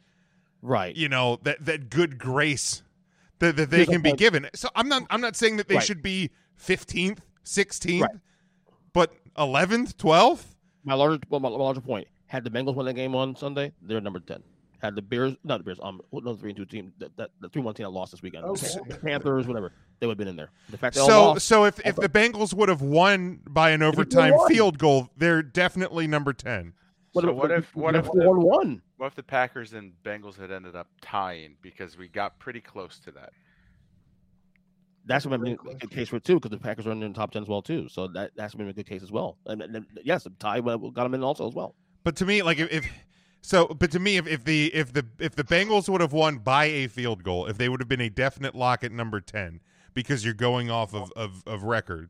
right 0.61 0.95
you 0.95 1.07
know 1.07 1.39
that 1.43 1.63
that 1.63 1.89
good 1.89 2.17
grace 2.17 2.81
that, 3.39 3.55
that 3.55 3.69
they 3.69 3.77
Here's 3.77 3.89
can 3.89 4.01
be 4.01 4.09
point. 4.09 4.19
given 4.19 4.49
so 4.55 4.69
i'm 4.75 4.89
not 4.89 5.03
i'm 5.11 5.21
not 5.21 5.35
saying 5.35 5.57
that 5.57 5.67
they 5.67 5.75
Right. 5.75 5.83
should 5.83 6.01
be 6.01 6.31
15th 6.59 7.19
16th 7.45 8.07
but 8.97 9.13
11th 9.37 9.93
12th 9.95 10.43
my 10.83 10.93
larger, 10.93 11.19
well, 11.29 11.39
my 11.39 11.49
larger 11.49 11.81
point: 11.81 12.07
had 12.27 12.43
the 12.43 12.49
Bengals 12.49 12.73
won 12.75 12.85
that 12.85 12.93
game 12.93 13.13
on 13.13 13.35
Sunday, 13.35 13.73
they're 13.81 13.99
number 14.01 14.19
ten. 14.21 14.41
Had 14.79 14.95
the 14.95 15.01
Bears, 15.01 15.35
not 15.43 15.57
the 15.57 15.63
Bears, 15.65 15.79
um, 15.83 16.01
no 16.13 16.35
three 16.35 16.51
and 16.51 16.57
two 16.57 16.65
team, 16.65 16.93
that, 16.99 17.15
that 17.17 17.31
the 17.41 17.49
three 17.49 17.61
one 17.61 17.73
team 17.73 17.83
that 17.83 17.89
lost 17.89 18.11
this 18.11 18.21
weekend, 18.21 18.45
Okay. 18.45 18.67
Panthers, 19.03 19.47
whatever, 19.47 19.73
they 19.99 20.07
would 20.07 20.13
have 20.13 20.17
been 20.17 20.27
in 20.29 20.35
there. 20.37 20.51
The 20.69 20.77
fact 20.77 20.95
so 20.95 21.31
lost, 21.33 21.45
so 21.45 21.65
if, 21.65 21.79
if 21.85 21.95
the 21.97 22.07
bengals 22.07 22.53
would 22.53 22.69
have 22.69 22.81
won 22.81 23.41
by 23.47 23.71
an 23.71 23.81
overtime 23.83 24.33
field 24.47 24.77
goal 24.77 25.09
they're 25.17 25.43
definitely 25.43 26.07
number 26.07 26.31
10 26.31 26.73
What 27.11 27.23
so 27.23 27.29
if- 27.31 27.35
what 27.35 27.51
if 27.51 27.75
what 27.75 27.83
what 27.83 27.95
if 27.95 28.05
if 28.05 28.11
the, 28.13 28.19
they 28.19 28.25
won 28.27 28.41
one? 28.41 28.81
what 28.97 29.07
if 29.07 29.15
the 29.15 29.23
Packers 29.23 29.73
and 29.73 29.91
Bengals 30.03 30.39
had 30.39 30.51
ended 30.51 30.75
up 30.75 30.87
tying 31.01 31.55
because 31.61 31.97
we 31.97 32.07
got 32.07 32.39
pretty 32.39 32.61
close 32.61 32.97
to 32.99 33.11
that? 33.11 33.31
That's 35.07 35.25
what 35.25 35.39
been 35.41 35.53
a 35.53 35.73
good 35.75 35.89
case 35.91 36.09
for 36.09 36.19
too, 36.19 36.35
because 36.35 36.51
the 36.51 36.57
Packers 36.57 36.85
are 36.85 36.91
in 36.91 36.99
the 36.99 37.09
top 37.09 37.31
ten 37.31 37.41
as 37.41 37.47
well 37.47 37.61
too. 37.61 37.87
So 37.89 38.07
that 38.09 38.31
that's 38.35 38.53
been 38.55 38.67
a 38.67 38.73
good 38.73 38.87
case 38.87 39.01
as 39.03 39.11
well. 39.11 39.37
And, 39.45 39.61
and, 39.61 39.75
and 39.75 39.85
yes, 40.03 40.27
tie 40.39 40.59
got 40.59 40.93
them 40.95 41.13
in 41.13 41.23
also 41.23 41.47
as 41.47 41.53
well. 41.53 41.75
but 42.03 42.15
to 42.17 42.25
me 42.25 42.41
like 42.43 42.59
if, 42.59 42.71
if 42.71 42.89
so 43.41 43.67
but 43.67 43.91
to 43.91 43.99
me 43.99 44.17
if, 44.17 44.27
if 44.27 44.43
the 44.43 44.73
if 44.73 44.93
the 44.93 45.05
if 45.19 45.35
the 45.35 45.43
bengals 45.43 45.87
would 45.89 46.01
have 46.01 46.13
won 46.13 46.37
by 46.39 46.65
a 46.65 46.87
field 46.87 47.23
goal 47.23 47.45
if 47.47 47.57
they 47.57 47.69
would 47.69 47.79
have 47.79 47.87
been 47.89 48.01
a 48.01 48.09
definite 48.09 48.55
lock 48.55 48.83
at 48.83 48.91
number 48.91 49.21
10 49.21 49.61
because 49.93 50.25
you're 50.25 50.33
going 50.33 50.69
off 50.69 50.93
of 50.93 51.11
of, 51.15 51.43
of 51.47 51.63
record 51.63 52.09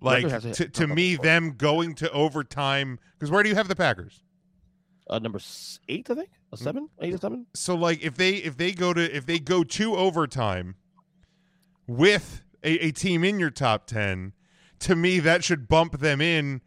like 0.00 0.24
Record 0.24 0.54
to, 0.54 0.68
to 0.68 0.86
me 0.86 1.16
them 1.16 1.54
going 1.58 1.94
to 1.96 2.10
overtime 2.12 2.98
because 3.18 3.30
where 3.30 3.42
do 3.42 3.48
you 3.50 3.54
have 3.54 3.68
the 3.68 3.76
packers 3.76 4.22
Uh, 5.08 5.18
number 5.18 5.40
eight, 5.88 6.08
I 6.08 6.14
think, 6.14 6.30
a 6.52 6.56
seven, 6.56 6.88
eight 7.00 7.14
or 7.14 7.18
seven. 7.18 7.46
so 7.54 7.74
like 7.74 8.00
if 8.02 8.14
they 8.16 8.36
if 8.36 8.56
they 8.56 8.72
go 8.72 8.92
to 8.94 9.16
if 9.16 9.26
they 9.26 9.38
go 9.38 9.64
to 9.64 9.96
overtime 9.96 10.76
with 11.96 12.42
a, 12.62 12.86
a 12.86 12.90
team 12.92 13.24
in 13.24 13.38
your 13.38 13.50
top 13.50 13.86
10 13.86 14.32
to 14.80 14.96
me 14.96 15.18
that 15.20 15.44
should 15.44 15.68
bump 15.68 15.98
them 15.98 16.20
in 16.20 16.60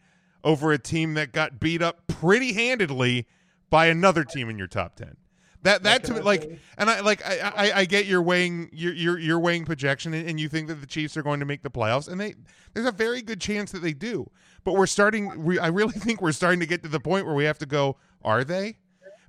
over 0.44 0.72
a 0.72 0.78
team 0.78 1.14
that 1.14 1.32
got 1.32 1.60
beat 1.60 1.82
up 1.82 2.08
pretty 2.08 2.54
handedly 2.54 3.28
by 3.70 3.88
another 3.88 4.24
team 4.24 4.50
in 4.50 4.58
your 4.58 4.68
top 4.68 4.96
10 4.96 5.16
that 5.62 5.84
that 5.84 6.04
to 6.04 6.14
me 6.14 6.20
like 6.20 6.60
and 6.78 6.90
i 6.90 7.00
like 7.00 7.26
i 7.26 7.40
i, 7.56 7.80
I 7.80 7.86
get 7.86 8.06
you're 8.06 8.22
weighing 8.22 8.70
you're, 8.74 8.94
you're 8.94 9.18
you're 9.18 9.40
weighing 9.40 9.64
projection 9.66 10.14
and, 10.14 10.30
and 10.30 10.40
you 10.40 10.50
think 10.50 10.68
that 10.68 10.82
the 10.82 10.88
chiefs 10.88 11.16
are 11.16 11.24
going 11.24 11.40
to 11.40 11.46
make 11.46 11.64
the 11.64 11.72
playoffs 11.72 12.10
and 12.10 12.20
they 12.20 12.36
there's 12.74 12.88
a 12.88 12.92
very 12.92 13.22
good 13.22 13.40
chance 13.40 13.72
that 13.72 13.82
they 13.82 13.94
do. 13.94 14.30
But 14.64 14.74
we're 14.74 14.88
starting 14.88 15.44
we, 15.44 15.60
i 15.60 15.68
really 15.68 15.94
think 16.00 16.22
we're 16.22 16.32
starting 16.32 16.60
to 16.60 16.66
get 16.66 16.84
to 16.84 16.90
the 16.90 17.00
point 17.00 17.26
where 17.26 17.36
we 17.36 17.46
have 17.46 17.60
to 17.60 17.66
go 17.66 17.98
are 18.24 18.44
they? 18.44 18.78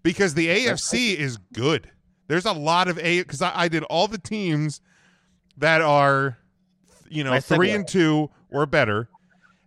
Because 0.03 0.35
the 0.35 0.49
AFC 0.49 1.17
is 1.17 1.39
good. 1.53 1.91
There's 2.29 2.45
a 2.45 2.53
lot 2.53 2.89
of 2.89 2.99
A 2.99 3.21
because 3.21 3.43
I, 3.43 3.63
I 3.63 3.69
did 3.69 3.83
all 3.85 4.07
the 4.07 4.19
teams 4.19 4.81
that 5.59 5.81
are, 5.81 6.39
you 7.09 7.25
know, 7.25 7.39
three 7.41 7.69
segue. 7.69 7.75
and 7.75 7.89
two 7.89 8.31
or 8.51 8.67
better, 8.67 9.09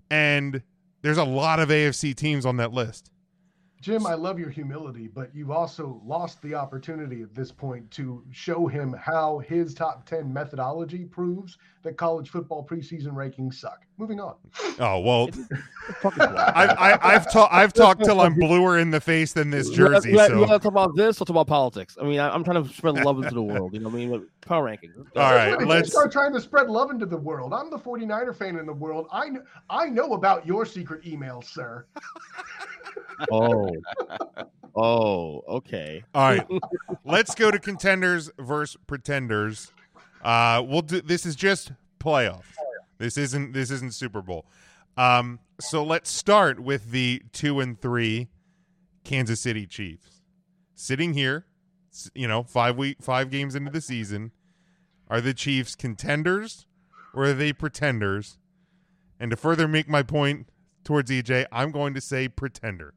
and 0.10 0.62
there's 1.02 1.18
a 1.18 1.24
lot 1.24 1.60
of 1.60 1.70
AFC 1.70 2.16
teams 2.16 2.46
on 2.46 2.58
that 2.58 2.72
list. 2.74 3.12
Jim, 3.80 4.08
I 4.08 4.16
love 4.16 4.40
your 4.40 4.50
humility, 4.50 5.08
but 5.08 5.30
you've 5.36 5.52
also 5.52 6.02
lost 6.06 6.42
the 6.42 6.56
opportunity 6.56 7.22
at 7.22 7.34
this 7.36 7.52
point 7.52 7.90
to 7.92 8.24
show 8.32 8.66
him 8.66 8.94
how 8.94 9.38
his 9.40 9.74
top 9.76 10.06
10 10.06 10.34
methodology 10.34 11.06
proves 11.06 11.58
that 11.84 11.96
college 11.96 12.30
football 12.30 12.66
preseason 12.66 13.10
rankings 13.14 13.54
suck. 13.54 13.86
Moving 13.98 14.20
on. 14.20 14.36
Oh 14.80 15.00
well, 15.00 15.30
I, 16.04 16.76
I, 17.02 17.16
I've 17.16 17.32
talked 17.32 17.54
I've 17.54 17.74
talked 17.74 18.04
till 18.04 18.20
I'm 18.22 18.34
bluer 18.36 18.78
in 18.78 18.92
the 18.92 19.00
face 19.02 19.34
than 19.34 19.50
this 19.52 19.70
jersey. 19.70 20.10
You 20.10 20.16
gotta, 20.18 20.34
you 20.34 20.40
So 20.42 20.46
gotta 20.48 20.60
talk 20.60 20.66
about 20.72 20.96
this 20.96 21.18
or 21.22 21.26
talk 21.26 21.30
about 21.30 21.48
politics. 21.48 21.98
I 22.00 22.04
mean, 22.06 22.20
I, 22.20 22.30
I'm 22.30 22.44
trying 22.44 22.64
to 22.64 22.70
spread 22.74 22.96
love 22.96 23.18
into 23.18 23.34
the 23.34 23.42
world. 23.42 23.74
You 23.74 23.80
know 23.80 23.90
what 23.90 23.96
I 23.96 23.98
mean? 24.00 24.10
With 24.10 24.24
Power 24.42 24.66
rankings. 24.66 24.96
all 25.16 25.34
right, 25.34 25.50
When 25.50 25.60
did 25.60 25.66
you 25.68 25.70
let's. 25.70 25.92
start 25.92 26.12
trying 26.12 26.34
to 26.34 26.42
spread 26.42 26.70
love 26.70 26.90
into 26.92 27.06
the 27.06 27.18
world. 27.18 27.54
I'm 27.54 27.70
the 27.70 27.78
49er 27.78 28.36
fan 28.36 28.58
in 28.58 28.66
the 28.66 28.74
world. 28.74 29.08
I, 29.12 29.26
kn- 29.30 29.44
I 29.70 29.88
know 29.88 30.14
about 30.14 30.46
your 30.48 30.66
secret 30.66 31.04
emails, 31.04 31.46
sir. 31.46 31.86
Oh, 33.32 33.70
oh, 34.76 35.42
okay. 35.48 36.04
All 36.14 36.30
right, 36.30 36.48
let's 37.06 37.36
go 37.36 37.52
to 37.52 37.60
contenders 37.60 38.30
versus 38.38 38.78
pretenders. 38.88 39.72
Uh, 40.22 40.64
we'll 40.66 40.82
do. 40.82 41.02
This 41.02 41.26
is 41.26 41.36
just 41.36 41.72
playoffs. 42.00 42.44
This 42.98 43.18
isn't. 43.18 43.54
This 43.54 43.72
isn't 43.72 43.94
Super 43.94 44.22
Bowl. 44.22 44.46
Um, 44.98 45.40
so 45.60 45.84
let's 45.84 46.10
start 46.10 46.60
with 46.60 46.92
the 46.92 47.22
two 47.32 47.60
and 47.60 47.80
three 47.80 48.30
Kansas 49.04 49.40
City 49.40 49.66
Chiefs. 49.66 50.22
Sitting 50.76 51.14
here, 51.14 51.46
you 52.14 52.28
know, 52.28 52.44
five 52.44 52.78
week, 52.78 52.98
five 53.02 53.30
games 53.30 53.56
into 53.56 53.72
the 53.72 53.82
season, 53.82 54.32
are 55.08 55.22
the 55.22 55.34
Chiefs 55.34 55.76
contenders 55.76 56.66
or 57.14 57.26
are 57.26 57.34
they 57.34 57.54
pretenders? 57.54 58.38
And 59.20 59.32
to 59.32 59.38
further 59.38 59.68
make 59.68 59.90
my 59.90 60.04
point 60.04 60.48
towards 60.88 61.12
EJ, 61.12 61.46
I'm 61.52 61.72
going 61.72 61.94
to 61.96 62.02
say 62.02 62.30
pretender 62.30 62.94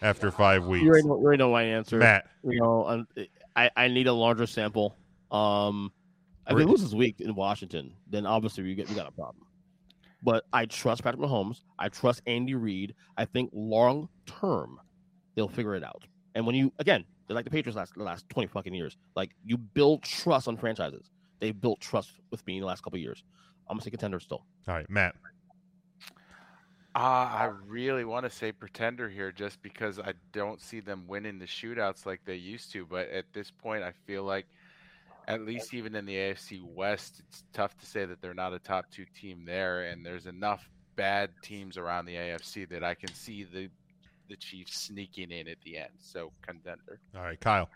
after 0.00 0.30
five 0.30 0.64
weeks. 0.64 0.84
You 0.84 0.90
already, 0.90 1.08
know, 1.08 1.18
you 1.18 1.24
already 1.24 1.38
know 1.38 1.50
my 1.50 1.64
answer, 1.64 1.98
Matt. 1.98 2.28
You 2.44 2.60
know, 2.60 2.86
um, 2.86 3.08
I 3.56 3.68
I 3.76 3.88
need 3.88 4.06
a 4.06 4.12
larger 4.12 4.46
sample. 4.46 4.96
Um, 5.32 5.92
if 6.48 6.56
Re- 6.56 6.62
they 6.62 6.70
lose 6.70 6.82
this 6.82 6.94
week 6.94 7.20
in 7.20 7.34
Washington, 7.34 7.92
then 8.08 8.26
obviously 8.26 8.62
we 8.62 8.76
get 8.76 8.88
we 8.88 8.94
got 8.94 9.08
a 9.08 9.10
problem. 9.10 9.44
But 10.22 10.44
I 10.52 10.66
trust 10.66 11.02
Patrick 11.02 11.20
Mahomes. 11.20 11.62
I 11.78 11.88
trust 11.88 12.22
Andy 12.26 12.54
Reid. 12.54 12.94
I 13.16 13.24
think 13.24 13.50
long 13.52 14.08
term 14.26 14.78
they'll 15.34 15.48
figure 15.48 15.74
it 15.74 15.82
out. 15.82 16.04
And 16.36 16.46
when 16.46 16.54
you 16.54 16.72
again, 16.78 17.04
they're 17.26 17.34
like 17.34 17.44
the 17.44 17.50
Patriots 17.50 17.76
last 17.76 17.94
the 17.96 18.04
last 18.04 18.28
twenty 18.28 18.46
fucking 18.46 18.72
years. 18.72 18.96
Like 19.16 19.32
you 19.44 19.58
build 19.58 20.04
trust 20.04 20.46
on 20.46 20.56
franchises. 20.56 21.10
They 21.40 21.50
built 21.50 21.80
trust 21.80 22.12
with 22.30 22.46
me 22.46 22.54
in 22.54 22.60
the 22.60 22.66
last 22.66 22.84
couple 22.84 22.98
of 22.98 23.02
years. 23.02 23.24
I'm 23.68 23.74
gonna 23.74 23.82
say 23.82 23.90
contender 23.90 24.20
still. 24.20 24.46
All 24.68 24.74
right, 24.74 24.88
Matt. 24.88 25.16
Uh, 26.96 27.28
I 27.30 27.50
really 27.66 28.06
want 28.06 28.24
to 28.24 28.30
say 28.30 28.52
pretender 28.52 29.10
here 29.10 29.30
just 29.30 29.60
because 29.60 29.98
I 29.98 30.14
don't 30.32 30.62
see 30.62 30.80
them 30.80 31.04
winning 31.06 31.38
the 31.38 31.44
shootouts 31.44 32.06
like 32.06 32.22
they 32.24 32.36
used 32.36 32.72
to. 32.72 32.86
But 32.86 33.10
at 33.10 33.26
this 33.34 33.50
point, 33.50 33.82
I 33.82 33.92
feel 34.06 34.22
like, 34.24 34.46
at 35.28 35.42
least 35.42 35.74
even 35.74 35.94
in 35.94 36.06
the 36.06 36.14
AFC 36.14 36.62
West, 36.62 37.20
it's 37.28 37.44
tough 37.52 37.76
to 37.80 37.84
say 37.84 38.06
that 38.06 38.22
they're 38.22 38.32
not 38.32 38.54
a 38.54 38.58
top 38.58 38.90
two 38.90 39.04
team 39.14 39.44
there. 39.44 39.82
And 39.82 40.06
there's 40.06 40.24
enough 40.24 40.70
bad 40.96 41.28
teams 41.42 41.76
around 41.76 42.06
the 42.06 42.14
AFC 42.14 42.66
that 42.70 42.82
I 42.82 42.94
can 42.94 43.12
see 43.12 43.44
the 43.44 43.68
the 44.30 44.36
Chiefs 44.36 44.80
sneaking 44.80 45.30
in 45.30 45.48
at 45.48 45.60
the 45.64 45.76
end. 45.76 45.90
So 45.98 46.32
contender. 46.40 46.98
All 47.14 47.22
right, 47.22 47.38
Kyle. 47.38 47.68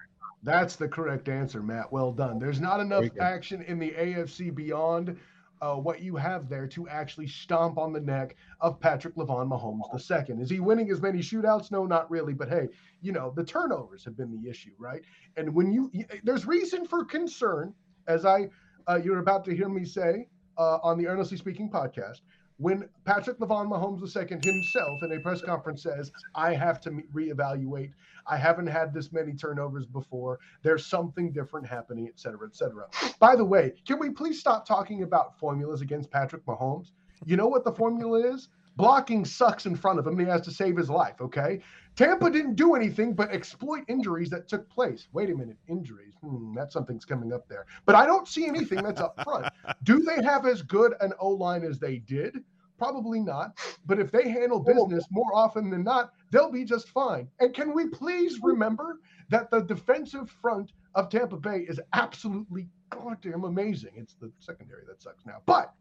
That's 0.43 0.77
the 0.77 0.89
correct 0.89 1.29
answer, 1.29 1.63
Matt. 1.63 1.93
Well 1.93 2.11
done. 2.11 2.39
There's 2.39 2.61
not 2.61 2.81
enough 2.81 3.05
action 3.21 3.61
in 3.63 3.79
the 3.79 3.91
AFC 3.91 4.53
beyond 4.55 5.17
uh, 5.61 5.75
what 5.75 6.01
you 6.01 6.17
have 6.17 6.49
there 6.49 6.67
to 6.67 6.89
actually 6.89 7.27
stomp 7.27 7.79
on 7.79 7.93
the 7.93 8.01
neck 8.01 8.37
of 8.61 8.81
Patrick 8.81 9.15
Levon 9.17 9.49
Mahomes 9.49 10.29
II. 10.29 10.43
Is 10.43 10.51
he 10.51 10.61
winning 10.61 10.91
as 10.91 11.01
many 11.01 11.19
shootouts? 11.19 11.71
No, 11.71 11.87
not 11.87 12.11
really. 12.11 12.33
But 12.33 12.49
hey, 12.49 12.69
you 13.03 13.13
know, 13.13 13.33
the 13.37 13.45
turnovers 13.45 14.05
have 14.05 14.17
been 14.17 14.31
the 14.43 14.49
issue, 14.49 14.73
right? 14.79 15.03
And 15.37 15.55
when 15.55 15.71
you, 15.71 15.91
there's 16.25 16.47
reason 16.47 16.87
for 16.87 17.05
concern, 17.05 17.75
as 18.09 18.25
I, 18.25 18.49
uh, 18.89 18.99
you're 19.03 19.19
about 19.19 19.45
to 19.45 19.55
hear 19.55 19.69
me 19.69 19.85
say 19.85 20.29
uh, 20.59 20.79
on 20.83 20.99
the 20.99 21.07
Earnestly 21.07 21.37
Speaking 21.37 21.71
podcast, 21.71 22.21
when 22.61 22.87
Patrick 23.07 23.39
Levon 23.39 23.69
Mahomes 23.69 24.15
II 24.15 24.39
himself 24.45 25.03
in 25.03 25.13
a 25.13 25.21
press 25.21 25.41
conference 25.41 25.83
says, 25.83 26.13
I 26.35 26.55
have 26.55 26.79
to 26.83 26.91
reevaluate. 27.15 27.93
I 28.27 28.37
haven't 28.37 28.67
had 28.67 28.93
this 28.93 29.13
many 29.13 29.33
turnovers 29.33 29.87
before. 29.87 30.39
There's 30.63 30.85
something 30.85 31.33
different 31.33 31.67
happening, 31.67 32.07
et 32.07 32.21
cetera, 32.21 32.47
et 32.47 32.55
cetera. 32.55 32.85
By 33.19 33.35
the 33.35 33.45
way, 33.45 33.73
can 33.87 33.99
we 33.99 34.11
please 34.11 34.39
stop 34.39 34.67
talking 34.67 35.03
about 35.03 35.39
formulas 35.39 35.81
against 35.81 36.11
Patrick 36.11 36.45
Mahomes? 36.45 36.91
You 37.25 37.39
know 37.39 37.49
what 37.49 37.65
the 37.65 37.73
formula 37.73 38.35
is? 38.35 38.49
Blocking 38.77 39.25
sucks 39.25 39.65
in 39.65 39.75
front 39.75 39.99
of 39.99 40.07
him 40.07 40.19
he 40.19 40.27
has 40.27 40.43
to 40.43 40.51
save 40.51 40.77
his 40.77 40.91
life, 40.91 41.21
okay? 41.21 41.61
Tampa 41.97 42.31
didn't 42.31 42.55
do 42.55 42.75
anything 42.75 43.15
but 43.15 43.31
exploit 43.31 43.85
injuries 43.89 44.31
that 44.31 44.49
took 44.49 44.69
place. 44.71 45.09
Wait 45.13 45.31
a 45.31 45.35
minute, 45.35 45.57
injuries. 45.69 46.15
Hmm, 46.23 46.55
that 46.55 46.73
something's 46.73 47.05
coming 47.05 47.33
up 47.33 47.49
there. 47.49 47.67
But 47.85 47.95
I 47.95 48.07
don't 48.07 48.27
see 48.27 48.47
anything 48.47 48.83
that's 48.83 49.01
up 49.01 49.23
front. 49.23 49.47
Do 49.83 50.01
they 50.01 50.23
have 50.23 50.47
as 50.47 50.63
good 50.63 50.95
an 51.01 51.13
O 51.19 51.29
line 51.29 51.65
as 51.65 51.79
they 51.79 51.99
did? 51.99 52.43
Probably 52.79 53.21
not. 53.21 53.59
But 53.85 53.99
if 53.99 54.11
they 54.11 54.31
handle 54.31 54.61
business 54.61 55.05
more 55.11 55.31
often 55.35 55.69
than 55.69 55.85
not, 55.85 56.13
they'll 56.31 56.51
be 56.51 56.65
just 56.65 56.89
fine. 56.89 57.29
And 57.39 57.53
can 57.53 57.75
we 57.75 57.89
please 57.89 58.39
remember 58.43 59.01
that 59.29 59.51
the 59.51 59.61
defensive 59.61 60.31
front 60.31 60.73
of 60.95 61.11
Tampa 61.11 61.37
Bay 61.37 61.67
is 61.69 61.79
absolutely 61.93 62.69
goddamn 62.89 63.45
amazing? 63.45 63.91
It's 63.97 64.15
the 64.15 64.33
secondary 64.39 64.85
that 64.87 65.03
sucks 65.03 65.27
now. 65.27 65.43
But 65.45 65.75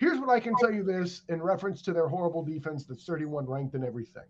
Here's 0.00 0.18
what 0.18 0.30
I 0.30 0.40
can 0.40 0.54
tell 0.56 0.72
you 0.72 0.82
this 0.82 1.20
in 1.28 1.42
reference 1.42 1.82
to 1.82 1.92
their 1.92 2.08
horrible 2.08 2.42
defense 2.42 2.84
that's 2.84 3.04
31 3.04 3.44
ranked 3.44 3.74
and 3.74 3.84
everything. 3.84 4.24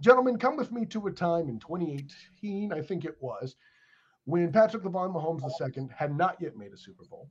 Gentlemen, 0.00 0.38
come 0.38 0.56
with 0.56 0.72
me 0.72 0.86
to 0.86 1.06
a 1.06 1.12
time 1.12 1.48
in 1.48 1.58
2018, 1.58 2.72
I 2.72 2.80
think 2.80 3.04
it 3.04 3.16
was, 3.20 3.56
when 4.24 4.52
Patrick 4.52 4.82
LeVon 4.82 5.14
Mahomes 5.14 5.42
II 5.60 5.88
had 5.94 6.16
not 6.16 6.36
yet 6.40 6.56
made 6.56 6.72
a 6.72 6.76
Super 6.76 7.04
Bowl 7.04 7.28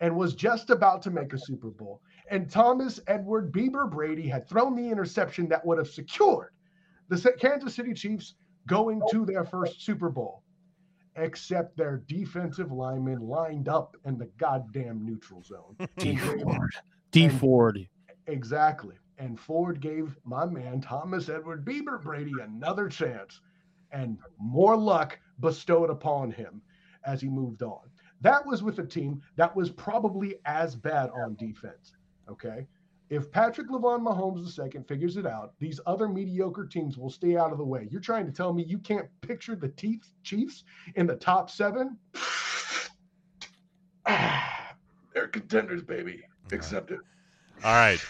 and 0.00 0.16
was 0.16 0.34
just 0.34 0.70
about 0.70 1.02
to 1.02 1.10
make 1.10 1.32
a 1.32 1.38
Super 1.38 1.70
Bowl. 1.70 2.00
And 2.30 2.50
Thomas 2.50 3.00
Edward 3.06 3.52
Bieber 3.52 3.90
Brady 3.90 4.28
had 4.28 4.48
thrown 4.48 4.74
the 4.74 4.90
interception 4.90 5.48
that 5.48 5.64
would 5.64 5.78
have 5.78 5.88
secured 5.88 6.50
the 7.08 7.32
Kansas 7.38 7.74
City 7.74 7.94
Chiefs 7.94 8.34
going 8.66 9.00
to 9.10 9.24
their 9.24 9.44
first 9.44 9.84
Super 9.84 10.08
Bowl, 10.08 10.42
except 11.16 11.76
their 11.76 12.02
defensive 12.06 12.72
linemen 12.72 13.20
lined 13.20 13.68
up 13.68 13.96
in 14.04 14.18
the 14.18 14.30
goddamn 14.38 15.04
neutral 15.04 15.42
zone. 15.42 15.76
Dee 15.98 16.16
Ford. 16.16 16.74
Dee 17.10 17.28
Ford. 17.28 17.88
Exactly. 18.26 18.94
And 19.18 19.38
Ford 19.38 19.80
gave 19.80 20.16
my 20.24 20.44
man 20.46 20.80
Thomas 20.80 21.28
Edward 21.28 21.64
Bieber 21.64 22.02
Brady 22.02 22.32
another 22.42 22.88
chance 22.88 23.40
and 23.92 24.18
more 24.38 24.76
luck 24.76 25.18
bestowed 25.40 25.90
upon 25.90 26.30
him 26.30 26.62
as 27.04 27.20
he 27.20 27.28
moved 27.28 27.62
on. 27.62 27.80
That 28.20 28.46
was 28.46 28.62
with 28.62 28.78
a 28.78 28.86
team 28.86 29.20
that 29.36 29.54
was 29.54 29.70
probably 29.70 30.36
as 30.44 30.74
bad 30.74 31.10
on 31.10 31.34
defense. 31.34 31.92
Okay. 32.28 32.66
If 33.10 33.30
Patrick 33.30 33.68
LeVon 33.68 34.00
Mahomes 34.00 34.58
II 34.58 34.82
figures 34.88 35.18
it 35.18 35.26
out, 35.26 35.52
these 35.58 35.80
other 35.84 36.08
mediocre 36.08 36.64
teams 36.64 36.96
will 36.96 37.10
stay 37.10 37.36
out 37.36 37.52
of 37.52 37.58
the 37.58 37.64
way. 37.64 37.86
You're 37.90 38.00
trying 38.00 38.24
to 38.24 38.32
tell 38.32 38.54
me 38.54 38.64
you 38.64 38.78
can't 38.78 39.08
picture 39.20 39.54
the 39.54 39.68
Chiefs 39.68 40.14
Chiefs 40.22 40.64
in 40.94 41.06
the 41.06 41.16
top 41.16 41.50
seven? 41.50 41.98
They're 44.06 45.28
contenders, 45.30 45.82
baby. 45.82 46.22
Accept 46.52 46.90
it. 46.90 47.00
All 47.62 47.74
right. 47.74 48.02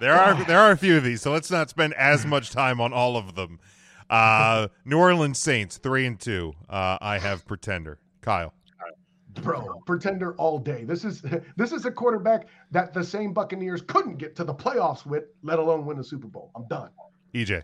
There 0.00 0.14
are 0.14 0.44
there 0.44 0.58
are 0.58 0.72
a 0.72 0.76
few 0.76 0.96
of 0.96 1.04
these, 1.04 1.20
so 1.22 1.30
let's 1.30 1.50
not 1.50 1.70
spend 1.70 1.94
as 1.94 2.26
much 2.26 2.50
time 2.50 2.80
on 2.80 2.92
all 2.92 3.16
of 3.16 3.34
them. 3.34 3.60
Uh, 4.08 4.68
New 4.84 4.98
Orleans 4.98 5.38
Saints 5.38 5.76
three 5.76 6.06
and 6.06 6.18
two. 6.18 6.54
Uh, 6.68 6.98
I 7.00 7.18
have 7.18 7.46
Pretender. 7.46 7.98
Kyle. 8.22 8.52
bro 9.42 9.80
pretender 9.86 10.34
all 10.34 10.58
day 10.58 10.84
this 10.84 11.04
is 11.04 11.22
this 11.56 11.72
is 11.72 11.84
a 11.86 11.90
quarterback 11.90 12.48
that 12.72 12.92
the 12.92 13.02
same 13.02 13.32
buccaneers 13.32 13.80
couldn't 13.80 14.16
get 14.16 14.34
to 14.34 14.42
the 14.44 14.52
playoffs 14.52 15.06
with 15.06 15.24
let 15.42 15.58
alone 15.60 15.86
win 15.86 15.98
a 16.00 16.04
super 16.04 16.26
bowl 16.26 16.50
i'm 16.56 16.66
done 16.66 16.90
EJ. 17.32 17.62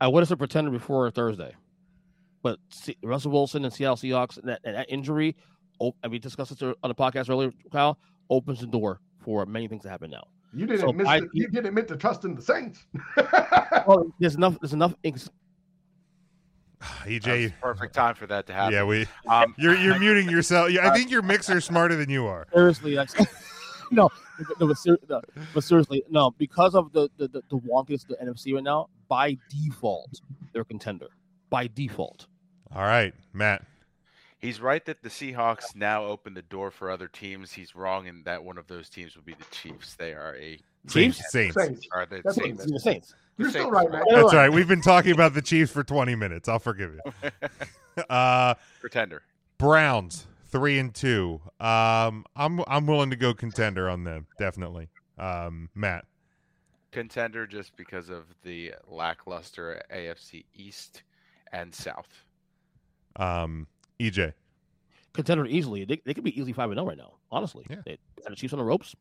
I 0.00 0.06
would 0.08 0.20
have 0.20 0.28
said 0.28 0.38
pretender 0.38 0.70
before 0.70 1.10
Thursday, 1.10 1.52
but 2.42 2.58
see, 2.70 2.96
Russell 3.02 3.32
Wilson 3.32 3.64
and 3.64 3.72
Seattle 3.74 3.96
Seahawks 3.96 4.38
and 4.38 4.48
that, 4.48 4.60
and 4.62 4.76
that 4.76 4.86
injury, 4.88 5.34
oh, 5.80 5.94
and 6.02 6.12
we 6.12 6.18
discussed 6.20 6.56
this 6.56 6.62
on 6.62 6.88
the 6.88 6.94
podcast 6.94 7.28
earlier, 7.30 7.50
Kyle, 7.72 7.98
opens 8.30 8.60
the 8.60 8.66
door 8.66 9.00
for 9.18 9.44
many 9.46 9.66
things 9.68 9.82
to 9.82 9.88
happen 9.88 10.10
now. 10.10 10.22
You 10.54 10.66
didn't 10.66 10.80
So 10.80 10.92
miss 10.92 11.06
I- 11.06 11.20
the, 11.20 11.28
you 11.32 11.48
didn't 11.48 11.66
admit 11.66 11.88
to 11.88 11.96
trust 11.96 12.24
in 12.24 12.34
the 12.34 12.42
saints 12.42 12.84
Well, 13.86 14.12
there's 14.20 14.34
enough. 14.36 14.58
There's 14.60 14.72
enough. 14.72 14.94
Ex- 15.04 15.28
EJ. 17.04 17.52
Perfect 17.60 17.94
time 17.94 18.14
for 18.14 18.26
that 18.26 18.46
to 18.46 18.52
happen. 18.52 18.74
Yeah, 18.74 18.84
we. 18.84 19.06
Um, 19.28 19.54
you're 19.58 19.74
you're 19.76 19.98
muting 19.98 20.28
yourself. 20.28 20.70
Yeah, 20.70 20.88
I 20.88 20.94
think 20.94 21.10
your 21.10 21.22
mixer's 21.22 21.64
smarter 21.64 21.96
than 21.96 22.10
you 22.10 22.26
are. 22.26 22.46
seriously, 22.52 22.94
that's, 22.94 23.14
no, 23.90 24.10
no, 24.60 24.66
but, 24.68 24.76
ser- 24.78 24.98
no, 25.08 25.20
but 25.54 25.64
seriously, 25.64 26.02
no, 26.10 26.32
because 26.32 26.74
of 26.74 26.92
the 26.92 27.08
the, 27.16 27.28
the, 27.28 27.42
the 27.48 27.56
wonkiness 27.58 28.02
of 28.02 28.08
the 28.08 28.16
NFC 28.22 28.54
right 28.54 28.62
now, 28.62 28.88
by 29.08 29.36
default, 29.48 30.20
they're 30.52 30.62
a 30.62 30.66
contender. 30.66 31.08
By 31.50 31.68
default. 31.68 32.26
All 32.74 32.82
right, 32.82 33.14
Matt. 33.32 33.64
He's 34.38 34.60
right 34.60 34.84
that 34.84 35.02
the 35.02 35.08
Seahawks 35.08 35.74
now 35.74 36.04
open 36.04 36.34
the 36.34 36.42
door 36.42 36.70
for 36.70 36.90
other 36.90 37.08
teams. 37.08 37.52
He's 37.52 37.74
wrong 37.74 38.06
in 38.06 38.22
that 38.24 38.44
one 38.44 38.58
of 38.58 38.66
those 38.66 38.90
teams 38.90 39.16
would 39.16 39.24
be 39.24 39.34
the 39.34 39.46
Chiefs. 39.50 39.94
They 39.94 40.12
are 40.12 40.36
a 40.36 40.58
Chiefs? 40.88 41.30
Saints. 41.30 41.54
Saints. 41.56 41.88
Are 41.92 42.06
the 42.06 42.20
That's 42.22 42.36
Saints? 42.36 42.64
The 42.64 42.78
Saints. 42.78 43.14
you're 43.38 43.48
The 43.48 43.52
still 43.52 43.70
right 43.70 43.90
man 43.90 44.02
That's 44.08 44.24
all 44.24 44.34
right. 44.34 44.52
We've 44.52 44.68
been 44.68 44.82
talking 44.82 45.12
about 45.12 45.32
the 45.34 45.42
Chiefs 45.42 45.72
for 45.72 45.82
20 45.82 46.14
minutes. 46.14 46.48
I'll 46.48 46.58
forgive 46.58 46.94
you. 47.04 47.30
Uh, 48.10 48.52
Pretender. 48.78 49.22
Browns 49.56 50.26
three 50.50 50.78
and 50.78 50.94
two. 50.94 51.40
Um, 51.60 52.26
I'm 52.36 52.62
I'm 52.66 52.86
willing 52.86 53.08
to 53.10 53.16
go 53.16 53.32
contender 53.32 53.88
on 53.88 54.04
them. 54.04 54.26
Definitely. 54.38 54.88
Um, 55.18 55.70
Matt. 55.74 56.04
Contender 56.92 57.46
just 57.46 57.76
because 57.76 58.10
of 58.10 58.24
the 58.42 58.74
lackluster 58.86 59.82
AFC 59.90 60.44
East 60.54 61.02
and 61.52 61.74
South. 61.74 62.08
Um, 63.16 63.66
EJ. 64.00 64.32
Contender 65.12 65.46
easily. 65.46 65.84
They, 65.84 66.00
they 66.04 66.14
could 66.14 66.24
be 66.24 66.36
easily 66.36 66.52
five 66.52 66.70
and 66.70 66.76
zero 66.78 66.86
right 66.86 66.98
now. 66.98 67.14
Honestly, 67.30 67.64
Yeah. 67.70 67.76
they 67.86 67.98
had 68.22 68.32
the 68.32 68.36
Chiefs 68.36 68.52
on 68.52 68.58
the 68.58 68.64
ropes. 68.64 68.94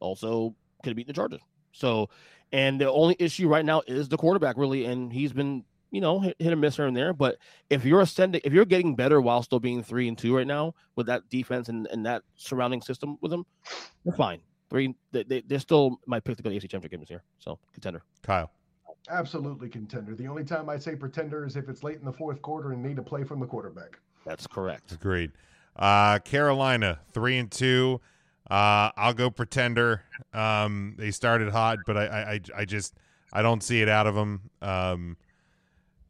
Also, 0.00 0.54
could 0.82 0.90
have 0.90 0.96
beaten 0.96 1.08
the 1.12 1.16
Chargers. 1.16 1.40
So, 1.72 2.08
and 2.52 2.80
the 2.80 2.90
only 2.90 3.16
issue 3.18 3.48
right 3.48 3.64
now 3.64 3.82
is 3.86 4.08
the 4.08 4.16
quarterback, 4.16 4.56
really, 4.56 4.84
and 4.84 5.12
he's 5.12 5.32
been 5.32 5.64
you 5.90 6.00
know 6.00 6.20
hit, 6.20 6.36
hit 6.38 6.52
and 6.52 6.60
miss 6.60 6.76
here 6.76 6.86
and 6.86 6.96
there. 6.96 7.12
But 7.12 7.38
if 7.70 7.84
you're 7.84 8.00
ascending, 8.00 8.40
if 8.44 8.52
you're 8.52 8.64
getting 8.64 8.94
better 8.94 9.20
while 9.20 9.42
still 9.42 9.58
being 9.60 9.82
three 9.82 10.06
and 10.06 10.16
two 10.16 10.36
right 10.36 10.46
now 10.46 10.74
with 10.96 11.06
that 11.06 11.28
defense 11.28 11.68
and, 11.68 11.86
and 11.88 12.06
that 12.06 12.22
surrounding 12.36 12.80
system 12.80 13.18
with 13.20 13.30
them, 13.32 13.44
they're 14.04 14.14
fine. 14.14 14.40
Three, 14.70 14.94
they, 15.12 15.22
they, 15.24 15.40
they're 15.40 15.58
still 15.58 15.98
my 16.06 16.20
pick 16.20 16.36
to 16.36 16.42
go 16.42 16.50
to 16.50 16.54
the 16.54 16.60
AFC 16.60 16.70
Championship 16.70 16.90
games 16.92 17.08
here. 17.08 17.22
So 17.38 17.58
contender. 17.72 18.02
Kyle. 18.22 18.50
absolutely 19.10 19.68
contender 19.68 20.14
the 20.14 20.26
only 20.26 20.44
time 20.44 20.68
i 20.68 20.76
say 20.76 20.94
pretender 20.94 21.46
is 21.46 21.56
if 21.56 21.68
it's 21.70 21.82
late 21.82 21.96
in 21.98 22.04
the 22.04 22.12
fourth 22.12 22.42
quarter 22.42 22.72
and 22.72 22.82
need 22.82 22.96
to 22.96 23.02
play 23.02 23.24
from 23.24 23.40
the 23.40 23.46
quarterback 23.46 23.98
That's 24.28 24.46
correct. 24.46 24.92
Agreed. 24.92 25.32
Uh, 25.74 26.18
Carolina 26.18 26.98
three 27.12 27.38
and 27.38 27.50
two. 27.50 28.00
Uh, 28.50 28.90
I'll 28.96 29.14
go 29.14 29.30
pretender. 29.30 30.02
Um, 30.32 30.94
they 30.98 31.10
started 31.10 31.50
hot, 31.50 31.78
but 31.86 31.96
I, 31.96 32.06
I, 32.06 32.20
I, 32.32 32.40
I 32.58 32.64
just 32.64 32.94
I 33.32 33.42
don't 33.42 33.62
see 33.62 33.80
it 33.82 33.88
out 33.88 34.06
of 34.06 34.14
them. 34.14 34.50
Um, 34.62 35.16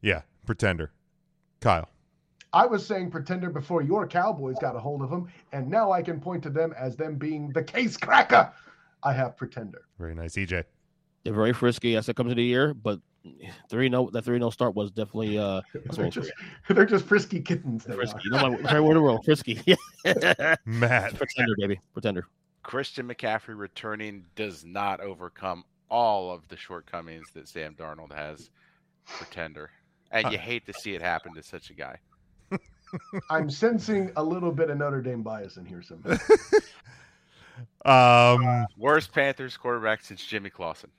yeah, 0.01 0.21
pretender. 0.45 0.91
Kyle. 1.61 1.89
I 2.51 2.65
was 2.65 2.85
saying 2.85 3.11
pretender 3.11 3.49
before 3.49 3.83
your 3.83 4.07
Cowboys 4.07 4.55
got 4.59 4.75
a 4.75 4.79
hold 4.79 5.01
of 5.01 5.09
them, 5.09 5.27
and 5.51 5.69
now 5.69 5.91
I 5.91 6.01
can 6.01 6.19
point 6.19 6.41
to 6.43 6.49
them 6.49 6.73
as 6.77 6.95
them 6.95 7.15
being 7.15 7.49
the 7.49 7.63
case 7.63 7.95
cracker. 7.95 8.51
I 9.03 9.13
have 9.13 9.37
pretender. 9.37 9.83
Very 9.99 10.15
nice, 10.15 10.33
EJ. 10.33 10.63
They're 11.23 11.33
very 11.33 11.53
frisky 11.53 11.95
as 11.95 12.09
it 12.09 12.15
comes 12.15 12.31
to 12.31 12.35
the 12.35 12.43
year, 12.43 12.73
but 12.73 12.99
three 13.69 13.89
no 13.89 14.09
that 14.11 14.23
three 14.23 14.39
no 14.39 14.49
start 14.49 14.75
was 14.75 14.91
definitely 14.91 15.37
uh 15.37 15.61
They're 15.73 16.05
what- 16.05 16.13
just, 16.13 16.31
they're 16.69 16.85
just 16.85 17.05
frisky 17.05 17.41
kittens. 17.41 17.83
They 17.85 17.93
frisky. 17.95 18.17
are. 18.17 18.21
You 18.23 18.31
know 18.31 18.49
my 18.51 18.57
favorite 18.57 18.83
word 18.83 18.91
in 18.91 18.97
the 18.97 19.01
world, 19.01 19.25
frisky. 19.25 19.61
Matt. 20.65 21.15
Pretender, 21.15 21.53
baby. 21.57 21.79
Pretender. 21.93 22.25
Christian 22.63 23.07
McCaffrey 23.07 23.57
returning 23.57 24.25
does 24.35 24.63
not 24.65 24.99
overcome 25.01 25.63
all 25.89 26.31
of 26.31 26.47
the 26.49 26.57
shortcomings 26.57 27.27
that 27.33 27.47
Sam 27.47 27.73
Darnold 27.75 28.13
has. 28.13 28.49
Pretender. 29.05 29.71
And 30.11 30.31
you 30.31 30.37
hate 30.37 30.65
to 30.67 30.73
see 30.73 30.93
it 30.95 31.01
happen 31.01 31.33
to 31.35 31.43
such 31.43 31.69
a 31.69 31.73
guy. 31.73 31.97
I'm 33.29 33.49
sensing 33.49 34.11
a 34.15 34.23
little 34.23 34.51
bit 34.51 34.69
of 34.69 34.77
Notre 34.77 35.01
Dame 35.01 35.21
bias 35.23 35.57
in 35.57 35.65
here 35.65 35.81
somehow. 35.81 36.17
Um, 37.85 38.65
Worst 38.77 39.11
Panthers 39.13 39.57
quarterback 39.57 40.01
since 40.01 40.25
Jimmy 40.25 40.49
Clausen. 40.49 40.89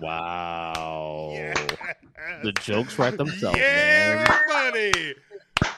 Wow. 0.00 1.52
The 2.42 2.52
jokes 2.60 2.98
write 2.98 3.16
themselves, 3.16 3.58
yeah, 3.58 4.24
man. 4.28 4.72
buddy. 4.72 5.14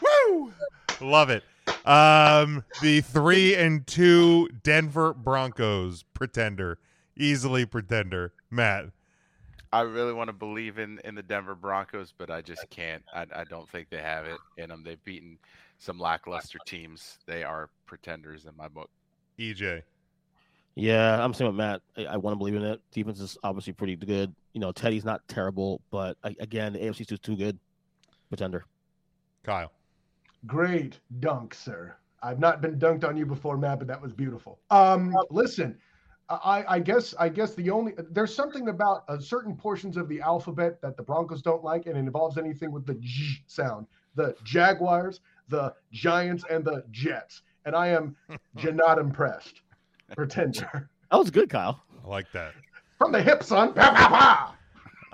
Woo! 0.02 0.52
Love 1.01 1.30
it. 1.30 1.44
Um, 1.85 2.64
the 2.82 3.01
three 3.01 3.55
and 3.55 3.86
two 3.86 4.48
Denver 4.62 5.14
Broncos 5.14 6.05
pretender, 6.14 6.78
easily 7.16 7.66
pretender. 7.66 8.32
Matt. 8.51 8.86
I 9.72 9.82
really 9.82 10.14
want 10.14 10.28
to 10.28 10.32
believe 10.32 10.78
in, 10.78 10.98
in 11.05 11.14
the 11.14 11.22
Denver 11.22 11.55
Broncos, 11.55 12.14
but 12.16 12.30
I 12.30 12.40
just 12.40 12.68
can't. 12.70 13.02
I, 13.14 13.26
I 13.35 13.44
don't 13.44 13.68
think 13.68 13.90
they 13.90 13.98
have 13.98 14.24
it 14.24 14.39
in 14.56 14.70
them. 14.70 14.82
They've 14.82 15.02
beaten 15.05 15.39
some 15.78 15.98
lackluster 15.98 16.59
teams. 16.66 17.18
They 17.26 17.44
are 17.44 17.68
pretenders 17.86 18.47
in 18.47 18.56
my 18.56 18.68
book. 18.68 18.90
EJ. 19.39 19.82
Yeah, 20.78 21.22
I'm 21.22 21.34
saying 21.34 21.48
with 21.50 21.56
Matt. 21.56 21.82
I, 21.96 22.05
I 22.05 22.16
want 22.16 22.34
to 22.34 22.38
believe 22.38 22.55
in 22.55 22.62
it. 22.62 22.80
Defense 22.92 23.18
is 23.18 23.36
obviously 23.42 23.72
pretty 23.72 23.96
good. 23.96 24.32
You 24.52 24.60
know, 24.60 24.70
Teddy's 24.70 25.05
not 25.05 25.26
terrible, 25.26 25.80
but 25.90 26.16
I, 26.22 26.36
again, 26.38 26.72
the 26.72 26.78
AFC's 26.78 27.09
just 27.09 27.24
too 27.24 27.36
good. 27.36 27.59
Pretender. 28.28 28.64
Kyle. 29.42 29.72
Great 30.46 31.00
dunk, 31.18 31.52
sir. 31.52 31.96
I've 32.22 32.38
not 32.38 32.60
been 32.60 32.78
dunked 32.78 33.05
on 33.05 33.16
you 33.16 33.26
before, 33.26 33.56
Matt, 33.56 33.80
but 33.80 33.88
that 33.88 34.00
was 34.00 34.12
beautiful. 34.12 34.60
Um, 34.70 35.16
listen, 35.30 35.76
I, 36.28 36.64
I 36.68 36.78
guess 36.78 37.12
I 37.18 37.28
guess 37.28 37.56
the 37.56 37.70
only 37.70 37.94
there's 38.10 38.32
something 38.32 38.68
about 38.68 39.02
uh, 39.09 39.18
certain 39.18 39.56
portions 39.56 39.96
of 39.96 40.09
the 40.09 40.20
alphabet 40.20 40.80
that 40.82 40.96
the 40.96 41.02
Broncos 41.02 41.42
don't 41.42 41.64
like, 41.64 41.86
and 41.86 41.96
it 41.96 42.00
involves 42.00 42.38
anything 42.38 42.70
with 42.70 42.86
the 42.86 42.94
J 43.00 43.42
sound. 43.48 43.88
The 44.14 44.36
Jaguars, 44.44 45.20
the 45.48 45.74
Giants, 45.90 46.44
and 46.48 46.64
the 46.64 46.84
Jets. 46.92 47.42
And 47.64 47.74
I 47.74 47.88
am 47.88 48.14
not 48.62 48.98
impressed. 48.98 49.62
Pretender. 50.14 50.90
That 51.10 51.16
was 51.16 51.30
good, 51.30 51.48
Kyle. 51.51 51.82
I 52.05 52.09
like 52.09 52.30
that. 52.32 52.52
From 52.98 53.12
the 53.12 53.22
hip, 53.22 53.43
son. 53.43 53.72
Pow, 53.74 53.94
pow, 53.94 54.09
pow. 54.09 54.55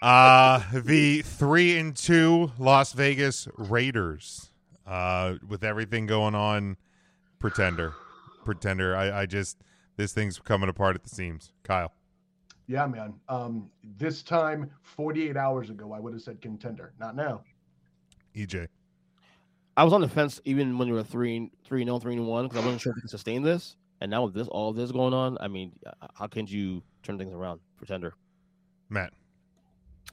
Uh, 0.03 0.63
the 0.73 1.23
three 1.23 1.79
and 1.79 1.97
two 1.97 2.51
Las 2.59 2.93
Vegas 2.93 3.49
Raiders. 3.57 4.51
Uh, 4.87 5.37
with 5.49 5.65
everything 5.65 6.07
going 6.07 6.35
on, 6.35 6.77
pretender, 7.39 7.95
pretender. 8.45 8.95
I, 8.95 9.23
I 9.23 9.27
just 9.27 9.57
this 9.97 10.13
thing's 10.13 10.39
coming 10.39 10.69
apart 10.69 10.95
at 10.95 11.03
the 11.03 11.09
seams. 11.09 11.53
Kyle. 11.63 11.93
Yeah, 12.67 12.87
man. 12.87 13.15
Um, 13.29 13.71
this 13.97 14.23
time, 14.23 14.71
48 14.83 15.37
hours 15.37 15.71
ago, 15.71 15.93
I 15.93 16.01
would 16.01 16.13
have 16.13 16.23
said 16.23 16.41
contender. 16.41 16.93
Not 16.99 17.17
now. 17.17 17.43
EJ. 18.35 18.69
I 19.77 19.85
was 19.85 19.93
on 19.93 20.01
the 20.01 20.09
fence 20.09 20.41
even 20.45 20.79
when 20.79 20.89
you 20.89 20.95
were 20.95 21.03
three, 21.03 21.51
three, 21.65 21.85
no, 21.85 21.99
three 21.99 22.15
and 22.15 22.27
one 22.27 22.47
because 22.47 22.63
I 22.63 22.65
wasn't 22.65 22.81
sure 22.81 22.93
if 22.93 22.97
you 22.97 23.03
could 23.03 23.11
sustain 23.11 23.43
this. 23.43 23.77
And 24.05 24.11
now 24.11 24.25
with 24.25 24.35
this, 24.35 24.49
all 24.49 24.75
this 24.75 24.93
going 24.93 25.15
on, 25.15 25.39
I 25.41 25.49
mean, 25.49 25.73
uh, 25.87 26.09
how 26.13 26.27
can 26.27 26.47
you 26.47 26.83
turn 27.03 27.17
things 27.17 27.33
around? 27.33 27.61
Pretender. 27.79 28.13
Matt. 28.91 29.15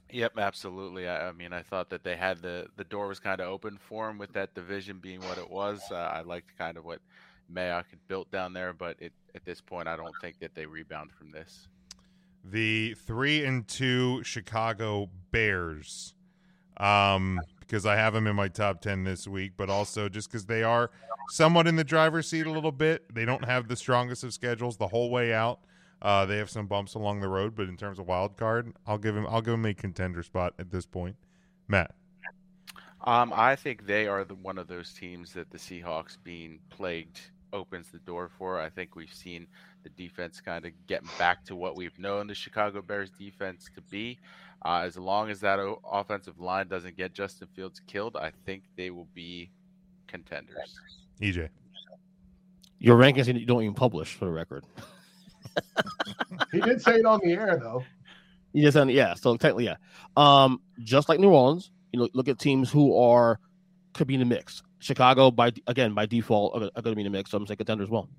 Yep, 0.09 0.37
absolutely. 0.37 1.09
I, 1.09 1.27
I 1.27 1.31
mean, 1.33 1.51
I 1.51 1.61
thought 1.61 1.89
that 1.89 2.01
they 2.01 2.15
had 2.15 2.41
the 2.41 2.67
the 2.77 2.85
door 2.85 3.09
was 3.09 3.19
kind 3.19 3.41
of 3.41 3.49
open 3.49 3.77
for 3.77 4.07
them 4.07 4.17
with 4.17 4.31
that 4.31 4.55
division 4.55 4.99
being 4.99 5.19
what 5.19 5.37
it 5.37 5.49
was. 5.49 5.81
Uh, 5.91 5.95
I 5.95 6.21
liked 6.21 6.57
kind 6.57 6.77
of 6.77 6.85
what 6.85 6.99
Mayock 7.53 7.83
had 7.89 7.99
built 8.07 8.31
down 8.31 8.53
there, 8.53 8.71
but 8.71 8.95
it, 9.01 9.11
at 9.35 9.43
this 9.43 9.59
point, 9.59 9.89
I 9.89 9.97
don't 9.97 10.15
think 10.21 10.39
that 10.39 10.55
they 10.55 10.65
rebound 10.65 11.11
from 11.11 11.33
this. 11.33 11.67
The 12.45 12.93
three 12.93 13.43
and 13.43 13.67
two 13.67 14.23
Chicago 14.23 15.09
Bears, 15.31 16.13
um, 16.77 17.41
because 17.71 17.85
I 17.85 17.95
have 17.95 18.13
them 18.13 18.27
in 18.27 18.35
my 18.35 18.49
top 18.49 18.81
ten 18.81 19.05
this 19.05 19.29
week, 19.29 19.53
but 19.55 19.69
also 19.69 20.09
just 20.09 20.29
because 20.29 20.45
they 20.45 20.61
are 20.61 20.91
somewhat 21.29 21.67
in 21.67 21.77
the 21.77 21.85
driver's 21.85 22.27
seat 22.27 22.45
a 22.45 22.51
little 22.51 22.73
bit. 22.73 23.05
They 23.13 23.23
don't 23.23 23.45
have 23.45 23.69
the 23.69 23.77
strongest 23.77 24.25
of 24.25 24.33
schedules 24.33 24.75
the 24.75 24.89
whole 24.89 25.09
way 25.09 25.33
out. 25.33 25.61
Uh, 26.01 26.25
they 26.25 26.35
have 26.35 26.49
some 26.49 26.67
bumps 26.67 26.95
along 26.95 27.21
the 27.21 27.29
road, 27.29 27.55
but 27.55 27.69
in 27.69 27.77
terms 27.77 27.97
of 27.97 28.07
wild 28.07 28.35
card, 28.35 28.73
I'll 28.85 28.97
give 28.97 29.15
him 29.15 29.25
I'll 29.25 29.41
give 29.41 29.53
him 29.53 29.65
a 29.65 29.73
contender 29.73 30.21
spot 30.21 30.53
at 30.59 30.69
this 30.69 30.85
point. 30.85 31.15
Matt. 31.69 31.95
Um, 33.05 33.31
I 33.33 33.55
think 33.55 33.87
they 33.87 34.05
are 34.05 34.25
the 34.25 34.35
one 34.35 34.57
of 34.57 34.67
those 34.67 34.91
teams 34.91 35.31
that 35.33 35.49
the 35.49 35.57
Seahawks 35.57 36.17
being 36.21 36.59
plagued 36.69 37.21
opens 37.53 37.89
the 37.89 37.99
door 37.99 38.29
for. 38.37 38.59
I 38.59 38.69
think 38.69 38.97
we've 38.97 39.13
seen 39.13 39.47
the 39.83 39.89
defense 39.89 40.41
kind 40.41 40.65
of 40.65 40.71
getting 40.87 41.09
back 41.17 41.43
to 41.45 41.55
what 41.55 41.75
we've 41.75 41.97
known 41.99 42.27
the 42.27 42.35
Chicago 42.35 42.81
Bears 42.81 43.11
defense 43.11 43.69
to 43.75 43.81
be. 43.81 44.19
Uh, 44.63 44.83
as 44.85 44.97
long 44.97 45.29
as 45.29 45.39
that 45.39 45.59
o- 45.59 45.81
offensive 45.91 46.39
line 46.39 46.67
doesn't 46.67 46.95
get 46.95 47.13
Justin 47.13 47.47
Fields 47.55 47.81
killed, 47.87 48.15
I 48.15 48.31
think 48.45 48.63
they 48.77 48.91
will 48.91 49.07
be 49.13 49.49
contenders. 50.07 50.79
EJ. 51.19 51.49
Your 52.79 52.97
rankings 52.97 53.27
you 53.27 53.45
don't 53.45 53.61
even 53.61 53.75
publish 53.75 54.13
for 54.13 54.25
the 54.25 54.31
record. 54.31 54.65
He 56.51 56.59
did 56.59 56.81
say 56.81 56.95
it 56.95 57.05
on 57.05 57.19
the 57.23 57.33
air, 57.33 57.57
though. 57.61 57.83
You 58.53 58.63
just 58.63 58.75
said, 58.75 58.89
yeah. 58.91 59.13
So 59.13 59.37
technically, 59.37 59.65
yeah. 59.65 59.75
Um, 60.17 60.61
just 60.83 61.07
like 61.07 61.19
New 61.19 61.29
Orleans, 61.29 61.71
you 61.93 61.99
know, 61.99 62.09
look 62.13 62.27
at 62.27 62.39
teams 62.39 62.69
who 62.69 62.97
are 62.97 63.39
could 63.93 64.07
be 64.07 64.15
in 64.15 64.19
the 64.19 64.25
mix. 64.25 64.63
Chicago, 64.79 65.31
by 65.31 65.51
again 65.67 65.93
by 65.93 66.05
default, 66.05 66.55
are, 66.55 66.69
are 66.75 66.81
going 66.81 66.93
to 66.93 66.95
be 66.95 67.01
in 67.01 67.11
the 67.11 67.17
mix. 67.17 67.31
So 67.31 67.37
I'm 67.37 67.47
saying 67.47 67.57
contender 67.57 67.83
as 67.83 67.89
well. 67.89 68.09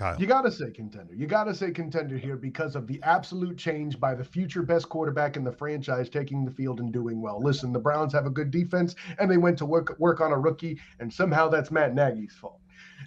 Kyle. 0.00 0.18
You 0.18 0.26
got 0.26 0.42
to 0.42 0.50
say 0.50 0.70
contender. 0.70 1.14
You 1.14 1.26
got 1.26 1.44
to 1.44 1.54
say 1.54 1.70
contender 1.72 2.16
here 2.16 2.36
because 2.36 2.74
of 2.74 2.86
the 2.86 2.98
absolute 3.02 3.58
change 3.58 4.00
by 4.00 4.14
the 4.14 4.24
future 4.24 4.62
best 4.62 4.88
quarterback 4.88 5.36
in 5.36 5.44
the 5.44 5.52
franchise 5.52 6.08
taking 6.08 6.42
the 6.42 6.50
field 6.50 6.80
and 6.80 6.90
doing 6.90 7.20
well. 7.20 7.38
Listen, 7.38 7.70
the 7.70 7.80
Browns 7.80 8.14
have 8.14 8.24
a 8.24 8.30
good 8.30 8.50
defense, 8.50 8.94
and 9.18 9.30
they 9.30 9.36
went 9.36 9.58
to 9.58 9.66
work 9.66 9.94
work 9.98 10.22
on 10.22 10.32
a 10.32 10.38
rookie, 10.38 10.80
and 11.00 11.12
somehow 11.12 11.50
that's 11.50 11.70
Matt 11.70 11.94
Nagy's 11.94 12.34
fault. 12.34 12.60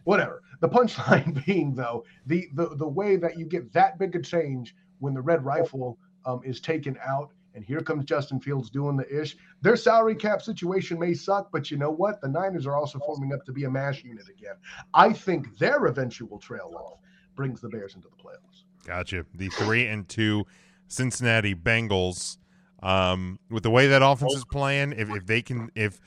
Whatever. 0.03 0.43
The 0.59 0.69
punchline 0.69 1.43
being 1.47 1.73
though, 1.73 2.05
the 2.27 2.47
the 2.53 2.75
the 2.75 2.87
way 2.87 3.15
that 3.15 3.39
you 3.39 3.45
get 3.45 3.73
that 3.73 3.97
big 3.97 4.15
a 4.15 4.21
change 4.21 4.75
when 4.99 5.15
the 5.15 5.21
red 5.21 5.43
rifle 5.43 5.97
um, 6.27 6.41
is 6.45 6.61
taken 6.61 6.95
out. 7.03 7.31
And 7.55 7.63
here 7.63 7.81
comes 7.81 8.05
Justin 8.05 8.39
Fields 8.39 8.69
doing 8.69 8.97
the 8.97 9.21
ish. 9.21 9.37
Their 9.61 9.75
salary 9.75 10.15
cap 10.15 10.41
situation 10.41 10.99
may 10.99 11.13
suck, 11.13 11.51
but 11.51 11.69
you 11.69 11.77
know 11.77 11.91
what? 11.91 12.19
The 12.21 12.27
Niners 12.27 12.65
are 12.65 12.75
also 12.75 12.99
forming 12.99 13.33
up 13.33 13.45
to 13.45 13.51
be 13.51 13.65
a 13.65 13.69
mash 13.69 14.03
unit 14.03 14.27
again. 14.27 14.55
I 14.93 15.13
think 15.13 15.57
their 15.57 15.85
eventual 15.85 16.39
trail 16.39 16.73
off 16.75 16.99
brings 17.35 17.61
the 17.61 17.69
Bears 17.69 17.95
into 17.95 18.07
the 18.07 18.15
playoffs. 18.15 18.63
Gotcha. 18.85 19.25
The 19.35 19.49
three 19.49 19.87
and 19.87 20.07
two 20.07 20.45
Cincinnati 20.87 21.55
Bengals. 21.55 22.37
Um, 22.81 23.39
with 23.49 23.63
the 23.63 23.69
way 23.69 23.87
that 23.87 24.01
offense 24.03 24.33
is 24.33 24.45
playing, 24.45 24.91
if, 24.93 25.09
if 25.09 25.25
they 25.25 25.41
can, 25.41 25.71
if 25.73 26.01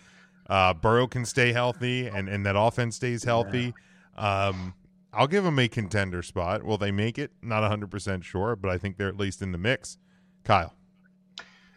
uh, 0.51 0.75
Burrow 0.75 1.07
can 1.07 1.25
stay 1.25 1.53
healthy 1.53 2.07
and, 2.07 2.29
and 2.29 2.45
that 2.45 2.55
offense 2.55 2.97
stays 2.97 3.25
healthy, 3.25 3.73
um, 4.17 4.75
I'll 5.13 5.27
give 5.27 5.45
them 5.45 5.59
a 5.59 5.69
contender 5.69 6.23
spot. 6.23 6.65
Will 6.65 6.77
they 6.77 6.91
make 6.91 7.19
it? 7.19 7.33
Not 7.41 7.63
100% 7.63 8.23
sure, 8.25 8.57
but 8.57 8.71
I 8.71 8.77
think 8.77 8.99
they're 8.99 9.09
at 9.09 9.17
least 9.17 9.41
in 9.41 9.53
the 9.53 9.59
mix. 9.59 9.97
Kyle. 10.45 10.76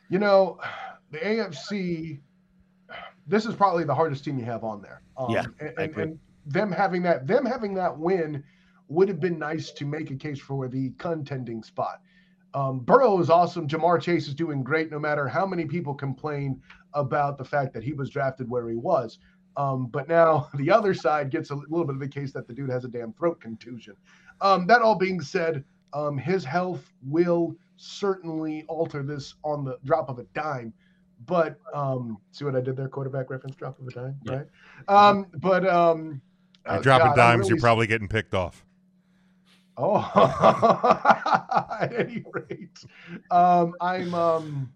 You 0.09 0.19
know, 0.19 0.59
the 1.11 1.19
AFC. 1.19 2.19
This 3.27 3.45
is 3.45 3.53
probably 3.53 3.83
the 3.83 3.93
hardest 3.93 4.25
team 4.25 4.39
you 4.39 4.45
have 4.45 4.63
on 4.63 4.81
there. 4.81 5.03
Um, 5.15 5.29
Yeah, 5.29 5.45
and, 5.59 5.77
and, 5.77 5.97
and 5.97 6.19
them 6.47 6.71
having 6.71 7.03
that, 7.03 7.27
them 7.27 7.45
having 7.45 7.75
that 7.75 7.97
win 7.97 8.43
would 8.87 9.07
have 9.07 9.19
been 9.19 9.37
nice 9.37 9.71
to 9.71 9.85
make 9.85 10.09
a 10.09 10.15
case 10.15 10.39
for 10.39 10.67
the 10.67 10.91
contending 10.97 11.63
spot. 11.63 12.01
Um, 12.55 12.79
Burrow 12.79 13.19
is 13.19 13.29
awesome. 13.29 13.67
Ja'Marr 13.67 14.01
Chase 14.01 14.27
is 14.27 14.33
doing 14.33 14.63
great, 14.63 14.89
no 14.91 14.97
matter 14.97 15.27
how 15.27 15.45
many 15.45 15.65
people 15.65 15.93
complain 15.93 16.59
about 16.95 17.37
the 17.37 17.45
fact 17.45 17.73
that 17.73 17.83
he 17.83 17.93
was 17.93 18.09
drafted 18.09 18.49
where 18.49 18.67
he 18.67 18.75
was. 18.75 19.19
Um, 19.57 19.87
but 19.87 20.07
now 20.07 20.49
the 20.55 20.71
other 20.71 20.93
side 20.93 21.29
gets 21.29 21.51
a 21.51 21.55
little 21.55 21.85
bit 21.85 21.95
of 21.95 21.99
the 21.99 22.07
case 22.07 22.31
that 22.33 22.47
the 22.47 22.53
dude 22.53 22.71
has 22.71 22.85
a 22.85 22.87
damn 22.87 23.13
throat 23.13 23.39
contusion. 23.39 23.95
Um, 24.41 24.65
that 24.67 24.81
all 24.81 24.95
being 24.95 25.21
said, 25.21 25.63
um, 25.93 26.17
his 26.17 26.43
health 26.43 26.91
will 27.03 27.55
certainly 27.79 28.65
alter 28.67 29.01
this 29.01 29.35
on 29.43 29.63
the 29.63 29.77
drop 29.85 30.09
of 30.09 30.19
a 30.19 30.23
dime. 30.35 30.73
But 31.25 31.59
um, 31.73 32.17
see 32.31 32.45
what 32.45 32.55
I 32.55 32.61
did 32.61 32.75
there? 32.77 32.87
Quarterback 32.87 33.29
reference, 33.29 33.55
drop 33.55 33.79
of 33.79 33.87
a 33.87 33.91
dime, 33.91 34.19
right? 34.25 34.45
Um, 34.87 35.27
but 35.35 35.67
um, 35.67 36.21
You're 36.65 36.77
oh, 36.77 36.81
dropping 36.81 37.07
God, 37.07 37.19
I'm 37.19 37.37
dimes, 37.37 37.49
you're 37.49 37.59
probably 37.59 37.87
getting 37.87 38.07
picked 38.07 38.33
off. 38.33 38.65
Oh, 39.77 39.97
at 41.81 41.93
any 41.93 42.23
rate, 42.33 42.83
um, 43.31 43.73
I'm 43.79 44.13
um, 44.13 44.73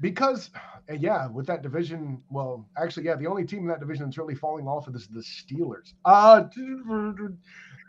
because 0.00 0.50
uh, 0.88 0.94
yeah, 0.94 1.26
with 1.26 1.46
that 1.46 1.62
division. 1.62 2.22
Well, 2.30 2.68
actually, 2.76 3.06
yeah, 3.06 3.16
the 3.16 3.26
only 3.26 3.44
team 3.44 3.60
in 3.60 3.66
that 3.66 3.80
division 3.80 4.04
that's 4.04 4.18
really 4.18 4.36
falling 4.36 4.68
off 4.68 4.86
of 4.86 4.92
this 4.92 5.02
is 5.02 5.08
the 5.08 5.20
Steelers. 5.20 5.94
Uh, 6.04 6.44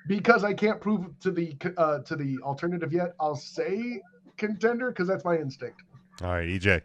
because 0.07 0.43
I 0.43 0.53
can't 0.53 0.79
prove 0.81 1.07
to 1.21 1.31
the 1.31 1.55
uh, 1.77 1.99
to 1.99 2.15
the 2.15 2.37
alternative 2.43 2.91
yet. 2.93 3.13
I'll 3.19 3.35
say 3.35 4.01
contender 4.37 4.89
because 4.91 5.07
that's 5.07 5.25
my 5.25 5.37
instinct. 5.37 5.81
All 6.21 6.29
right, 6.29 6.47
EJ. 6.47 6.81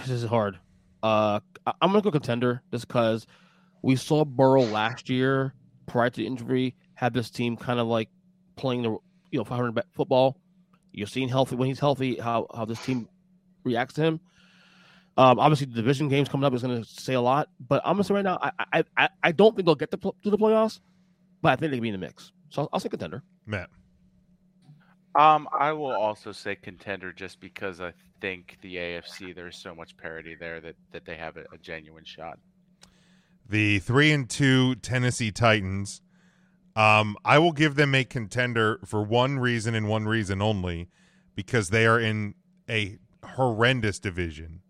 This 0.00 0.10
is 0.10 0.24
hard. 0.24 0.58
Uh, 1.02 1.40
I- 1.66 1.72
I'm 1.80 1.90
gonna 1.90 2.02
go 2.02 2.10
contender 2.10 2.62
just 2.72 2.88
because 2.88 3.26
we 3.82 3.96
saw 3.96 4.24
Burrow 4.24 4.62
last 4.62 5.08
year 5.08 5.54
prior 5.86 6.10
to 6.10 6.16
the 6.16 6.26
injury 6.26 6.74
have 6.94 7.12
this 7.12 7.30
team 7.30 7.56
kind 7.56 7.78
of 7.78 7.86
like 7.86 8.08
playing 8.56 8.82
the 8.82 8.90
you 9.30 9.38
know 9.38 9.44
500 9.44 9.72
ba- 9.74 9.84
football. 9.94 10.36
You're 10.92 11.06
seeing 11.06 11.28
healthy 11.28 11.54
when 11.56 11.68
he's 11.68 11.78
healthy 11.78 12.16
how 12.18 12.46
how 12.54 12.64
this 12.64 12.84
team 12.84 13.08
reacts 13.64 13.94
to 13.94 14.02
him. 14.02 14.20
Um, 15.16 15.38
obviously 15.40 15.66
the 15.66 15.74
division 15.74 16.08
games 16.08 16.28
coming 16.28 16.44
up 16.44 16.54
is 16.54 16.62
going 16.62 16.80
to 16.80 16.88
say 16.88 17.14
a 17.14 17.20
lot, 17.20 17.48
but 17.60 17.82
I'm 17.84 17.94
gonna 17.94 18.04
say 18.04 18.14
right 18.14 18.24
now 18.24 18.38
I 18.42 18.50
I 18.72 18.84
I, 18.96 19.08
I 19.24 19.32
don't 19.32 19.54
think 19.56 19.66
they'll 19.66 19.74
get 19.74 19.90
to, 19.92 19.98
pl- 19.98 20.16
to 20.22 20.30
the 20.30 20.38
playoffs, 20.38 20.80
but 21.42 21.52
I 21.52 21.56
think 21.56 21.70
they 21.70 21.76
can 21.76 21.82
be 21.82 21.88
in 21.88 22.00
the 22.00 22.06
mix. 22.06 22.32
So 22.50 22.62
I'll, 22.62 22.68
I'll 22.74 22.80
say 22.80 22.88
contender. 22.88 23.22
Matt. 23.46 23.70
Um, 25.14 25.48
I 25.58 25.72
will 25.72 25.94
also 25.94 26.32
say 26.32 26.54
contender 26.54 27.12
just 27.12 27.40
because 27.40 27.80
I 27.80 27.92
think 28.20 28.58
the 28.62 28.76
AFC 28.76 29.34
there's 29.34 29.56
so 29.56 29.74
much 29.74 29.96
parity 29.96 30.36
there 30.38 30.60
that 30.60 30.76
that 30.92 31.04
they 31.04 31.16
have 31.16 31.36
a, 31.36 31.44
a 31.52 31.58
genuine 31.60 32.04
shot. 32.04 32.38
The 33.48 33.78
three 33.78 34.12
and 34.12 34.28
two 34.28 34.76
Tennessee 34.76 35.32
Titans. 35.32 36.02
Um, 36.76 37.16
I 37.24 37.40
will 37.40 37.50
give 37.50 37.74
them 37.74 37.92
a 37.94 38.04
contender 38.04 38.78
for 38.84 39.02
one 39.02 39.40
reason 39.40 39.74
and 39.74 39.88
one 39.88 40.06
reason 40.06 40.40
only, 40.40 40.88
because 41.34 41.70
they 41.70 41.86
are 41.86 41.98
in 41.98 42.34
a 42.70 42.98
horrendous 43.24 43.98
division. 43.98 44.60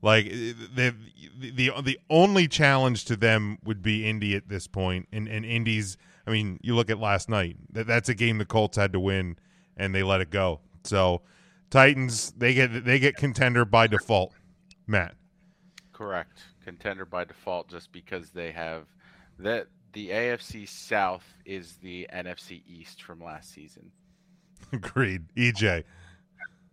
Like 0.00 0.26
eh, 0.26 0.52
the 0.74 0.94
the 1.38 1.72
the 1.82 1.98
only 2.08 2.46
challenge 2.48 3.04
to 3.06 3.16
them 3.16 3.58
would 3.64 3.82
be 3.82 4.08
Indy 4.08 4.34
at 4.34 4.48
this 4.48 4.66
point, 4.66 5.08
and 5.12 5.28
and 5.28 5.44
Indy's. 5.44 5.96
I 6.26 6.30
mean, 6.30 6.60
you 6.62 6.74
look 6.74 6.90
at 6.90 6.98
last 6.98 7.28
night. 7.28 7.56
That 7.72 7.86
that's 7.86 8.08
a 8.08 8.14
game 8.14 8.38
the 8.38 8.44
Colts 8.44 8.76
had 8.76 8.92
to 8.92 9.00
win, 9.00 9.38
and 9.76 9.94
they 9.94 10.02
let 10.02 10.20
it 10.20 10.30
go. 10.30 10.60
So, 10.84 11.22
Titans 11.70 12.32
they 12.36 12.54
get 12.54 12.84
they 12.84 12.98
get 12.98 13.16
contender 13.16 13.64
by 13.64 13.86
default. 13.86 14.34
Matt. 14.86 15.14
Correct. 15.92 16.38
Contender 16.64 17.04
by 17.04 17.24
default 17.24 17.68
just 17.68 17.92
because 17.92 18.30
they 18.30 18.52
have 18.52 18.86
that 19.38 19.66
the 19.92 20.10
AFC 20.10 20.68
South 20.68 21.24
is 21.44 21.76
the 21.82 22.08
NFC 22.14 22.62
East 22.66 23.02
from 23.02 23.22
last 23.22 23.52
season. 23.52 23.90
Agreed. 24.72 25.24
EJ. 25.36 25.84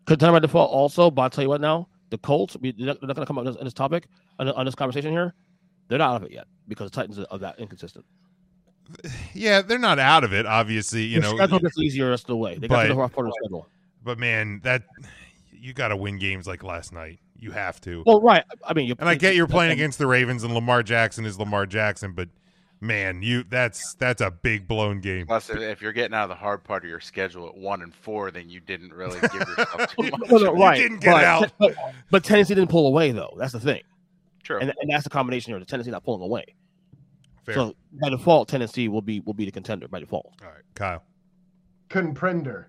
Contender 0.05 0.33
by 0.33 0.39
default 0.39 0.71
also, 0.71 1.09
but 1.09 1.21
I'll 1.23 1.29
tell 1.29 1.43
you 1.43 1.49
what 1.49 1.61
now, 1.61 1.87
the 2.15 2.27
Colts, 2.27 2.55
we- 2.61 2.71
they're 2.71 2.87
not, 2.87 3.01
going 3.01 3.13
to 3.13 3.25
come 3.25 3.37
up 3.37 3.41
on 3.41 3.45
this, 3.45 3.55
on 3.57 3.63
this 3.65 3.73
topic, 3.73 4.07
on, 4.39 4.49
on 4.49 4.65
this 4.65 4.75
conversation 4.75 5.11
here. 5.11 5.33
They're 5.87 5.99
not 5.99 6.15
out 6.15 6.21
of 6.21 6.23
it 6.23 6.31
yet 6.31 6.47
because 6.67 6.89
the 6.89 6.95
Titans 6.95 7.19
are 7.19 7.37
that 7.39 7.59
inconsistent. 7.59 8.05
Yeah, 9.33 9.61
they're 9.61 9.79
not 9.79 9.99
out 9.99 10.23
of 10.23 10.33
it. 10.33 10.45
Obviously, 10.45 11.03
you 11.03 11.19
The 11.21 11.27
know. 11.27 11.35
schedule 11.35 11.59
gets 11.59 11.77
easier 11.79 12.05
the 12.05 12.11
rest 12.11 12.23
of 12.23 12.27
the 12.27 12.37
way. 12.37 12.57
They 12.57 12.67
got 12.67 12.83
to 12.83 12.87
but- 12.89 12.93
the 12.93 12.99
rough 12.99 13.13
part 13.13 13.27
of 13.27 13.33
the 13.33 13.39
schedule. 13.43 13.67
But 14.03 14.19
man, 14.19 14.61
that 14.63 14.83
you 15.51 15.73
got 15.73 15.87
to 15.87 15.95
win 15.95 16.19
games 16.19 16.45
like 16.45 16.63
last 16.63 16.93
night. 16.93 17.19
You 17.37 17.51
have 17.51 17.81
to. 17.81 18.03
Well, 18.05 18.21
right. 18.21 18.43
I 18.65 18.73
mean, 18.73 18.87
you 18.87 18.95
and 18.99 19.09
I 19.09 19.15
get 19.15 19.35
you're 19.35 19.47
playing 19.47 19.71
against 19.71 19.97
the 19.97 20.07
Ravens, 20.07 20.43
and 20.43 20.53
Lamar 20.53 20.83
Jackson 20.83 21.25
is 21.25 21.37
Lamar 21.39 21.65
Jackson, 21.65 22.13
but 22.13 22.29
Man, 22.85 23.23
you 23.23 23.43
that's 23.49 23.95
that's 23.95 24.21
a 24.21 24.29
big 24.29 24.67
blown 24.67 25.01
game. 25.01 25.25
Plus, 25.25 25.49
if, 25.49 25.57
if 25.57 25.81
you're 25.81 25.91
getting 25.91 26.13
out 26.13 26.23
of 26.23 26.29
the 26.29 26.35
hard 26.35 26.63
part 26.63 26.83
of 26.83 26.89
your 26.89 26.99
schedule 26.99 27.47
at 27.47 27.57
one 27.57 27.81
and 27.81 27.93
four, 27.93 28.29
then 28.29 28.47
you 28.47 28.59
didn't 28.59 28.93
really 28.93 29.19
give 29.21 29.33
yourself 29.33 29.95
too 29.95 30.03
much. 30.11 30.29
No, 30.29 30.37
no, 30.37 30.53
right. 30.53 30.77
didn't 30.77 30.99
get 30.99 31.13
but, 31.13 31.23
out. 31.23 31.51
But, 31.57 31.75
but 32.11 32.23
Tennessee 32.23 32.53
didn't 32.53 32.69
pull 32.69 32.85
away 32.85 33.11
though. 33.11 33.35
That's 33.39 33.53
the 33.53 33.59
thing. 33.59 33.81
True. 34.43 34.59
And, 34.59 34.71
and 34.79 34.91
that's 34.91 35.03
the 35.03 35.09
combination 35.09 35.51
here. 35.51 35.59
The 35.59 35.65
Tennessee 35.65 35.89
not 35.89 36.03
pulling 36.03 36.21
away. 36.21 36.45
Fair. 37.43 37.55
So 37.55 37.75
by 37.99 38.09
default, 38.09 38.49
Tennessee 38.49 38.87
will 38.87 39.01
be 39.01 39.19
will 39.21 39.33
be 39.33 39.45
the 39.45 39.51
contender 39.51 39.87
by 39.87 39.99
default. 39.99 40.33
All 40.43 40.49
right, 40.49 40.63
Kyle. 40.75 41.03
Comprender. 41.89 42.65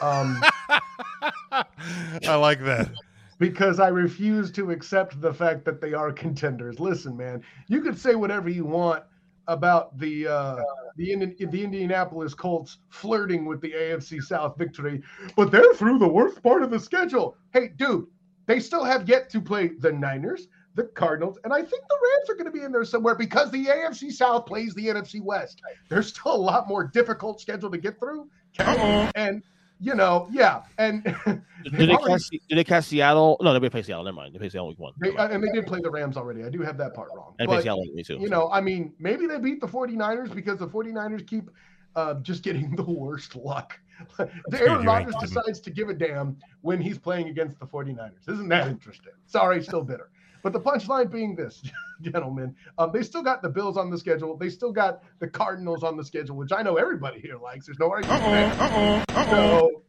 Um, 0.00 0.42
I 1.52 2.34
like 2.36 2.64
that. 2.64 2.90
because 3.38 3.80
I 3.80 3.88
refuse 3.88 4.50
to 4.52 4.70
accept 4.70 5.20
the 5.20 5.32
fact 5.34 5.66
that 5.66 5.82
they 5.82 5.92
are 5.92 6.10
contenders. 6.10 6.80
Listen, 6.80 7.18
man, 7.18 7.42
you 7.66 7.82
could 7.82 7.98
say 7.98 8.14
whatever 8.14 8.48
you 8.48 8.64
want 8.64 9.04
about 9.48 9.98
the 9.98 10.28
uh, 10.28 10.62
the 10.96 11.34
the 11.50 11.64
Indianapolis 11.64 12.34
Colts 12.34 12.78
flirting 12.90 13.46
with 13.46 13.60
the 13.60 13.72
AFC 13.72 14.22
South 14.22 14.56
victory, 14.56 15.02
but 15.36 15.50
they're 15.50 15.74
through 15.74 15.98
the 15.98 16.08
worst 16.08 16.42
part 16.42 16.62
of 16.62 16.70
the 16.70 16.78
schedule. 16.78 17.36
Hey, 17.52 17.68
dude, 17.76 18.06
they 18.46 18.60
still 18.60 18.84
have 18.84 19.08
yet 19.08 19.30
to 19.30 19.40
play 19.40 19.68
the 19.68 19.90
Niners, 19.90 20.48
the 20.74 20.84
Cardinals, 20.84 21.38
and 21.44 21.52
I 21.52 21.62
think 21.62 21.82
the 21.88 21.98
Rams 22.02 22.30
are 22.30 22.34
going 22.34 22.52
to 22.52 22.56
be 22.56 22.64
in 22.64 22.70
there 22.70 22.84
somewhere 22.84 23.14
because 23.14 23.50
the 23.50 23.64
AFC 23.64 24.12
South 24.12 24.46
plays 24.46 24.74
the 24.74 24.86
NFC 24.86 25.20
West. 25.22 25.60
There's 25.88 26.08
still 26.08 26.34
a 26.34 26.36
lot 26.36 26.68
more 26.68 26.84
difficult 26.84 27.40
schedule 27.40 27.70
to 27.70 27.78
get 27.78 27.98
through, 27.98 28.28
and 28.58 29.42
you 29.80 29.94
know, 29.94 30.28
yeah, 30.30 30.62
and 30.78 31.02
Did 31.04 31.42
they, 31.72 31.88
already- 31.88 32.12
catch, 32.12 32.28
did 32.48 32.58
they 32.58 32.64
catch 32.64 32.84
Seattle? 32.84 33.36
No, 33.40 33.58
they 33.58 33.68
play 33.70 33.82
Seattle. 33.82 34.04
Never 34.04 34.16
mind. 34.16 34.34
They 34.34 34.38
play 34.38 34.48
Seattle 34.48 34.68
week 34.68 34.78
one. 34.78 34.92
They, 35.00 35.14
and 35.16 35.42
they 35.42 35.50
did 35.52 35.66
play 35.66 35.80
the 35.80 35.90
Rams 35.90 36.16
already. 36.16 36.44
I 36.44 36.48
do 36.50 36.62
have 36.62 36.76
that 36.78 36.94
part 36.94 37.08
wrong. 37.16 37.34
And 37.38 37.46
they 37.46 37.50
play 37.50 37.56
But, 37.56 37.62
Seattle 37.64 37.84
week 37.94 38.06
too. 38.06 38.18
you 38.20 38.28
know, 38.28 38.48
I 38.50 38.60
mean, 38.60 38.92
maybe 38.98 39.26
they 39.26 39.38
beat 39.38 39.60
the 39.60 39.66
49ers 39.68 40.34
because 40.34 40.58
the 40.58 40.66
49ers 40.68 41.26
keep 41.26 41.50
uh, 41.96 42.14
just 42.14 42.42
getting 42.42 42.70
the 42.76 42.82
worst 42.82 43.34
luck. 43.36 43.78
The 44.16 44.60
Aaron 44.60 44.86
Rodgers 44.86 45.16
decides 45.20 45.58
to 45.60 45.70
give 45.70 45.88
a 45.88 45.94
damn 45.94 46.36
when 46.60 46.80
he's 46.80 46.98
playing 46.98 47.28
against 47.28 47.58
the 47.58 47.66
49ers. 47.66 48.28
Isn't 48.28 48.48
that 48.48 48.68
interesting? 48.68 49.12
Sorry, 49.26 49.62
still 49.62 49.82
bitter. 49.82 50.10
But 50.42 50.52
the 50.52 50.60
punchline 50.60 51.10
being 51.10 51.34
this, 51.34 51.62
gentlemen, 52.00 52.54
um, 52.78 52.90
they 52.92 53.02
still 53.02 53.22
got 53.22 53.42
the 53.42 53.48
Bills 53.48 53.76
on 53.76 53.90
the 53.90 53.98
schedule. 53.98 54.36
They 54.36 54.50
still 54.50 54.72
got 54.72 55.02
the 55.18 55.28
Cardinals 55.28 55.82
on 55.82 55.96
the 55.96 56.04
schedule, 56.04 56.36
which 56.36 56.52
I 56.52 56.62
know 56.62 56.76
everybody 56.76 57.20
here 57.20 57.38
likes. 57.38 57.66
There's 57.66 57.78
no 57.78 57.90
argument. 57.90 59.08
So, 59.30 59.82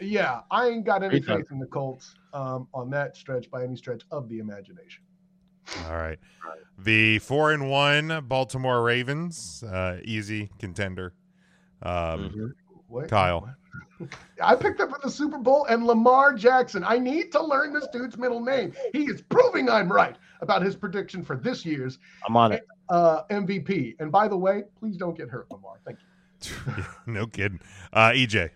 yeah, 0.00 0.40
I 0.50 0.68
ain't 0.68 0.84
got 0.84 1.02
any 1.02 1.20
Great 1.20 1.38
faith 1.38 1.50
in 1.50 1.58
the 1.58 1.66
Colts 1.66 2.14
um, 2.32 2.68
on 2.74 2.90
that 2.90 3.16
stretch 3.16 3.50
by 3.50 3.64
any 3.64 3.76
stretch 3.76 4.02
of 4.10 4.28
the 4.28 4.38
imagination. 4.38 5.02
All 5.86 5.96
right. 5.96 6.18
The 6.78 7.18
four 7.20 7.52
and 7.52 7.70
one 7.70 8.24
Baltimore 8.26 8.82
Ravens, 8.82 9.62
uh, 9.62 9.98
easy 10.04 10.50
contender. 10.58 11.14
Um, 11.82 12.54
What? 12.88 13.08
Kyle. 13.08 13.54
I 14.42 14.56
picked 14.56 14.80
up 14.80 14.90
for 14.90 14.98
the 15.02 15.10
Super 15.10 15.38
Bowl 15.38 15.66
and 15.66 15.86
Lamar 15.86 16.34
Jackson. 16.34 16.84
I 16.84 16.98
need 16.98 17.32
to 17.32 17.42
learn 17.42 17.72
this 17.72 17.86
dude's 17.92 18.16
middle 18.18 18.40
name. 18.40 18.72
He 18.92 19.04
is 19.04 19.22
proving 19.22 19.68
I'm 19.68 19.90
right 19.90 20.16
about 20.40 20.62
his 20.62 20.76
prediction 20.76 21.24
for 21.24 21.36
this 21.36 21.64
year's 21.64 21.98
I'm 22.26 22.36
on 22.36 22.52
it. 22.52 22.66
uh, 22.88 23.22
MVP. 23.30 23.96
And 24.00 24.10
by 24.10 24.28
the 24.28 24.36
way, 24.36 24.64
please 24.78 24.96
don't 24.96 25.16
get 25.16 25.28
hurt, 25.28 25.50
Lamar. 25.50 25.80
Thank 25.86 25.98
you. 25.98 26.84
no 27.06 27.26
kidding. 27.26 27.60
Uh, 27.92 28.10
EJ. 28.10 28.50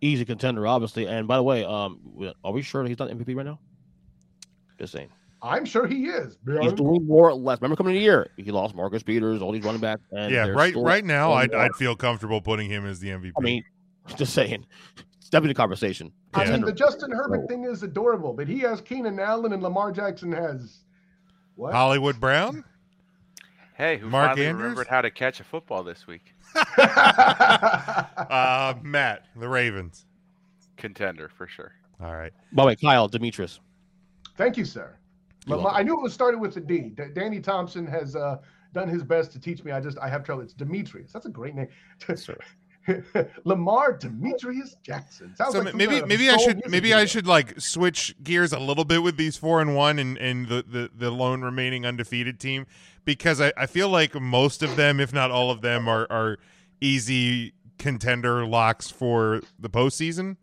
Easy 0.00 0.24
contender, 0.24 0.66
obviously. 0.66 1.06
And 1.06 1.26
by 1.26 1.36
the 1.36 1.42
way, 1.42 1.64
um, 1.64 2.00
are 2.44 2.52
we 2.52 2.62
sure 2.62 2.82
that 2.82 2.88
he's 2.88 2.98
not 2.98 3.10
MVP 3.10 3.34
right 3.34 3.46
now? 3.46 3.58
Just 4.78 4.92
saying. 4.92 5.08
I'm 5.40 5.64
sure 5.64 5.86
he 5.86 6.06
is. 6.06 6.36
bro. 6.36 6.60
He's 6.62 6.72
doing 6.72 7.06
more 7.06 7.30
or 7.30 7.34
less. 7.34 7.60
Remember 7.60 7.76
coming 7.76 7.94
into 7.94 8.00
the 8.00 8.04
year, 8.04 8.30
he 8.36 8.50
lost 8.50 8.74
Marcus 8.74 9.02
Peters, 9.02 9.40
all 9.40 9.52
these 9.52 9.62
running 9.62 9.80
backs. 9.80 10.02
And 10.10 10.32
Yeah, 10.32 10.48
right. 10.48 10.74
Right 10.74 11.04
now, 11.04 11.32
I'd. 11.32 11.54
I'd 11.54 11.74
feel 11.76 11.94
comfortable 11.94 12.40
putting 12.40 12.68
him 12.68 12.86
as 12.86 12.98
the 12.98 13.08
MVP. 13.08 13.32
I 13.38 13.40
mean, 13.40 13.62
just 14.16 14.34
saying. 14.34 14.66
Step 15.20 15.42
in 15.42 15.48
the 15.48 15.54
conversation. 15.54 16.10
I 16.32 16.50
mean, 16.50 16.62
the 16.62 16.72
Justin 16.72 17.10
Herbert 17.10 17.48
thing 17.48 17.64
is 17.64 17.82
adorable, 17.82 18.32
but 18.32 18.48
he 18.48 18.60
has 18.60 18.80
Keenan 18.80 19.20
Allen 19.20 19.52
and 19.52 19.62
Lamar 19.62 19.92
Jackson 19.92 20.32
has 20.32 20.84
what? 21.54 21.74
Hollywood 21.74 22.18
Brown. 22.18 22.64
Hey, 23.74 23.98
who 23.98 24.08
Mark 24.08 24.30
finally 24.30 24.46
Andrews? 24.46 24.62
remembered 24.62 24.86
how 24.88 25.02
to 25.02 25.10
catch 25.10 25.40
a 25.40 25.44
football 25.44 25.82
this 25.82 26.06
week? 26.06 26.34
Uh, 28.28 28.74
Matt, 28.82 29.24
the 29.36 29.48
Ravens. 29.48 30.04
Contender 30.76 31.30
for 31.36 31.46
sure. 31.46 31.72
All 32.02 32.14
right. 32.14 32.32
By 32.52 32.62
the 32.62 32.66
way, 32.68 32.76
Kyle, 32.76 33.08
Demetrius. 33.08 33.60
Thank 34.36 34.56
you, 34.56 34.64
sir. 34.64 34.96
You're 35.46 35.56
Lamar, 35.56 35.72
I 35.72 35.82
knew 35.82 35.94
it 35.94 36.02
was 36.02 36.12
started 36.12 36.38
with 36.38 36.56
a 36.56 36.60
D. 36.60 36.92
D- 36.94 37.04
Danny 37.14 37.40
Thompson 37.40 37.86
has 37.86 38.14
uh, 38.14 38.38
done 38.74 38.88
his 38.88 39.02
best 39.02 39.32
to 39.32 39.40
teach 39.40 39.64
me. 39.64 39.72
I 39.72 39.80
just 39.80 39.98
I 39.98 40.08
have 40.08 40.24
trouble. 40.24 40.42
It's 40.42 40.52
Demetrius. 40.52 41.12
That's 41.12 41.26
a 41.26 41.30
great 41.30 41.54
name. 41.54 41.68
Lamar 43.44 43.92
Demetrius 43.92 44.76
Jackson. 44.82 45.34
Sounds 45.36 45.52
So 45.54 45.60
like 45.60 45.74
maybe 45.74 46.02
maybe 46.02 46.30
I 46.30 46.36
should 46.36 46.56
music 46.56 46.70
maybe 46.70 46.94
I 46.94 47.04
should 47.04 47.26
like 47.26 47.60
switch 47.60 48.14
gears 48.22 48.52
a 48.52 48.58
little 48.58 48.84
bit 48.84 49.02
with 49.02 49.16
these 49.16 49.36
four 49.36 49.60
and 49.60 49.74
one 49.76 49.98
and 49.98 50.16
and 50.18 50.48
the 50.48 50.64
the, 50.66 50.90
the 50.94 51.10
lone 51.10 51.42
remaining 51.42 51.84
undefeated 51.86 52.40
team 52.40 52.66
because 53.04 53.40
I, 53.40 53.52
I 53.56 53.66
feel 53.66 53.88
like 53.88 54.14
most 54.20 54.62
of 54.62 54.76
them, 54.76 55.00
if 55.00 55.12
not 55.12 55.30
all 55.30 55.50
of 55.50 55.60
them, 55.60 55.88
are 55.88 56.06
are 56.10 56.38
easy 56.80 57.54
contender 57.78 58.46
locks 58.46 58.90
for 58.90 59.42
the 59.58 59.70
postseason. 59.70 60.36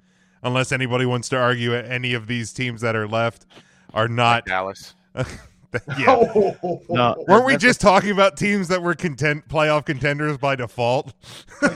Unless 0.44 0.72
anybody 0.72 1.06
wants 1.06 1.28
to 1.30 1.38
argue 1.38 1.74
any 1.74 2.14
of 2.14 2.28
these 2.28 2.54
teams 2.54 2.82
that 2.82 2.96
are 2.96 3.08
left 3.08 3.46
are 3.94 4.08
not 4.08 4.46
Dallas. 4.46 4.94
yeah. 6.00 6.16
No, 6.90 7.16
Weren't 7.28 7.46
we 7.46 7.54
that's- 7.54 7.62
just 7.62 7.82
talking 7.82 8.12
about 8.12 8.38
teams 8.38 8.68
that 8.70 8.82
were 8.82 8.96
content 8.96 9.48
playoff 9.48 9.86
contenders 9.86 10.38
by 10.38 10.56
default? 10.56 11.14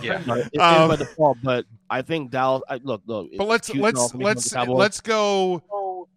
Yeah. 0.01 0.21
No, 0.25 0.35
it 0.35 0.49
is 0.53 0.59
Um, 0.61 0.89
by 0.89 0.95
default, 0.97 1.37
but 1.43 1.65
I 1.89 2.01
think 2.01 2.31
Dallas. 2.31 2.61
I, 2.69 2.79
look, 2.83 3.01
look. 3.05 3.29
But 3.37 3.47
let's 3.47 3.73
let's 3.73 3.99
all 3.99 4.09
for 4.09 4.17
making 4.17 4.25
let's 4.27 4.53
let's 4.55 5.01
go. 5.01 6.07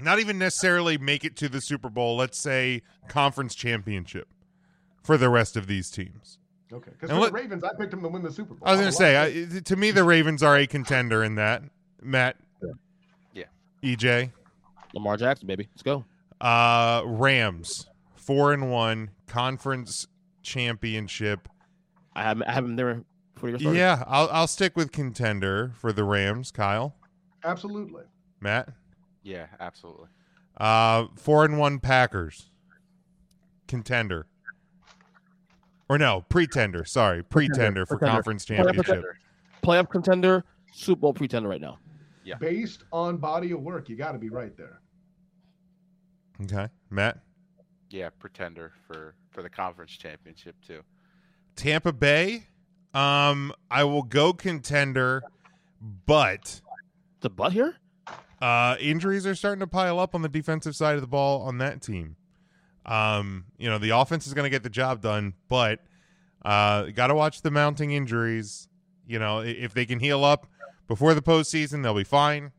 Not 0.00 0.18
even 0.18 0.38
necessarily 0.38 0.98
make 0.98 1.24
it 1.24 1.36
to 1.36 1.48
the 1.48 1.60
Super 1.60 1.88
Bowl. 1.88 2.16
Let's 2.16 2.38
say 2.38 2.82
conference 3.08 3.54
championship 3.54 4.28
for 5.02 5.16
the 5.16 5.28
rest 5.28 5.56
of 5.56 5.66
these 5.68 5.90
teams. 5.90 6.38
Okay, 6.72 6.90
because 6.90 7.10
And 7.10 7.20
for 7.20 7.26
the 7.26 7.32
Ravens, 7.32 7.62
I 7.62 7.68
picked 7.78 7.92
them 7.92 8.02
to 8.02 8.08
win 8.08 8.22
the 8.22 8.32
Super 8.32 8.54
Bowl. 8.54 8.66
I 8.66 8.72
was 8.72 8.80
going 8.80 8.90
to 8.90 8.96
say, 8.96 9.16
I, 9.56 9.60
to 9.60 9.76
me, 9.76 9.92
the 9.92 10.02
Ravens 10.02 10.42
are 10.42 10.56
a 10.56 10.66
contender 10.66 11.22
in 11.22 11.36
that. 11.36 11.62
Matt, 12.02 12.36
Yeah. 13.32 13.44
EJ, 13.84 14.32
Lamar 14.94 15.16
Jackson, 15.16 15.46
baby. 15.46 15.68
Let's 15.72 15.82
go. 15.82 16.04
Uh, 16.44 17.02
Rams, 17.06 17.86
four 18.14 18.52
and 18.52 18.70
one 18.70 19.10
conference 19.26 20.06
championship. 20.42 21.48
I 22.14 22.22
have 22.22 22.42
I 22.42 22.52
have 22.52 22.64
him 22.64 22.76
there 22.76 23.02
for 23.34 23.48
your 23.48 23.58
started. 23.58 23.78
Yeah, 23.78 24.04
I'll 24.06 24.28
I'll 24.30 24.46
stick 24.46 24.76
with 24.76 24.92
contender 24.92 25.72
for 25.78 25.92
the 25.92 26.04
Rams. 26.04 26.50
Kyle, 26.50 26.94
absolutely. 27.42 28.02
Matt, 28.40 28.68
Yeah, 29.22 29.46
absolutely. 29.58 30.08
uh, 30.58 31.06
four 31.16 31.44
and 31.46 31.58
one 31.58 31.78
Packers, 31.80 32.50
contender. 33.66 34.26
Or 35.88 35.98
no, 35.98 36.22
pretender. 36.28 36.84
Sorry, 36.84 37.22
pretender 37.22 37.84
for 37.86 37.96
Pretender. 37.98 38.16
conference 38.16 38.44
championship. 38.44 38.84
contender. 38.86 39.18
Playoff 39.62 39.90
contender, 39.90 40.44
Super 40.72 41.00
Bowl 41.00 41.12
pretender 41.14 41.48
right 41.48 41.60
now. 41.60 41.78
Yeah. 42.24 42.36
Based 42.36 42.84
on 42.92 43.18
body 43.18 43.52
of 43.52 43.60
work, 43.60 43.88
you 43.88 43.96
got 43.96 44.12
to 44.12 44.18
be 44.18 44.28
right 44.30 44.56
there. 44.56 44.80
Okay, 46.42 46.68
Matt, 46.90 47.18
Yeah, 47.90 48.10
pretender 48.18 48.72
for 48.86 49.14
for 49.30 49.42
the 49.42 49.50
conference 49.50 49.92
championship 49.92 50.56
too. 50.66 50.82
Tampa 51.56 51.92
Bay. 51.92 52.46
Um, 52.92 53.52
I 53.70 53.84
will 53.84 54.02
go 54.02 54.32
contender, 54.32 55.22
but 56.06 56.60
The 57.20 57.30
butt 57.30 57.52
here? 57.52 57.76
uh, 58.40 58.76
injuries 58.80 59.26
are 59.26 59.34
starting 59.34 59.60
to 59.60 59.66
pile 59.66 59.98
up 59.98 60.14
on 60.14 60.22
the 60.22 60.28
defensive 60.28 60.76
side 60.76 60.94
of 60.96 61.00
the 61.00 61.06
ball 61.08 61.42
on 61.42 61.58
that 61.58 61.82
team. 61.82 62.16
Um, 62.86 63.46
you 63.58 63.68
know, 63.68 63.78
the 63.78 63.90
offense 63.90 64.26
is 64.26 64.34
going 64.34 64.44
to 64.44 64.50
get 64.50 64.62
the 64.62 64.70
job 64.70 65.00
done, 65.00 65.34
but 65.48 65.80
uh, 66.44 66.84
got 66.86 67.08
to 67.08 67.14
watch 67.14 67.42
the 67.42 67.50
mounting 67.50 67.92
injuries. 67.92 68.68
You 69.06 69.18
know, 69.18 69.40
if 69.40 69.72
they 69.74 69.86
can 69.86 69.98
heal 70.00 70.24
up 70.24 70.46
before 70.86 71.14
the 71.14 71.22
postseason, 71.22 71.82
they'll 71.82 71.94
be 71.94 72.04
fine. 72.04 72.52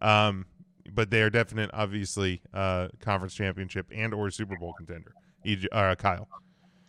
Um, 0.00 0.46
but 0.94 1.10
they 1.10 1.22
are 1.22 1.30
definite, 1.30 1.70
obviously, 1.72 2.42
uh, 2.52 2.88
conference 3.00 3.34
championship 3.34 3.86
and 3.94 4.12
or 4.12 4.30
Super 4.30 4.56
Bowl 4.56 4.72
contender. 4.72 5.12
EJ, 5.46 5.66
uh, 5.72 5.94
Kyle. 5.94 6.28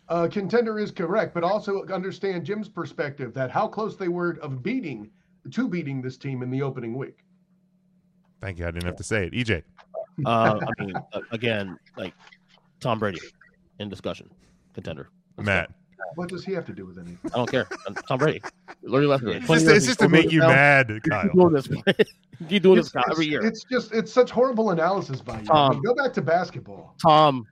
Uh, 0.10 0.28
contender 0.28 0.80
is 0.80 0.92
correct, 0.92 1.34
but 1.34 1.44
also 1.44 1.86
understand 1.88 2.46
Jim's 2.46 2.70
perspective 2.70 3.34
that 3.34 3.50
how 3.50 3.68
close 3.68 3.96
they 3.96 4.10
were 4.10 4.38
of 4.42 4.62
beating 4.62 5.10
to 5.52 5.68
beating 5.68 6.02
this 6.02 6.18
team 6.18 6.44
in 6.44 6.52
the 6.52 6.62
opening 6.62 6.94
week. 6.96 7.20
Thank 8.42 8.60
you. 8.60 8.68
I 8.68 8.72
didn't 8.72 8.86
have 8.86 8.98
to 8.98 9.04
say 9.04 9.28
it. 9.28 9.34
E 9.34 9.44
EJ. 9.44 9.64
Uh, 10.26 10.60
I 10.62 10.84
mean, 10.84 10.94
again, 11.32 11.78
like 11.98 12.14
Tom 12.80 13.00
Brady 13.00 13.20
in 13.80 13.90
discussion, 13.90 14.30
contender. 14.74 15.10
Let's 15.38 15.46
Matt. 15.46 15.72
What 16.16 16.30
does 16.30 16.44
he 16.46 16.52
have 16.54 16.66
to 16.66 16.74
do 16.74 16.86
with 16.86 16.98
anything? 16.98 17.20
I 17.34 17.38
don't 17.38 17.50
care. 17.50 17.68
Tom 18.08 18.20
Brady. 18.20 18.42
Learn 18.84 19.04
your 19.04 19.12
lesson. 19.12 19.30
It's 19.30 19.48
just, 19.48 19.68
it's 19.68 19.86
just 19.86 20.00
to 20.00 20.10
make 20.10 20.32
you 20.32 20.40
mad, 20.42 20.88
Kyle. 21.10 21.24
Keep 21.24 21.34
doing 21.34 21.54
this. 21.54 21.68
Keep 22.50 22.64
doing 22.64 22.76
this 22.78 22.86
It's, 22.88 22.92
Kyle, 22.94 23.04
every 23.12 23.26
year. 23.28 23.46
it's 23.46 23.64
just 23.64 23.94
it's 23.94 24.12
such 24.12 24.30
horrible 24.32 24.72
analysis 24.72 25.22
by 25.22 25.40
you. 25.40 25.46
Tom. 25.46 25.82
Go 25.82 25.94
back 25.96 26.14
to 26.14 26.22
basketball. 26.22 26.96
Tom. 27.02 27.46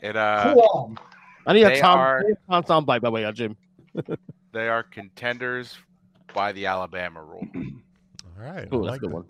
It 0.00 0.16
uh 0.16 0.54
Cool. 0.54 0.94
I 1.46 1.52
need 1.52 1.64
a 1.64 1.80
Tom, 1.80 1.98
are- 1.98 2.18
I 2.20 2.22
need 2.28 2.36
Tom 2.48 2.64
sound 2.64 2.86
bite, 2.86 3.02
by 3.02 3.08
the 3.08 3.12
way, 3.12 3.24
uh, 3.24 3.32
Jim. 3.32 3.56
They 4.52 4.68
are 4.68 4.82
contenders 4.82 5.78
by 6.34 6.50
the 6.50 6.66
Alabama 6.66 7.22
rule. 7.22 7.46
All 7.54 8.44
right. 8.44 8.66
Ooh, 8.72 8.82
I 8.84 8.90
that's 8.90 8.90
like 8.90 8.96
a 8.96 8.98
good 8.98 9.10
that. 9.10 9.14
one. 9.14 9.24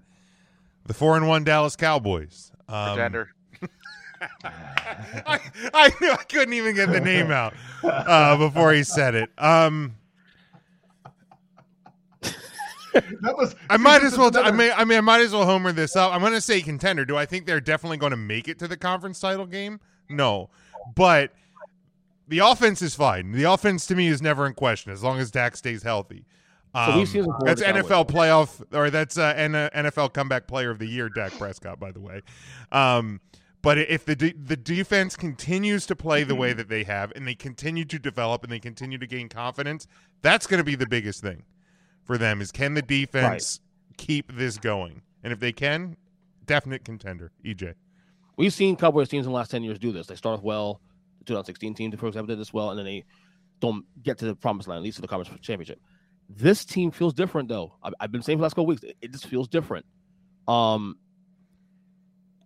The 0.86 0.94
four 0.94 1.16
and 1.18 1.28
one 1.28 1.44
Dallas 1.44 1.76
Cowboys. 1.76 2.50
Um, 2.70 2.88
Contender. 2.96 3.28
I, 4.44 5.40
I 5.72 5.90
knew 6.00 6.10
I 6.12 6.22
couldn't 6.28 6.54
even 6.54 6.74
get 6.74 6.90
the 6.92 7.00
name 7.00 7.30
out 7.30 7.54
uh, 7.82 8.36
before 8.36 8.72
he 8.72 8.82
said 8.82 9.14
it. 9.14 9.30
Um, 9.38 9.96
That 13.22 13.36
was. 13.36 13.54
I 13.68 13.76
might 13.76 14.02
as 14.02 14.18
well. 14.18 14.26
I 14.36 14.40
another- 14.40 14.56
mean, 14.56 14.72
I 14.76 14.84
mean, 14.84 14.98
I 14.98 15.00
might 15.00 15.20
as 15.20 15.32
well 15.32 15.44
homer 15.46 15.70
this 15.72 15.94
up. 15.94 16.12
I'm 16.12 16.20
going 16.20 16.32
to 16.32 16.40
say 16.40 16.60
contender. 16.60 17.04
Do 17.04 17.16
I 17.16 17.24
think 17.24 17.46
they're 17.46 17.60
definitely 17.60 17.98
going 17.98 18.10
to 18.10 18.16
make 18.16 18.48
it 18.48 18.58
to 18.58 18.68
the 18.68 18.76
conference 18.76 19.20
title 19.20 19.46
game? 19.46 19.78
No, 20.08 20.50
but 20.96 21.30
the 22.26 22.40
offense 22.40 22.82
is 22.82 22.96
fine. 22.96 23.30
The 23.30 23.44
offense 23.44 23.86
to 23.86 23.94
me 23.94 24.08
is 24.08 24.20
never 24.20 24.44
in 24.44 24.54
question 24.54 24.90
as 24.92 25.04
long 25.04 25.20
as 25.20 25.30
Dak 25.30 25.56
stays 25.56 25.84
healthy. 25.84 26.24
Um, 26.74 27.06
see 27.06 27.18
him 27.18 27.26
for 27.26 27.38
that's. 27.44 27.62
NFL 27.62 28.08
playoff, 28.08 28.60
or 28.76 28.90
that's 28.90 29.16
uh, 29.18 29.34
N- 29.36 29.52
NFL 29.52 30.12
comeback 30.12 30.48
player 30.48 30.70
of 30.70 30.80
the 30.80 30.86
year, 30.86 31.08
Dak 31.08 31.30
Prescott, 31.38 31.78
by 31.78 31.92
the 31.92 32.00
way. 32.00 32.22
Um, 32.72 33.20
but 33.62 33.78
if 33.78 34.04
the 34.04 34.16
de- 34.16 34.32
the 34.32 34.56
defense 34.56 35.16
continues 35.16 35.86
to 35.86 35.96
play 35.96 36.24
the 36.24 36.34
way 36.34 36.52
that 36.52 36.68
they 36.68 36.84
have, 36.84 37.12
and 37.12 37.26
they 37.26 37.34
continue 37.34 37.84
to 37.84 37.98
develop, 37.98 38.42
and 38.42 38.52
they 38.52 38.58
continue 38.58 38.98
to 38.98 39.06
gain 39.06 39.28
confidence, 39.28 39.86
that's 40.22 40.46
going 40.46 40.58
to 40.58 40.64
be 40.64 40.74
the 40.74 40.86
biggest 40.86 41.20
thing 41.22 41.44
for 42.04 42.16
them. 42.16 42.40
Is 42.40 42.50
can 42.50 42.74
the 42.74 42.82
defense 42.82 43.60
keep 43.96 44.32
this 44.34 44.58
going? 44.58 45.02
And 45.22 45.32
if 45.32 45.40
they 45.40 45.52
can, 45.52 45.96
definite 46.46 46.84
contender. 46.84 47.32
EJ. 47.44 47.74
We've 48.36 48.52
seen 48.52 48.76
Cowboys 48.76 49.08
teams 49.08 49.26
in 49.26 49.32
the 49.32 49.36
last 49.36 49.50
10 49.50 49.62
years 49.62 49.78
do 49.78 49.92
this. 49.92 50.06
They 50.06 50.14
start 50.14 50.38
off 50.38 50.42
well. 50.42 50.80
The 51.18 51.26
2016 51.26 51.74
team, 51.74 51.92
for 51.92 52.06
example, 52.06 52.28
did 52.28 52.40
this 52.40 52.54
well, 52.54 52.70
and 52.70 52.78
then 52.78 52.86
they 52.86 53.04
don't 53.60 53.84
get 54.02 54.16
to 54.18 54.24
the 54.24 54.34
promised 54.34 54.66
land, 54.66 54.78
at 54.78 54.82
least 54.82 54.96
to 54.96 55.02
the 55.02 55.08
conference 55.08 55.38
championship. 55.42 55.78
This 56.30 56.64
team 56.64 56.90
feels 56.90 57.12
different, 57.12 57.48
though. 57.50 57.74
I've, 57.82 57.92
I've 58.00 58.12
been 58.12 58.22
saying 58.22 58.38
for 58.38 58.40
the 58.40 58.44
last 58.44 58.54
couple 58.54 58.66
weeks, 58.66 58.82
it, 58.82 58.96
it 59.02 59.12
just 59.12 59.26
feels 59.26 59.46
different. 59.46 59.84
Um, 60.48 60.96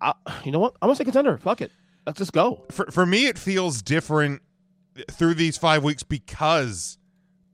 I, 0.04 0.40
you 0.44 0.52
know 0.52 0.58
what? 0.58 0.74
I'm 0.82 0.88
gonna 0.88 0.96
say 0.96 1.04
contender. 1.04 1.38
Fuck 1.38 1.62
it. 1.62 1.72
Let's 2.06 2.18
just 2.18 2.32
go. 2.32 2.64
For 2.70 2.86
for 2.90 3.06
me, 3.06 3.26
it 3.26 3.38
feels 3.38 3.82
different 3.82 4.42
through 5.10 5.34
these 5.34 5.56
five 5.56 5.82
weeks 5.82 6.02
because 6.02 6.98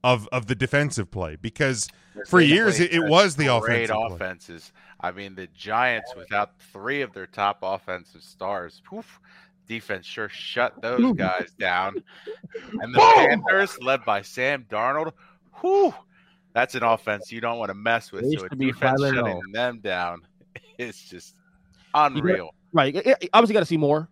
of 0.03 0.27
of 0.31 0.47
the 0.47 0.55
defensive 0.55 1.09
play. 1.09 1.37
Because 1.37 1.87
for 2.27 2.41
years 2.41 2.79
it, 2.79 2.93
it 2.93 3.07
was 3.07 3.35
the 3.35 3.45
great 3.59 3.89
offensive 3.89 3.95
play. 3.95 4.15
offenses. 4.15 4.73
I 4.99 5.11
mean, 5.11 5.35
the 5.35 5.47
Giants 5.47 6.13
without 6.15 6.59
three 6.71 7.01
of 7.01 7.13
their 7.13 7.27
top 7.27 7.59
offensive 7.63 8.21
stars, 8.21 8.81
poof, 8.85 9.19
defense 9.67 10.05
sure 10.05 10.29
shut 10.29 10.79
those 10.81 11.15
guys 11.15 11.51
down. 11.59 11.95
And 12.81 12.93
the 12.93 12.99
Panthers, 12.99 13.79
led 13.81 14.05
by 14.05 14.21
Sam 14.21 14.65
Darnold, 14.69 15.13
whew, 15.61 15.93
that's 16.53 16.75
an 16.75 16.83
offense 16.83 17.31
you 17.31 17.41
don't 17.41 17.57
want 17.57 17.69
to 17.69 17.75
mess 17.75 18.11
with. 18.11 18.29
They 18.29 18.37
So 18.37 18.47
a 18.51 18.55
be 18.55 18.67
defense 18.67 19.01
shutting 19.01 19.41
oh. 19.47 19.51
them 19.53 19.79
down 19.79 20.21
is 20.77 21.01
just 21.01 21.35
You 21.35 21.39
got- 21.39 21.40
unreal. 21.93 22.53
right. 22.73 22.95
It- 22.95 23.05
it- 23.05 23.29
obviously, 23.33 23.53
got 23.53 23.59
to 23.61 23.65
see 23.65 23.77
more. 23.77 24.07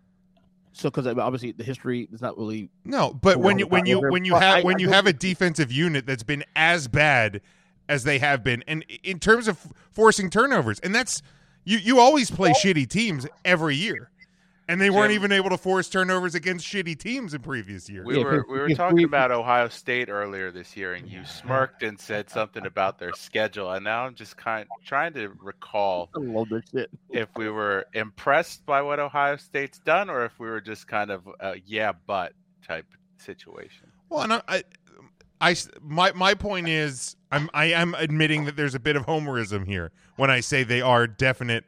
So, 0.72 0.88
because 0.88 1.06
uh, 1.06 1.14
obviously 1.18 1.50
the 1.52 1.64
history 1.64 2.08
is 2.12 2.22
not 2.22 2.38
really 2.38 2.70
No, 2.84 3.12
but 3.12 3.38
when 3.38 3.58
you 3.58 3.66
when 3.66 3.86
you 3.86 4.00
when 4.00 4.24
you 4.24 4.34
have 4.34 4.58
I- 4.58 4.62
when 4.62 4.76
I 4.76 4.78
you 4.78 4.86
don't 4.86 4.94
have 4.94 5.06
a 5.06 5.12
defensive 5.12 5.72
unit 5.72 6.06
that's 6.06 6.22
been 6.22 6.44
as 6.54 6.86
bad 6.86 7.40
as 7.88 8.04
they 8.04 8.20
have 8.20 8.44
been, 8.44 8.62
and 8.68 8.84
in 9.02 9.18
terms 9.18 9.48
of 9.48 9.58
forcing 9.90 10.30
turnovers, 10.30 10.78
and 10.80 10.94
that's 10.94 11.22
you 11.64 11.78
you 11.78 11.98
always 11.98 12.30
play 12.30 12.52
shitty 12.52 12.88
teams 12.88 13.26
every 13.44 13.74
year, 13.74 14.10
and 14.70 14.80
they 14.80 14.88
weren't 14.90 15.12
even 15.12 15.32
able 15.32 15.50
to 15.50 15.56
force 15.58 15.88
turnovers 15.88 16.34
against 16.34 16.66
shitty 16.66 16.96
teams 16.98 17.34
in 17.34 17.42
previous 17.42 17.88
years. 17.88 18.06
We 18.06 18.22
were 18.22 18.44
we 18.48 18.58
were 18.58 18.68
talking 18.70 19.04
about 19.04 19.30
Ohio 19.30 19.68
State 19.68 20.08
earlier 20.08 20.50
this 20.50 20.76
year, 20.76 20.94
and 20.94 21.08
you 21.08 21.24
smirked 21.24 21.82
and 21.82 21.98
said 21.98 22.30
something 22.30 22.64
about 22.66 22.98
their 22.98 23.12
schedule, 23.12 23.70
and 23.72 23.84
now 23.84 24.04
I'm 24.06 24.14
just 24.14 24.36
kind 24.36 24.66
trying 24.84 25.12
to 25.14 25.28
recall 25.42 26.08
I 26.14 26.20
love 26.20 26.48
this 26.48 26.62
shit. 26.72 26.90
if 27.10 27.28
we 27.36 27.48
were 27.50 27.86
impressed 27.94 28.64
by 28.64 28.80
what 28.82 29.00
Ohio 29.00 29.36
State's 29.36 29.78
done, 29.80 30.08
or 30.08 30.24
if 30.24 30.38
we 30.38 30.48
were 30.48 30.60
just 30.60 30.86
kind 30.86 31.10
of 31.10 31.28
a 31.40 31.56
yeah 31.66 31.92
but 32.06 32.32
type 32.66 32.86
situation. 33.18 33.90
Well, 34.08 34.22
and 34.22 34.32
I, 34.34 34.42
I, 34.48 34.62
I 35.40 35.50
s- 35.52 35.68
my 35.82 36.12
my 36.12 36.34
point 36.34 36.68
is, 36.68 37.16
I'm 37.32 37.50
I 37.54 37.66
am 37.66 37.94
admitting 37.98 38.44
that 38.44 38.56
there's 38.56 38.74
a 38.74 38.80
bit 38.80 38.94
of 38.96 39.06
homerism 39.06 39.66
here 39.66 39.90
when 40.16 40.30
I 40.30 40.40
say 40.40 40.62
they 40.62 40.80
are 40.80 41.06
definite 41.06 41.64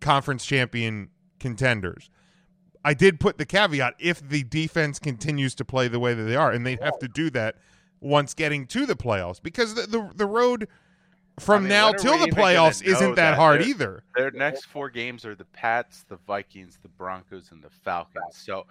conference 0.00 0.44
champion 0.44 1.08
contenders. 1.40 2.10
I 2.88 2.94
did 2.94 3.20
put 3.20 3.36
the 3.36 3.44
caveat 3.44 3.96
if 3.98 4.26
the 4.26 4.44
defense 4.44 4.98
continues 4.98 5.54
to 5.56 5.64
play 5.66 5.88
the 5.88 6.00
way 6.00 6.14
that 6.14 6.22
they 6.22 6.36
are, 6.36 6.50
and 6.50 6.66
they'd 6.66 6.82
have 6.82 6.98
to 7.00 7.08
do 7.08 7.28
that 7.30 7.56
once 8.00 8.32
getting 8.32 8.66
to 8.68 8.86
the 8.86 8.96
playoffs 8.96 9.42
because 9.42 9.74
the 9.74 9.82
the, 9.82 10.10
the 10.14 10.24
road 10.24 10.68
from 11.38 11.56
I 11.56 11.60
mean, 11.60 11.68
now 11.68 11.92
till 11.92 12.16
the 12.16 12.32
playoffs 12.32 12.82
isn't 12.82 13.16
that 13.16 13.36
hard 13.36 13.60
Their- 13.60 13.68
either. 13.68 14.02
Their 14.16 14.30
next 14.30 14.64
four 14.64 14.88
games 14.88 15.26
are 15.26 15.34
the 15.34 15.44
Pats, 15.44 16.06
the 16.08 16.16
Vikings, 16.26 16.78
the 16.80 16.88
Broncos, 16.88 17.52
and 17.52 17.62
the 17.62 17.68
Falcons. 17.68 18.24
So, 18.32 18.64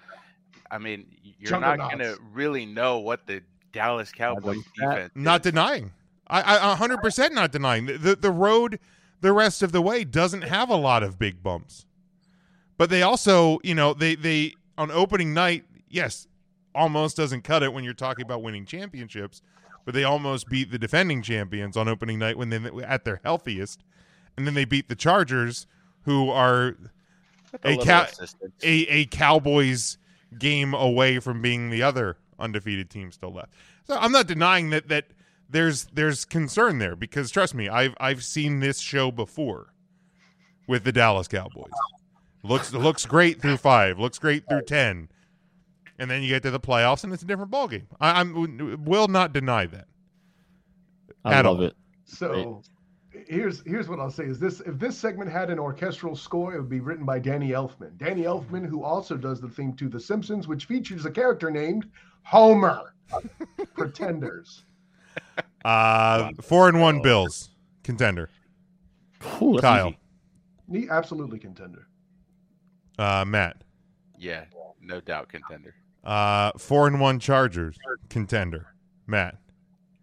I 0.71 0.79
mean, 0.79 1.05
you're 1.39 1.59
not 1.59 1.77
going 1.77 1.99
to 1.99 2.17
really 2.33 2.65
know 2.65 2.97
what 2.97 3.27
the 3.27 3.43
Dallas 3.71 4.11
Cowboys 4.11 4.63
defense. 4.75 5.11
Not 5.13 5.45
is. 5.45 5.51
denying. 5.51 5.91
I, 6.25 6.41
I, 6.41 6.71
a 6.71 6.75
hundred 6.75 7.01
percent 7.01 7.35
not 7.35 7.51
denying. 7.51 7.85
The, 7.85 7.97
the 7.99 8.15
the 8.15 8.31
road, 8.31 8.79
the 9.21 9.31
rest 9.31 9.61
of 9.61 9.71
the 9.71 9.81
way 9.81 10.03
doesn't 10.03 10.41
have 10.41 10.71
a 10.71 10.75
lot 10.75 11.03
of 11.03 11.19
big 11.19 11.43
bumps, 11.43 11.85
but 12.77 12.89
they 12.89 13.01
also, 13.01 13.59
you 13.63 13.75
know, 13.75 13.93
they 13.93 14.15
they 14.15 14.53
on 14.77 14.91
opening 14.91 15.33
night, 15.33 15.65
yes, 15.89 16.27
almost 16.75 17.17
doesn't 17.17 17.43
cut 17.43 17.63
it 17.63 17.73
when 17.73 17.83
you're 17.83 17.93
talking 17.93 18.23
about 18.23 18.43
winning 18.43 18.65
championships, 18.65 19.41
but 19.85 19.93
they 19.93 20.03
almost 20.03 20.47
beat 20.47 20.71
the 20.71 20.77
defending 20.77 21.21
champions 21.21 21.75
on 21.75 21.87
opening 21.87 22.19
night 22.19 22.37
when 22.37 22.49
they 22.49 22.59
at 22.83 23.03
their 23.03 23.19
healthiest, 23.23 23.83
and 24.37 24.45
then 24.45 24.53
they 24.53 24.65
beat 24.65 24.87
the 24.89 24.95
Chargers, 24.95 25.65
who 26.03 26.29
are 26.29 26.77
a 27.63 27.73
a 27.73 27.77
cow- 27.77 28.07
a 28.63 28.73
a 28.87 29.05
Cowboys 29.05 29.97
game 30.37 30.73
away 30.73 31.19
from 31.19 31.41
being 31.41 31.69
the 31.69 31.81
other 31.81 32.17
undefeated 32.39 32.89
team 32.89 33.11
still 33.11 33.33
left. 33.33 33.53
So 33.85 33.97
I'm 33.97 34.11
not 34.11 34.27
denying 34.27 34.69
that 34.71 34.87
that 34.89 35.05
there's 35.49 35.85
there's 35.85 36.25
concern 36.25 36.79
there 36.79 36.95
because 36.95 37.31
trust 37.31 37.55
me, 37.55 37.69
I've 37.69 37.95
I've 37.99 38.23
seen 38.23 38.59
this 38.59 38.79
show 38.79 39.11
before 39.11 39.73
with 40.67 40.83
the 40.83 40.91
Dallas 40.91 41.27
Cowboys. 41.27 41.71
Looks 42.47 42.73
looks 42.73 43.05
great 43.05 43.41
through 43.41 43.57
five, 43.71 43.99
looks 43.99 44.19
great 44.19 44.47
through 44.47 44.63
ten, 44.63 45.09
and 45.99 46.09
then 46.09 46.21
you 46.21 46.29
get 46.29 46.43
to 46.43 46.51
the 46.51 46.59
playoffs 46.59 47.03
and 47.03 47.13
it's 47.13 47.23
a 47.23 47.25
different 47.25 47.51
ballgame. 47.51 47.85
I, 47.99 48.19
I'm 48.19 48.83
will 48.85 49.07
not 49.07 49.33
deny 49.33 49.65
that. 49.67 49.87
I 51.25 51.33
At 51.35 51.45
love 51.45 51.59
all. 51.59 51.65
it. 51.65 51.75
So 52.05 52.61
here's 53.27 53.61
here's 53.65 53.89
what 53.89 53.99
I'll 53.99 54.11
say 54.11 54.25
is 54.25 54.39
this 54.39 54.61
if 54.61 54.77
this 54.79 54.97
segment 54.97 55.31
had 55.31 55.49
an 55.49 55.59
orchestral 55.59 56.15
score, 56.15 56.53
it 56.53 56.59
would 56.59 56.69
be 56.69 56.79
written 56.79 57.05
by 57.05 57.19
Danny 57.19 57.49
Elfman. 57.49 57.97
Danny 57.97 58.23
Elfman, 58.23 58.65
who 58.65 58.83
also 58.83 59.17
does 59.17 59.41
the 59.41 59.49
theme 59.49 59.73
to 59.73 59.89
The 59.89 59.99
Simpsons, 59.99 60.47
which 60.47 60.65
features 60.65 61.05
a 61.05 61.11
character 61.11 61.51
named 61.51 61.89
Homer. 62.23 62.93
Pretenders. 63.73 64.65
Uh, 65.63 66.31
four 66.41 66.67
and 66.69 66.79
one 66.79 67.01
Bills 67.01 67.49
contender. 67.83 68.29
Ooh, 69.41 69.57
Kyle, 69.59 69.93
easy. 70.71 70.87
Absolutely 70.89 71.39
contender. 71.39 71.87
Uh, 72.97 73.23
Matt, 73.25 73.63
Yeah, 74.17 74.45
no 74.81 74.99
doubt 75.01 75.29
contender. 75.29 75.75
uh, 76.03 76.51
four 76.57 76.87
and 76.87 76.99
one 76.99 77.19
Chargers 77.19 77.77
contender. 78.09 78.67
Matt, 79.07 79.37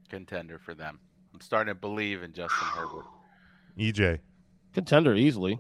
Contender 0.09 0.59
for 0.59 0.75
them. 0.75 0.99
I'm 1.33 1.41
starting 1.41 1.75
to 1.75 1.79
believe 1.79 2.23
in 2.23 2.33
Justin 2.33 2.69
Herbert. 2.75 3.05
EJ, 3.79 4.21
Contender 4.73 5.15
easily. 5.15 5.59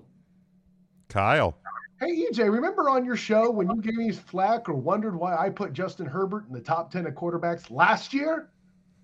Kyle. 1.09 1.59
Hey 2.01 2.27
EJ, 2.31 2.51
remember 2.53 2.89
on 2.89 3.05
your 3.05 3.17
show 3.17 3.51
when 3.51 3.69
you 3.71 3.81
gave 3.81 3.95
me 3.95 4.11
flack 4.13 4.69
or 4.69 4.75
wondered 4.75 5.15
why 5.17 5.37
I 5.37 5.49
put 5.51 5.73
Justin 5.73 6.07
Herbert 6.07 6.47
in 6.49 6.53
the 6.53 6.61
top 6.61 6.91
ten 6.91 7.07
of 7.07 7.15
quarterbacks 7.15 7.71
last 7.71 8.13
year? 8.15 8.51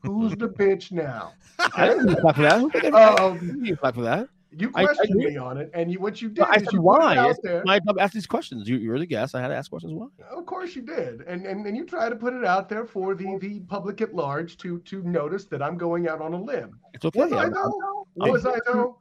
Who's 0.03 0.33
the 0.37 0.49
bitch 0.59 0.91
now? 0.93 1.33
I 1.77 1.89
didn't 1.89 2.07
give 2.07 2.17
you 2.17 2.21
flack 2.23 2.37
for 2.37 2.43
that. 2.43 2.61
Who 2.61 2.71
did 2.71 2.95
I 2.95 3.15
Um, 3.15 3.39
give 3.39 3.67
you 3.67 3.77
flack 3.77 3.95
for 3.95 4.03
that? 4.03 4.29
You 4.53 4.73
I- 4.75 4.81
I 4.83 4.85
questioned 4.87 5.15
me 5.15 5.37
on 5.37 5.59
it, 5.59 5.71
and 5.75 5.93
you, 5.93 6.01
what 6.01 6.21
you 6.21 6.29
did 6.29 6.45
I 6.45 6.55
is 6.57 6.65
said 6.65 6.73
you 6.73 6.81
put 6.81 6.85
why. 6.85 7.13
it 7.13 7.19
out 7.19 7.31
It's 7.31 7.39
there. 7.43 7.63
my 7.65 7.79
job 7.79 7.97
to 7.97 8.03
ask 8.03 8.13
these 8.13 8.27
questions. 8.27 8.69
You, 8.69 8.79
you're 8.79 8.99
the 8.99 9.07
guest. 9.07 9.35
I 9.37 9.41
had 9.41 9.49
to 9.49 9.55
ask 9.55 9.71
questions 9.71 9.93
why. 9.95 10.07
Of 10.29 10.45
course 10.47 10.75
you 10.75 10.83
did, 10.83 11.21
and, 11.23 11.47
and 11.47 11.65
and 11.67 11.77
you 11.77 11.87
try 11.87 12.09
to 12.09 12.17
put 12.17 12.35
it 12.35 12.45
out 12.45 12.69
there 12.69 12.85
for 12.85 13.15
the 13.15 13.39
the 13.41 13.61
public 13.61 14.01
at 14.01 14.13
large 14.13 14.57
to 14.59 14.81
to 14.81 15.03
notice 15.05 15.45
that 15.47 15.63
I'm 15.63 15.77
going 15.79 16.09
out 16.09 16.21
on 16.21 16.33
a 16.35 16.41
limb. 16.43 16.79
It's 16.95 17.05
okay. 17.05 17.21
Was 17.21 17.33
I 17.33 17.43
I'm- 17.43 17.53
though? 17.53 18.07
I'm- 18.21 18.33
Was 18.33 18.45
I 18.47 18.59
though? 18.67 18.99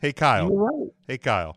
Hey, 0.00 0.12
Kyle. 0.12 0.54
Right. 0.54 0.90
Hey, 1.08 1.18
Kyle. 1.18 1.56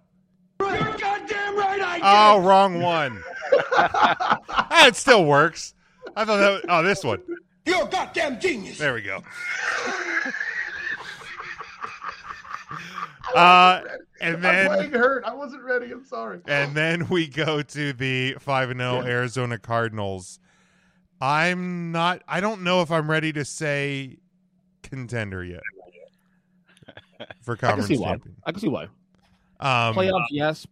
You're 0.59 0.69
goddamn 0.97 1.55
right 1.57 1.81
I 1.81 1.95
did. 1.97 2.03
Oh, 2.03 2.47
wrong 2.47 2.81
one. 2.81 3.23
It 4.87 4.95
still 4.95 5.25
works. 5.25 5.73
I 6.15 6.25
thought 6.25 6.37
that. 6.37 6.51
Was, 6.51 6.61
oh, 6.69 6.83
this 6.83 7.03
one. 7.03 7.19
You're 7.65 7.85
a 7.85 7.89
goddamn 7.89 8.39
genius. 8.39 8.77
There 8.77 8.93
we 8.93 9.01
go. 9.01 9.23
Uh, 13.39 13.81
and 14.21 14.35
I'm 14.37 14.41
then 14.41 14.67
playing 14.67 14.91
hurt. 14.91 15.25
I 15.25 15.33
wasn't 15.33 15.63
ready. 15.63 15.91
I'm 15.91 16.05
sorry. 16.05 16.39
and 16.47 16.73
then 16.73 17.09
we 17.09 17.27
go 17.27 17.61
to 17.61 17.91
the 17.91 18.37
five 18.39 18.69
and 18.69 18.79
zero 18.79 19.03
Arizona 19.03 19.57
Cardinals. 19.57 20.39
I'm 21.19 21.91
not. 21.91 22.21
I 22.27 22.39
don't 22.39 22.61
know 22.61 22.81
if 22.81 22.91
I'm 22.91 23.09
ready 23.09 23.33
to 23.33 23.43
say 23.43 24.17
contender 24.83 25.43
yet 25.43 25.61
for 27.41 27.55
conference 27.57 27.89
I 27.89 27.93
can 27.95 27.97
conference 27.97 27.97
see 27.97 27.97
why. 27.97 28.17
I 28.45 28.51
can 28.51 28.61
see 28.61 28.67
why. 28.67 28.83
Um, 29.59 29.95
Playoffs, 29.95 30.25
yes. 30.31 30.67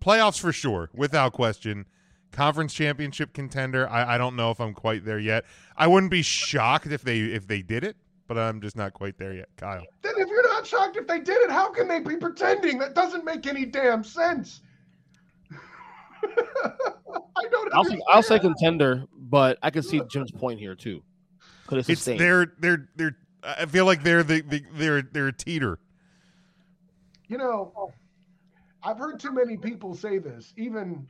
playoffs 0.00 0.38
for 0.38 0.52
sure, 0.52 0.90
without 0.94 1.32
question. 1.32 1.86
Conference 2.30 2.72
championship 2.72 3.32
contender. 3.32 3.88
I, 3.88 4.14
I 4.14 4.18
don't 4.18 4.36
know 4.36 4.50
if 4.50 4.60
I'm 4.60 4.72
quite 4.74 5.04
there 5.04 5.18
yet. 5.18 5.44
I 5.76 5.86
wouldn't 5.86 6.10
be 6.10 6.22
shocked 6.22 6.86
if 6.86 7.02
they 7.02 7.20
if 7.20 7.46
they 7.46 7.60
did 7.62 7.84
it, 7.84 7.96
but 8.26 8.38
I'm 8.38 8.60
just 8.60 8.76
not 8.76 8.92
quite 8.94 9.18
there 9.18 9.34
yet. 9.34 9.48
Kyle. 9.56 9.84
Then 10.02 10.14
if 10.16 10.28
you're 10.28 10.41
not 10.62 10.66
shocked 10.68 10.96
if 10.96 11.06
they 11.06 11.20
did 11.20 11.36
it, 11.42 11.50
how 11.50 11.70
can 11.70 11.88
they 11.88 12.00
be 12.00 12.16
pretending? 12.16 12.78
That 12.78 12.94
doesn't 12.94 13.24
make 13.24 13.46
any 13.46 13.64
damn 13.64 14.04
sense. 14.04 14.60
I 16.24 17.44
don't 17.50 17.74
I'll 17.74 17.84
say, 17.84 18.00
I'll 18.08 18.22
say 18.22 18.38
contender, 18.38 19.04
but 19.16 19.58
I 19.62 19.70
can 19.70 19.82
see 19.82 20.00
Jim's 20.10 20.30
point 20.30 20.60
here 20.60 20.74
too. 20.74 21.02
Could 21.66 21.78
it 21.78 21.88
It's 21.88 22.04
they're 22.04 22.52
they're 22.58 22.88
they're. 22.96 23.16
I 23.42 23.66
feel 23.66 23.86
like 23.86 24.04
they're 24.04 24.22
the, 24.22 24.40
the 24.42 24.62
they're 24.74 25.02
they're 25.02 25.28
a 25.28 25.32
teeter. 25.32 25.78
You 27.28 27.38
know, 27.38 27.92
I've 28.84 28.98
heard 28.98 29.18
too 29.18 29.32
many 29.32 29.56
people 29.56 29.94
say 29.94 30.18
this, 30.18 30.52
even 30.56 31.06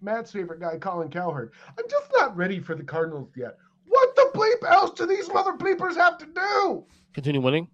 Matt's 0.00 0.30
favorite 0.30 0.60
guy, 0.60 0.78
Colin 0.78 1.10
Cowherd. 1.10 1.52
I'm 1.78 1.88
just 1.90 2.10
not 2.16 2.36
ready 2.36 2.60
for 2.60 2.74
the 2.74 2.84
Cardinals 2.84 3.30
yet. 3.36 3.56
What 3.88 4.14
the 4.14 4.30
bleep 4.34 4.70
else 4.70 4.92
do 4.92 5.06
these 5.06 5.28
mother 5.32 5.52
bleepers 5.52 5.96
have 5.96 6.18
to 6.18 6.26
do? 6.26 6.84
Continue 7.14 7.40
winning. 7.40 7.68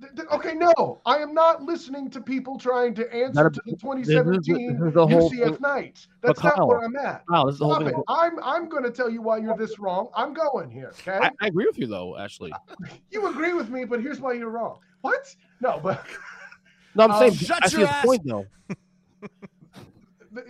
Th- 0.00 0.14
th- 0.14 0.28
Okay, 0.30 0.54
no, 0.54 1.00
I 1.06 1.16
am 1.18 1.34
not 1.34 1.62
listening 1.64 2.08
to 2.10 2.20
people 2.20 2.56
trying 2.56 2.94
to 2.94 3.12
answer 3.12 3.46
a- 3.48 3.50
to 3.50 3.60
the 3.64 3.72
this 3.72 3.74
is- 3.74 3.80
2017 3.82 4.78
this 4.78 4.88
is 4.88 4.94
the 4.94 5.06
whole 5.06 5.28
UCF 5.30 5.44
thing. 5.54 5.56
Knights. 5.60 6.08
But 6.20 6.36
That's 6.36 6.56
not 6.56 6.68
where 6.68 6.84
I'm 6.84 6.94
at. 6.96 7.26
Kyle, 7.26 7.46
this 7.46 7.56
is 7.56 7.60
whole 7.60 7.74
Stop 7.74 7.88
it. 7.88 7.94
I'm 8.06 8.38
I'm 8.42 8.68
going 8.68 8.84
to 8.84 8.90
tell 8.92 9.10
you 9.10 9.22
why 9.22 9.38
you're 9.38 9.56
this 9.56 9.78
wrong. 9.80 10.08
I'm 10.14 10.32
going 10.34 10.70
here. 10.70 10.92
Okay, 11.00 11.18
I, 11.20 11.30
I 11.40 11.46
agree 11.48 11.66
with 11.66 11.78
you 11.78 11.86
though. 11.88 12.16
Actually, 12.16 12.52
you 13.10 13.26
agree 13.26 13.54
with 13.54 13.70
me, 13.70 13.84
but 13.84 14.00
here's 14.00 14.20
why 14.20 14.34
you're 14.34 14.50
wrong. 14.50 14.78
What? 15.00 15.34
No, 15.60 15.80
but 15.82 16.06
no, 16.94 17.04
I'm 17.04 17.10
Um, 17.10 17.18
saying 17.18 17.34
shut 17.34 17.74
I 17.74 17.78
your 17.78 17.88
ass. 17.88 18.04
point 18.06 18.22
though. 18.24 18.46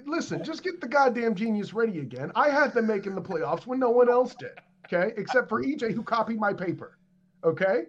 listen, 0.07 0.43
just 0.45 0.63
get 0.63 0.81
the 0.81 0.89
goddamn 0.89 1.35
genius 1.35 1.73
ready 1.73 2.01
again. 2.01 2.33
I 2.35 2.51
had 2.51 2.75
them 2.75 2.87
making 2.87 3.15
the 3.15 3.23
playoffs 3.23 3.67
when 3.67 3.79
no 3.79 3.91
one 3.91 4.11
else 4.11 4.35
did. 4.35 4.59
Okay, 4.87 5.13
except 5.17 5.49
for 5.49 5.63
EJ 5.63 5.93
who 5.95 6.03
copied 6.03 6.39
my 6.39 6.53
paper. 6.53 6.99
Okay, 7.45 7.85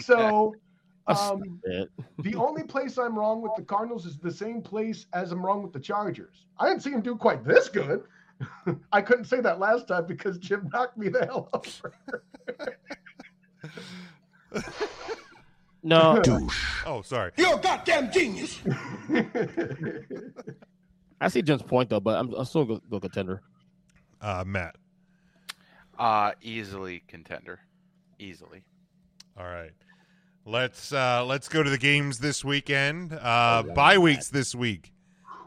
so 0.00 0.54
um, 1.06 1.60
the 2.18 2.34
only 2.36 2.62
place 2.62 2.98
I'm 2.98 3.18
wrong 3.18 3.42
with 3.42 3.52
the 3.56 3.62
Cardinals 3.62 4.06
is 4.06 4.18
the 4.18 4.30
same 4.30 4.62
place 4.62 5.06
as 5.12 5.32
I'm 5.32 5.44
wrong 5.44 5.62
with 5.62 5.72
the 5.72 5.80
Chargers. 5.80 6.46
I 6.58 6.68
didn't 6.68 6.82
see 6.82 6.90
them 6.90 7.00
do 7.02 7.16
quite 7.16 7.44
this 7.44 7.68
good. 7.68 8.04
I 8.92 9.02
couldn't 9.02 9.24
say 9.24 9.40
that 9.40 9.58
last 9.58 9.88
time 9.88 10.06
because 10.06 10.38
Jim 10.38 10.68
knocked 10.72 10.96
me 10.96 11.08
the 11.08 11.26
hell 11.26 11.48
over. 11.52 11.94
No, 15.84 16.20
Douche. 16.22 16.84
Oh, 16.86 17.02
sorry. 17.02 17.32
You're 17.36 17.58
a 17.58 17.60
goddamn 17.60 18.12
genius. 18.12 18.60
I 21.20 21.28
see 21.28 21.42
Jim's 21.42 21.62
point 21.62 21.90
though, 21.90 21.98
but 21.98 22.18
I'm, 22.18 22.32
I'm 22.34 22.44
still 22.44 22.64
go, 22.64 22.80
go 22.88 23.00
contender. 23.00 23.42
Uh, 24.20 24.44
Matt. 24.46 24.76
Uh 25.98 26.32
easily 26.40 27.02
contender. 27.08 27.58
Easily. 28.18 28.62
All 29.36 29.46
right. 29.46 29.72
Let's 30.44 30.92
uh 30.92 31.24
let's 31.24 31.48
go 31.48 31.62
to 31.62 31.70
the 31.70 31.78
games 31.78 32.18
this 32.18 32.44
weekend. 32.44 33.12
Uh 33.12 33.62
bye 33.74 33.98
weeks 33.98 34.28
this 34.28 34.54
week. 34.54 34.92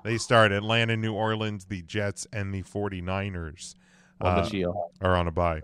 They 0.04 0.18
start 0.18 0.52
Atlanta, 0.52 0.96
New 0.96 1.14
Orleans, 1.14 1.66
the 1.66 1.82
Jets, 1.82 2.28
and 2.32 2.54
the 2.54 2.62
49ers. 2.62 3.74
On 4.22 4.48
the 4.50 4.66
uh, 4.70 4.74
are 5.02 5.16
on 5.16 5.28
a 5.28 5.32
bye. 5.32 5.62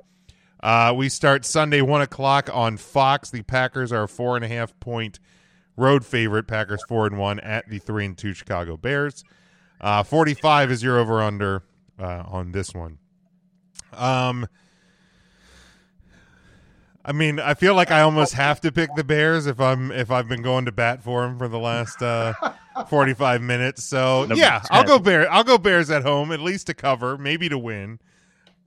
Uh, 0.62 0.94
we 0.96 1.10
start 1.10 1.46
Sunday, 1.46 1.82
1 1.82 2.02
o'clock 2.02 2.50
on 2.54 2.78
Fox. 2.78 3.30
The 3.30 3.44
Packers 3.44 3.92
are 3.92 4.04
a 4.04 4.08
four 4.08 4.36
and 4.36 4.44
a 4.44 4.48
half 4.48 4.80
point 4.80 5.20
road 5.78 6.06
favorite. 6.06 6.48
Packers 6.48 6.84
4 6.88 7.08
and 7.08 7.18
1 7.18 7.40
at 7.40 7.70
the 7.70 7.80
3 7.80 8.06
and 8.06 8.18
2 8.18 8.34
Chicago 8.34 8.78
Bears. 8.78 9.24
Uh, 9.80 10.04
45 10.04 10.72
is 10.72 10.84
your 10.84 11.00
over 11.00 11.22
under 11.22 11.64
uh, 12.00 12.24
on 12.28 12.52
this 12.52 12.74
one. 12.74 12.98
Um, 13.94 14.48
I 17.04 17.14
mean, 17.14 17.40
I 17.40 17.56
feel 17.56 17.74
like 17.74 17.90
I 17.90 18.02
almost 18.02 18.34
have 18.34 18.62
to 18.62 18.72
pick 18.72 18.94
the 18.96 19.04
Bears 19.04 19.48
if 19.48 19.60
I'm 19.60 19.92
if 19.92 20.12
I've 20.12 20.28
been 20.28 20.42
going 20.42 20.66
to 20.66 20.72
bat 20.72 21.02
for 21.02 21.24
them 21.24 21.38
for 21.38 21.48
the 21.48 21.58
last 21.58 22.02
uh, 22.02 22.34
45 22.88 23.42
minutes. 23.42 23.84
So 23.84 24.22
Number 24.22 24.36
yeah, 24.36 24.62
I'll 24.70 24.84
go 24.84 25.00
Bear. 25.00 25.32
I'll 25.32 25.44
go 25.44 25.58
Bears 25.58 25.90
at 25.90 26.04
home, 26.04 26.32
at 26.32 26.40
least 26.40 26.68
to 26.68 26.74
cover, 26.74 27.18
maybe 27.18 27.50
to 27.50 27.58
win. 27.58 28.00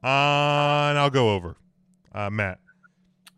Uh, 0.03 0.91
and 0.91 0.99
I'll 0.99 1.11
go 1.11 1.35
over. 1.35 1.57
Uh, 2.13 2.31
Matt. 2.31 2.59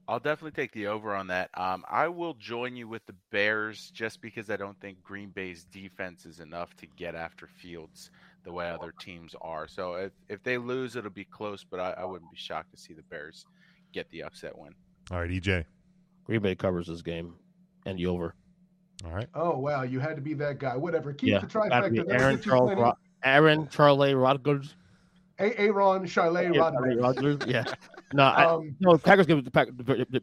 I'll 0.09 0.21
definitely 0.21 0.53
take 0.53 0.73
the 0.73 0.87
over 0.87 1.15
on 1.15 1.27
that. 1.29 1.51
Um, 1.55 1.85
I 1.91 2.07
will 2.07 2.35
join 2.35 2.77
you 2.77 2.87
with 2.87 3.05
the 3.07 3.15
Bears 3.33 3.91
just 3.91 4.21
because 4.21 4.51
I 4.51 4.57
don't 4.57 4.79
think 4.81 5.03
Green 5.03 5.31
Bay's 5.31 5.65
defense 5.65 6.27
is 6.27 6.39
enough 6.39 6.77
to 6.77 6.87
get 6.97 7.15
after 7.17 7.49
Fields 7.49 8.11
the 8.45 8.53
way 8.53 8.71
other 8.71 8.93
teams 9.01 9.35
are. 9.41 9.67
So 9.67 9.95
if, 9.95 10.13
if 10.29 10.43
they 10.45 10.59
lose, 10.59 10.95
it'll 10.95 11.11
be 11.11 11.25
close, 11.25 11.65
but 11.69 11.81
I, 11.81 11.91
I 11.99 12.05
wouldn't 12.05 12.31
be 12.31 12.37
shocked 12.37 12.71
to 12.71 12.77
see 12.77 12.95
the 12.95 13.03
Bears 13.03 13.47
get 13.93 14.09
the 14.11 14.23
upset 14.23 14.57
win. 14.57 14.75
All 15.11 15.21
right, 15.21 15.31
EJ. 15.31 15.65
Green 16.25 16.41
Bay 16.41 16.55
covers 16.55 16.89
this 16.89 17.03
game 17.03 17.35
and 17.85 17.99
the 17.99 18.07
over. 18.07 18.35
All 19.05 19.13
right. 19.13 19.29
Oh 19.35 19.59
wow, 19.59 19.83
you 19.83 20.01
had 20.01 20.17
to 20.17 20.23
be 20.23 20.35
that 20.35 20.59
guy. 20.59 20.77
Whatever. 20.77 21.13
Keep 21.13 21.29
yeah, 21.31 21.39
the 21.41 21.47
gotta 21.47 21.91
be 21.91 21.99
trifecta. 21.99 22.13
Aaron 22.13 22.37
get 22.37 22.45
Charles. 22.45 22.73
Ro- 22.77 22.93
Aaron 23.23 23.69
Charlie 23.69 24.15
Rodgers. 24.15 24.75
A- 25.39 25.59
Aaron 25.61 26.07
Charlet 26.07 26.55
Yeah, 26.55 26.61
Rodgers. 26.61 26.97
Rodgers, 26.97 27.39
yeah. 27.47 27.65
No, 28.13 28.23
I, 28.23 28.45
Um, 28.45 28.77
no. 28.79 28.97
Packers 28.97 29.27
give 29.27 29.45
the 29.45 29.51
Pack 29.51 29.69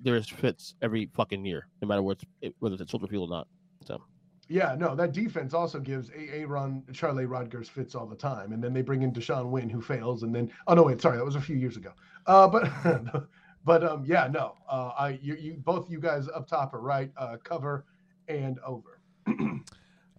there's 0.02 0.30
fits 0.30 0.74
every 0.82 1.10
fucking 1.14 1.46
year, 1.46 1.68
no 1.82 1.88
matter 1.88 2.02
where 2.02 2.16
it's, 2.42 2.56
whether 2.60 2.74
it's 2.74 2.82
at 2.82 2.90
Soldier 2.90 3.08
Field 3.08 3.30
or 3.30 3.36
not. 3.36 3.48
So 3.86 4.02
Yeah, 4.48 4.74
no, 4.80 4.96
that 4.96 5.12
defense 5.12 5.54
also 5.54 5.80
gives 5.82 6.10
A- 6.12 6.40
Aaron 6.40 6.84
Charlie 6.94 7.26
Rodgers 7.26 7.68
fits 7.68 7.94
all 7.94 8.06
the 8.06 8.16
time, 8.16 8.54
and 8.54 8.64
then 8.64 8.74
they 8.74 8.82
bring 8.82 9.02
in 9.04 9.12
Deshaun 9.12 9.50
Wynn 9.50 9.70
who 9.70 9.82
fails, 9.82 10.24
and 10.24 10.34
then 10.34 10.50
oh 10.68 10.74
no, 10.74 10.84
wait, 10.84 11.02
sorry, 11.02 11.18
that 11.18 11.26
was 11.26 11.36
a 11.36 11.42
few 11.42 11.58
years 11.58 11.76
ago. 11.76 11.92
Uh, 12.26 12.48
but 12.48 12.72
but 13.66 13.84
um, 13.84 14.04
yeah, 14.06 14.28
no, 14.32 14.56
uh, 14.70 14.92
I 14.98 15.20
you, 15.22 15.36
you 15.36 15.54
both 15.58 15.90
you 15.90 16.00
guys 16.00 16.28
up 16.28 16.48
top 16.48 16.74
are 16.74 16.82
right. 16.82 17.12
Uh, 17.18 17.38
cover 17.44 17.86
and 18.28 18.60
over. 18.66 19.00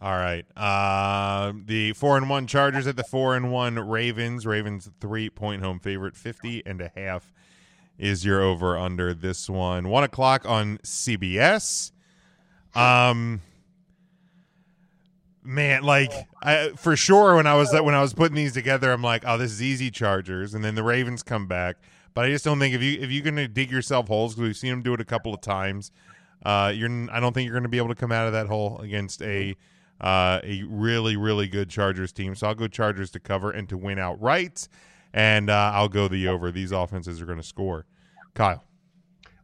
All 0.01 0.17
right. 0.17 0.45
Uh, 0.57 1.53
the 1.65 1.93
four 1.95 2.17
and 2.17 2.29
one 2.29 2.47
Chargers 2.47 2.87
at 2.87 2.97
the 2.97 3.05
four 3.05 3.37
and 3.37 3.51
one 3.51 3.79
Ravens. 3.79 4.47
Ravens 4.47 4.91
three 5.01 5.31
point 5.31 5.63
home 5.63 5.79
favorite. 5.79 6.17
50 6.17 6.63
and 6.67 6.81
a 6.81 6.93
half 6.95 7.33
is 7.99 8.25
your 8.25 8.43
over 8.43 8.77
under 8.77 9.15
this 9.15 9.49
one. 9.49 9.89
One 9.89 10.05
o'clock 10.05 10.45
on 10.47 10.79
CBS. 10.79 11.93
Um, 12.75 13.41
man, 15.43 15.83
like 15.85 16.13
I, 16.43 16.71
for 16.77 16.97
sure 16.97 17.37
when 17.37 17.47
I 17.47 17.55
was 17.55 17.73
when 17.73 17.95
I 17.95 18.03
was 18.03 18.13
putting 18.13 18.37
these 18.37 18.53
together, 18.53 18.93
I'm 18.93 19.03
like, 19.03 19.25
oh, 19.27 19.39
this 19.39 19.53
is 19.53 19.63
easy 19.63 19.91
Chargers, 19.91 20.55
and 20.55 20.65
then 20.65 20.75
the 20.75 20.83
Ravens 20.83 21.23
come 21.23 21.47
back. 21.47 21.77
But 22.15 22.27
I 22.27 22.31
just 22.31 22.45
don't 22.45 22.61
think 22.61 22.75
if 22.75 22.83
you 22.83 23.01
if 23.01 23.11
you're 23.11 23.25
gonna 23.25 23.49
dig 23.49 23.71
yourself 23.71 24.07
holes 24.07 24.35
because 24.35 24.49
we've 24.49 24.57
seen 24.57 24.71
them 24.71 24.83
do 24.83 24.95
it 24.95 25.01
a 25.01 25.05
couple 25.05 25.35
of 25.35 25.41
times, 25.41 25.91
uh, 26.47 26.73
you're 26.75 26.89
I 27.11 27.19
don't 27.19 27.33
think 27.33 27.47
you're 27.47 27.59
gonna 27.59 27.69
be 27.69 27.79
able 27.79 27.89
to 27.89 27.95
come 27.97 28.13
out 28.13 28.27
of 28.27 28.33
that 28.33 28.47
hole 28.47 28.79
against 28.79 29.21
a 29.23 29.57
uh, 30.01 30.41
a 30.45 30.63
really 30.69 31.17
really 31.17 31.49
good 31.49 31.69
Chargers 31.69 32.13
team. 32.13 32.37
So 32.37 32.47
I'll 32.47 32.55
go 32.55 32.69
Chargers 32.69 33.11
to 33.13 33.21
cover 33.21 33.51
and 33.51 33.69
to 33.69 33.77
win 33.77 33.99
outright, 33.99 34.69
and 35.13 35.51
uh, 35.51 35.73
I'll 35.75 35.89
go 35.89 36.07
the 36.07 36.29
over. 36.29 36.53
These 36.53 36.71
offenses 36.71 37.21
are 37.21 37.27
going 37.27 37.39
to 37.39 37.45
score. 37.45 37.85
Kyle. 38.35 38.63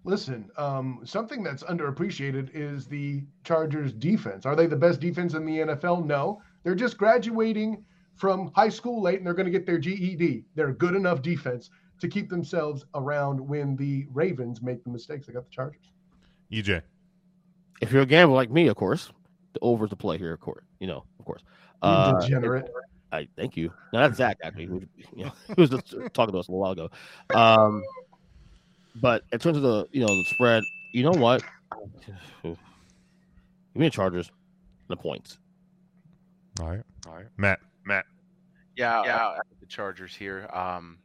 Listen, 0.05 0.51
um, 0.57 1.01
something 1.05 1.43
that's 1.43 1.63
underappreciated 1.65 2.51
is 2.55 2.87
the 2.87 3.23
Chargers 3.45 3.93
defense. 3.93 4.47
Are 4.47 4.57
they 4.57 4.67
the 4.67 4.77
best 4.77 4.99
defense 4.99 5.35
in 5.35 5.45
the 5.45 5.59
NFL? 5.59 6.07
No. 6.07 6.41
They're 6.63 6.75
just 6.75 6.97
graduating 6.97 7.85
from 8.15 8.51
high 8.55 8.71
school 8.71 9.03
late 9.03 9.19
and 9.19 9.27
they're 9.27 9.35
going 9.35 9.45
to 9.47 9.53
get 9.53 9.67
their 9.67 9.79
GED. 9.79 10.45
They're 10.55 10.69
a 10.69 10.75
good 10.75 10.95
enough 10.95 11.21
defense 11.21 11.69
to 12.01 12.09
keep 12.09 12.29
themselves 12.29 12.85
around 12.95 13.39
when 13.41 13.77
the 13.77 14.07
Ravens 14.13 14.63
make 14.63 14.83
the 14.85 14.91
mistakes. 14.91 15.29
I 15.29 15.33
got 15.33 15.45
the 15.45 15.51
Chargers. 15.51 15.93
EJ. 16.53 16.83
if 17.81 17.93
you're 17.93 18.03
a 18.03 18.07
gambler 18.07 18.35
like 18.37 18.51
me, 18.51 18.67
of 18.67 18.77
course, 18.77 19.13
the 19.53 19.61
over 19.61 19.85
is 19.85 19.91
the 19.91 19.97
play 19.97 20.19
here. 20.19 20.33
Of 20.33 20.41
course, 20.41 20.65
you 20.81 20.87
know, 20.87 21.05
of 21.19 21.25
course. 21.25 21.43
Uh, 21.83 22.15
You 22.17 22.21
degenerate. 22.27 22.69
I 23.13 23.29
thank 23.37 23.57
you. 23.57 23.73
No, 23.93 24.01
that's 24.01 24.17
Zach 24.19 24.39
actually. 24.43 24.67
Who, 24.67 24.83
you 25.15 25.25
know, 25.25 25.33
he 25.47 25.55
was 25.61 25.71
just 25.71 25.95
talking 26.13 26.33
to 26.33 26.39
us 26.39 26.49
a 26.49 26.53
little 26.53 26.59
while 26.61 26.73
ago. 26.73 26.91
Um, 27.35 27.83
but 29.01 29.25
in 29.33 29.39
terms 29.39 29.57
of 29.57 29.63
the 29.63 29.87
you 29.93 30.01
know 30.01 30.09
the 30.09 30.25
spread, 30.27 30.63
you 30.93 31.03
know 31.03 31.13
what? 31.13 31.43
Give 32.43 32.57
me 33.75 33.87
the 33.87 33.91
Chargers, 33.91 34.31
the 34.89 34.97
points. 34.97 35.39
All 36.61 36.69
right. 36.69 36.83
All 37.07 37.15
right. 37.15 37.27
Matt. 37.37 37.61
Matt. 37.85 38.05
Yeah, 38.77 39.03
yeah. 39.05 39.17
I'll 39.17 39.41
the 39.61 39.67
Chargers 39.67 40.15
here. 40.15 40.49
Um, 40.53 40.99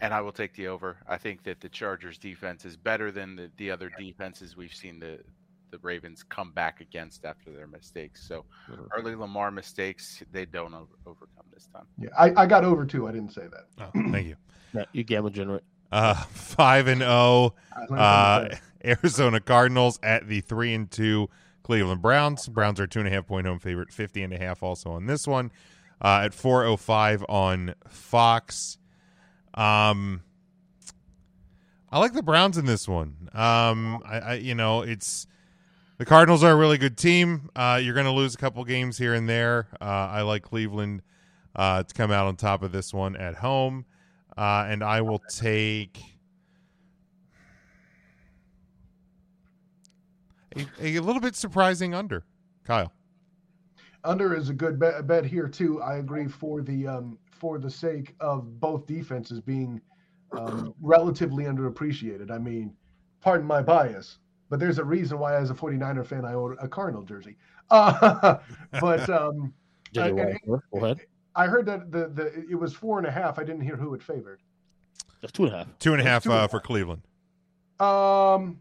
and 0.00 0.12
I 0.14 0.20
will 0.20 0.32
take 0.32 0.54
the 0.54 0.68
over. 0.68 0.98
I 1.08 1.18
think 1.18 1.42
that 1.44 1.60
the 1.60 1.68
Chargers 1.68 2.18
defense 2.18 2.64
is 2.64 2.76
better 2.76 3.10
than 3.10 3.36
the, 3.36 3.50
the 3.56 3.70
other 3.70 3.90
defenses 3.98 4.56
we've 4.56 4.74
seen 4.74 4.98
the 4.98 5.18
the 5.70 5.78
Ravens 5.82 6.24
come 6.24 6.50
back 6.50 6.80
against 6.80 7.24
after 7.24 7.52
their 7.52 7.68
mistakes. 7.68 8.26
So 8.26 8.44
early 8.96 9.14
Lamar 9.14 9.52
mistakes, 9.52 10.20
they 10.32 10.44
don't 10.44 10.74
over- 10.74 10.98
overcome 11.06 11.44
this 11.54 11.68
time. 11.72 11.84
Yeah, 11.96 12.08
I, 12.18 12.32
I 12.42 12.46
got 12.46 12.64
over 12.64 12.84
two. 12.84 13.06
I 13.06 13.12
didn't 13.12 13.32
say 13.32 13.42
that. 13.42 13.66
Oh, 13.94 14.10
thank 14.10 14.26
you. 14.26 14.36
Yeah, 14.72 14.84
you 14.92 15.02
gamble 15.02 15.30
generate. 15.30 15.62
Uh, 15.90 16.14
five 16.30 16.86
and 16.86 17.00
zero. 17.00 17.54
I 17.76 17.92
Uh, 17.92 18.56
Arizona 18.84 19.40
Cardinals 19.40 19.98
at 20.00 20.28
the 20.28 20.40
three 20.42 20.74
and 20.74 20.88
two 20.88 21.28
Cleveland 21.64 22.02
Browns. 22.02 22.48
Browns 22.48 22.78
are 22.78 22.86
two 22.86 23.00
and 23.00 23.08
a 23.08 23.10
half 23.10 23.26
point 23.26 23.48
home 23.48 23.58
favorite. 23.58 23.92
50 23.92 24.22
and 24.22 24.32
a 24.32 24.38
half 24.38 24.62
also 24.62 24.90
on 24.92 25.06
this 25.06 25.26
one. 25.26 25.50
Uh, 26.00 26.22
at 26.24 26.34
four 26.34 26.64
oh 26.64 26.76
five 26.76 27.24
on 27.28 27.74
Fox. 27.88 28.78
Um, 29.54 30.22
I 31.90 31.98
like 31.98 32.12
the 32.12 32.22
Browns 32.22 32.56
in 32.56 32.66
this 32.66 32.86
one. 32.86 33.28
Um, 33.32 34.02
I, 34.06 34.18
I 34.18 34.34
you 34.34 34.54
know 34.54 34.82
it's 34.82 35.26
the 35.98 36.04
Cardinals 36.06 36.42
are 36.42 36.52
a 36.52 36.56
really 36.56 36.78
good 36.78 36.96
team. 36.96 37.50
Uh, 37.54 37.80
you're 37.82 37.94
going 37.94 38.06
to 38.06 38.12
lose 38.12 38.34
a 38.34 38.38
couple 38.38 38.64
games 38.64 38.96
here 38.96 39.12
and 39.12 39.28
there. 39.28 39.68
Uh, 39.80 39.84
I 39.84 40.22
like 40.22 40.42
Cleveland 40.42 41.02
uh, 41.54 41.82
to 41.82 41.94
come 41.94 42.10
out 42.10 42.26
on 42.26 42.36
top 42.36 42.62
of 42.62 42.72
this 42.72 42.94
one 42.94 43.16
at 43.16 43.34
home, 43.34 43.84
uh, 44.38 44.66
and 44.68 44.82
I 44.82 45.00
will 45.00 45.18
take 45.18 46.00
a, 50.56 50.96
a 50.96 51.00
little 51.00 51.20
bit 51.20 51.36
surprising 51.36 51.94
under. 51.94 52.24
Kyle, 52.64 52.92
Under 54.04 54.36
is 54.36 54.48
a 54.48 54.54
good 54.54 54.78
bet, 54.78 55.06
bet 55.06 55.24
here 55.24 55.48
too. 55.48 55.82
I 55.82 55.96
agree 55.96 56.28
for 56.28 56.62
the 56.62 56.86
um, 56.86 57.18
for 57.40 57.58
the 57.58 57.70
sake 57.70 58.14
of 58.20 58.60
both 58.60 58.86
defenses 58.86 59.40
being 59.40 59.80
um, 60.36 60.74
relatively 60.80 61.44
underappreciated. 61.44 62.30
I 62.30 62.38
mean, 62.38 62.74
pardon 63.20 63.46
my 63.46 63.62
bias, 63.62 64.18
but 64.50 64.60
there's 64.60 64.78
a 64.78 64.84
reason 64.84 65.18
why, 65.18 65.34
as 65.34 65.50
a 65.50 65.54
49er 65.54 66.06
fan, 66.06 66.24
I 66.24 66.34
own 66.34 66.56
a 66.60 66.68
Cardinal 66.68 67.02
jersey. 67.02 67.36
Uh, 67.70 68.36
but 68.80 69.08
um, 69.08 69.52
JJ 69.94 70.34
I- 70.34 70.38
Watt, 70.44 70.62
Go 70.72 70.84
ahead. 70.84 71.00
I 71.34 71.46
heard 71.46 71.64
that 71.66 71.90
the, 71.90 72.08
the 72.08 72.44
it 72.50 72.58
was 72.58 72.74
four 72.74 72.98
and 72.98 73.06
a 73.06 73.10
half. 73.10 73.38
I 73.38 73.44
didn't 73.44 73.62
hear 73.62 73.76
who 73.76 73.94
it 73.94 74.02
favored. 74.02 74.40
That's 75.22 75.32
two 75.32 75.44
and 75.44 75.54
a 75.54 75.58
half. 75.58 75.78
two 75.78 75.92
and 75.92 76.00
a 76.00 76.04
half 76.04 76.24
two 76.24 76.30
and 76.32 76.40
a 76.40 76.42
uh, 76.42 76.48
for 76.48 76.60
Cleveland. 76.60 77.02
Um, 77.78 78.60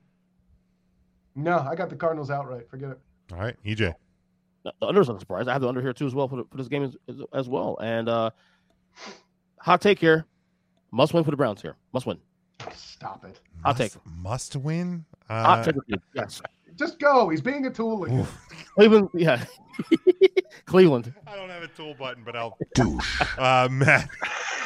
no, 1.36 1.58
I 1.60 1.76
got 1.76 1.90
the 1.90 1.96
Cardinals 1.96 2.30
outright. 2.30 2.70
Forget 2.70 2.92
it. 2.92 3.00
All 3.34 3.40
right, 3.40 3.56
EJ. 3.66 3.96
The 4.64 4.74
the 4.80 4.86
under's 4.86 5.08
not 5.08 5.18
a 5.18 5.20
surprise. 5.20 5.48
I 5.48 5.54
have 5.54 5.62
the 5.62 5.68
under 5.68 5.82
here 5.82 5.94
too 5.94 6.06
as 6.06 6.14
well 6.14 6.28
for, 6.28 6.38
the, 6.38 6.46
for 6.46 6.58
this 6.58 6.68
game 6.68 6.84
as, 6.84 6.96
as, 7.08 7.22
as 7.34 7.50
well. 7.50 7.78
And 7.82 8.08
uh 8.08 8.30
hot 9.60 9.82
take 9.82 10.00
here, 10.00 10.26
must 10.92 11.14
win 11.14 11.24
for 11.24 11.32
the 11.32 11.38
Browns 11.38 11.62
here. 11.62 11.76
Must 11.94 12.06
win. 12.06 12.18
Stop 12.74 13.24
it. 13.26 13.40
Hot 13.64 13.78
take. 13.78 13.94
Must 14.06 14.56
win. 14.56 15.06
Uh, 15.30 15.44
Hot 15.44 15.66
take. 15.66 15.76
Yes. 16.14 16.42
Just 16.76 17.00
go. 17.00 17.30
He's 17.30 17.42
being 17.42 17.66
a 17.66 17.70
tool 17.70 18.04
again. 18.06 18.26
Cleveland. 18.76 19.10
Yeah. 19.14 19.44
Cleveland. 20.66 21.14
I 21.28 21.36
don't 21.36 21.50
have 21.50 21.64
a 21.64 21.68
tool 21.68 21.94
button, 21.98 22.24
but 22.24 22.36
I'll 22.36 22.58
douche. 22.76 23.22
Uh, 23.38 23.68
Matt. 23.72 24.10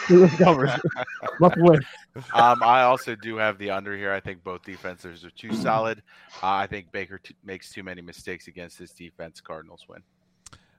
Must 0.10 1.58
win. 1.58 1.82
um, 2.34 2.62
I 2.64 2.82
also 2.84 3.16
do 3.16 3.38
have 3.38 3.58
the 3.58 3.70
under 3.72 3.96
here. 3.96 4.12
I 4.12 4.20
think 4.20 4.44
both 4.44 4.64
defenses 4.64 5.24
are 5.24 5.30
too 5.32 5.54
solid. 5.54 6.02
Uh, 6.42 6.48
I 6.48 6.68
think 6.68 6.92
Baker 6.92 7.20
t- 7.20 7.36
makes 7.44 7.72
too 7.72 7.84
many 7.84 8.02
mistakes 8.02 8.48
against 8.48 8.78
this 8.80 8.92
defense. 8.92 9.40
Cardinals 9.40 9.86
win. 9.88 10.02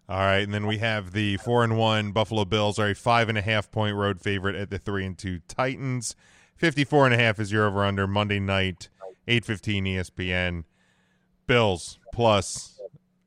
All 0.07 0.19
right, 0.19 0.41
and 0.41 0.53
then 0.53 0.67
we 0.67 0.79
have 0.79 1.13
the 1.13 1.39
four 1.39 1.65
and 1.65 1.79
one 1.79 2.13
Buffalo 2.13 2.45
Bills 2.45 2.79
are 2.79 2.91
a 2.91 2.95
five 2.95 3.31
and 3.31 3.39
a 3.39 3.43
half 3.43 3.71
point 3.71 3.97
road 3.97 4.21
favorite 4.21 4.55
at 4.55 4.69
the 4.69 4.79
three 4.79 5.07
and 5.07 5.17
two 5.17 5.41
Titans. 5.49 6.15
Fifty 6.57 6.85
four 6.85 7.07
and 7.07 7.15
a 7.15 7.19
half 7.19 7.41
is 7.41 7.51
your 7.51 7.67
over 7.67 7.85
under 7.85 8.07
Monday 8.07 8.39
night, 8.39 8.91
eight 9.27 9.47
fifteen 9.47 9.85
ESPN. 9.87 10.65
Bills 11.47 11.99
plus 12.13 12.79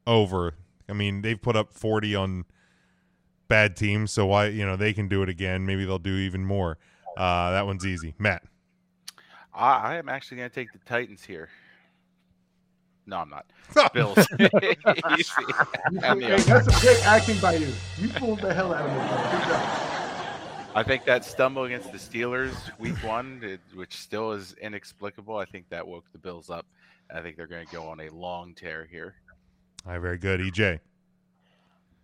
over. 0.06 0.54
I 0.88 0.94
mean, 0.94 1.24
they've 1.24 1.42
put 1.42 1.56
up 1.56 1.74
forty 1.74 2.14
on 2.14 2.46
bad 3.48 3.76
teams, 3.76 4.12
so 4.12 4.28
why 4.28 4.48
you 4.48 4.66
know 4.66 4.76
they 4.76 4.94
can 4.94 5.08
do 5.08 5.24
it 5.24 5.30
again. 5.30 5.66
Maybe 5.66 5.84
they'll 5.84 5.98
do 5.98 6.16
even 6.16 6.46
more. 6.46 6.78
Uh, 7.18 7.52
that 7.52 7.66
one's 7.66 7.88
easy. 7.88 8.14
Matt. 8.20 8.44
I 9.52 9.96
am 9.96 10.08
actually 10.08 10.38
going 10.38 10.50
to 10.50 10.54
take 10.54 10.72
the 10.72 10.80
Titans 10.86 11.24
here. 11.24 11.50
No, 13.08 13.18
I'm 13.18 13.30
not. 13.30 13.46
Bills. 13.94 14.18
You 14.38 14.50
Easy. 15.18 15.32
Hey, 16.02 16.20
that's 16.20 16.46
some 16.46 16.82
great 16.82 17.08
acting 17.08 17.40
by 17.40 17.56
you. 17.56 17.68
You 17.98 18.10
fooled 18.10 18.42
the 18.42 18.54
hell 18.54 18.74
out 18.74 18.86
of 18.86 18.92
me. 18.92 19.00
Good 19.00 19.48
job. 19.48 19.88
I 20.76 20.84
think 20.84 21.06
that 21.06 21.26
stumble 21.26 21.64
against 21.64 21.92
the 21.92 21.98
Steelers 21.98 22.54
week 22.78 23.02
one, 23.04 23.40
it, 23.42 23.62
which 23.74 23.96
still 23.96 24.34
is 24.34 24.54
inexplicable, 24.62 25.36
I 25.36 25.46
think 25.46 25.70
that 25.70 25.88
woke 25.88 26.06
the 26.12 26.20
Bills 26.20 26.50
up. 26.50 26.68
I 27.12 27.22
think 27.22 27.38
they're 27.38 27.48
going 27.48 27.66
to 27.66 27.74
go 27.74 27.88
on 27.88 28.02
a 28.02 28.10
long 28.10 28.54
tear 28.54 28.86
here. 28.92 29.16
All 29.86 29.94
right, 29.94 30.00
very 30.00 30.18
good. 30.18 30.42
EJ. 30.42 30.80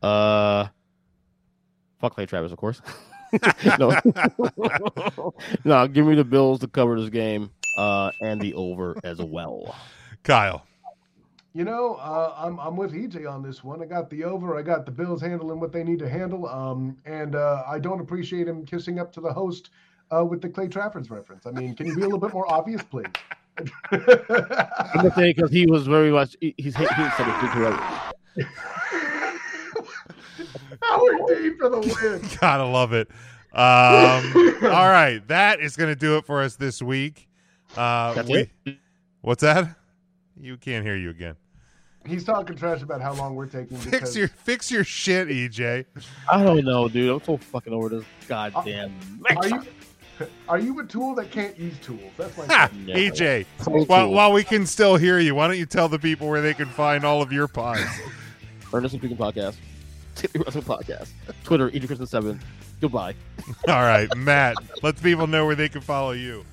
Uh, 0.01 0.67
fuck 1.99 2.15
Clay 2.15 2.25
Travis, 2.25 2.51
of 2.51 2.57
course. 2.57 2.81
no, 3.77 3.99
no, 5.65 5.88
give 5.88 6.05
me 6.05 6.15
the 6.15 6.23
Bills 6.23 6.59
to 6.61 6.67
cover 6.67 6.99
this 6.99 7.09
game, 7.09 7.51
uh, 7.77 8.09
and 8.21 8.39
the 8.39 8.53
over 8.53 8.95
as 9.03 9.19
well. 9.19 9.75
Kyle. 10.23 10.65
You 11.55 11.63
know, 11.63 11.95
uh, 11.95 12.34
I'm 12.35 12.59
I'm 12.59 12.75
with 12.75 12.93
EJ 12.93 13.30
on 13.31 13.43
this 13.43 13.63
one. 13.63 13.81
I 13.81 13.85
got 13.85 14.09
the 14.09 14.23
over. 14.23 14.57
I 14.57 14.63
got 14.63 14.85
the 14.88 14.91
Bills 14.91 15.21
handling 15.21 15.59
what 15.59 15.71
they 15.71 15.84
need 15.84 15.99
to 15.99 16.09
handle. 16.09 16.47
Um, 16.47 16.97
and 17.05 17.35
uh, 17.35 17.63
I 17.67 17.77
don't 17.77 17.99
appreciate 17.99 18.47
him 18.47 18.65
kissing 18.65 18.97
up 18.99 19.13
to 19.13 19.21
the 19.21 19.31
host 19.31 19.69
uh, 20.15 20.25
with 20.25 20.41
the 20.41 20.49
Clay 20.49 20.67
Trafford's 20.67 21.11
reference. 21.11 21.45
I 21.45 21.51
mean, 21.51 21.75
can 21.75 21.85
you 21.85 21.95
be 21.95 22.01
a 22.01 22.05
little 22.05 22.19
bit 22.19 22.34
more 22.34 22.51
obvious, 22.51 22.81
please? 22.81 23.05
I'm 23.91 24.01
gonna 24.95 25.13
say 25.13 25.31
because 25.31 25.51
he 25.51 25.67
was 25.67 25.85
very 25.85 26.09
much 26.09 26.35
he, 26.41 26.55
he's 26.57 26.75
he, 26.75 26.84
he 26.85 27.09
said 27.17 27.27
it 27.27 27.51
correct. 27.51 28.13
Howard 30.81 31.21
D 31.27 31.51
for 31.57 31.69
the 31.69 31.80
win. 31.80 32.30
Gotta 32.41 32.65
love 32.65 32.93
it. 32.93 33.09
Um, 33.53 34.34
all 34.63 34.89
right, 34.89 35.21
that 35.27 35.59
is 35.59 35.75
going 35.75 35.89
to 35.89 35.95
do 35.95 36.17
it 36.17 36.25
for 36.25 36.41
us 36.41 36.55
this 36.55 36.81
week. 36.81 37.30
Uh, 37.77 38.13
That's 38.15 38.27
we- 38.27 38.80
What's 39.21 39.41
that? 39.41 39.75
You 40.35 40.57
can't 40.57 40.84
hear 40.84 40.95
you 40.95 41.11
again. 41.11 41.35
He's 42.05 42.23
talking 42.25 42.55
trash 42.55 42.81
about 42.81 43.01
how 43.01 43.13
long 43.13 43.35
we're 43.35 43.45
taking. 43.47 43.77
Fix 43.77 44.15
your 44.15 44.27
fix 44.27 44.69
your 44.69 44.84
shit, 44.84 45.30
EJ. 45.30 45.85
I 46.30 46.43
don't 46.43 46.65
know, 46.65 46.89
dude. 46.89 47.09
I'm 47.09 47.23
so 47.23 47.38
fucking 47.38 47.73
over 47.73 47.89
this 47.89 48.03
goddamn. 48.27 48.93
Are 49.38 49.47
you 49.47 49.63
are 50.47 50.59
you 50.59 50.80
a 50.80 50.85
tool 50.85 51.15
that 51.15 51.31
can't 51.31 51.57
use 51.57 51.77
tools? 51.80 52.11
That's 52.17 52.38
my 52.38 52.45
Ha, 52.45 52.67
question. 52.67 52.88
EJ, 52.88 53.45
Cool 53.59 53.85
while, 53.85 54.05
tool. 54.05 54.13
while 54.13 54.31
we 54.34 54.43
can 54.43 54.65
still 54.65 54.95
hear 54.95 55.19
you, 55.19 55.34
why 55.35 55.47
don't 55.47 55.57
you 55.57 55.65
tell 55.65 55.88
the 55.89 55.97
people 55.99 56.27
where 56.30 56.41
they 56.41 56.53
can 56.53 56.67
find 56.67 57.03
all 57.05 57.21
of 57.21 57.31
your 57.31 57.47
pods? 57.47 57.81
Earnestly 58.73 58.99
Speaking 58.99 59.17
Podcast, 59.17 59.55
Tippy 60.15 60.39
Wrestling 60.39 60.65
Podcast, 60.65 61.09
Twitter, 61.43 61.69
EJ 61.71 61.88
Christian 61.88 62.07
Seven. 62.07 62.39
Goodbye. 62.81 63.15
all 63.67 63.81
right, 63.81 64.13
Matt, 64.17 64.55
let 64.84 64.97
the 64.97 65.01
people 65.03 65.25
know 65.25 65.45
where 65.45 65.55
they 65.55 65.69
can 65.69 65.81
follow 65.81 66.11
you. 66.11 66.43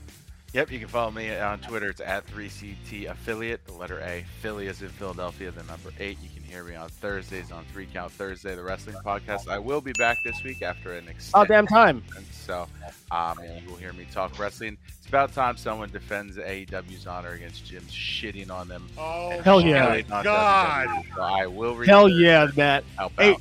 Yep, 0.53 0.73
you 0.73 0.81
can 0.81 0.89
follow 0.89 1.13
me 1.13 1.33
on 1.39 1.61
Twitter. 1.61 1.91
It's 1.91 2.01
at 2.01 2.27
3CT 2.27 3.09
Affiliate, 3.09 3.65
the 3.67 3.73
letter 3.73 4.01
A. 4.01 4.25
Philly 4.43 4.67
is 4.67 4.83
in 4.83 4.89
Philadelphia, 4.89 5.53
the 5.53 5.63
number 5.63 5.91
eight. 6.01 6.19
You 6.21 6.29
can 6.29 6.43
hear 6.43 6.65
me 6.65 6.75
on 6.75 6.89
Thursdays 6.89 7.53
on 7.53 7.65
Three 7.73 7.87
Count 7.87 8.11
Thursday, 8.11 8.57
the 8.57 8.63
wrestling 8.65 8.97
podcast. 9.05 9.47
I 9.49 9.61
will 9.61 9.81
be 9.81 9.93
back 9.93 10.17
this 10.25 10.43
week 10.43 10.61
after 10.63 10.95
an 10.95 11.05
Oh 11.07 11.11
extended 11.11 11.49
damn 11.49 11.67
time. 11.69 12.03
So, 12.33 12.67
um, 13.13 13.39
you 13.63 13.71
will 13.71 13.77
hear 13.77 13.93
me 13.93 14.09
talk 14.11 14.37
wrestling. 14.41 14.77
It's 14.99 15.07
about 15.07 15.33
time 15.33 15.57
someone 15.57 15.89
defends 15.91 16.37
AEW's 16.37 17.07
honor 17.07 17.31
against 17.31 17.65
Jim 17.67 17.85
shitting 17.85 18.51
on 18.51 18.67
them. 18.67 18.89
Oh, 18.99 19.41
Hell 19.43 19.61
yeah. 19.61 20.01
God. 20.01 21.05
So 21.15 21.23
I 21.23 21.47
will 21.47 21.77
Hell 21.85 22.09
yeah, 22.09 22.49
Matt. 22.57 22.83
to 22.91 22.97
Help 22.97 23.13
Hey, 23.17 23.35
out. 23.35 23.41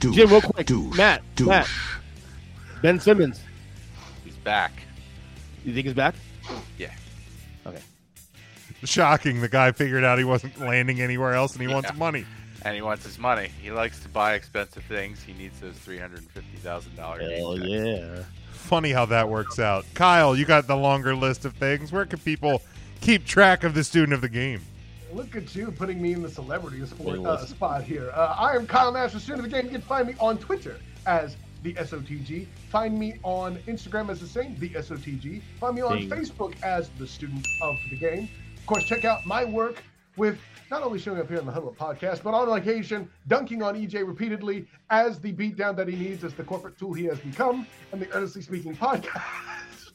Jim, 0.00 0.28
real 0.30 0.40
quick, 0.40 0.68
Matt, 0.96 1.22
Matt, 1.40 1.68
Ben 2.82 2.98
Simmons. 2.98 3.40
He's 4.24 4.34
back. 4.36 4.72
You 5.68 5.74
think 5.74 5.84
he's 5.84 5.94
back? 5.94 6.14
Yeah. 6.78 6.94
Okay. 7.66 7.82
Shocking, 8.84 9.42
the 9.42 9.50
guy 9.50 9.70
figured 9.72 10.02
out 10.02 10.16
he 10.16 10.24
wasn't 10.24 10.58
landing 10.58 11.02
anywhere 11.02 11.34
else 11.34 11.52
and 11.52 11.60
he 11.60 11.68
wants 11.68 11.92
money. 11.94 12.24
And 12.62 12.74
he 12.74 12.80
wants 12.80 13.04
his 13.04 13.18
money. 13.18 13.50
He 13.60 13.70
likes 13.70 14.00
to 14.00 14.08
buy 14.08 14.32
expensive 14.32 14.82
things. 14.84 15.22
He 15.22 15.34
needs 15.34 15.60
those 15.60 15.74
three 15.76 15.98
hundred 15.98 16.20
and 16.20 16.30
fifty 16.30 16.56
thousand 16.56 16.96
dollars. 16.96 17.38
Hell 17.38 17.58
yeah. 17.58 18.22
Funny 18.52 18.92
how 18.92 19.04
that 19.04 19.28
works 19.28 19.58
out. 19.58 19.84
Kyle, 19.92 20.34
you 20.34 20.46
got 20.46 20.66
the 20.66 20.76
longer 20.76 21.14
list 21.14 21.44
of 21.44 21.52
things. 21.52 21.92
Where 21.92 22.06
can 22.06 22.18
people 22.20 22.62
keep 23.02 23.26
track 23.26 23.62
of 23.62 23.74
the 23.74 23.84
student 23.84 24.14
of 24.14 24.22
the 24.22 24.28
game? 24.30 24.62
Look 25.12 25.36
at 25.36 25.54
you 25.54 25.70
putting 25.70 26.00
me 26.00 26.14
in 26.14 26.22
the 26.22 26.30
celebrity 26.30 26.84
sport, 26.86 27.18
Hey, 27.18 27.24
uh, 27.26 27.36
spot 27.44 27.84
here. 27.84 28.10
Uh, 28.14 28.34
I 28.38 28.56
am 28.56 28.66
Kyle 28.66 28.90
Nash, 28.90 29.12
the 29.12 29.20
student 29.20 29.44
of 29.44 29.50
the 29.50 29.54
game. 29.54 29.66
You 29.66 29.72
can 29.72 29.82
find 29.82 30.08
me 30.08 30.14
on 30.18 30.38
Twitter 30.38 30.78
as 31.06 31.36
the 31.72 31.80
SOTG. 31.80 32.46
Find 32.70 32.98
me 32.98 33.18
on 33.22 33.56
Instagram 33.66 34.08
as 34.08 34.20
the 34.20 34.26
same, 34.26 34.56
the 34.58 34.70
SOTG. 34.70 35.42
Find 35.60 35.74
me 35.74 35.82
on 35.82 35.98
Ding. 35.98 36.10
Facebook 36.10 36.54
as 36.62 36.88
the 36.98 37.06
student 37.06 37.46
of 37.62 37.76
the 37.90 37.98
game. 37.98 38.28
Of 38.56 38.66
course, 38.66 38.84
check 38.84 39.04
out 39.04 39.26
my 39.26 39.44
work 39.44 39.82
with 40.16 40.38
not 40.70 40.82
only 40.82 40.98
showing 40.98 41.20
up 41.20 41.28
here 41.28 41.38
on 41.38 41.46
the 41.46 41.52
Huddle 41.52 41.74
podcast, 41.78 42.22
but 42.22 42.34
on 42.34 42.48
occasion 42.58 43.10
dunking 43.26 43.62
on 43.62 43.74
EJ 43.74 44.06
repeatedly 44.06 44.66
as 44.90 45.18
the 45.20 45.32
beatdown 45.32 45.76
that 45.76 45.88
he 45.88 45.96
needs 45.96 46.24
as 46.24 46.34
the 46.34 46.44
corporate 46.44 46.78
tool 46.78 46.92
he 46.92 47.04
has 47.04 47.18
become, 47.18 47.66
and 47.92 48.00
the 48.00 48.10
Earnestly 48.12 48.42
Speaking 48.42 48.76
podcast. 48.86 49.92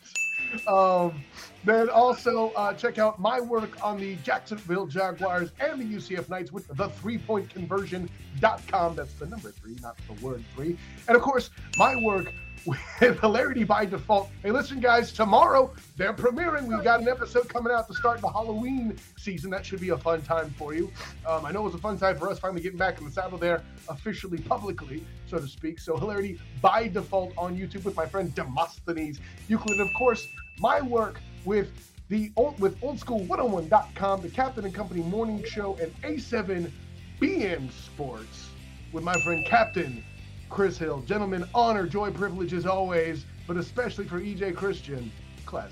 Um, 0.67 1.23
then 1.65 1.89
also 1.89 2.51
uh, 2.51 2.73
check 2.73 2.97
out 2.97 3.19
my 3.19 3.39
work 3.39 3.83
on 3.83 3.97
the 3.97 4.15
Jacksonville 4.17 4.85
Jaguars 4.85 5.51
and 5.59 5.79
the 5.79 5.85
UCF 5.85 6.29
Knights 6.29 6.51
with 6.51 6.67
the 6.67 6.89
three 6.89 7.17
point 7.17 7.49
conversion.com. 7.49 8.95
That's 8.95 9.13
the 9.13 9.25
number 9.25 9.51
three, 9.51 9.75
not 9.81 9.97
the 10.07 10.25
word 10.25 10.43
three. 10.55 10.77
And 11.07 11.15
of 11.15 11.21
course, 11.21 11.49
my 11.77 11.95
work 12.03 12.33
with 12.65 12.79
Hilarity 13.21 13.63
by 13.63 13.85
Default. 13.85 14.29
Hey, 14.41 14.51
listen, 14.51 14.79
guys, 14.79 15.11
tomorrow 15.11 15.73
they're 15.97 16.13
premiering. 16.13 16.67
We've 16.67 16.83
got 16.83 17.01
an 17.01 17.07
episode 17.07 17.49
coming 17.49 17.73
out 17.73 17.87
to 17.87 17.93
start 17.93 18.21
the 18.21 18.29
Halloween 18.29 18.97
season. 19.17 19.49
That 19.49 19.65
should 19.65 19.81
be 19.81 19.89
a 19.89 19.97
fun 19.97 20.21
time 20.21 20.53
for 20.57 20.73
you. 20.73 20.91
Um, 21.27 21.45
I 21.45 21.51
know 21.51 21.61
it 21.61 21.65
was 21.65 21.75
a 21.75 21.79
fun 21.79 21.97
time 21.97 22.17
for 22.17 22.29
us 22.29 22.39
finally 22.39 22.61
getting 22.61 22.77
back 22.77 22.99
in 22.99 23.05
the 23.05 23.11
saddle 23.11 23.37
there 23.37 23.63
officially, 23.89 24.37
publicly, 24.37 25.05
so 25.27 25.39
to 25.39 25.47
speak. 25.47 25.79
So, 25.79 25.97
Hilarity 25.97 26.39
by 26.61 26.87
Default 26.87 27.33
on 27.37 27.57
YouTube 27.57 27.83
with 27.83 27.95
my 27.95 28.05
friend 28.05 28.33
Demosthenes 28.33 29.19
Euclid. 29.47 29.79
And 29.79 29.89
of 29.89 29.93
course, 29.95 30.25
my 30.59 30.81
work 30.81 31.19
with 31.45 31.71
the 32.09 32.31
old, 32.35 32.59
with 32.59 32.79
oldschool101.com, 32.81 34.21
the 34.21 34.29
Captain 34.29 34.65
and 34.65 34.73
Company 34.73 35.01
Morning 35.01 35.43
Show, 35.43 35.77
and 35.81 35.93
A7 36.01 36.71
BN 37.19 37.71
Sports 37.71 38.49
with 38.91 39.03
my 39.03 39.13
friend 39.23 39.45
Captain 39.45 40.03
Chris 40.49 40.77
Hill. 40.77 41.01
Gentlemen, 41.07 41.45
honor, 41.55 41.87
joy, 41.87 42.11
privilege 42.11 42.53
as 42.53 42.65
always, 42.65 43.25
but 43.47 43.57
especially 43.57 44.05
for 44.05 44.19
EJ 44.19 44.55
Christian, 44.55 45.11
class 45.45 45.71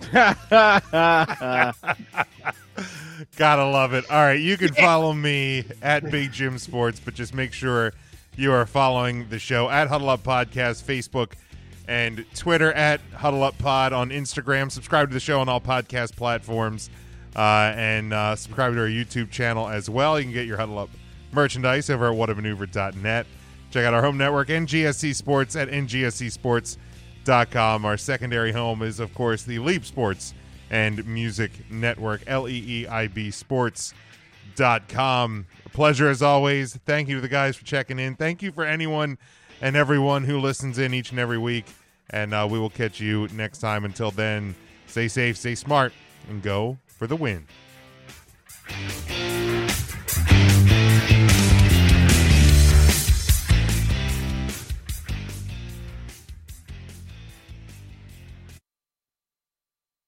Gotta 3.36 3.64
love 3.64 3.92
it. 3.92 4.08
All 4.10 4.22
right, 4.22 4.40
you 4.40 4.56
can 4.56 4.72
follow 4.72 5.12
me 5.12 5.64
at 5.82 6.08
Big 6.10 6.32
Jim 6.32 6.56
Sports, 6.58 7.00
but 7.04 7.14
just 7.14 7.34
make 7.34 7.52
sure 7.52 7.92
you 8.36 8.52
are 8.52 8.64
following 8.64 9.28
the 9.28 9.38
show 9.40 9.68
at 9.68 9.88
Huddle 9.88 10.10
Up 10.10 10.22
Podcast, 10.22 10.84
Facebook, 10.84 11.32
and 11.88 12.24
Twitter 12.34 12.72
at 12.74 13.00
Huddle 13.14 13.42
Up 13.42 13.58
Pod 13.58 13.92
on 13.92 14.10
Instagram. 14.10 14.70
Subscribe 14.70 15.08
to 15.08 15.14
the 15.14 15.20
show 15.20 15.40
on 15.40 15.48
all 15.48 15.60
podcast 15.60 16.14
platforms, 16.14 16.90
uh, 17.34 17.72
and 17.74 18.12
uh, 18.12 18.36
subscribe 18.36 18.74
to 18.74 18.80
our 18.80 18.86
YouTube 18.86 19.30
channel 19.30 19.66
as 19.66 19.90
well. 19.90 20.20
You 20.20 20.26
can 20.26 20.34
get 20.34 20.46
your 20.46 20.58
Huddle 20.58 20.78
Up 20.78 20.90
merchandise 21.32 21.90
over 21.90 22.12
at 22.12 22.16
whatamaneuver.net. 22.16 23.26
Check 23.70 23.84
out 23.84 23.92
our 23.94 24.02
home 24.02 24.18
network, 24.18 24.48
NGSC 24.48 25.14
Sports, 25.14 25.54
at 25.56 25.68
ngscsports.com. 25.68 27.84
Our 27.84 27.96
secondary 27.96 28.52
home 28.52 28.82
is, 28.82 29.00
of 29.00 29.12
course, 29.14 29.42
the 29.42 29.58
Leeib 29.58 29.84
Sports 29.84 30.34
and 30.70 31.04
Music 31.06 31.50
Network, 31.70 32.22
L 32.26 32.46
E 32.48 32.64
E 32.66 32.86
I 32.86 33.08
B 33.08 33.30
Sports.com. 33.30 33.96
A 35.64 35.68
pleasure 35.70 36.08
as 36.08 36.20
always. 36.22 36.76
Thank 36.84 37.08
you 37.08 37.14
to 37.16 37.22
the 37.22 37.28
guys 37.28 37.56
for 37.56 37.64
checking 37.64 37.98
in. 37.98 38.14
Thank 38.14 38.42
you 38.42 38.52
for 38.52 38.64
anyone 38.64 39.18
and 39.60 39.76
everyone 39.76 40.24
who 40.24 40.38
listens 40.38 40.78
in 40.78 40.94
each 40.94 41.10
and 41.10 41.18
every 41.18 41.38
week. 41.38 41.66
And 42.10 42.32
uh, 42.32 42.48
we 42.50 42.58
will 42.58 42.70
catch 42.70 43.00
you 43.00 43.28
next 43.28 43.58
time. 43.58 43.84
Until 43.84 44.10
then, 44.10 44.54
stay 44.86 45.08
safe, 45.08 45.36
stay 45.36 45.54
smart, 45.54 45.92
and 46.28 46.42
go 46.42 46.78
for 46.86 47.06
the 47.06 47.16
win. 47.16 47.46